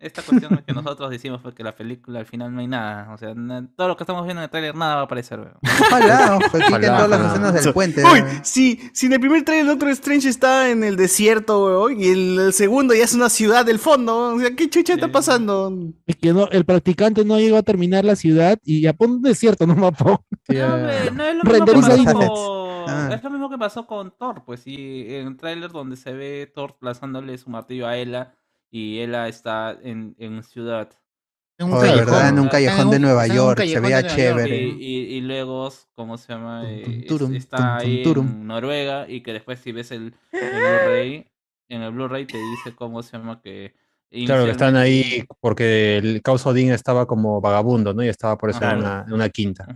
[0.00, 3.12] Esta cuestión que nosotros decimos fue que la película al final no hay nada.
[3.12, 3.34] O sea,
[3.76, 5.52] todo lo que estamos viendo en el trailer nada va a aparecer.
[5.62, 8.02] Ojalá, ojalá, todas las escenas del puente.
[8.02, 12.00] Uy, si, si en el primer trailer el Doctor Strange está en el desierto, weón,
[12.00, 14.34] y el, segundo ya es una ciudad del fondo.
[14.34, 15.70] O sea, ¿qué chucha está pasando?
[16.06, 19.22] Es que no, el practicante no llegó a terminar la ciudad y ya pone un
[19.22, 20.22] desierto, no mapa.
[20.48, 21.72] No, no es lo mismo que
[22.16, 23.10] pasó ah.
[23.12, 26.50] Es lo mismo que pasó con Thor, pues sí, en el trailer donde se ve
[26.54, 28.34] Thor lanzándole su martillo a Ella
[28.70, 30.90] y ella está en, en ciudad.
[31.58, 34.56] En un, callejón, en un callejón de Nueva York, se veía chévere.
[34.56, 36.62] Y, y, luego, ¿cómo se llama?
[36.66, 41.26] Eh, está ahí en Noruega y que después si ves el, Blu-ray,
[41.68, 43.74] en el Blu-ray te dice cómo se llama que...
[44.24, 48.02] Claro, que están ahí porque el Caos Odín estaba como vagabundo, ¿no?
[48.02, 49.66] Y estaba por eso en, una, en, una, quinta.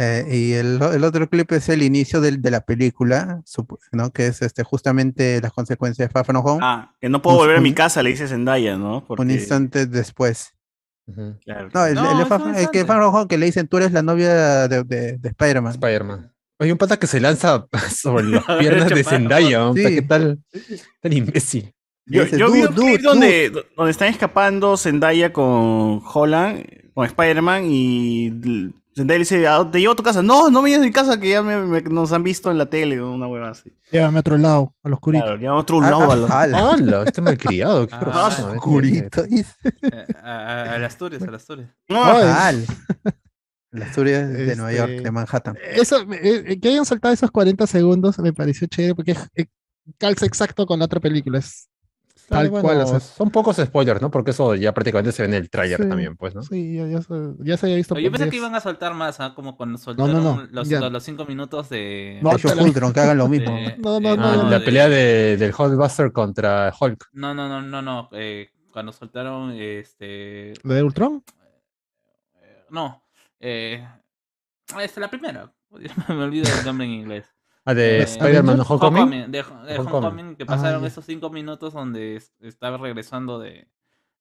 [0.00, 3.42] Eh, y el, el, otro clip es el inicio del, de la película,
[3.90, 4.12] ¿no?
[4.12, 6.60] Que es este, justamente las consecuencias de Far From Home.
[6.62, 9.04] Ah, que no puedo volver a mi casa, le dice Zendaya, ¿no?
[9.08, 10.54] Un instante después.
[11.44, 11.68] claro.
[11.74, 11.98] No, el,
[12.56, 15.28] el, que Far From Home que le dicen tú eres la novia de, de, de
[15.30, 15.72] Spider-Man.
[15.72, 16.32] Spider-Man.
[16.60, 19.82] Hay un pata que se lanza sobre las piernas de Zendaya, sí.
[19.82, 20.38] ¿qué tal?
[21.00, 21.72] Tan imbécil.
[22.06, 28.30] Yo, yo vi un clip donde, donde están escapando Zendaya con Holland, con Spider-Man y
[28.98, 30.22] Zendaya dice, ¿te llevo a tu casa?
[30.22, 32.66] No, no me lleves a mi casa, que ya me, nos han visto en la
[32.66, 33.72] tele, una hueva así.
[33.92, 35.24] Llévame a otro lado, a los oscurito.
[35.24, 36.26] Claro, llévame a otro lado.
[36.34, 37.06] a los...
[37.06, 37.86] este malcriado.
[37.86, 39.24] Qué ah, oscurito.
[39.24, 39.44] Eh,
[40.20, 41.70] a, a, las Asturias, a las Asturias.
[41.88, 42.66] No, mal.
[43.70, 45.56] Las Asturias de Nueva York, de Manhattan.
[45.62, 49.16] Eso, eh, eh, que hayan saltado esos 40 segundos me pareció chévere porque
[49.96, 51.38] calza exacto con la otra película.
[51.38, 51.68] Es
[52.28, 54.10] Tal cual, son pocos spoilers, ¿no?
[54.10, 56.42] Porque eso ya prácticamente se ve en el trailer también, pues, ¿no?
[56.42, 57.98] Sí, ya, ya, se, ya se había visto.
[57.98, 59.34] Yo pensé que iban a soltar más, ¿ah?
[59.34, 62.20] Como cuando soltaron los, los, cinco minutos de.
[62.22, 63.58] No, de que hagan lo mismo.
[63.78, 67.08] no, no, no, La pelea de, del Hulkbuster contra Hulk.
[67.12, 68.08] No, no, no, no, no.
[68.12, 70.52] Eh, cuando soltaron este.
[70.62, 71.24] ¿Lo de Ultron?
[72.42, 73.02] Eh, no.
[73.40, 73.88] Eh,
[74.80, 75.50] es la primera.
[76.08, 77.37] me olvido el nombre en inglés.
[77.64, 79.30] Ah, de Spider-Man Homecoming.
[79.30, 83.68] De, de Homecoming, que pasaron esos cinco minutos donde estaba regresando de,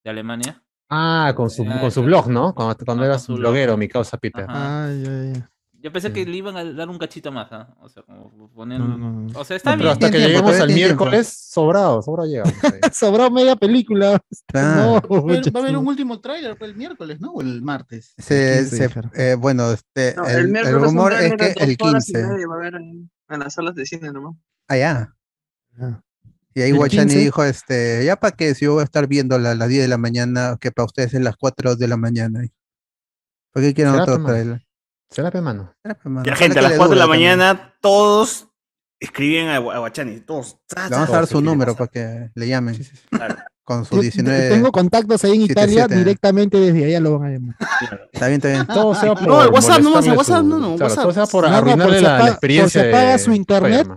[0.03, 0.61] de Alemania.
[0.89, 2.53] Ah, con su, con su blog, ¿no?
[2.53, 3.79] Cuando, cuando Ah, eras bloguero, blog.
[3.79, 4.45] mi causa Peter.
[4.47, 5.43] Ay, ay, ay.
[5.79, 7.75] Yo pensé que le iban a dar un cachito más, ¿ah?
[7.81, 8.79] O sea, como poner...
[8.79, 9.39] No, no, no.
[9.39, 9.93] O sea, está No, pero bien.
[9.93, 12.53] hasta que tiempo, lleguemos al miércoles, sobrado, sobrado llegamos.
[12.93, 14.19] Sobró media película.
[14.47, 14.77] Claro.
[14.77, 15.53] No, Va a haber, muchachos.
[15.55, 17.31] va a haber un último tráiler el miércoles, ¿no?
[17.33, 18.13] O el martes.
[18.17, 19.11] Se- El 15 se- dijeron.
[19.13, 22.27] eh, bueno, este, No, el, el miércoles un rumor es que el horas y 15.
[23.29, 24.35] En, las salas de cine nomás.
[24.67, 25.13] Allá.
[25.79, 26.01] Ah.
[26.53, 27.19] Y ahí ¿El Guachani 15?
[27.19, 29.87] dijo, este, ya para qué, si yo voy a estar viendo a las 10 de
[29.87, 32.41] la mañana, que para ustedes es las 4 de la mañana.
[33.51, 34.65] ¿Por qué quieren otro trailer?
[35.09, 35.73] Será, pe, mano.
[35.83, 37.37] Ojalá gente, a las le 4 de la también.
[37.37, 38.47] mañana todos
[38.99, 40.21] escriben a Guachani.
[40.21, 40.59] Todos.
[40.75, 42.77] Le vamos a dar su número para que le llamen.
[43.09, 43.35] Claro.
[43.67, 44.47] Con su Yo 19.
[44.49, 45.95] Tengo contactos ahí en Italia, 77.
[45.97, 47.55] directamente desde allá lo van a llamar.
[48.13, 48.65] Está bien, está bien.
[48.67, 51.03] Todo sea por No, el WhatsApp WhatsApp, su- no, no, claro, WhatsApp.
[51.03, 52.81] Todo sea por No, no, por la, experiencia.
[52.81, 53.87] por si apaga de su internet.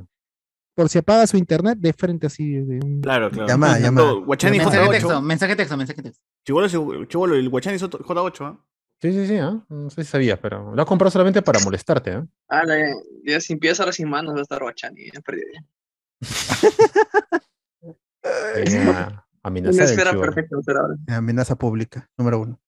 [0.74, 2.50] Por si apaga su internet, de frente así.
[2.52, 3.00] De un...
[3.00, 3.47] Claro, claro.
[3.47, 4.00] Llama, No, llama.
[4.02, 5.23] no, Guachani mensaje texto, J8.
[5.23, 6.20] mensaje texto, mensaje texto.
[6.44, 8.58] Chivolo, es- Chivolo, el Guachani es otro- J8, ¿ah?
[9.00, 9.65] Sí, sí, sí, ¿ah?
[9.68, 12.10] no sé si sabías, pero lo has comprado solamente para molestarte.
[12.10, 12.24] ¿eh?
[12.49, 12.74] Ah, la,
[13.24, 15.12] ya sin pies, ahora sin manos va a estar Guachani.
[15.15, 15.42] Ya perdí.
[19.43, 20.33] a Una amenazar el esfera chivolo.
[20.33, 20.57] perfecta.
[21.17, 22.60] Amenaza pública, número uno.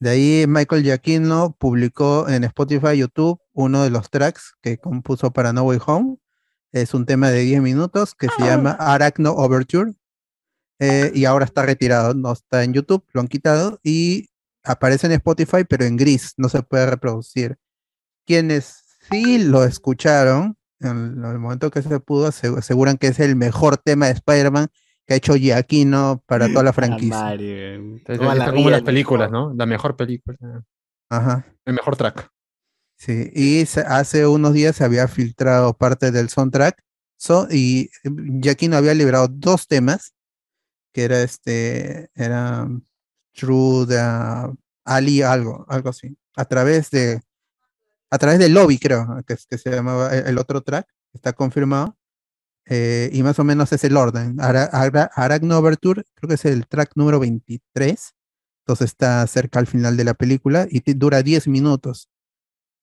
[0.00, 5.52] De ahí Michael Giacchino publicó en Spotify, YouTube, uno de los tracks que compuso para
[5.52, 6.16] No Way Home.
[6.72, 9.92] Es un tema de 10 minutos que se llama Arachno Overture.
[10.80, 14.30] eh, y ahora está retirado, no está en YouTube, lo han quitado y
[14.64, 17.56] aparece en Spotify, pero en gris, no se puede reproducir.
[18.26, 23.36] Quienes sí lo escucharon, en el momento que se pudo, asegu- aseguran que es el
[23.36, 24.68] mejor tema de Spider-Man
[25.12, 27.16] que ha hecho Giacchino para toda la franquicia.
[27.96, 29.52] Está, toda la como las películas, ¿no?
[29.54, 30.36] La mejor película.
[31.10, 31.46] Ajá.
[31.66, 32.30] El mejor track.
[32.96, 36.80] Sí, y se- hace unos días se había filtrado parte del soundtrack
[37.16, 37.90] so- y
[38.40, 40.14] Giacchino había liberado dos temas,
[40.92, 42.68] que era este, era
[43.34, 47.20] True de Ali algo, algo así, a través de,
[48.10, 51.32] a través del lobby creo, que, es- que se llamaba el, el otro track, está
[51.32, 51.96] confirmado,
[52.66, 54.40] eh, y más o menos es el orden.
[54.40, 58.14] Ara, Ara- Arachno Overture, creo que es el track número 23,
[58.64, 62.08] entonces está cerca al final de la película y te- dura 10 minutos.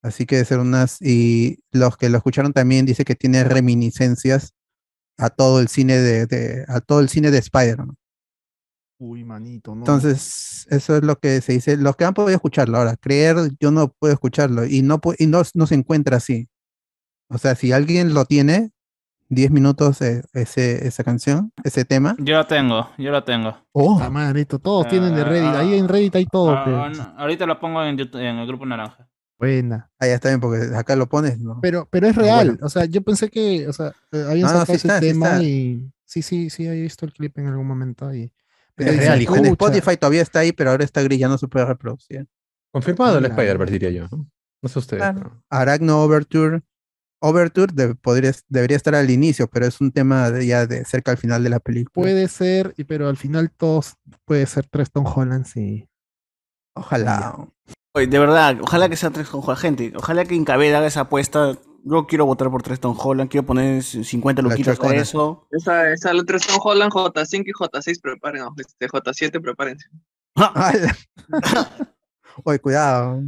[0.02, 1.00] Así que debe ser unas.
[1.00, 4.52] Y los que lo escucharon también dice que tiene reminiscencias
[5.18, 7.96] a todo el cine de, de- a todo el cine de Spider-Man.
[8.98, 9.80] Uy, manito, no.
[9.80, 11.76] Entonces, eso es lo que se dice.
[11.78, 15.42] Los que han podido escucharlo ahora, creer, yo no puedo escucharlo y no y no,
[15.54, 16.48] no se encuentra así.
[17.30, 18.72] O sea, si alguien lo tiene,
[19.30, 22.16] 10 minutos eh, ese, esa canción, ese tema.
[22.18, 23.56] Yo lo tengo, yo lo tengo.
[23.72, 25.44] Oh, Ah, manito, todos tienen de Reddit.
[25.54, 26.50] Ah, Ahí en Reddit hay todo.
[26.50, 29.08] Ah, no, ahorita lo pongo en, YouTube- en el grupo naranja.
[29.38, 29.88] Buena.
[29.98, 31.60] ahí está bien, porque acá lo pones, ¿no?
[31.62, 32.48] Pero, pero es real.
[32.48, 32.66] bueno.
[32.66, 35.00] O sea, yo pensé que, o sea, eh, habían No, no, sacado sí ese está,
[35.00, 38.10] tema y sí, sí, sí, había visto el clip en algún momento
[38.74, 39.36] pero Es dice, real, hijo.
[39.36, 39.46] En.
[39.46, 42.26] Spotify todavía está ahí, pero ahora está gris, ya no se puede reproducir.
[42.72, 43.24] Confirmado el.
[43.26, 44.08] Spider-Verse, diría yo.
[44.10, 44.26] ¿no?
[44.62, 45.00] No sé ustedes.
[45.02, 45.18] Claro.
[45.20, 46.62] pero- Arachno Overture.
[47.20, 51.10] Overture de- podría, debería estar al inicio, pero es un tema de- ya de cerca
[51.12, 52.02] al final de la película.
[52.04, 55.86] Puede ser, y- pero al final todos puede ser tres Tom Holland, sí.
[56.74, 57.36] Ojalá.
[57.94, 59.58] Oye, de verdad, ojalá que sea Tristan Holland.
[59.58, 61.58] Gente, ojalá que Incabed haga esa apuesta.
[61.82, 65.46] Yo quiero votar por Tristan Holland, quiero poner 50 La luquitas para eso.
[65.50, 68.42] Esa, esa letra es Tom Holland, J5 y J6, preparen.
[68.42, 69.88] no, Este, J7, prepárense.
[70.36, 70.96] ¡Hala!
[72.44, 73.22] Oye, cuidado.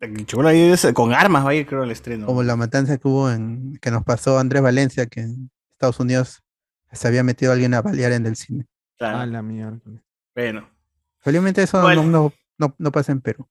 [0.00, 2.26] Es- con armas va a ir, creo, al estreno.
[2.26, 6.42] Como la matanza que hubo en que nos pasó Andrés Valencia, que en Estados Unidos
[6.92, 8.66] se había metido alguien a balear en el cine.
[8.98, 9.18] Claro.
[9.18, 10.00] A la miércoles.
[10.34, 10.68] Bueno.
[11.20, 12.02] Felizmente eso Bueno.
[12.04, 13.46] no, no, no, no pasa en Perú.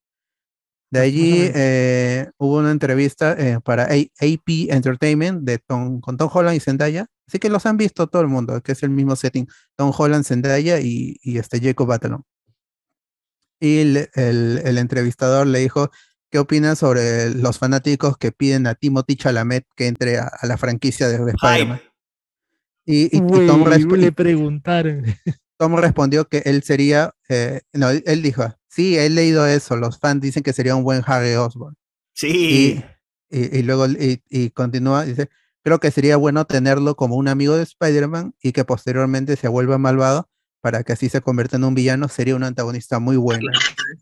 [0.91, 3.87] De allí eh, hubo una entrevista eh, para A-
[4.25, 7.05] AP Entertainment de Tom, con Tom Holland y Zendaya.
[7.27, 9.47] Así que los han visto todo el mundo, que es el mismo setting.
[9.75, 12.23] Tom Holland, Zendaya y, y este Jacob Batalon.
[13.59, 15.91] Y el, el- el entrevistador le dijo,
[16.29, 20.57] ¿qué opinas sobre los fanáticos que piden a Timothy Chalamet que entre a, a la
[20.57, 21.81] franquicia de, de Spider-Man?
[22.85, 23.63] Y, y- y Tom,
[24.01, 25.05] le preguntaron.
[25.57, 29.99] Tom respondió que él sería, eh, no, él él dijo, sí, he leído eso, los
[29.99, 31.75] fans dicen que sería un buen Harry Osborn.
[32.13, 32.81] Sí.
[33.29, 35.29] Y, y- y luego y, y continúa, dice,
[35.63, 39.77] creo que sería bueno tenerlo como un amigo de Spider-Man y que posteriormente se vuelva
[39.77, 40.29] malvado
[40.61, 43.49] para que así se convierta en un villano, sería un antagonista muy bueno.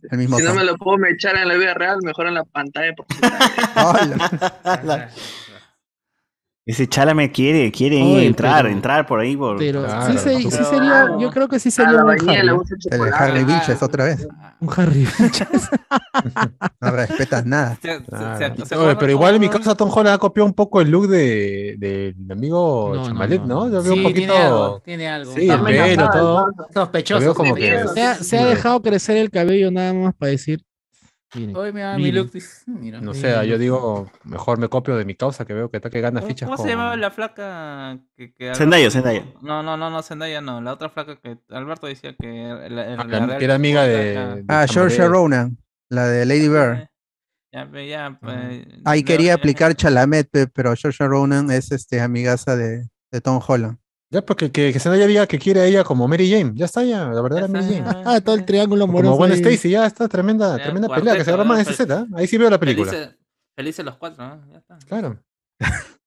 [0.10, 2.44] El mismo Si no me lo puedo echar en la vida real, mejor en la
[2.44, 2.94] pantalla.
[2.96, 3.16] Porque...
[6.68, 9.38] Ese Chala me quiere, quiere Oye, entrar, pero- entrar por ahí.
[9.38, 9.58] Por...
[9.58, 10.40] Pero Claro, sí, se- no.
[10.52, 12.28] sí sería, yo creo que sí sería un Harry.
[12.36, 13.14] el.
[13.14, 14.28] Harry Vinches otra vez.
[14.60, 15.08] Un Harry.
[16.82, 17.78] No respetas nada.
[17.82, 18.38] Se- se- Claro.
[18.38, 20.82] se- se Oye, acuerdan pero igual en mi casa Tom Holland ha copiado un poco
[20.82, 23.66] el look de, del amigo No, no, Chamalet, no, ¿no?
[23.68, 23.72] no.
[23.72, 24.20] Yo veo Sí, un poquito.
[24.34, 24.82] tiene algo.
[24.84, 25.34] Tiene algo.
[25.34, 26.46] Sí, el pelo, todo.
[26.74, 27.34] Sospechoso.
[27.34, 27.86] Como que-
[28.22, 30.64] se ha dejado crecer el cabello nada más para decir.
[31.34, 32.32] Miren, mi look.
[32.68, 33.02] Mira.
[33.02, 36.00] No sé, yo digo, mejor me copio de mi causa que veo que está que
[36.00, 36.66] gana ¿Cómo, fichas cómo con...
[36.66, 39.26] se llamaba la flaca que, que Zendaya, Zendaya.
[39.42, 40.62] No, no, no, no, Zendaya no.
[40.62, 43.56] La otra flaca que Alberto decía que era, la- Ah, la la- real que era
[43.56, 45.08] amiga de- Ah, Georgia.
[45.08, 45.58] Ronan,
[45.90, 46.88] la de Lady Bird.
[47.52, 52.00] Ya, pe- ya, pues, Ahí quería ya, aplicar Chalamet, pe, pero Georgia Ronan es este
[52.02, 53.78] amigaza de, de Tom Holland.
[54.10, 56.54] Ya, porque que, que Zendaya diga que quiere a ella como Mary Jane.
[56.56, 58.02] Ya está, ya, la verdadera Ya Mary Jane.
[58.06, 59.12] Ah, todo el triángulo O amoroso.
[59.12, 59.40] Como Gwen ahí.
[59.40, 61.70] Stacy, ya está, tremenda, Ya, tremenda pelea que se cuarteto, arma en ¿no?
[61.70, 62.08] ese set, ¿ah?
[62.16, 62.90] Ahí sí veo la película.
[62.92, 63.16] Felices,
[63.56, 64.52] felices los cuatro, ¿no?
[64.52, 64.78] Ya está.
[64.88, 65.20] Claro.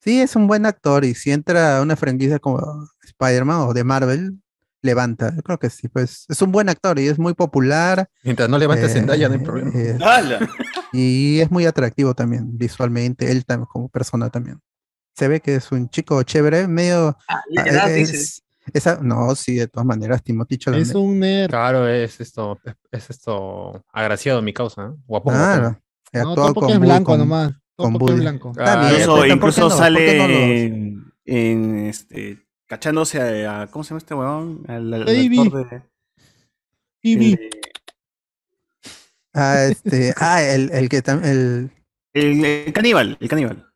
[0.00, 3.84] Sí, es un buen actor y si entra a una franquicia como Spider-Man o de
[3.84, 4.38] Marvel,
[4.82, 5.32] levanta.
[5.34, 8.08] Yo creo que sí, pues es un buen actor y es muy popular.
[8.24, 9.70] Mientras no levante eh, Zendaya, no hay problema.
[9.74, 10.48] eh, ¡Hala!
[10.92, 14.60] y es muy atractivo también visualmente, él también como persona también.
[15.14, 17.16] Se ve que es un chico chévere, medio...
[17.28, 18.42] Ah, ah, edad, es- dice.
[18.72, 20.86] esa, no, sí, de todas maneras, Timothy Chalamet.
[20.88, 21.50] Es un nerd.
[21.50, 22.58] Claro, es esto,
[22.90, 24.90] es esto agraciado mi causa, ¿eh?
[25.06, 25.78] Guapón, Claro.
[26.12, 27.52] he No, todo es blanco con- nomás.
[27.76, 28.52] Con es blanco.
[28.58, 33.66] Ah, También, Incluso, pero ¿por qué incluso sale no en, en, este cachándose a, a-
[33.66, 34.64] ¿cómo se llama este huevón?
[34.68, 35.40] Al, al Baby.
[35.40, 35.82] actor de
[37.02, 37.32] Ivy.
[37.34, 37.50] eh,
[39.34, 41.70] Ah, este, ah, el, el que tam- el,
[42.12, 43.71] el, el caníbal, el caníbal.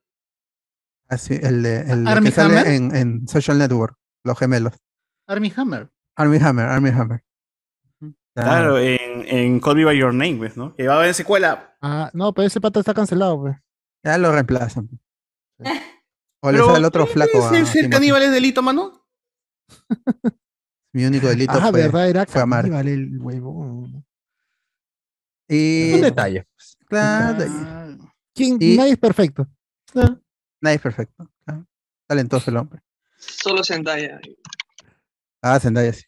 [1.09, 2.67] Ah, sí, el, de- el de ¿Armie que sale Hammer?
[2.73, 4.75] en, en Social Network, los gemelos.
[5.29, 5.91] Army Hammer.
[6.17, 7.23] Army Hammer, Army Hammer.
[8.35, 10.75] Claro, en, en Call Me By Your Name, pues, ¿no?
[10.75, 11.75] Que va a haber secuela.
[11.81, 13.57] Ah, no, pero ese pata está cancelado, pues.
[14.05, 14.89] Ya lo reemplazan.
[16.43, 17.51] O le sale el otro ¿qué flaco.
[17.55, 19.05] es ser caníbal es delito, mano?
[20.93, 22.63] Mi único delito Ah, fue, verdad, era fue amar.
[22.63, 24.05] caníbal el huevón.
[25.49, 26.47] Y Un detalle.
[26.87, 27.97] claro, Ah,
[28.35, 28.59] ¿Quién?
[28.61, 29.49] Y- Nadie es perfecto.
[30.61, 31.31] Nadie es perfecto.
[32.07, 32.81] Talentoso el hombre.
[33.19, 34.21] Solo Zendaya.
[35.43, 36.05] Ah, Zendaya sí.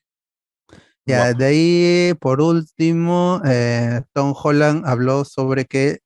[1.05, 6.01] Ya, de ahí, por último, eh, Tom Holland habló sobre que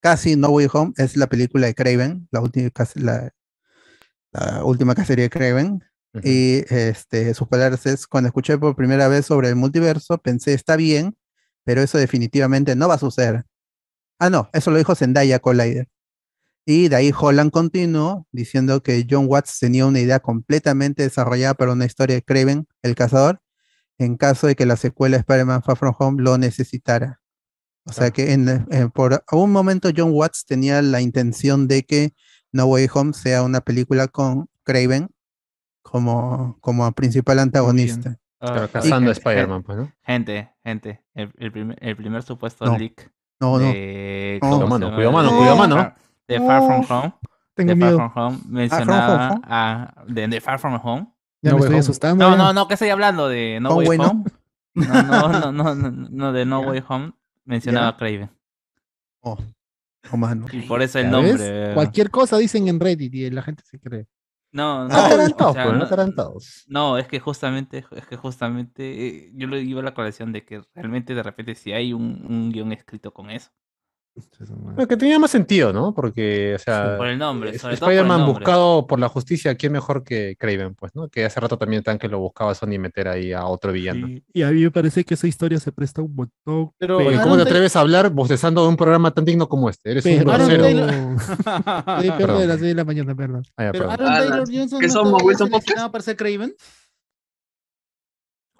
[0.00, 3.34] casi No Way Home es la película de Craven, la última, la,
[4.32, 5.84] la última cacería de Craven.
[6.22, 10.76] Y este, sus palabras es, cuando escuché por primera vez sobre el multiverso, pensé, está
[10.76, 11.16] bien,
[11.64, 13.44] pero eso definitivamente no va a suceder.
[14.18, 15.88] Ah, no, eso lo dijo Zendaya Collider.
[16.70, 21.72] Y de ahí Holland continuó diciendo que John Watts tenía una idea completamente desarrollada para
[21.72, 23.40] una historia de Craven, el cazador,
[23.98, 27.20] en caso de que la secuela de Spider-Man Far From Home lo necesitara.
[27.86, 32.12] O sea que en, eh, por un momento John Watts tenía la intención de que
[32.52, 35.08] No Way Home sea una película con Craven
[35.82, 38.16] como, como principal antagonista.
[38.38, 39.92] Pero Ah, cazando a Spider-Man, pues, ¿no?
[40.02, 42.78] Gente, gente, el, el primer, el primer supuesto No.
[42.78, 43.64] leak No, no.
[43.66, 44.48] de, No.
[44.50, 44.94] ¿cómo Cuidado, mano, llama?
[44.96, 45.94] cuidado, mano, De cuidado, mano.
[46.38, 46.86] De Far From.
[46.98, 47.14] Home.
[47.54, 47.96] Tengo de miedo.
[47.98, 49.40] Far From Home From mencionaba Home.
[49.44, 51.12] a de, de Far From Home.
[51.42, 51.80] Ya No me estoy Home.
[51.80, 52.24] asustando.
[52.24, 52.36] No, ya.
[52.36, 53.28] no, no, ¿qué estoy hablando?
[53.28, 53.98] De No Way.
[53.98, 54.24] Home.
[54.74, 57.12] No, no, no, no, no, no, de No Way Home
[57.44, 58.30] mencionaba a Craven.
[59.22, 59.36] Oh,
[60.12, 60.46] oh, mano.
[60.52, 61.32] Y por eso el ¿Ya nombre.
[61.34, 61.74] ves?
[61.74, 64.06] Cualquier cosa dicen en Reddit y la gente se cree.
[64.52, 66.64] No, no, No estarán o todos, sea, pues, no no- estarán todos.
[66.66, 70.44] No, es que justamente, es que justamente eh, yo le iba a la colección de
[70.44, 73.50] que realmente de repente si hay un, un guion escrito con eso.
[74.76, 75.94] Pero que tenía más sentido, ¿no?
[75.94, 78.44] Porque, o sea, Por el nombre, sobre todo por el Spider-Man nombre.
[78.44, 80.74] buscado por la justicia, ¿quién mejor que Craven?
[80.74, 81.08] Pues, ¿no?
[81.08, 84.08] Que hace rato también están que lo buscaba Sony meter ahí a otro villano.
[84.08, 86.72] Y, y a mí me parece que esa historia se presta un montón.
[86.78, 89.90] Pero- Aaron ¿cómo te atreves a hablar bostezando de un programa tan digno como este?
[89.92, 90.86] Eres un pero, Aaron grosero.
[90.86, 91.20] Taylor-
[92.02, 92.38] Sí, perdón, Perdón.
[92.40, 93.42] de las 6 de la mañana, perdón.
[93.56, 93.90] Ah, ya, Pero perdón.
[94.06, 95.50] Aaron Ah, Taylor Johnson ¿qué no somos, Wilson
[95.90, 96.54] para ser Craven.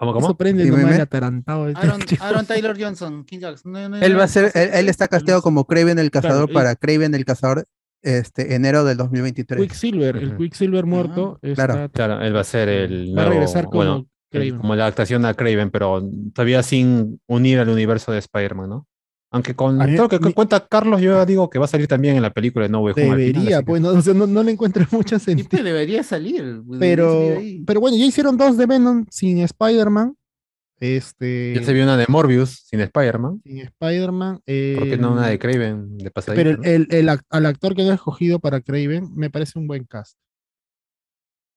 [0.01, 0.35] ¿Cómo, cómo?
[0.37, 0.97] prende Dime, nomás me.
[0.97, 1.69] el atarantado.
[1.69, 2.01] este Aaron.
[2.21, 3.71] Aaron Taylor Johnson, King Jackson.
[3.73, 6.55] No, no, Él va a ser, él, él está casteado como Craven el cazador él-
[6.55, 7.67] para Craven el cazador
[8.03, 9.61] este enero del 2023.
[9.61, 10.39] Quicksilver, el Ujú.
[10.39, 11.39] Quicksilver muerto.
[11.55, 11.75] claro.
[11.75, 14.07] está- Claro, él va a ser el Va a regresar como bueno, el-
[14.41, 14.59] Kraven.
[14.59, 16.03] como la adaptación a Craven, pero
[16.35, 18.87] todavía sin unir al universo de Spider-Man, ¿no?
[19.33, 21.69] Aunque con A mí- todo lo que mi- cuenta Carlos, yo digo que va a
[21.69, 24.03] salir también en la película de No Way Home final, Debería, que- pues, no, o
[24.03, 25.49] sea, no, no le encuentro mucho Sí, sentido.
[25.51, 26.63] pues, debería salir.
[26.67, 30.17] pues, debería Pero, salir pero bueno, ya hicieron dos de Venom sin Spider-Man.
[30.81, 31.53] Este.
[31.55, 33.43] Ya se vio una de Morbius sin Spider-Man.
[33.45, 34.37] Sin Spider-Man.
[34.37, 36.41] ¿Por qué no una de Craven de pasadita?
[36.43, 36.65] Pero el, no?
[36.65, 40.17] el- el al actor que han escogido para Craven me parece un buen cast.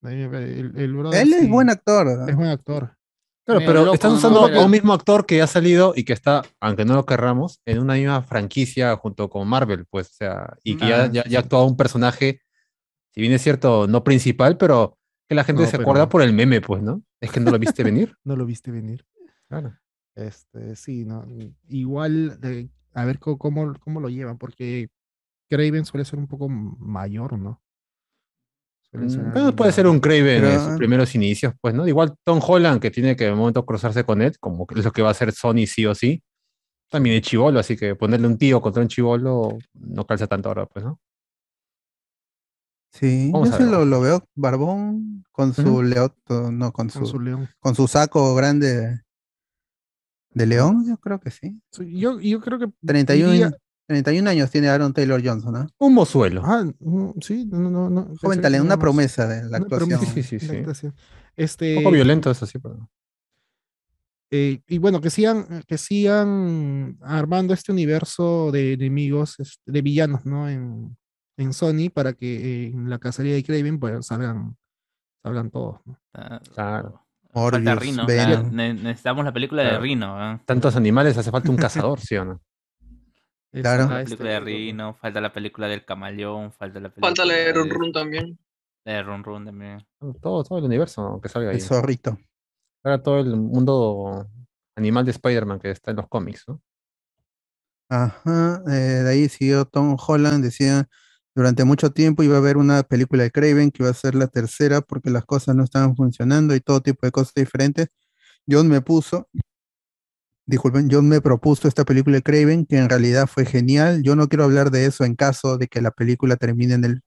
[0.03, 2.05] El, el brother Él es sí buen actor.
[2.05, 2.27] ¿no?
[2.27, 2.97] Es buen actor.
[3.45, 6.85] Claro, pero están usando a un mismo actor que ha salido y que está, aunque
[6.85, 10.87] no lo querramos, en una misma franquicia junto con Marvel, pues, o sea, y que
[10.87, 12.41] ya, ya, ya actuado un personaje,
[13.11, 14.97] si bien es cierto, no principal, pero
[15.27, 17.03] que la gente se acuerda por el meme, pues, ¿no?
[17.19, 18.15] Es que no lo viste venir.
[18.23, 19.05] no lo viste venir.
[19.49, 19.77] Claro.
[20.15, 21.25] Este, sí, ¿no?
[21.67, 22.39] Igual,
[22.93, 24.89] a ver cómo, cómo lo llevan, porque
[25.49, 27.61] Craven suele ser un poco mayor, ¿no?
[28.93, 31.87] Mm, puede ser un Craven en sus primeros inicios, pues, ¿no?
[31.87, 34.91] Igual Tom Holland, que tiene que de momento cruzarse con él, como que es lo
[34.91, 36.21] que va a hacer Sony sí o sí,
[36.89, 40.67] también es chivolo, así que ponerle un tío contra un chivolo no calza tanto ahora,
[40.67, 40.99] pues, ¿no?
[42.91, 47.01] Sí, yo se lo, lo, veo barbón con su leoto, no, con, su,
[47.59, 49.01] con su saco grande
[50.29, 51.59] de león, yo creo que sí.
[51.79, 53.51] Yo, yo creo que 31,
[53.87, 55.67] 31 años tiene Aaron Taylor Johnson, ¿no?
[55.77, 56.41] Un mozuelo.
[56.45, 58.13] Ah, mm, sí, no, no, no.
[58.21, 59.99] Joven talento, una promesa de la actuación.
[60.13, 60.89] Sí, sí, sí.
[61.35, 62.89] Este, un poco violento eso sí, pero...
[64.31, 70.49] Eh, y bueno, que sigan, que sigan armando este universo de enemigos, de villanos, ¿no?
[70.49, 70.97] En,
[71.37, 74.55] en Sony para que en la cacería de Craven pues salgan,
[75.21, 75.97] salgan todos, ¿no?
[76.13, 77.05] Ah, claro.
[77.31, 78.05] Falta Rino.
[78.05, 80.41] necesitamos la película de Rino.
[80.45, 82.41] Tantos animales, hace falta un cazador, ¿sí o no?
[83.53, 83.87] Claro.
[83.87, 87.07] La película de Rino, falta la película del camaleón, falta la película.
[87.07, 88.39] Falta la de Run Run también.
[88.83, 89.87] La de Run Run también.
[90.21, 91.57] Todo, todo el universo que salga ahí.
[91.57, 92.17] El zorrito.
[92.83, 94.27] Ahora todo el mundo
[94.75, 96.61] animal de Spider-Man que está en los cómics, ¿no?
[97.89, 100.89] Ajá, eh, de ahí siguió Tom Holland, decía,
[101.35, 104.27] durante mucho tiempo iba a haber una película de Craven que iba a ser la
[104.27, 107.87] tercera porque las cosas no estaban funcionando y todo tipo de cosas diferentes.
[108.49, 109.29] John me puso,
[110.45, 114.03] disculpen, John me propuso esta película de Craven, que en realidad fue genial.
[114.03, 117.01] Yo no quiero hablar de eso en caso de que la película termine en el,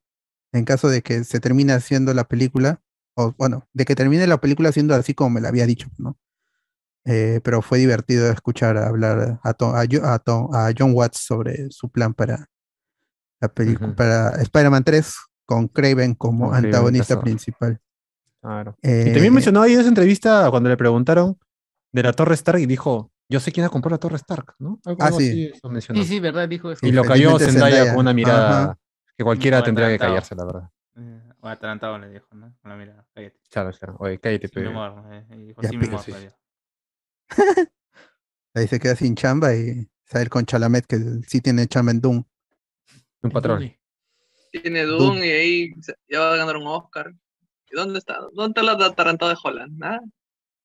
[0.53, 2.81] en caso de que se termine haciendo la película,
[3.15, 6.17] o bueno, de que termine la película siendo así como me la había dicho, ¿no?
[7.05, 12.47] Eh, pero fue divertido escuchar hablar a, a, John Watts sobre su plan para
[13.41, 15.15] la película, para Spider-Man 3,
[15.47, 17.81] con Craven como antagonista principal.
[18.41, 18.77] Claro.
[18.83, 21.37] y también eh, mencionó ahí en esa entrevista cuando le preguntaron
[21.93, 24.81] de la Torre Stark y dijo, yo sé quién ha comprado la Torre Stark, ¿no?
[24.99, 25.53] ah, sí.
[25.81, 26.87] sí, sí, verdad, dijo eso.
[26.87, 28.79] Y lo cayó Zendaya, con una mirada
[29.17, 30.71] que cualquiera tendría que callarse, la verdad.
[30.97, 32.55] Eh, o atalantado le dijo, ¿no?
[32.61, 33.41] Con la mirada, cállate.
[33.51, 33.97] Claro, claro.
[33.99, 34.71] Oye, cállate, pero...
[35.13, 36.13] Eh, dijo, sí,
[38.55, 40.97] Ahí se queda sin chamba y sale con Chalamet, que
[41.27, 42.25] sí tiene chamba en Doom.
[43.23, 43.73] Un patrón.
[44.51, 45.75] Tiene Doom, y ahí
[46.09, 47.13] ya va a ganar un Oscar.
[47.71, 48.19] ¿Y dónde está?
[48.33, 49.79] ¿Dónde está la atarantado de Holland?
[49.79, 50.01] Nada.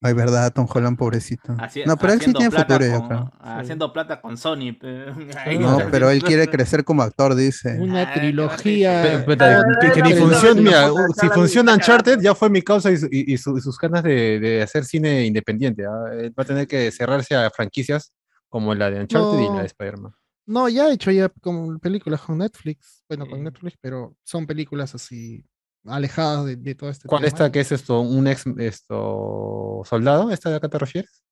[0.03, 1.53] Ay, verdad, Tom Holland, pobrecito.
[1.85, 3.31] no, pero él sí tiene futuro, yo creo.
[3.39, 4.73] Haciendo plata con Sony.
[4.79, 5.15] Pero...
[5.59, 7.77] No, pero él quiere crecer como actor, dice.
[7.79, 9.23] Una ah, trilogía.
[9.23, 10.89] que, ni funciona, mira,
[11.19, 15.85] si funciona Uncharted, ya fue mi causa y, sus ganas de, hacer cine independiente.
[15.85, 16.31] ¿ah?
[16.37, 18.11] Va a tener que cerrarse a franquicias
[18.49, 20.13] como la de Uncharted y la de Spider-Man.
[20.47, 23.03] No, ya ha hecho ya como películas con Netflix.
[23.07, 25.45] Bueno, con Netflix, pero son películas así
[25.85, 27.51] alejadas de, todo este ¿Cuál está?
[27.51, 28.01] ¿Qué es esto?
[28.01, 30.31] ¿Un ex esto, soldado?
[30.31, 31.23] ¿Esta de acá te refieres?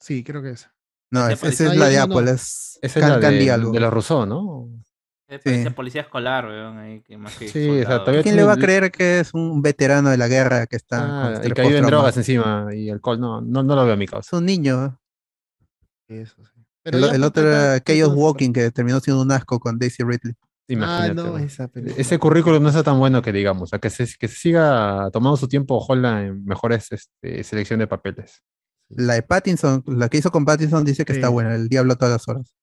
[0.00, 0.68] Sí, creo que es.
[1.10, 4.68] No, esa es la de Apple, es, es la de, de, la Rousseau, ¿no?
[5.26, 7.82] Es policía escolar, weón, ahí, que más que sí,
[8.22, 11.40] ¿Quién le va a creer que es un veterano de la guerra que está ah,
[11.44, 13.18] y caído en drogas encima y alcohol?
[13.18, 14.28] No, no, no lo veo a mi causa.
[14.28, 15.00] Es un niño.
[16.08, 16.60] Eso sí.
[16.84, 20.34] el, otro era Chaos Walking, que terminó siendo un asco con Daisy Ridley.
[20.68, 21.20] Imagínate.
[21.20, 23.72] Ah, no, esa Ese currículum no está tan bueno que digamos.
[23.72, 27.86] O que se, que se siga tomando su tiempo Holland en mejores este, selección de
[27.86, 28.42] papeles.
[28.88, 31.96] La de Pattinson, la que hizo con Pattinson dice que está buena, El Diablo a
[31.96, 32.54] todas las horas.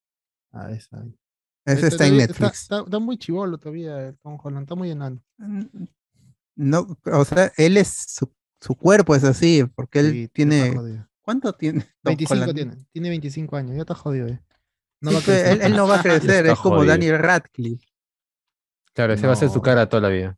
[0.52, 1.06] Ah, esa.
[1.66, 2.64] Ese está en Netflix.
[2.64, 5.22] Está, muy chivolo todavía Tom Holland, está muy enano.
[5.38, 5.64] Mm,
[6.56, 8.18] no, o sea, él es
[8.60, 10.74] su, cuerpo es así, porque él tiene.
[11.22, 11.86] ¿Cuánto tiene?
[12.04, 14.28] 25 tiene, tiene 25 años, ya está jodido.
[14.28, 14.42] Eh.
[15.02, 17.91] No él, él, no va a crecer, es como Daniel Radcliffe.
[18.94, 20.38] Claro, ese va a ser su cara toda la vida.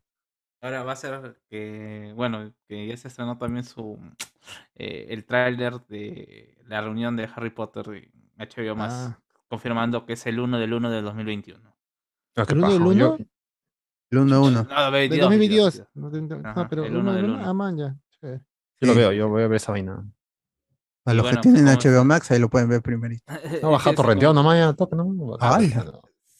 [0.60, 3.98] Ahora va a ser que, bueno, que ya se estrenó también su
[4.74, 9.20] eh, el tráiler de la reunión de Harry Potter y HBO más, ah.
[9.48, 11.60] confirmando que es el 1 del 1 del 2021.
[12.36, 13.16] Ah, ¿El 1 del 1?
[14.10, 14.62] El 1 1.
[14.64, 15.82] No, de 2022.
[15.94, 17.46] No, pero el 1 del 1.
[17.46, 17.96] Ah, man, ya.
[18.20, 18.28] Sí.
[18.80, 20.02] Yo lo veo, yo voy a ver esa vaina.
[21.04, 23.24] A los que tienen HBO Max, ahí lo pueden ver primerito.
[23.60, 25.36] No, baja torrenteado nomás, ya toque, no.
[25.40, 25.74] Ay,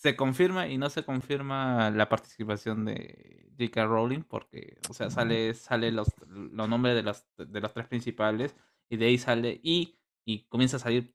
[0.05, 3.87] se confirma y no se confirma la participación de J.K.
[3.87, 8.55] Rowling porque, o sea, sale, sale los, los nombres de los, de los tres principales
[8.91, 11.15] y de ahí sale y, y comienza a salir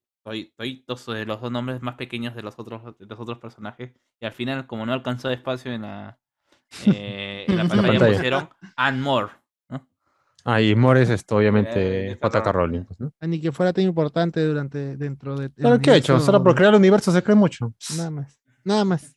[0.88, 4.26] todos de los dos nombres más pequeños de los otros de los otros personajes y
[4.26, 6.18] al final como no alcanzó espacio en la,
[6.88, 9.30] eh, en la pantalla, pusieron and more
[9.70, 9.88] ¿no?
[10.46, 12.52] Ah, y Mores, esto obviamente J.K.
[12.52, 13.14] Rowling, pues, ¿no?
[13.22, 15.52] Ni que fuera tan importante durante, dentro de.
[15.52, 16.20] ¿Pero qué ha hecho?
[16.20, 17.74] Solo por crear el universo se cree mucho.
[17.96, 18.39] Nada más.
[18.64, 19.16] Nada más.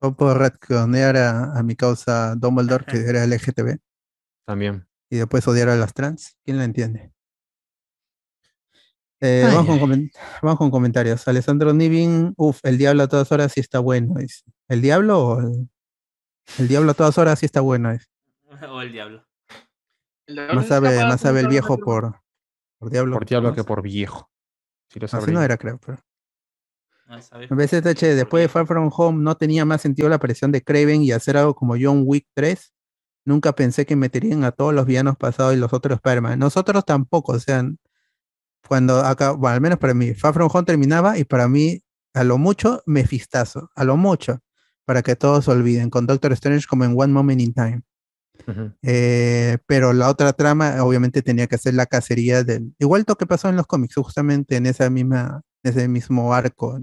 [0.00, 3.78] O por retconear a, a mi causa Dumbledore, que era LGTB,
[4.46, 4.86] También.
[5.10, 6.36] y después odiar a las trans.
[6.44, 7.10] ¿Quién la entiende?
[9.20, 9.80] Eh, Ay, vamos, con ay.
[9.80, 11.26] comen- vamos con comentarios.
[11.28, 14.14] Alessandro Nivin, uff, el diablo a todas horas sí está bueno.
[14.18, 14.42] dice.
[14.68, 15.68] ¿El diablo o el,
[16.58, 17.92] el diablo a todas horas sí está bueno?
[17.92, 18.06] dice.
[18.70, 19.26] o el diablo.
[20.54, 22.20] Más sabe, más sabe el viejo por,
[22.78, 23.14] por diablo.
[23.16, 23.54] Por diablo ¿no?
[23.54, 24.30] que por viejo.
[24.90, 25.78] Sí lo Así no era, creo.
[25.78, 25.98] Pero.
[27.32, 27.40] Ah.
[27.50, 31.12] BZH, después de Far From Home, no tenía más sentido la aparición de Craven y
[31.12, 32.72] hacer algo como John Wick 3.
[33.26, 36.38] Nunca pensé que meterían a todos los villanos pasados y los otros Spider-Man.
[36.38, 37.64] Nosotros tampoco, o sea,
[38.66, 42.24] cuando acá, bueno, al menos para mí, Far From Home terminaba y para mí, a
[42.24, 44.40] lo mucho, Mefistazo, a lo mucho,
[44.84, 47.82] para que todos se olviden, con Doctor Strange como en One Moment in Time.
[48.82, 52.74] Eh, pero la otra trama, obviamente, tenía que ser la cacería del.
[52.78, 56.80] Igual lo que pasó en los cómics, justamente en esa misma, ese mismo arco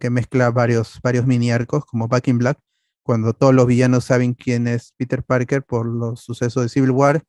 [0.00, 2.58] que mezcla varios, varios mini arcos, como Back in Black,
[3.02, 7.22] cuando todos los villanos saben quién es Peter Parker por los sucesos de Civil War,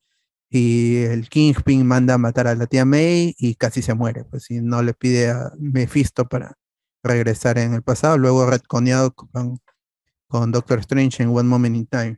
[0.49, 4.43] y el Kingpin manda a matar a la tía May y casi se muere, pues
[4.43, 6.53] si no le pide a Mephisto para
[7.03, 9.57] regresar en el pasado, luego retconeado con,
[10.27, 12.17] con Doctor Strange en One Moment in Time.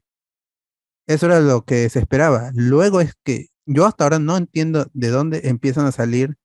[1.07, 2.51] Eso era lo que se esperaba.
[2.55, 6.35] Luego es que yo hasta ahora no entiendo de dónde empiezan a salir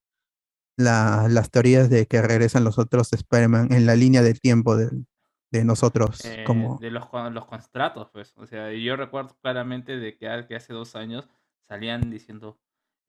[0.81, 5.07] la- las teorías de que regresan los otros Spider-Man en la línea del tiempo del-
[5.52, 6.25] de nosotros.
[6.25, 8.33] Eh, como, de los, los contratos, pues.
[8.36, 11.28] O sea, yo recuerdo claramente de que, ha- que hace dos años
[11.68, 12.59] salían diciendo,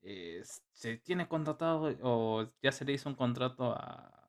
[0.02, 0.42] eh,
[0.72, 4.28] se tiene contratado o ya se le hizo un contrato a,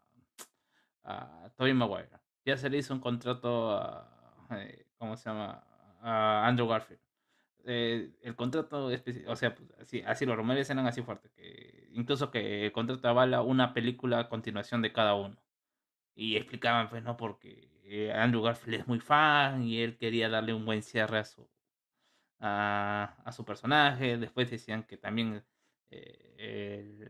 [1.03, 2.09] a Tobey Maguire.
[2.45, 5.63] Ya se le hizo un contrato a, eh, ¿cómo se llama?
[6.01, 6.99] A Andrew Garfield.
[7.65, 12.29] Eh, el contrato, o sea, pues, así, así los rumores eran así fuertes, que incluso
[12.29, 15.37] que el contrato avala una película a continuación de cada uno.
[16.15, 17.17] Y explicaban, pues, ¿no?
[17.17, 17.71] Porque
[18.13, 21.49] Andrew Garfield es muy fan y él quería darle un buen cierre a su,
[22.39, 24.17] a, a su personaje.
[24.17, 25.43] Después decían que también
[25.89, 27.07] eh,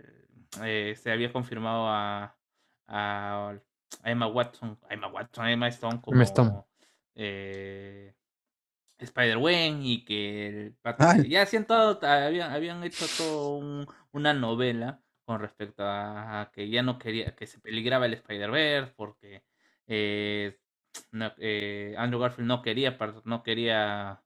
[0.61, 2.35] eh, se había confirmado a,
[2.87, 3.55] a,
[4.03, 6.63] a Emma Watson, a Emma Watson, a Emma Stone como Emma Stone.
[7.15, 8.13] eh,
[9.03, 11.17] Spider-Gwen y que el Ah.
[11.27, 16.83] ya hacían todo, habían, habían hecho todo un- una novela con respecto a, que ya
[16.83, 19.43] no quería, que se peligraba el Spider-Verse porque
[19.87, 20.59] eh,
[21.11, 24.21] no- eh, Andrew Garfield no quería, no quería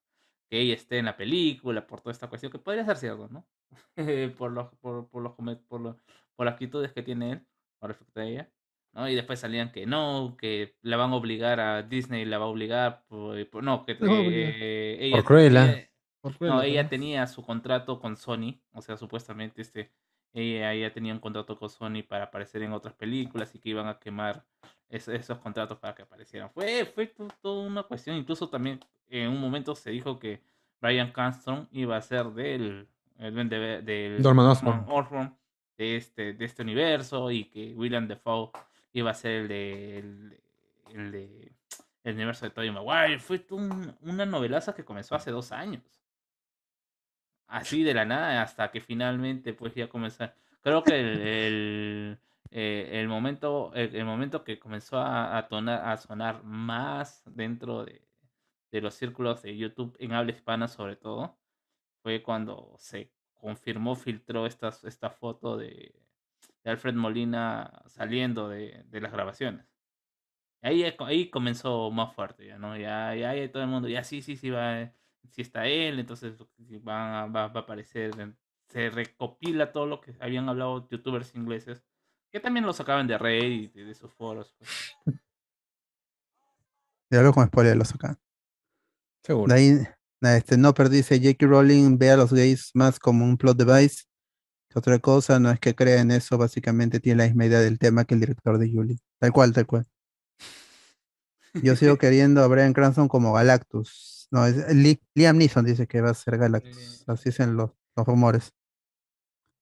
[0.49, 3.45] que ella esté en la película por toda esta cuestión, que podría ser cierto, ¿no?
[4.37, 5.33] por, los, por, por, los,
[5.67, 5.95] por, los-
[6.35, 7.47] por las actitudes que tiene él
[7.79, 8.51] con respecto a ella.
[8.93, 9.07] ¿No?
[9.09, 12.49] Y después salían que no, que la van a obligar a Disney, la va a
[12.49, 14.53] obligar, por, por- no, que a obligar.
[14.55, 15.65] eh, ella, Por Cruella.
[15.73, 15.89] ella-
[16.21, 16.89] Por no, Cruella, ella ¿no?
[16.89, 19.91] tenía su contrato con Sony, o sea, supuestamente este,
[20.33, 23.87] ella, ella tenía un contrato con Sony para aparecer en otras películas y que iban
[23.87, 24.43] a quemar
[24.89, 26.49] es- esos contratos para que aparecieran.
[26.51, 30.41] Fue, fue to- toda una cuestión, incluso también en un momento se dijo que
[30.81, 32.87] Brian Cranston iba a ser del,
[33.19, 34.85] el del Norman Norman Osborn.
[34.87, 35.37] Osborn
[35.77, 38.51] de este, de este universo y que William Defoe
[38.99, 39.97] iba a ser el de,
[40.93, 41.51] el, de-
[42.03, 43.19] el universo de Tobey Maguire.
[43.19, 43.45] Fue
[44.01, 45.83] una novelaza que comenzó hace dos años
[47.47, 50.29] así de la nada hasta que finalmente pues ya comenzó.
[50.61, 52.19] Creo que el, el,
[52.51, 58.01] eh, momento el, momento que comenzó a, a sonar más dentro de,
[58.71, 61.37] de los círculos de YouTube en habla hispana sobre todo
[62.03, 65.95] fue cuando se confirmó, filtró esta, esta foto de,
[66.67, 69.65] de Alfred Molina saliendo de, de las grabaciones.
[70.61, 72.75] Ahí, ahí comenzó más fuerte, ya, ¿no?
[72.75, 74.91] Ya, ya, ya todo el mundo, ya sí, sí, sí, va,
[75.29, 76.35] sí está él, entonces
[76.67, 78.11] sí van a- va, va a aparecer,
[78.67, 81.85] se recopila todo lo que habían hablado youtubers ingleses,
[82.33, 84.53] que también lo sacaban de Reddit y de sus foros.
[84.57, 84.69] pues.
[87.09, 88.19] ya hablo con spoiler, lo sacan.
[89.23, 89.53] Seguro.
[89.53, 89.87] De ahí,
[90.35, 91.45] este, no, pero dice J.K.
[91.45, 94.03] Rowling ve a los gays más como un plot device
[94.69, 97.79] que otra cosa, no es que crea en eso, básicamente tiene la misma idea del
[97.79, 98.97] tema que el director de Julie.
[99.19, 99.85] Tal cual, tal cual.
[101.63, 104.27] Yo sigo queriendo a Brian Cranston como Galactus.
[104.31, 107.03] No, es Li- Liam Neeson dice que va a ser Galactus.
[107.07, 108.51] Así dicen los, los rumores.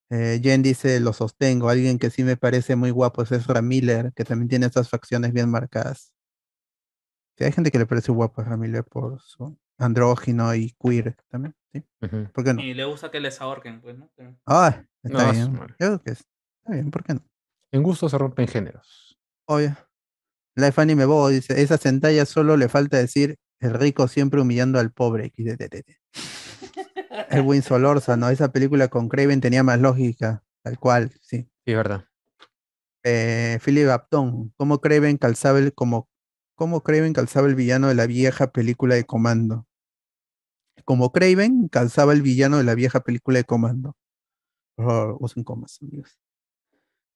[0.10, 1.70] Eh, Jen dice, lo sostengo.
[1.70, 5.34] Alguien que sí me parece muy guapo es Ezra Miller, que también tiene estas facciones
[5.34, 6.14] bien marcadas.
[7.38, 11.16] Sí, hay gente que le parece guapo a Ezra Miller por su andrógino y queer
[11.30, 11.56] también.
[11.74, 11.84] ¿sí?
[12.02, 12.32] Ujú.
[12.32, 12.62] ¿Por qué no?
[12.62, 14.10] Y le gusta que les ahorquen, pues, ¿no?
[14.16, 15.54] Pero- Ah, está No, bien.
[15.56, 16.20] Yo creo que es-
[16.60, 17.22] está bien, ¿por qué no?
[17.72, 19.18] En gusto se rompen géneros.
[19.48, 19.76] Obvio.
[20.56, 24.92] Life Anime Bo dice, esa centalla solo le falta decir el rico siempre humillando al
[24.92, 25.26] pobre.
[25.36, 25.98] XDTT.
[27.30, 28.30] Edwin Solorza, ¿no?
[28.30, 31.50] Esa película con Craven tenía más lógica, tal cual, sí.
[31.66, 32.06] Sí, es verdad.
[33.04, 36.10] Eh, Philip Upton, ¿cómo Craven calzaba el, como,
[36.56, 39.68] cómo Craven calzaba el villano de la vieja película de Comando?
[40.84, 43.96] Como Craven calzaba el villano de la vieja película de Comando.
[44.78, 46.18] Oh, usen comas, amigos.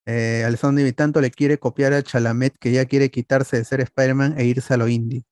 [0.06, 4.36] Eh, Alessandro tanto le quiere copiar a Chalamet que ya quiere quitarse de ser Spider-Man
[4.40, 5.24] e irse a lo indie.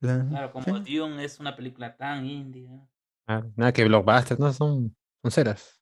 [0.00, 2.68] Claro, como Dune es una película tan indie.
[3.26, 5.81] Ah, nada que blockbusters, no son, son ceras.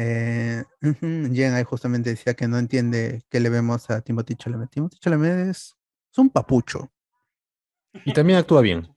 [0.00, 4.70] Eh, Jen ahí justamente decía que no entiende qué le vemos a Timothy Chalamet.
[4.70, 5.76] Timothy Chalamet es,
[6.16, 6.92] un papucho.
[8.04, 8.88] Y también actúa bien.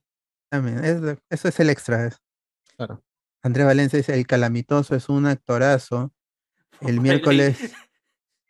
[0.49, 0.83] También,
[1.29, 2.09] eso es el extra.
[2.77, 3.03] Claro.
[3.43, 6.13] Andrés Valencia dice, el calamitoso es un actorazo.
[6.81, 7.75] El miércoles...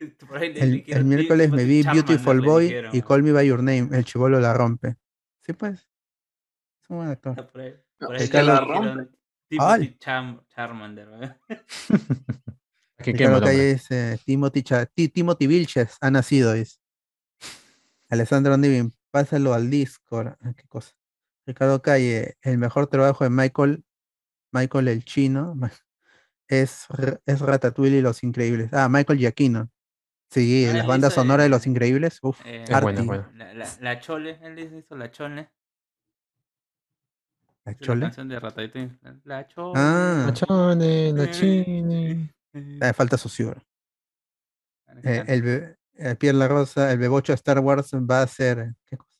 [0.00, 3.88] el, miércoles me vi Beautiful Boy y Call Me By Your Name.
[3.92, 4.96] El chivolo la rompe.
[5.40, 5.88] Sí, pues.
[6.80, 7.50] Es un buen actor.
[7.54, 9.21] el que la rompe.
[9.58, 11.38] Timothy Charmander.
[12.98, 14.64] Ricardo Calle dice Timothy,
[15.12, 16.78] Timothy Vilches ha nacido, dice.
[18.08, 20.36] Alessandro Nivin, pásalo al Discord.
[20.40, 20.92] Ah, ¿Qué cosa?
[21.46, 23.84] Ricardo Calle, el mejor trabajo de Michael,
[24.52, 25.54] Michael el chino,
[26.48, 26.86] es,
[27.26, 28.72] es Ratatouille y Los Increíbles.
[28.72, 29.70] Ah, Michael Giacchino.
[30.30, 32.18] Sí, ah, la banda sonora de Los Increíbles.
[32.22, 35.50] Uf, eh, La, la, la, Chole, él hizo la Chole.
[37.64, 38.00] ¿La Chole?
[38.00, 38.98] La canción de Ratatouille.
[39.24, 39.72] La Chole.
[39.76, 40.24] Ah.
[40.26, 42.34] La Chole, la Chine.
[42.54, 43.54] Eh, falta socio.
[45.04, 48.74] Eh, el, el Pierre La Rosa, el bebocho Star Wars va a ser.
[48.86, 49.18] ¿qué cosa?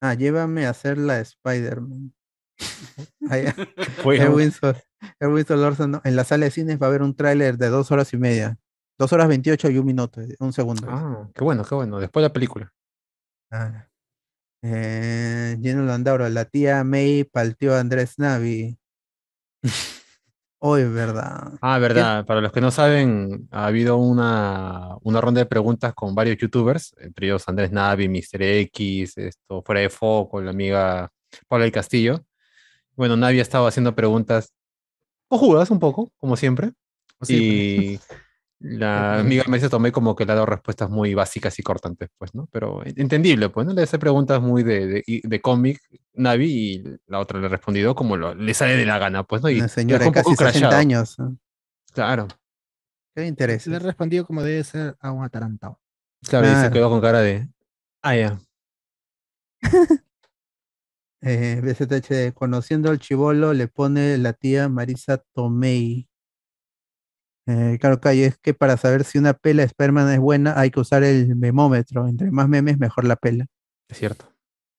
[0.00, 2.14] Ah, llévame a hacer la Spider-Man.
[5.20, 8.12] Erwin Solorza, en la sala de cines va a haber un tráiler de dos horas
[8.12, 8.58] y media.
[8.98, 10.86] Dos horas veintiocho y un minuto, un segundo.
[10.88, 11.98] Ah, qué bueno, qué bueno.
[11.98, 12.72] Después de la película.
[13.50, 13.86] Ah.
[14.62, 18.78] Eh, Landauro, la tía May palteó a Andrés Navi.
[20.62, 21.52] Hoy, verdad.
[21.62, 22.26] Ah, verdad.
[22.26, 26.94] Para los que no saben, ha habido una, una, ronda de preguntas con varios youtubers,
[26.98, 28.42] entre ellos Andrés Navi, Mr.
[28.42, 31.10] X, esto, Fuera de Foco, la amiga
[31.48, 32.22] Paula del Castillo.
[32.94, 34.52] Bueno, Navi ha estado haciendo preguntas
[35.28, 36.72] ojudas un poco, como siempre.
[37.26, 37.98] Y
[38.60, 42.10] la amiga me dice tomé como que le ha dado respuestas muy básicas y cortantes,
[42.18, 42.46] pues, ¿no?
[42.52, 43.72] Pero entendible, pues, ¿no?
[43.72, 45.80] Le hace preguntas muy de, de, cómic,
[46.12, 49.48] Navi, y la otra le ha respondido como le sale de la gana, pues, ¿no?
[49.48, 51.16] Y Una señora de casi 60 años.
[51.94, 52.28] Claro.
[53.14, 53.66] Qué interés.
[53.66, 55.80] Le ha respondido como debe ser a un atarantado.
[56.28, 57.48] Claro, y se quedó con cara de.
[58.02, 58.38] Ah, ya.
[61.22, 66.09] eh, BZH, conociendo al chivolo, le pone la tía Marisa Tomei.
[67.50, 70.70] Eh, claro, Calle, es que para saber si una pela de Spider-Man es buena, hay
[70.70, 72.06] que usar el memómetro.
[72.06, 73.46] Entre más memes, mejor la pela.
[73.88, 74.32] Es cierto.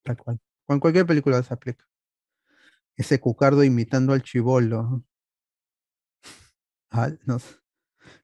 [0.04, 0.40] Tal cual.
[0.66, 1.86] Con cualquier película se aplica.
[2.96, 5.04] Ese cucardo imitando al chivolo.
[6.94, 7.56] Ah, no sé.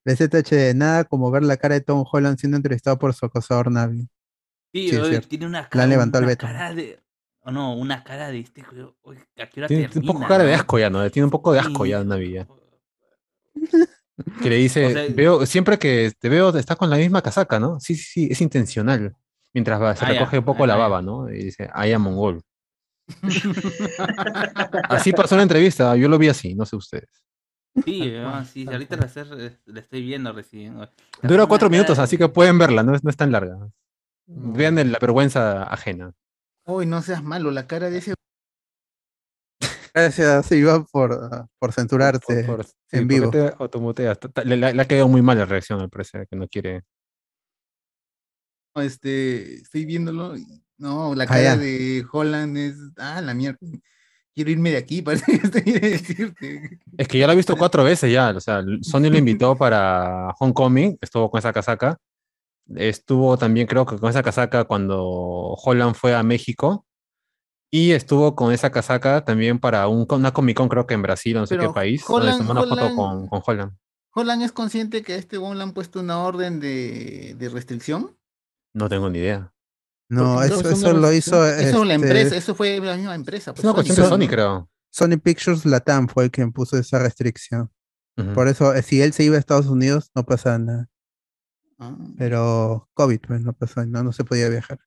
[0.03, 4.09] BZH, nada como ver la cara de Tom Holland siendo entrevistado por su acosador Navi.
[4.73, 4.91] Sí,
[5.29, 6.99] tiene una cara, una cara de.
[7.43, 8.65] Oh, no, una cara de este.
[9.69, 11.09] tiene un poco cara de asco ya, ¿no?
[11.09, 12.45] Tiene un poco de asco ya Navi.
[14.41, 17.79] Que le dice, veo, siempre que te veo, estás con la misma casaca, ¿no?
[17.79, 19.15] Sí, sí, sí, es intencional.
[19.53, 21.29] Mientras va, se ah, recoge un poco la baba, ¿no?
[21.29, 22.41] Y dice, I am mongol.
[24.89, 27.09] así pasó la entrevista, yo lo vi así, no sé ustedes.
[27.85, 28.95] Sí, ah, sí, ahorita
[29.65, 30.77] la, estoy viendo recién.
[31.21, 33.69] Dura cuatro minutos, así que pueden verla, no es, no es tan larga.
[34.25, 36.11] Vean la vergüenza ajena.
[36.65, 38.13] Uy, no seas malo, la cara de ese
[39.97, 42.45] Gracias, Iván, por, ah, por censurarte
[42.91, 43.31] en vivo.
[43.31, 46.83] Le, ha quedado muy mal la reacción, al parecer, que no quiere.
[48.75, 50.35] Este, estoy viéndolo.
[50.77, 52.75] No, la ah, cara de Holland es.
[52.97, 53.57] Ah, la mierda.
[54.35, 56.79] Quiero irme de aquí, parece que estoy decirte.
[56.95, 58.29] Es que ya lo he visto cuatro veces ya.
[58.29, 61.97] O sea, Sony lo invitó para Homecoming, estuvo con esa casaca.
[62.75, 66.85] Estuvo también, creo que con esa casaca cuando Holland fue a México
[67.69, 71.35] y estuvo con esa casaca también para un, una Comic Con, creo que en Brasil,
[71.35, 73.77] no sé qué país, Holland, donde una foto con, con, Holland.
[74.13, 78.17] ¿Holland es consciente que a este le han puesto una orden de, de restricción?
[78.73, 79.53] No tengo ni idea.
[80.09, 81.45] No, eso, eso lo hizo.
[81.45, 83.53] Eso la este empresa, eso fue la misma empresa.
[83.53, 84.69] Pues, es una cuestión de Sony, creo.
[84.89, 87.69] Sony Pictures Latam fue el que impuso esa restricción.
[88.33, 90.89] Por eso, eh, si él se iba a Estados Unidos, no pasa nada.
[91.77, 91.95] Ah.
[92.17, 94.79] Pero COVID, pues no pasó, no, no se podía viajar.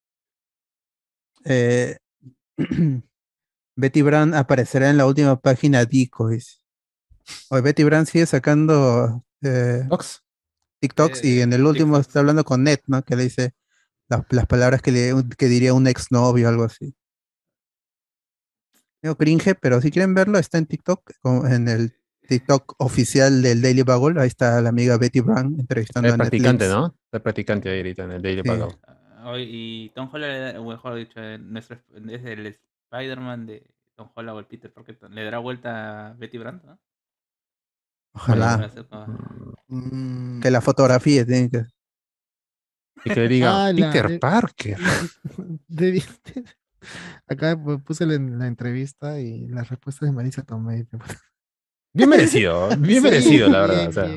[1.45, 1.97] Eh,
[3.77, 6.63] Betty Brand aparecerá en la última página Decoys.
[7.49, 9.89] Hoy Betty Brand sigue sacando eh,
[10.81, 13.03] TikToks y en el último está hablando con Ned, ¿no?
[13.03, 13.55] Que le dice
[14.09, 16.95] las, palabras que, le, que diría un exnovio o algo así.
[19.03, 21.11] medio cringe, pero si quieren verlo, está en TikTok,
[21.49, 21.95] en el
[22.29, 24.21] TikTok oficial del Daily Bugle.
[24.21, 26.97] Ahí está la amiga Betty Brown entrevistando el a practicante, ¿no?
[27.13, 28.49] El practicante ahí ahorita en el Daily sí.
[28.49, 28.77] Bugle.
[29.39, 32.59] Y Tom Holland, o mejor dicho, nuestro, es el
[32.91, 33.67] Spider-Man de
[33.97, 36.79] Tom Holland o el Peter, porque le dará vuelta a Betty Brown, ¿no?
[38.13, 38.71] Ojalá.
[39.69, 40.41] Mm.
[40.41, 41.65] Que la fotografía tiene que.
[43.05, 44.79] Y que diga ah, Peter Parker.
[47.27, 50.87] Acá puse la, la, entrevista y la respuesta de Marisa Tomei.
[51.93, 53.89] Bien merecido, bien merecido, la verdad.
[53.89, 54.09] o sea.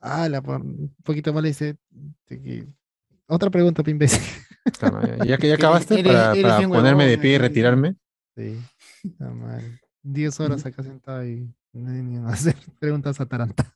[0.00, 1.76] Ah, la, un poquito más le dice.
[3.30, 4.20] Otra pregunta, imbécil.
[5.24, 7.94] ya que ya acabaste para, para ponerme de pie y retirarme.
[8.36, 8.60] Sí,
[9.04, 9.80] está mal.
[10.02, 13.72] Diez horas acá sentado y no hacer preguntas atarantadas.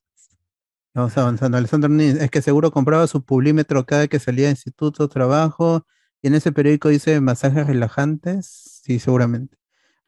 [0.93, 1.57] Vamos avanzando.
[1.57, 5.87] Alessandro es que seguro compraba su publímetro cada que salía de instituto, trabajo,
[6.21, 8.81] y en ese periódico dice masajes relajantes.
[8.83, 9.57] Sí, seguramente.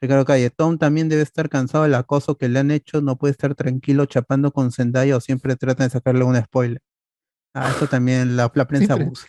[0.00, 3.30] Ricardo Calle, Tom también debe estar cansado del acoso que le han hecho, no puede
[3.30, 6.82] estar tranquilo chapando con Zendaya o siempre tratan de sacarle un spoiler.
[7.54, 9.26] Ah, eso también la, prensa abusa.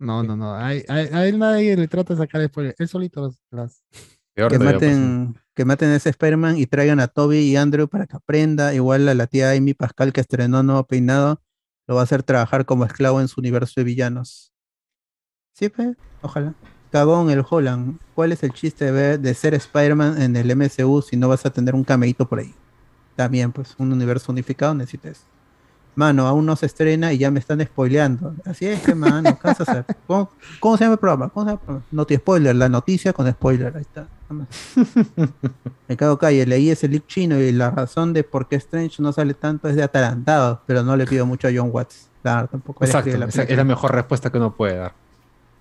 [0.00, 0.54] No, no, no.
[0.54, 2.74] A, él nadie le trata de sacar spoiler.
[2.78, 3.84] Él solito las.
[4.34, 8.16] que, maten, que maten a ese Spider-Man y traigan a Toby y Andrew para que
[8.16, 8.72] aprenda.
[8.72, 11.42] Igual a la tía Amy Pascal que estrenó nuevo peinado,
[11.86, 14.54] lo va a hacer trabajar como esclavo en su universo de villanos.
[15.52, 16.54] Sí, pues, ojalá.
[16.90, 17.98] Cagón el Holland.
[18.14, 21.50] ¿Cuál es el chiste de, de ser Spider-Man en el MCU si no vas a
[21.50, 22.54] tener un cameíto por ahí?
[23.16, 25.26] También, pues, un universo unificado necesitas.
[25.94, 28.34] Mano, aún no se estrena y ya me están spoileando.
[28.44, 29.84] Así es que, mano, ¿qué vas a hacer?
[30.06, 31.28] ¿Cómo, se llama el programa?
[31.28, 33.76] ¿Cómo se llama No te spoiler, la noticia con spoiler.
[33.76, 34.06] Ahí está.
[35.88, 39.12] Me cago calle, leí ese link chino y la razón de por qué Strange no
[39.12, 42.08] sale tanto es de atarantado, pero no le pido mucho a John Watts.
[42.22, 44.92] Claro, tampoco Exacto, es la mejor respuesta que uno puede dar.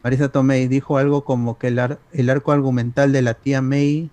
[0.04, 4.10] Marisa Tomei dijo algo como que el, el, arco argumental de la tía May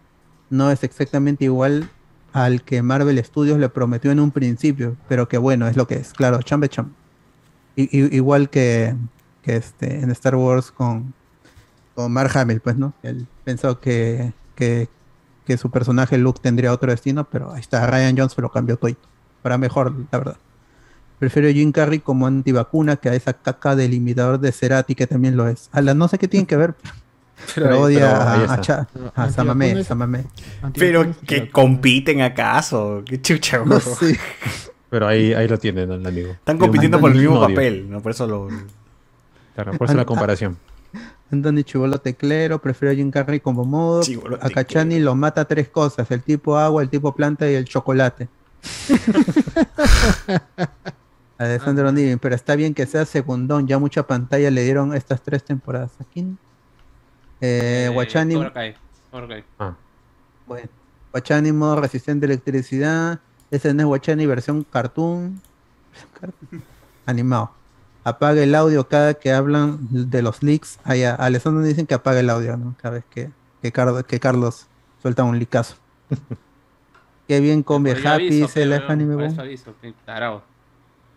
[0.50, 1.88] no es exactamente igual
[2.36, 5.94] al que Marvel Studios le prometió en un principio, pero que bueno, es lo que
[5.94, 6.92] es, claro, chambe cham.
[7.76, 8.94] igual que,
[9.40, 11.14] que, este, en Star Wars con,
[11.94, 12.92] con Mark Hamill, pues, ¿no?
[13.02, 14.86] Él pensó que, que,
[15.56, 18.92] su personaje Luke tendría otro destino, pero ahí está, Ryan Jones lo cambió todo,
[19.40, 20.36] para mejor, la verdad.
[21.18, 25.38] Prefiero Jim Carrey como antivacuna que a esa caca del imitador de Cerati que también
[25.38, 25.70] lo es.
[25.72, 26.74] A la, no sé qué tiene que ver.
[26.82, 27.05] Pero,
[27.60, 29.84] odia a, a, a, Samamé,
[30.74, 33.62] Pero que compiten acaso, qué chucha.
[34.90, 36.30] Pero ahí, ahí lo tienen, el amigo.
[36.30, 38.00] Están compitiendo por el mismo papel, ¿no?
[38.00, 38.48] Por eso lo.
[39.54, 40.56] Claro, por eso la comparación.
[41.30, 44.02] Anthony Chivolo Teclero, prefiero a Jim Carrey como modo.
[44.40, 48.28] A Cachani lo mata tres cosas: el tipo agua, el tipo planta y el chocolate.
[51.38, 55.44] Alessandro Nivin, pero está bien que sea segundón, ya mucha pantalla le dieron estas tres
[55.44, 55.90] temporadas.
[56.00, 56.24] Aquí.
[57.40, 58.36] Eh, Guachani.
[59.58, 59.74] Ah.
[60.46, 60.68] Bueno,
[61.12, 63.20] Guachani modo resistente a electricidad.
[63.50, 65.40] Ese no es Guachani versión cartoon.
[67.06, 67.52] Animado.
[68.04, 70.78] Apaga el audio cada que hablan de los leaks.
[70.84, 72.74] Ah, a Alessandro dicen que apaga el audio, ¿no?
[72.80, 73.30] Cada vez que,
[73.62, 74.66] que, Carlos, que Carlos
[75.02, 75.76] suelta un licazo.
[77.28, 79.34] Qué bien come Happy, dice el anime.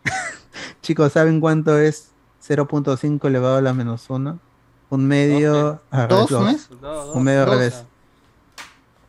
[0.81, 2.11] Chicos, ¿saben cuánto es
[2.43, 4.39] 0.5 elevado a la menos 1?
[4.89, 6.31] Un medio a ¿Dos,
[7.13, 7.83] Un medio al revés.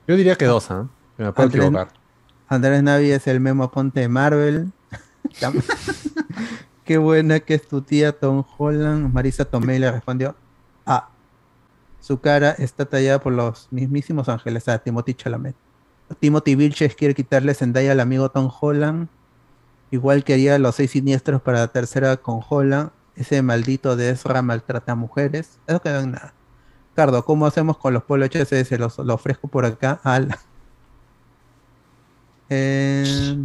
[0.06, 0.74] Yo diría que dos, ¿eh?
[1.16, 1.88] Me puedo Andrés, equivocar.
[2.48, 4.72] Andrés Navi es el memo aponte de Marvel.
[6.84, 9.12] Qué buena que es tu tía Tom Holland.
[9.12, 10.34] Marisa Tomei le respondió.
[10.84, 11.08] Ah,
[12.00, 14.68] su cara está tallada por los mismísimos ángeles.
[14.68, 15.54] A Timothy Chalamet.
[16.18, 19.08] Timothy Vilches quiere quitarle Zendaya al amigo Tom Holland.
[19.92, 22.90] Igual quería los seis siniestros para la tercera con Holland.
[23.20, 25.58] Ese maldito de Ezra maltrata a mujeres.
[25.66, 26.32] Eso quedó en nada.
[26.94, 28.78] Cardo, ¿cómo hacemos con los Polo HS?
[28.78, 30.34] Los, lo ofrezco por acá al.
[32.52, 33.36] Eh,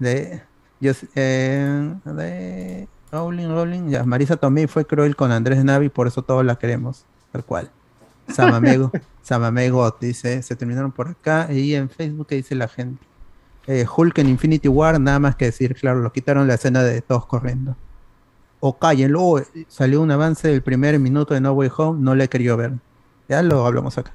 [0.00, 0.42] de,
[0.80, 3.90] yo, eh, de Rowling, Rowling.
[3.90, 7.04] Ya, Marisa Tomei fue cruel con Andrés Navi, por eso todos la queremos.
[7.30, 7.70] Tal cual.
[8.26, 8.90] Samamego,
[9.22, 11.46] Samamego dice, se terminaron por acá.
[11.52, 13.06] Y en Facebook, ¿qué dice la gente?
[13.68, 17.02] Eh, Hulk en Infinity War, nada más que decir, claro, lo quitaron la escena de
[17.02, 17.76] todos corriendo.
[18.60, 22.28] O cállenlo, salió un avance del primer minuto de No Way Home, no le he
[22.28, 22.72] querido ver.
[23.28, 24.12] Ya lo hablamos acá.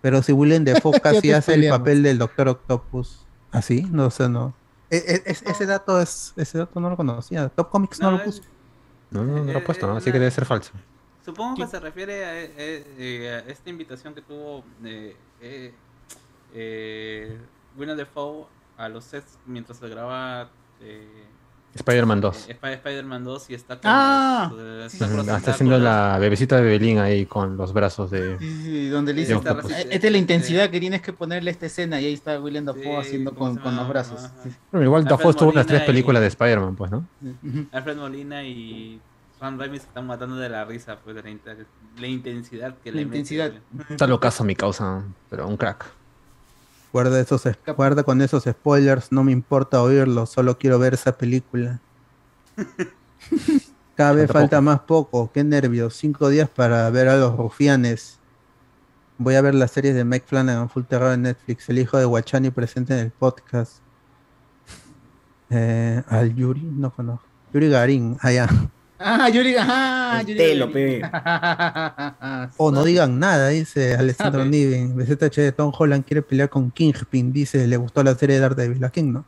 [0.00, 4.54] Pero si Willem Dafoe casi hace el papel del Doctor Octopus, así, no sé, no.
[4.88, 7.48] E, e, ese dato es, ese dato no lo conocía.
[7.48, 8.42] Top Comics no, lo puso.
[9.10, 10.72] No, no, no lo ha puesto, así que debe ser falso.
[11.24, 15.16] Supongo que se refiere a, eh, eh, a, esta invitación que tuvo eh,
[16.54, 17.38] eh,
[17.76, 18.46] Winner Defoe
[18.76, 20.50] a los sets mientras se graba
[21.76, 22.48] Spider-Man 2.
[22.48, 24.50] Eh, Spider-Man 2 y está con Ah.
[24.52, 28.38] los, eh, Sí, está, está haciendo la bebecita de Bebelín ahí con los brazos de.
[28.38, 29.70] Sí, sí, donde le dice, de Octopus.
[29.72, 32.40] "Eh, esta es la intensidad que tienes que ponerle a esta escena y ahí está
[32.40, 34.20] William Dafoe haciendo con, con los brazos.
[34.42, 34.50] Sí.
[34.72, 37.06] Bueno, igual Alfred Dafoe estuvo en las Molina tres películas y- de Spider-Man, pues, ¿no?
[37.72, 39.00] Alfred Molina y
[39.38, 43.02] Sam Raimi se están matando de la risa, pues de la, intensidad que La le
[43.02, 43.52] intensidad.
[43.90, 45.84] Está locazo mi causa, pero un crack.
[46.92, 47.42] Guarda, esos,
[47.76, 51.80] guarda con esos spoilers, no me importa oírlos, solo quiero ver esa película.
[53.96, 58.18] Cada vez Falta más poco, qué nervios, cinco días para ver a los rufianes.
[59.18, 62.04] Voy a ver las series de Mike Flanagan, Full Terror en Netflix, el hijo de
[62.04, 63.78] Guachani presente en el podcast.
[65.48, 67.26] Eh, al Yuri, no conozco.
[67.52, 68.48] Yuri Garín, allá.
[68.98, 70.36] Ah, Yuri, ajá, Yuri.
[70.36, 71.02] Telo, pe.
[72.56, 74.50] O no digan nada, dice Alessandro Sabe.
[74.50, 74.96] Niven.
[74.96, 78.82] BZH de Tom Holland quiere pelear con Kingpin, dice, le gustó la serie de Daredevil,
[78.84, 79.24] ¿a quién no?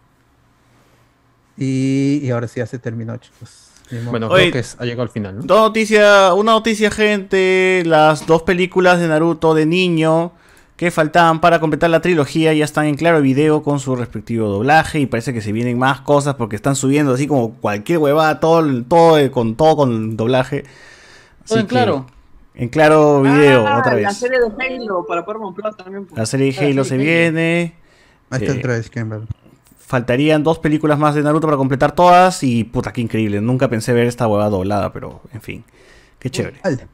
[1.57, 3.65] Y, y ahora sí, ya se terminó, chicos.
[4.11, 5.43] Bueno, Oye, creo que es- ha llegado al final, ¿no?
[5.43, 7.83] Dos noticias, una noticia, gente.
[7.87, 10.33] Las dos películas de Naruto de niño
[10.78, 15.00] que faltaban para completar la trilogía ya están en claro video con su respectivo doblaje
[15.00, 18.60] y parece que se vienen más cosas porque están subiendo así como cualquier huevada, todo,
[18.60, 20.65] el- todo eh, con todo con doblaje.
[21.47, 22.07] Todo en que- claro.
[22.55, 24.16] En claro video, Ah, otra La vez.
[24.16, 26.07] serie de Halo para Paramount Plus también.
[26.07, 26.16] pues.
[26.18, 27.05] La serie de Ah, Halo sí, se Halo.
[27.05, 27.74] viene.
[28.31, 29.20] Ahí está eh, el Travis Campbell.
[29.78, 33.40] Faltarían dos películas más de Naruto para completar todas y puta, qué increíble.
[33.40, 35.65] Nunca pensé ver esta huevada doblada, pero en fin.
[36.18, 36.58] Qué chévere.
[36.62, 36.86] Vale.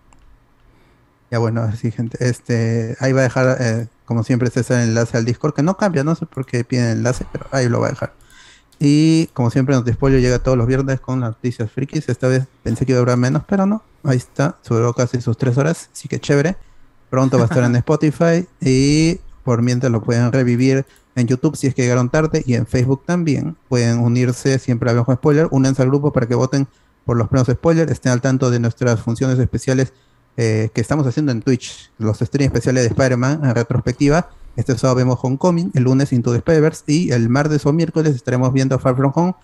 [1.35, 5.17] Ya bueno, así gente, este, ahí va a dejar, eh, como siempre, César el enlace
[5.17, 7.89] al Discord, que no cambia, no sé por qué piden enlace, pero ahí lo va
[7.89, 8.13] a dejar.
[8.79, 12.09] Y como siempre, Notispolio llega todos los viernes con las noticias frikis.
[12.09, 13.83] Esta vez pensé que iba a durar menos, pero no.
[14.05, 16.55] Ahí está, duró casi sus tres horas, así que chévere.
[17.11, 21.67] Pronto va a estar en Spotify y por mientras lo pueden revivir en YouTube si
[21.67, 23.57] es que llegaron tarde y en Facebook también.
[23.69, 26.69] Pueden unirse, siempre hablamos con spoiler, únanse al grupo para que voten
[27.05, 29.93] por los premios spoiler, estén al tanto de nuestras funciones especiales
[30.37, 34.31] eh, que estamos haciendo en Twitch, los streams especiales de Spider-Man en retrospectiva.
[34.57, 38.53] Este sábado vemos Homecoming, el lunes Into the Spider-Verse y el martes o miércoles estaremos
[38.53, 39.35] viendo Far From Home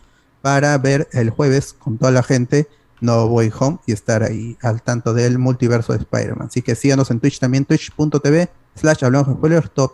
[0.42, 2.68] para ver el jueves con toda la gente
[3.00, 6.48] No Way Home y estar ahí al tanto del multiverso de Spider-Man.
[6.48, 9.92] Así que síganos en Twitch también, twitch.tv slash hablamos de spoilers, todo.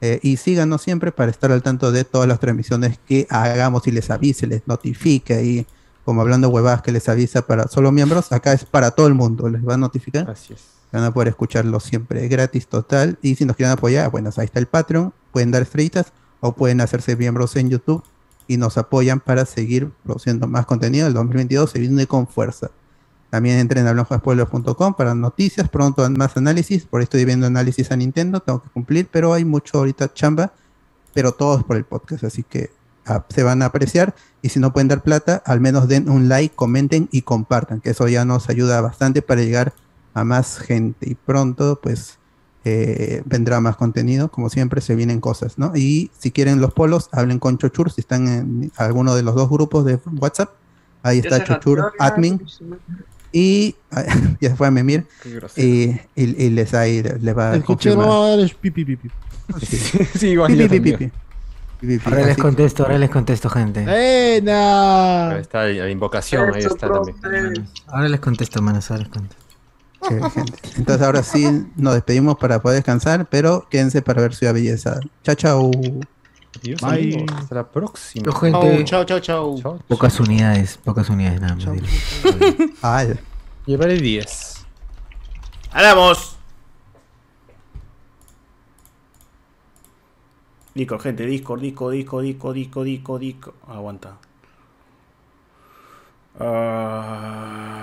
[0.00, 3.90] Eh, y síganos siempre para estar al tanto de todas las transmisiones que hagamos y
[3.90, 5.66] les avise, les notifique y
[6.08, 9.46] como hablando huevadas que les avisa para solo miembros, acá es para todo el mundo,
[9.50, 10.30] les va a notificar.
[10.30, 10.64] Así es.
[10.90, 13.18] Van a poder escucharlo siempre gratis, total.
[13.20, 16.80] Y si nos quieren apoyar, bueno, ahí está el Patreon, pueden dar estrellitas o pueden
[16.80, 18.02] hacerse miembros en YouTube
[18.46, 21.08] y nos apoyan para seguir produciendo más contenido.
[21.08, 22.70] El 2022 se viene con fuerza.
[23.28, 26.86] También entren a hablamos.spoilers.com para noticias, pronto más análisis.
[26.86, 30.54] Por ahí estoy viendo análisis a Nintendo, tengo que cumplir, pero hay mucho ahorita chamba,
[31.12, 32.77] pero todo es por el podcast, así que
[33.28, 34.14] se van a apreciar.
[34.42, 37.90] Y si no pueden dar plata, al menos den un like, comenten y compartan, que
[37.90, 39.72] eso ya nos ayuda bastante para llegar
[40.14, 41.10] a más gente.
[41.10, 42.18] Y pronto, pues,
[42.64, 44.30] eh, vendrá más contenido.
[44.30, 45.72] Como siempre, se vienen cosas, ¿no?
[45.74, 49.48] Y si quieren los polos, hablen con Chochur, si están en alguno de los dos
[49.48, 50.50] grupos de WhatsApp.
[51.02, 52.42] Ahí Ya está Chochur, admin.
[53.32, 53.76] Y
[54.40, 55.06] ya fue a Memir.
[55.56, 57.56] Y, y, y les, ahí les va a
[60.14, 60.56] sí, igual
[62.04, 63.84] Ahora les contesto, ahora les contesto, gente.
[63.84, 65.30] ¡Buena!
[65.30, 67.68] Ahí está la invocación, ahí está también.
[67.86, 69.44] Ahora les contesto, manos, ahora les contesto.
[70.08, 70.58] Chévere, gente.
[70.76, 75.00] Entonces ahora sí nos despedimos para poder descansar, pero quédense para ver Ciudad Belleza.
[75.22, 75.70] Chao, chao.
[76.60, 77.14] Adiós, Bye.
[77.14, 77.36] amigos.
[77.36, 78.24] Hasta la próxima.
[78.24, 79.60] Pero, gente, Chao, chao, chao.
[79.60, 79.78] Chao.
[79.86, 83.18] pocas unidades, pocas unidades nada más.
[83.66, 84.66] Llevaré 10.
[85.72, 86.37] ¡Hablamos!
[90.78, 93.56] Discord, gente, Discord, Discord, Discord, Discord, Discord, Discord, Discord.
[93.66, 94.16] Aguanta.
[96.38, 97.78] Ah...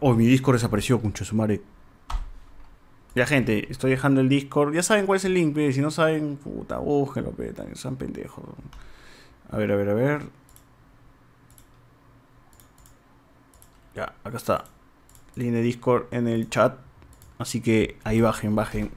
[0.00, 1.62] Oh, mi Discord desapareció, concha su madre.
[3.14, 4.74] Ya, gente, estoy dejando el Discord.
[4.74, 5.72] Ya saben cuál es el link, pe.
[5.72, 7.52] Si no saben, puta, búsquenlo, pe.
[7.52, 8.44] Tan, sean pendejos.
[9.50, 10.22] A ver, a ver, a ver.
[13.94, 14.64] Ya, acá está.
[15.36, 16.78] Link de Discord en el chat.
[17.38, 18.90] Así que ahí bajen, bajen.